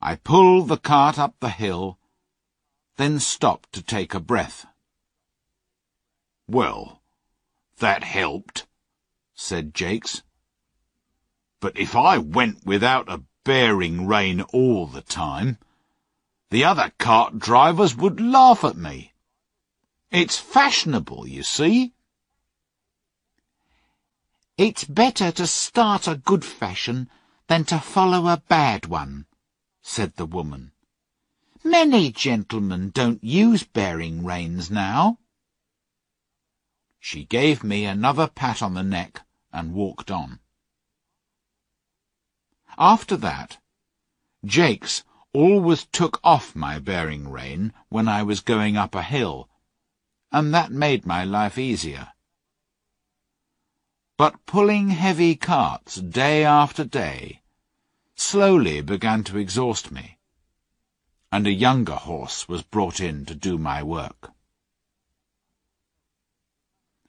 I 0.00 0.16
pulled 0.16 0.66
the 0.66 0.78
cart 0.78 1.16
up 1.16 1.36
the 1.38 1.48
hill, 1.48 2.00
then 2.96 3.20
stopped 3.20 3.72
to 3.74 3.82
take 3.84 4.12
a 4.12 4.18
breath. 4.18 4.66
Well, 6.48 7.02
that 7.78 8.02
helped, 8.02 8.66
said 9.36 9.74
Jakes. 9.74 10.24
But 11.60 11.78
if 11.78 11.94
I 11.94 12.18
went 12.18 12.66
without 12.66 13.08
a 13.08 13.22
bearing 13.44 14.08
rein 14.08 14.40
all 14.40 14.88
the 14.88 15.02
time, 15.02 15.56
the 16.50 16.64
other 16.64 16.92
cart 16.98 17.38
drivers 17.38 17.94
would 17.94 18.20
laugh 18.20 18.64
at 18.64 18.76
me. 18.76 19.12
It's 20.10 20.36
fashionable, 20.36 21.28
you 21.28 21.44
see. 21.44 21.92
It's 24.58 24.84
better 24.84 25.30
to 25.32 25.46
start 25.46 26.08
a 26.08 26.16
good 26.16 26.42
fashion 26.42 27.10
than 27.46 27.64
to 27.66 27.78
follow 27.78 28.26
a 28.26 28.42
bad 28.48 28.86
one, 28.86 29.26
said 29.82 30.16
the 30.16 30.24
woman. 30.24 30.72
Many 31.62 32.10
gentlemen 32.10 32.88
don't 32.88 33.22
use 33.22 33.64
bearing 33.64 34.24
reins 34.24 34.70
now. 34.70 35.18
She 36.98 37.24
gave 37.24 37.62
me 37.62 37.84
another 37.84 38.28
pat 38.28 38.62
on 38.62 38.72
the 38.72 38.82
neck 38.82 39.20
and 39.52 39.74
walked 39.74 40.10
on. 40.10 40.40
After 42.78 43.16
that, 43.18 43.58
Jakes 44.42 45.04
always 45.34 45.84
took 45.84 46.18
off 46.24 46.56
my 46.56 46.78
bearing 46.78 47.28
rein 47.28 47.74
when 47.90 48.08
I 48.08 48.22
was 48.22 48.40
going 48.40 48.78
up 48.78 48.94
a 48.94 49.02
hill, 49.02 49.50
and 50.32 50.54
that 50.54 50.72
made 50.72 51.04
my 51.04 51.24
life 51.24 51.58
easier. 51.58 52.12
But 54.16 54.46
pulling 54.46 54.88
heavy 54.90 55.36
carts 55.36 55.96
day 55.96 56.42
after 56.42 56.84
day 56.84 57.42
slowly 58.14 58.80
began 58.80 59.24
to 59.24 59.36
exhaust 59.36 59.90
me, 59.90 60.18
and 61.30 61.46
a 61.46 61.52
younger 61.52 61.96
horse 61.96 62.48
was 62.48 62.62
brought 62.62 62.98
in 62.98 63.26
to 63.26 63.34
do 63.34 63.58
my 63.58 63.82
work. 63.82 64.32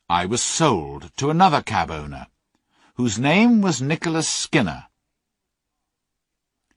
I 0.09 0.25
was 0.25 0.43
sold 0.43 1.15
to 1.17 1.29
another 1.29 1.61
cab 1.61 1.89
owner, 1.91 2.27
whose 2.95 3.17
name 3.17 3.61
was 3.61 3.81
Nicholas 3.81 4.27
Skinner. 4.27 4.87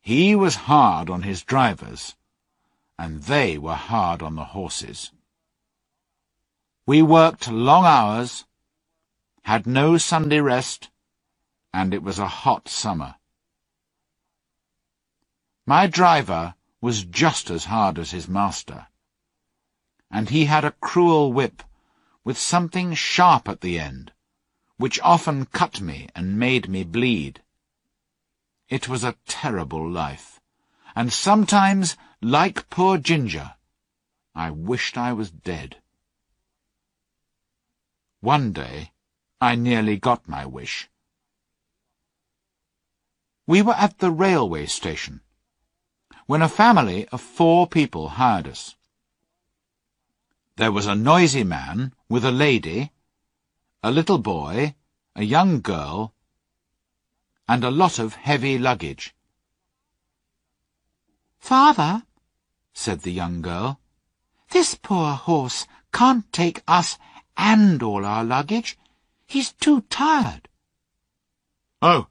He 0.00 0.36
was 0.36 0.70
hard 0.70 1.10
on 1.10 1.22
his 1.22 1.42
drivers, 1.42 2.14
and 2.96 3.24
they 3.24 3.58
were 3.58 3.74
hard 3.74 4.22
on 4.22 4.36
the 4.36 4.44
horses. 4.44 5.10
We 6.86 7.02
worked 7.02 7.50
long 7.50 7.84
hours 7.84 8.44
had 9.42 9.66
no 9.66 9.98
Sunday 9.98 10.40
rest, 10.40 10.90
and 11.72 11.94
it 11.94 12.02
was 12.02 12.18
a 12.18 12.26
hot 12.26 12.68
summer. 12.68 13.16
My 15.66 15.86
driver 15.86 16.54
was 16.80 17.04
just 17.04 17.50
as 17.50 17.66
hard 17.66 17.98
as 17.98 18.10
his 18.10 18.28
master, 18.28 18.86
and 20.10 20.30
he 20.30 20.46
had 20.46 20.64
a 20.64 20.74
cruel 20.80 21.32
whip 21.32 21.62
with 22.24 22.38
something 22.38 22.94
sharp 22.94 23.48
at 23.48 23.60
the 23.60 23.78
end, 23.78 24.12
which 24.76 25.00
often 25.00 25.46
cut 25.46 25.80
me 25.80 26.08
and 26.14 26.38
made 26.38 26.68
me 26.68 26.84
bleed. 26.84 27.42
It 28.68 28.88
was 28.88 29.04
a 29.04 29.16
terrible 29.26 29.88
life, 29.88 30.40
and 30.94 31.12
sometimes, 31.12 31.96
like 32.20 32.70
poor 32.70 32.98
Ginger, 32.98 33.54
I 34.34 34.50
wished 34.50 34.96
I 34.96 35.12
was 35.12 35.30
dead. 35.30 35.76
One 38.20 38.52
day, 38.52 38.92
I 39.40 39.54
nearly 39.54 39.96
got 39.96 40.28
my 40.28 40.44
wish. 40.44 40.90
We 43.46 43.62
were 43.62 43.74
at 43.74 43.98
the 43.98 44.10
railway 44.10 44.66
station, 44.66 45.22
when 46.26 46.42
a 46.42 46.48
family 46.48 47.08
of 47.08 47.20
four 47.20 47.66
people 47.66 48.10
hired 48.10 48.46
us. 48.46 48.76
There 50.56 50.70
was 50.70 50.86
a 50.86 50.94
noisy 50.94 51.42
man 51.42 51.94
with 52.08 52.24
a 52.24 52.30
lady, 52.30 52.92
a 53.82 53.90
little 53.90 54.18
boy, 54.18 54.74
a 55.16 55.22
young 55.22 55.62
girl, 55.62 56.12
and 57.48 57.64
a 57.64 57.70
lot 57.70 57.98
of 57.98 58.14
heavy 58.16 58.58
luggage. 58.58 59.14
Father, 61.38 62.02
said 62.74 63.00
the 63.00 63.10
young 63.10 63.40
girl, 63.40 63.80
this 64.50 64.74
poor 64.74 65.14
horse 65.14 65.66
can't 65.92 66.30
take 66.30 66.62
us 66.68 66.98
and 67.36 67.82
all 67.82 68.04
our 68.04 68.22
luggage. 68.22 68.76
He's 69.30 69.52
too 69.52 69.82
tired. 69.82 70.48
Oh, 71.80 72.08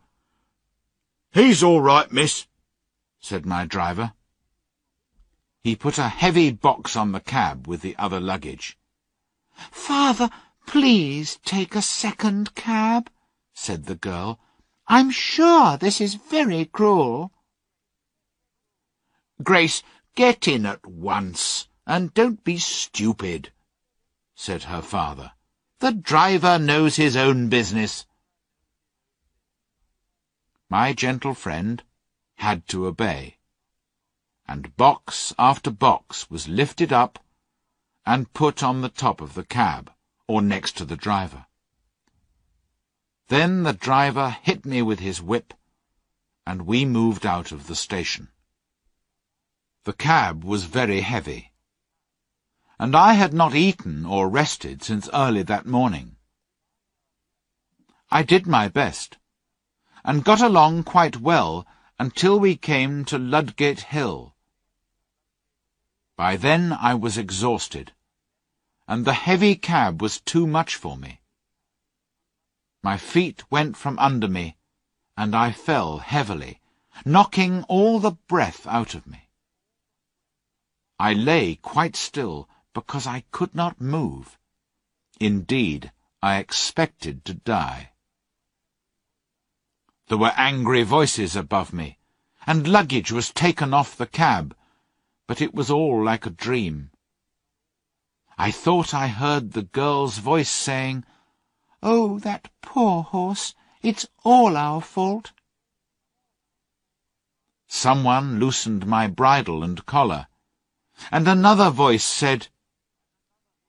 he's 1.33 1.61
all 1.61 1.81
right, 1.81 2.09
miss, 2.09 2.47
said 3.19 3.45
my 3.45 3.65
driver. 3.65 4.13
He 5.61 5.75
put 5.75 5.97
a 5.97 6.07
heavy 6.07 6.49
box 6.49 6.95
on 6.95 7.11
the 7.11 7.19
cab 7.19 7.67
with 7.67 7.81
the 7.81 7.97
other 7.97 8.21
luggage. 8.21 8.77
Father, 9.69 10.29
please 10.65 11.39
take 11.43 11.75
a 11.75 11.81
second 11.81 12.55
cab, 12.55 13.09
said 13.53 13.83
the 13.87 13.95
girl. 13.95 14.39
I'm 14.87 15.11
sure 15.11 15.75
this 15.75 15.99
is 15.99 16.15
very 16.15 16.63
cruel. 16.63 17.33
Grace, 19.43 19.83
get 20.15 20.47
in 20.47 20.65
at 20.65 20.87
once, 20.87 21.67
and 21.85 22.13
don't 22.13 22.45
be 22.45 22.57
stupid, 22.57 23.51
said 24.35 24.63
her 24.63 24.81
father. 24.81 25.33
The 25.79 25.93
driver 25.93 26.59
knows 26.59 26.97
his 26.97 27.15
own 27.15 27.47
business. 27.47 28.05
My 30.69 30.91
gentle 30.91 31.33
friend 31.33 31.81
had 32.35 32.67
to 32.67 32.85
obey, 32.85 33.37
and 34.45 34.75
box 34.75 35.33
after 35.39 35.71
box 35.71 36.29
was 36.29 36.49
lifted 36.49 36.91
up 36.91 37.23
and 38.05 38.33
put 38.33 38.61
on 38.61 38.81
the 38.81 38.89
top 38.89 39.21
of 39.21 39.35
the 39.35 39.45
cab, 39.45 39.89
or 40.27 40.41
next 40.41 40.75
to 40.77 40.85
the 40.85 40.97
driver. 40.97 41.45
Then 43.29 43.63
the 43.63 43.73
driver 43.73 44.31
hit 44.31 44.65
me 44.65 44.81
with 44.81 44.99
his 44.99 45.21
whip, 45.21 45.53
and 46.45 46.63
we 46.63 46.83
moved 46.83 47.25
out 47.25 47.53
of 47.53 47.67
the 47.67 47.75
station. 47.75 48.27
The 49.85 49.93
cab 49.93 50.43
was 50.43 50.65
very 50.65 51.01
heavy 51.01 51.53
and 52.79 52.95
I 52.95 53.13
had 53.13 53.33
not 53.33 53.53
eaten 53.53 54.05
or 54.05 54.29
rested 54.29 54.81
since 54.81 55.09
early 55.13 55.43
that 55.43 55.65
morning. 55.65 56.15
I 58.09 58.23
did 58.23 58.47
my 58.47 58.69
best, 58.69 59.17
and 60.05 60.23
got 60.23 60.39
along 60.39 60.83
quite 60.83 61.17
well 61.17 61.67
until 61.99 62.39
we 62.39 62.55
came 62.55 63.03
to 63.05 63.19
Ludgate 63.19 63.81
Hill. 63.81 64.33
By 66.15 66.37
then 66.37 66.71
I 66.71 66.93
was 66.95 67.17
exhausted, 67.17 67.91
and 68.87 69.03
the 69.03 69.13
heavy 69.13 69.55
cab 69.55 70.01
was 70.01 70.21
too 70.21 70.47
much 70.47 70.75
for 70.75 70.95
me. 70.95 71.19
My 72.81 72.95
feet 72.97 73.43
went 73.51 73.75
from 73.75 73.99
under 73.99 74.29
me, 74.29 74.55
and 75.17 75.35
I 75.35 75.51
fell 75.51 75.97
heavily, 75.97 76.61
knocking 77.05 77.63
all 77.63 77.99
the 77.99 78.17
breath 78.29 78.65
out 78.67 78.95
of 78.95 79.05
me. 79.05 79.27
I 80.97 81.11
lay 81.11 81.55
quite 81.55 81.97
still 81.97 82.47
because 82.79 83.05
I 83.05 83.25
could 83.31 83.53
not 83.53 83.81
move. 83.81 84.39
Indeed, 85.19 85.91
I 86.21 86.37
expected 86.37 87.25
to 87.25 87.33
die. 87.33 87.91
There 90.07 90.17
were 90.17 90.33
angry 90.37 90.83
voices 90.83 91.35
above 91.35 91.73
me, 91.73 91.97
and 92.47 92.65
luggage 92.65 93.11
was 93.11 93.31
taken 93.31 93.73
off 93.73 93.97
the 93.97 94.07
cab, 94.07 94.55
but 95.27 95.41
it 95.41 95.53
was 95.53 95.69
all 95.69 96.01
like 96.01 96.25
a 96.25 96.29
dream. 96.29 96.91
I 98.37 98.49
thought 98.49 98.93
I 98.93 99.07
heard 99.09 99.51
the 99.51 99.63
girl's 99.63 100.17
voice 100.17 100.49
saying, 100.49 101.03
Oh, 101.83 102.17
that 102.19 102.49
poor 102.61 103.03
horse! 103.03 103.55
It's 103.81 104.07
all 104.23 104.55
our 104.55 104.81
fault. 104.81 105.33
Someone 107.67 108.39
loosened 108.39 108.87
my 108.87 109.07
bridle 109.07 109.65
and 109.65 109.85
collar, 109.85 110.27
and 111.11 111.27
another 111.27 111.69
voice 111.69 112.05
said, 112.05 112.47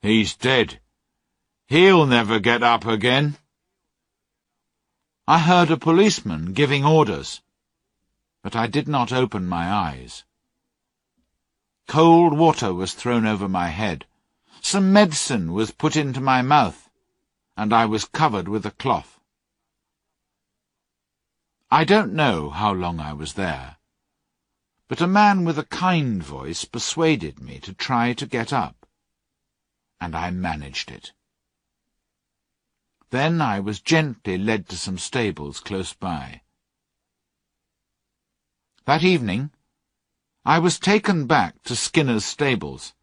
He's 0.03 0.35
dead. 0.35 0.81
He'll 1.67 2.07
never 2.07 2.41
get 2.41 2.63
up 2.63 2.87
again. 2.87 3.37
I 5.29 5.39
heard 5.39 5.71
a 5.71 5.77
policeman 5.77 6.55
giving 6.55 6.85
orders, 6.85 7.43
but 8.43 8.57
I 8.57 8.67
did 8.67 8.89
not 8.89 9.13
open 9.13 9.47
my 9.47 9.71
eyes. 9.71 10.25
Cold 11.87 12.39
water 12.39 12.73
was 12.73 12.95
thrown 12.95 13.27
over 13.27 13.49
my 13.49 13.69
head. 13.69 14.07
Some 14.63 14.93
medicine 14.93 15.53
was 15.53 15.71
put 15.71 15.97
into 15.97 16.21
my 16.21 16.41
mouth, 16.41 16.89
and 17.57 17.73
I 17.73 17.85
was 17.85 18.07
covered 18.07 18.49
with 18.49 18.65
a 18.65 18.71
cloth. 18.71 19.21
I 21.71 21.85
don't 21.85 22.15
know 22.15 22.49
how 22.49 22.73
long 22.73 23.01
I 23.01 23.13
was 23.13 23.35
there, 23.35 23.77
but 24.89 25.01
a 25.01 25.07
man 25.07 25.45
with 25.45 25.59
a 25.59 25.65
kind 25.65 26.23
voice 26.23 26.65
persuaded 26.65 27.41
me 27.41 27.59
to 27.61 27.75
try 27.75 28.15
to 28.15 28.27
get 28.27 28.53
up, 28.53 28.80
and 30.01 30.17
I 30.17 30.31
managed 30.31 30.91
it. 30.91 31.13
Then 33.11 33.41
I 33.41 33.61
was 33.61 33.81
gently 33.81 34.39
led 34.39 34.69
to 34.69 34.77
some 34.77 34.99
stables 34.99 35.61
close 35.61 35.93
by. 35.93 36.43
That 38.87 39.05
evening, 39.05 39.51
I 40.45 40.59
was 40.59 40.79
taken 40.79 41.27
back 41.27 41.63
to 41.65 41.77
Skinner's 41.77 42.25
stables, 42.25 42.95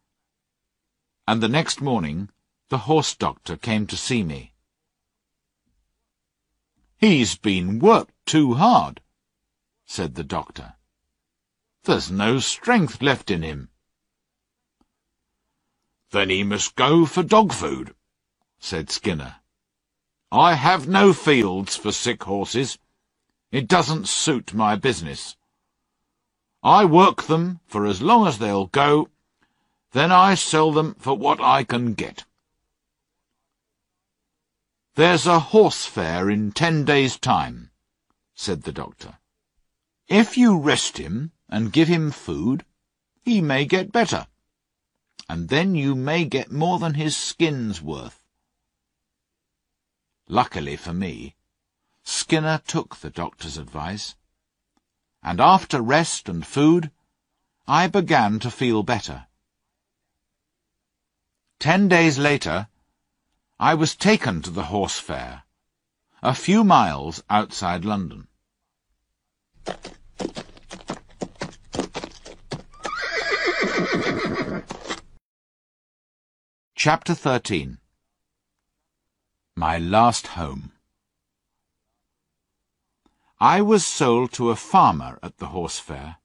and 1.26 1.42
the 1.42 1.48
next 1.48 1.80
morning 1.80 2.30
the 2.68 2.78
horse 2.78 3.14
doctor 3.14 3.56
came 3.56 3.86
to 3.86 3.96
see 3.96 4.22
me. 4.22 4.52
He's 6.96 7.36
been 7.36 7.78
worked 7.78 8.14
too 8.26 8.54
hard, 8.54 9.00
said 9.86 10.14
the 10.14 10.24
doctor. 10.24 10.74
There's 11.84 12.10
no 12.10 12.40
strength 12.40 13.00
left 13.00 13.30
in 13.30 13.42
him. 13.42 13.70
Then 16.10 16.30
he 16.30 16.42
must 16.42 16.74
go 16.74 17.04
for 17.04 17.22
dog 17.22 17.52
food, 17.52 17.94
said 18.58 18.90
Skinner. 18.90 19.36
I 20.32 20.54
have 20.54 20.88
no 20.88 21.12
fields 21.12 21.76
for 21.76 21.92
sick 21.92 22.24
horses. 22.24 22.78
It 23.50 23.68
doesn't 23.68 24.08
suit 24.08 24.54
my 24.54 24.76
business. 24.76 25.36
I 26.62 26.84
work 26.84 27.22
them 27.24 27.60
for 27.66 27.86
as 27.86 28.02
long 28.02 28.26
as 28.26 28.38
they'll 28.38 28.66
go, 28.66 29.08
then 29.92 30.12
I 30.12 30.34
sell 30.34 30.72
them 30.72 30.96
for 30.98 31.16
what 31.16 31.40
I 31.40 31.64
can 31.64 31.94
get. 31.94 32.24
There's 34.96 35.26
a 35.26 35.38
horse 35.38 35.86
fair 35.86 36.28
in 36.28 36.52
ten 36.52 36.84
days' 36.84 37.16
time, 37.16 37.70
said 38.34 38.64
the 38.64 38.72
doctor. 38.72 39.18
If 40.08 40.36
you 40.36 40.58
rest 40.58 40.98
him 40.98 41.32
and 41.48 41.72
give 41.72 41.88
him 41.88 42.10
food, 42.10 42.64
he 43.22 43.40
may 43.40 43.64
get 43.64 43.92
better, 43.92 44.26
and 45.28 45.48
then 45.48 45.74
you 45.74 45.94
may 45.94 46.24
get 46.24 46.50
more 46.50 46.78
than 46.78 46.94
his 46.94 47.16
skin's 47.16 47.82
worth. 47.82 48.24
Luckily 50.28 50.76
for 50.76 50.92
me, 50.92 51.34
Skinner 52.02 52.62
took 52.66 52.96
the 52.96 53.10
doctor's 53.10 53.58
advice, 53.58 54.14
and 55.22 55.40
after 55.40 55.82
rest 55.82 56.28
and 56.28 56.46
food, 56.46 56.90
I 57.66 57.86
began 57.86 58.38
to 58.40 58.50
feel 58.50 58.82
better. 58.82 59.26
Ten 61.58 61.88
days 61.88 62.18
later, 62.18 62.68
I 63.60 63.74
was 63.74 63.94
taken 63.94 64.40
to 64.42 64.50
the 64.50 64.64
horse 64.64 64.98
fair, 64.98 65.42
a 66.22 66.34
few 66.34 66.64
miles 66.64 67.22
outside 67.28 67.84
London. 67.84 68.28
Chapter 76.80 77.12
13 77.12 77.78
my 79.56 79.78
last 79.78 80.28
home. 80.38 80.70
I 83.40 83.60
was 83.60 83.84
sold 83.84 84.30
to 84.34 84.50
a 84.50 84.54
farmer 84.54 85.18
at 85.20 85.38
the 85.38 85.46
horse 85.46 85.80
fair, 85.80 86.18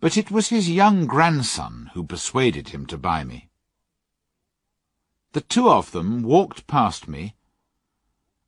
but 0.00 0.16
it 0.16 0.32
was 0.32 0.48
his 0.48 0.68
young 0.68 1.06
grandson 1.06 1.92
who 1.94 2.02
persuaded 2.02 2.70
him 2.70 2.86
to 2.86 2.98
buy 2.98 3.22
me. 3.22 3.50
The 5.30 5.42
two 5.42 5.70
of 5.70 5.92
them 5.92 6.24
walked 6.24 6.66
past 6.66 7.06
me, 7.06 7.36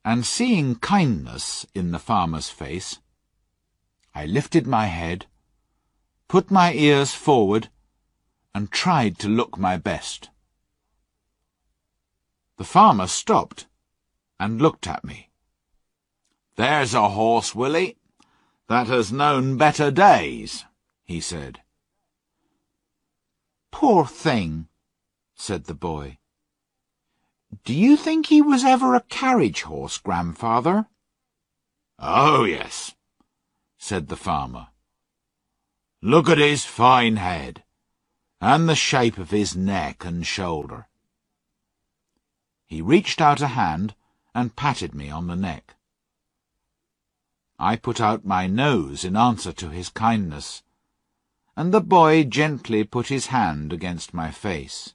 and 0.05 0.27
seeing 0.27 0.81
kindness 0.81 1.65
in 1.77 1.93
the 1.93 2.01
farmer's 2.01 2.51
face, 2.51 2.99
I 4.17 4.27
lifted 4.27 4.67
my 4.67 4.87
head, 4.87 5.27
put 6.27 6.51
my 6.51 6.73
ears 6.73 7.13
forward, 7.13 7.69
and 8.53 8.73
tried 8.73 9.21
to 9.21 9.29
look 9.29 9.57
my 9.57 9.77
best. 9.77 10.31
The 12.59 12.65
farmer 12.65 13.07
stopped 13.07 13.67
and 14.39 14.61
looked 14.61 14.87
at 14.87 15.05
me. 15.05 15.31
There's 16.57 16.95
a 16.95 17.09
horse, 17.11 17.55
Willie, 17.55 17.97
that 18.69 18.87
has 18.89 19.13
known 19.13 19.57
better 19.57 19.91
days, 19.91 20.65
he 21.05 21.21
said. 21.21 21.61
Poor 23.71 24.05
thing, 24.07 24.69
said 25.35 25.65
the 25.65 25.75
boy. 25.75 26.19
Do 27.65 27.75
you 27.75 27.97
think 27.97 28.27
he 28.27 28.41
was 28.41 28.65
ever 28.65 28.95
a 28.95 29.01
carriage 29.01 29.63
horse, 29.63 29.99
grandfather? 29.99 30.87
Oh, 31.99 32.45
yes, 32.45 32.95
said 33.79 34.09
the 34.09 34.17
farmer. 34.17 34.69
Look 36.01 36.29
at 36.29 36.39
his 36.39 36.65
fine 36.65 37.17
head, 37.17 37.63
and 38.41 38.69
the 38.69 38.75
shape 38.75 39.19
of 39.19 39.31
his 39.31 39.55
neck 39.57 40.05
and 40.05 40.27
shoulder. 40.27 40.89
He 42.73 42.81
reached 42.81 43.21
out 43.21 43.43
a 43.43 43.49
hand 43.49 43.95
and 44.35 44.57
patted 44.57 44.95
me 44.95 45.11
on 45.11 45.27
the 45.27 45.37
neck. 45.37 45.75
I 47.59 47.77
put 47.77 48.01
out 48.01 48.25
my 48.25 48.47
nose 48.47 49.05
in 49.05 49.15
answer 49.15 49.53
to 49.53 49.69
his 49.69 49.91
kindness, 49.91 50.63
and 51.55 51.75
the 51.75 51.83
boy 51.83 52.25
gently 52.25 52.83
put 52.85 53.09
his 53.09 53.27
hand 53.27 53.75
against 53.75 54.15
my 54.15 54.31
face. 54.31 54.95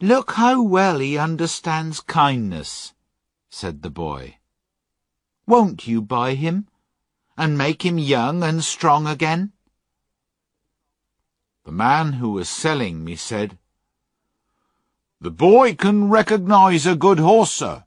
Look 0.00 0.34
how 0.34 0.62
well 0.62 1.00
he 1.00 1.18
understands 1.18 1.98
kindness, 1.98 2.94
said 3.50 3.82
the 3.82 3.90
boy. 3.90 4.36
Won't 5.44 5.88
you 5.88 6.00
buy 6.00 6.34
him, 6.34 6.68
and 7.36 7.58
make 7.58 7.84
him 7.84 7.98
young 7.98 8.44
and 8.44 8.62
strong 8.62 9.08
again? 9.08 9.54
The 11.64 11.72
man 11.72 12.12
who 12.12 12.30
was 12.30 12.48
selling 12.48 13.02
me 13.02 13.16
said, 13.16 13.58
the 15.22 15.30
boy 15.30 15.74
can 15.74 16.08
recognize 16.08 16.86
a 16.86 16.96
good 16.96 17.18
horse, 17.18 17.52
sir. 17.52 17.84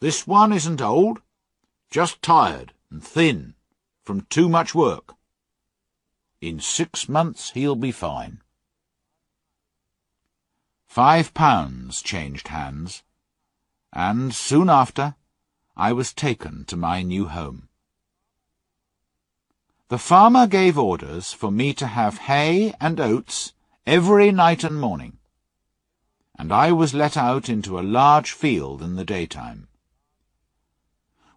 This 0.00 0.26
one 0.26 0.54
isn't 0.54 0.80
old, 0.80 1.20
just 1.90 2.22
tired 2.22 2.72
and 2.90 3.04
thin 3.04 3.54
from 4.04 4.22
too 4.30 4.48
much 4.48 4.74
work. 4.74 5.14
In 6.40 6.60
six 6.60 7.10
months 7.10 7.50
he'll 7.50 7.76
be 7.76 7.92
fine. 7.92 8.40
Five 10.86 11.34
pounds 11.34 12.00
changed 12.00 12.48
hands, 12.48 13.02
and 13.92 14.34
soon 14.34 14.70
after 14.70 15.14
I 15.76 15.92
was 15.92 16.14
taken 16.14 16.64
to 16.66 16.76
my 16.76 17.02
new 17.02 17.26
home. 17.26 17.68
The 19.88 19.98
farmer 19.98 20.46
gave 20.46 20.78
orders 20.78 21.34
for 21.34 21.50
me 21.50 21.74
to 21.74 21.86
have 21.86 22.18
hay 22.18 22.72
and 22.80 22.98
oats 22.98 23.52
every 23.86 24.32
night 24.32 24.64
and 24.64 24.80
morning 24.80 25.17
and 26.38 26.52
I 26.52 26.70
was 26.70 26.94
let 26.94 27.16
out 27.16 27.48
into 27.48 27.78
a 27.78 27.82
large 27.82 28.32
field 28.32 28.80
in 28.80 28.94
the 28.94 29.04
daytime. 29.04 29.66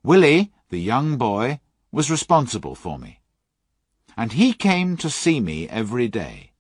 Willie, 0.04 0.52
the 0.70 0.80
young 0.80 1.18
boy, 1.18 1.60
was 1.92 2.12
responsible 2.12 2.76
for 2.76 2.98
me, 3.00 3.20
and 4.16 4.34
he 4.34 4.54
came 4.54 4.96
to 4.98 5.10
see 5.10 5.40
me 5.40 5.68
every 5.68 6.08
day, 6.08 6.52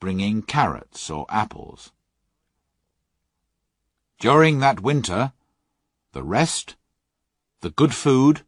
bringing 0.00 0.42
carrots 0.42 1.08
or 1.08 1.26
apples. 1.28 1.92
During 4.18 4.58
that 4.60 4.80
winter, 4.80 5.32
the 6.12 6.22
rest, 6.22 6.76
the 7.60 7.70
good 7.70 7.94
food, 7.94 8.42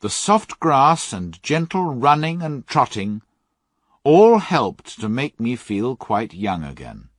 the 0.00 0.10
soft 0.10 0.58
grass 0.60 1.12
and 1.12 1.42
gentle 1.42 1.84
running 1.84 2.42
and 2.42 2.66
trotting 2.66 3.22
all 4.02 4.38
helped 4.38 4.98
to 4.98 5.08
make 5.08 5.38
me 5.38 5.56
feel 5.56 5.94
quite 5.94 6.32
young 6.32 6.64
again. 6.64 7.09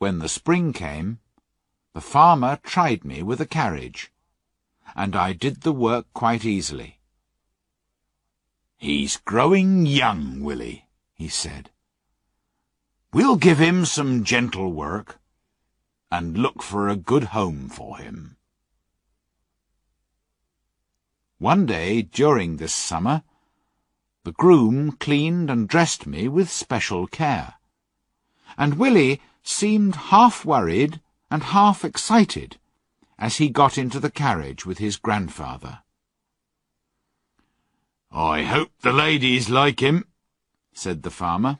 When 0.00 0.20
the 0.20 0.30
spring 0.30 0.72
came, 0.72 1.18
the 1.92 2.00
farmer 2.00 2.58
tried 2.62 3.04
me 3.04 3.22
with 3.22 3.38
a 3.38 3.46
carriage, 3.46 4.10
and 4.96 5.14
I 5.14 5.34
did 5.34 5.60
the 5.60 5.74
work 5.74 6.06
quite 6.14 6.42
easily. 6.42 7.00
He's 8.78 9.18
growing 9.18 9.84
young, 9.84 10.40
Willie, 10.40 10.86
he 11.12 11.28
said. 11.28 11.68
We'll 13.12 13.36
give 13.36 13.58
him 13.58 13.84
some 13.84 14.24
gentle 14.24 14.72
work, 14.72 15.20
and 16.10 16.38
look 16.38 16.62
for 16.62 16.88
a 16.88 16.96
good 16.96 17.24
home 17.36 17.68
for 17.68 17.98
him. 17.98 18.38
One 21.36 21.66
day 21.66 22.00
during 22.00 22.56
this 22.56 22.74
summer, 22.74 23.22
the 24.24 24.32
groom 24.32 24.92
cleaned 24.92 25.50
and 25.50 25.68
dressed 25.68 26.06
me 26.06 26.26
with 26.26 26.48
special 26.48 27.06
care, 27.06 27.56
and 28.56 28.78
Willie 28.78 29.20
seemed 29.42 29.96
half 29.96 30.44
worried 30.44 31.00
and 31.30 31.42
half 31.42 31.84
excited 31.84 32.58
as 33.18 33.36
he 33.36 33.48
got 33.48 33.76
into 33.76 34.00
the 34.00 34.10
carriage 34.10 34.64
with 34.64 34.78
his 34.78 34.96
grandfather. 34.96 35.80
I 38.10 38.42
hope 38.42 38.70
the 38.80 38.92
ladies 38.92 39.48
like 39.48 39.80
him, 39.80 40.06
said 40.72 41.02
the 41.02 41.10
farmer. 41.10 41.58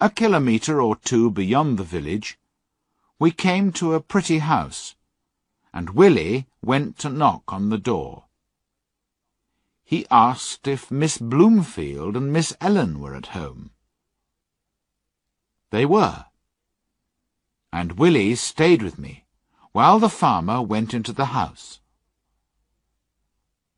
A 0.00 0.10
kilometre 0.10 0.82
or 0.82 0.96
two 0.96 1.30
beyond 1.30 1.78
the 1.78 1.84
village, 1.84 2.38
we 3.18 3.30
came 3.30 3.72
to 3.72 3.94
a 3.94 4.00
pretty 4.00 4.38
house, 4.38 4.96
and 5.72 5.90
Willie 5.90 6.46
went 6.60 6.98
to 6.98 7.08
knock 7.08 7.44
on 7.52 7.70
the 7.70 7.78
door. 7.78 8.24
He 9.84 10.06
asked 10.10 10.66
if 10.66 10.90
Miss 10.90 11.18
Bloomfield 11.18 12.16
and 12.16 12.32
Miss 12.32 12.56
Ellen 12.60 13.00
were 13.00 13.14
at 13.14 13.28
home. 13.28 13.70
They 15.74 15.86
were, 15.86 16.26
and 17.72 17.98
Willie 17.98 18.36
stayed 18.36 18.80
with 18.80 18.96
me 18.96 19.24
while 19.72 19.98
the 19.98 20.08
farmer 20.08 20.62
went 20.62 20.94
into 20.94 21.12
the 21.12 21.34
house. 21.34 21.80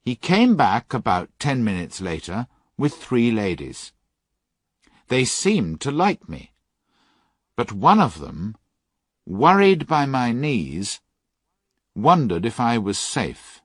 He 0.02 0.14
came 0.14 0.56
back 0.56 0.92
about 0.92 1.30
ten 1.38 1.64
minutes 1.64 2.02
later 2.02 2.48
with 2.76 2.94
three 2.94 3.30
ladies. 3.30 3.94
They 5.08 5.24
seemed 5.24 5.80
to 5.80 5.90
like 5.90 6.28
me, 6.28 6.52
but 7.56 7.72
one 7.72 7.98
of 7.98 8.18
them, 8.18 8.56
worried 9.24 9.86
by 9.86 10.04
my 10.04 10.32
knees, 10.32 11.00
wondered 11.94 12.44
if 12.44 12.60
I 12.60 12.76
was 12.76 12.98
safe. 12.98 13.62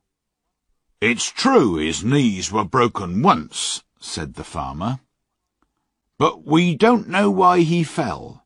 It's 1.02 1.30
true 1.30 1.76
his 1.76 2.02
knees 2.02 2.50
were 2.50 2.64
broken 2.64 3.22
once, 3.22 3.84
said 4.00 4.36
the 4.36 4.46
farmer. 4.46 5.02
But 6.22 6.46
we 6.46 6.76
don't 6.76 7.10
know 7.10 7.32
why 7.32 7.62
he 7.62 7.84
fell. 7.84 8.46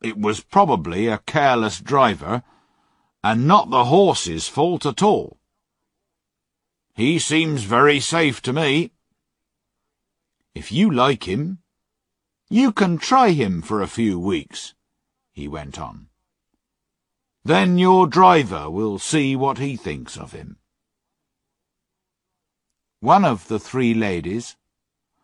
It 0.00 0.16
was 0.16 0.38
probably 0.38 1.08
a 1.08 1.18
careless 1.18 1.80
driver, 1.80 2.44
and 3.24 3.48
not 3.48 3.70
the 3.70 3.86
horse's 3.86 4.46
fault 4.46 4.86
at 4.86 5.02
all. 5.02 5.40
He 6.94 7.18
seems 7.18 7.64
very 7.64 7.98
safe 7.98 8.40
to 8.42 8.52
me. 8.52 8.92
If 10.54 10.70
you 10.70 10.92
like 10.92 11.24
him, 11.26 11.58
you 12.48 12.70
can 12.70 12.98
try 12.98 13.30
him 13.30 13.60
for 13.60 13.82
a 13.82 13.88
few 13.88 14.20
weeks, 14.20 14.74
he 15.32 15.48
went 15.48 15.80
on. 15.80 16.06
Then 17.44 17.78
your 17.78 18.06
driver 18.06 18.70
will 18.70 19.00
see 19.00 19.34
what 19.34 19.58
he 19.58 19.74
thinks 19.74 20.16
of 20.16 20.30
him. 20.30 20.58
One 23.00 23.24
of 23.24 23.48
the 23.48 23.58
three 23.58 23.92
ladies, 23.92 24.54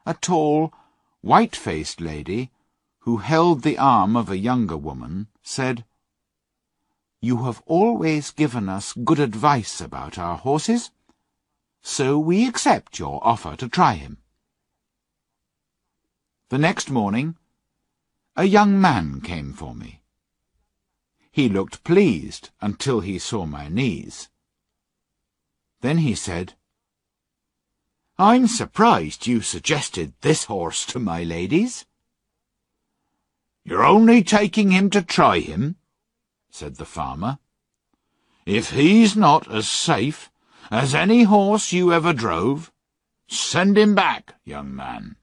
a 0.05 0.15
tall, 0.15 0.73
white-faced 1.25 2.03
lady, 2.03 2.51
who 3.01 3.17
held 3.17 3.63
the 3.63 3.79
arm 3.79 4.15
of 4.15 4.29
a 4.29 4.37
younger 4.37 4.77
woman, 4.77 5.27
said, 5.43 5.83
You 7.23 7.45
have 7.45 7.63
always 7.65 8.31
given 8.31 8.69
us 8.69 8.93
good 8.93 9.19
advice 9.19 9.81
about 9.81 10.19
our 10.19 10.37
horses, 10.37 10.91
so 11.81 12.19
we 12.19 12.47
accept 12.47 12.99
your 12.99 13.27
offer 13.27 13.57
to 13.57 13.69
try 13.69 13.95
him. 13.95 14.19
The 16.51 16.59
next 16.59 16.91
morning, 16.91 17.37
a 18.37 18.45
young 18.45 18.79
man 18.79 19.23
came 19.23 19.55
for 19.55 19.75
me. 19.75 20.03
He 21.33 21.49
looked 21.49 21.85
pleased 21.85 22.51
until 22.61 23.01
he 23.01 23.19
saw 23.19 23.47
my 23.47 23.69
knees. 23.69 24.29
Then 25.81 25.99
he 25.99 26.15
said, 26.15 26.53
I'm 28.19 28.47
surprised 28.47 29.27
you 29.27 29.41
suggested 29.41 30.13
this 30.21 30.45
horse 30.45 30.87
to 30.87 30.99
my 30.99 31.23
ladies. 31.23 31.85
You're 33.65 33.85
only 33.85 34.23
taking 34.23 34.71
him 34.71 34.91
to 34.91 35.03
try 35.03 35.41
him, 35.41 35.77
said 36.51 36.77
the 36.77 36.85
farmer. 36.85 37.39
If 38.47 38.71
he's 38.71 39.17
not 39.17 39.51
as 39.51 39.69
safe 39.69 40.31
as 40.71 40.95
any 40.95 41.25
horse 41.25 41.73
you 41.73 41.93
ever 41.93 42.13
drove, 42.13 42.73
send 43.27 43.77
him 43.77 43.95
back, 43.95 44.35
young 44.45 44.75
man. 44.75 45.17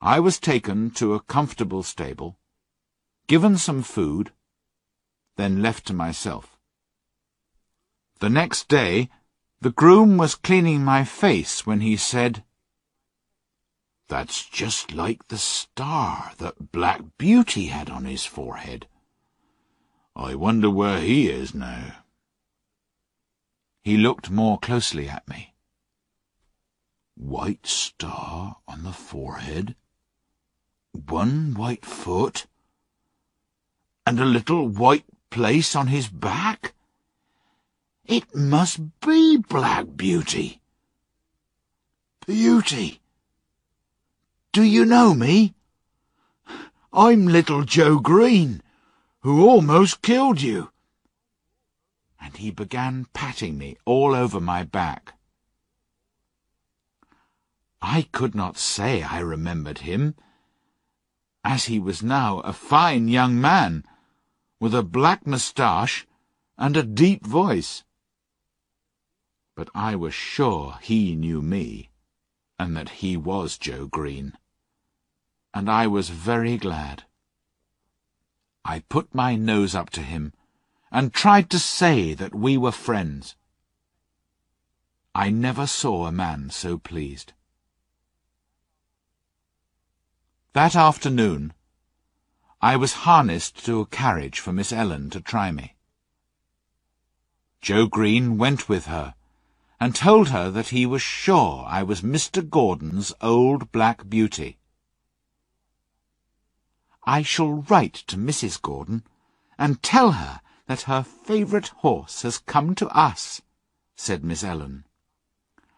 I 0.00 0.18
was 0.18 0.40
taken 0.40 0.90
to 0.92 1.14
a 1.14 1.20
comfortable 1.20 1.82
stable 1.82 2.36
given 3.30 3.56
some 3.56 3.80
food, 3.80 4.32
then 5.36 5.62
left 5.62 5.86
to 5.86 5.94
myself. 5.94 6.58
The 8.18 8.28
next 8.28 8.66
day, 8.66 9.08
the 9.60 9.70
groom 9.70 10.16
was 10.16 10.34
cleaning 10.34 10.84
my 10.84 11.04
face 11.04 11.66
when 11.66 11.80
he 11.80 11.96
said, 11.96 12.44
That's 14.08 14.48
just 14.48 14.92
like 14.92 15.28
the 15.28 15.38
star 15.38 16.32
that 16.38 16.72
Black 16.72 17.02
Beauty 17.18 17.66
had 17.66 17.90
on 17.90 18.04
his 18.04 18.24
forehead. 18.24 18.86
I 20.16 20.34
wonder 20.34 20.70
where 20.70 21.00
he 21.00 21.28
is 21.28 21.54
now. 21.54 21.96
He 23.82 23.96
looked 23.96 24.30
more 24.30 24.58
closely 24.58 25.08
at 25.08 25.28
me. 25.28 25.54
White 27.16 27.66
star 27.66 28.56
on 28.66 28.82
the 28.82 28.92
forehead? 28.92 29.74
One 30.92 31.54
white 31.54 31.84
foot? 31.84 32.46
and 34.06 34.18
a 34.18 34.24
little 34.24 34.66
white 34.66 35.04
place 35.30 35.76
on 35.76 35.86
his 35.86 36.08
back? 36.08 36.74
It 38.10 38.34
must 38.34 38.80
be 38.98 39.36
Black 39.36 39.86
Beauty. 39.96 40.60
Beauty. 42.26 43.00
Do 44.50 44.64
you 44.64 44.84
know 44.84 45.14
me? 45.14 45.54
I'm 46.92 47.28
little 47.28 47.62
Joe 47.62 48.00
Green, 48.00 48.62
who 49.20 49.48
almost 49.48 50.02
killed 50.02 50.42
you. 50.42 50.72
And 52.20 52.36
he 52.36 52.50
began 52.50 53.06
patting 53.12 53.56
me 53.56 53.76
all 53.84 54.16
over 54.16 54.40
my 54.40 54.64
back. 54.64 55.14
I 57.80 58.08
could 58.10 58.34
not 58.34 58.58
say 58.58 59.04
I 59.04 59.20
remembered 59.20 59.78
him, 59.86 60.16
as 61.44 61.66
he 61.66 61.78
was 61.78 62.02
now 62.02 62.40
a 62.40 62.52
fine 62.52 63.06
young 63.06 63.40
man, 63.40 63.84
with 64.58 64.74
a 64.74 64.82
black 64.82 65.28
moustache 65.28 66.08
and 66.58 66.76
a 66.76 66.82
deep 66.82 67.24
voice. 67.24 67.84
But 69.60 69.68
I 69.74 69.94
was 69.94 70.14
sure 70.14 70.78
he 70.80 71.14
knew 71.14 71.42
me, 71.42 71.90
and 72.58 72.74
that 72.74 73.04
he 73.04 73.14
was 73.14 73.58
Joe 73.58 73.86
Green, 73.86 74.38
and 75.52 75.68
I 75.68 75.86
was 75.86 76.08
very 76.08 76.56
glad. 76.56 77.04
I 78.64 78.78
put 78.78 79.14
my 79.14 79.36
nose 79.36 79.74
up 79.74 79.90
to 79.90 80.00
him 80.00 80.32
and 80.90 81.12
tried 81.12 81.50
to 81.50 81.58
say 81.58 82.14
that 82.14 82.34
we 82.34 82.56
were 82.56 82.72
friends. 82.72 83.36
I 85.14 85.28
never 85.28 85.66
saw 85.66 86.06
a 86.06 86.10
man 86.10 86.48
so 86.48 86.78
pleased. 86.78 87.34
That 90.54 90.74
afternoon, 90.74 91.52
I 92.62 92.76
was 92.76 93.04
harnessed 93.04 93.62
to 93.66 93.80
a 93.80 93.86
carriage 94.00 94.40
for 94.40 94.54
Miss 94.54 94.72
Ellen 94.72 95.10
to 95.10 95.20
try 95.20 95.52
me. 95.52 95.76
Joe 97.60 97.86
Green 97.86 98.38
went 98.38 98.66
with 98.66 98.86
her, 98.86 99.14
and 99.80 99.94
told 99.94 100.28
her 100.28 100.50
that 100.50 100.68
he 100.68 100.84
was 100.84 101.00
sure 101.00 101.64
I 101.66 101.82
was 101.82 102.02
Mr. 102.02 102.46
Gordon's 102.46 103.14
old 103.22 103.72
black 103.72 104.08
beauty. 104.08 104.58
I 107.04 107.22
shall 107.22 107.62
write 107.62 107.94
to 108.08 108.18
Mrs. 108.18 108.60
Gordon, 108.60 109.04
and 109.58 109.82
tell 109.82 110.12
her 110.12 110.42
that 110.66 110.82
her 110.82 111.02
favourite 111.02 111.68
horse 111.68 112.22
has 112.22 112.38
come 112.38 112.74
to 112.74 112.88
us, 112.88 113.40
said 113.96 114.22
Miss 114.22 114.44
Ellen. 114.44 114.84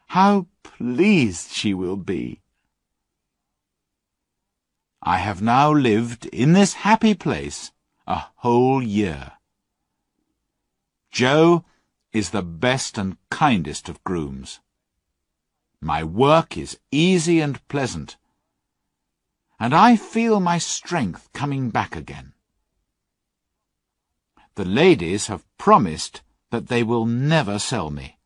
How 0.09 0.49
pleased 0.65 1.53
she 1.53 1.73
will 1.73 1.97
be! 1.97 2.41
I 5.01 5.19
have 5.19 5.41
now 5.41 5.73
lived 5.73 6.27
in 6.27 6.53
this 6.53 6.75
happy 6.75 7.15
place 7.15 7.71
a 8.07 8.25
whole 8.37 8.83
year. 8.83 9.33
Joe 11.11 11.65
is 12.13 12.31
the 12.31 12.43
best 12.43 12.99
and 12.99 13.17
kindest 13.31 13.89
of 13.89 14.03
grooms. 14.05 14.61
My 15.81 16.05
work 16.05 16.57
is 16.57 16.79
easy 16.91 17.41
and 17.41 17.67
pleasant, 17.69 18.17
and 19.59 19.75
I 19.75 19.97
feel 19.97 20.41
my 20.41 20.59
strength 20.59 21.31
coming 21.33 21.71
back 21.71 21.97
again. 21.97 22.35
The 24.55 24.65
ladies 24.65 25.29
have 25.29 25.47
promised 25.57 26.23
that 26.51 26.69
they 26.69 26.83
will 26.83 27.07
never 27.07 27.59
sell 27.59 27.91
me, 27.91 28.19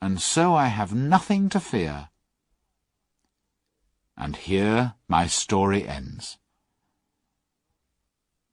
and 0.00 0.20
so 0.20 0.54
I 0.54 0.66
have 0.66 0.94
nothing 0.94 1.48
to 1.50 1.60
fear. 1.60 2.08
And 4.16 4.36
here 4.36 4.94
my 5.08 5.26
story 5.26 5.88
ends. 5.88 6.38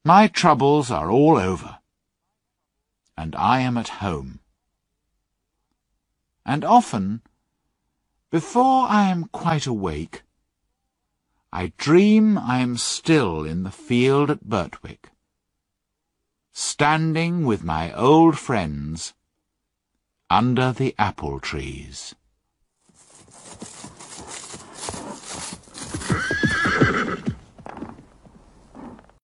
My 0.03 0.27
troubles 0.27 0.89
are 0.89 1.11
all 1.11 1.37
over, 1.37 1.78
and 3.19 3.35
I 3.35 3.59
am 3.59 3.77
at 3.77 3.99
home. 3.99 4.39
And 6.45 6.63
often, 6.63 7.21
before 8.31 8.87
I 8.87 9.09
am 9.09 9.25
quite 9.25 9.67
awake, 9.67 10.23
I 11.51 11.73
dream 11.77 12.37
I 12.37 12.59
am 12.59 12.77
still 12.77 13.43
in 13.43 13.63
the 13.63 13.71
field 13.71 14.31
at 14.31 14.47
Birtwick, 14.47 15.11
standing 16.53 17.45
with 17.45 17.61
my 17.61 17.91
old 17.93 18.39
friends 18.39 19.13
under 20.29 20.71
the 20.71 20.95
apple 20.97 21.41
trees. 21.41 22.15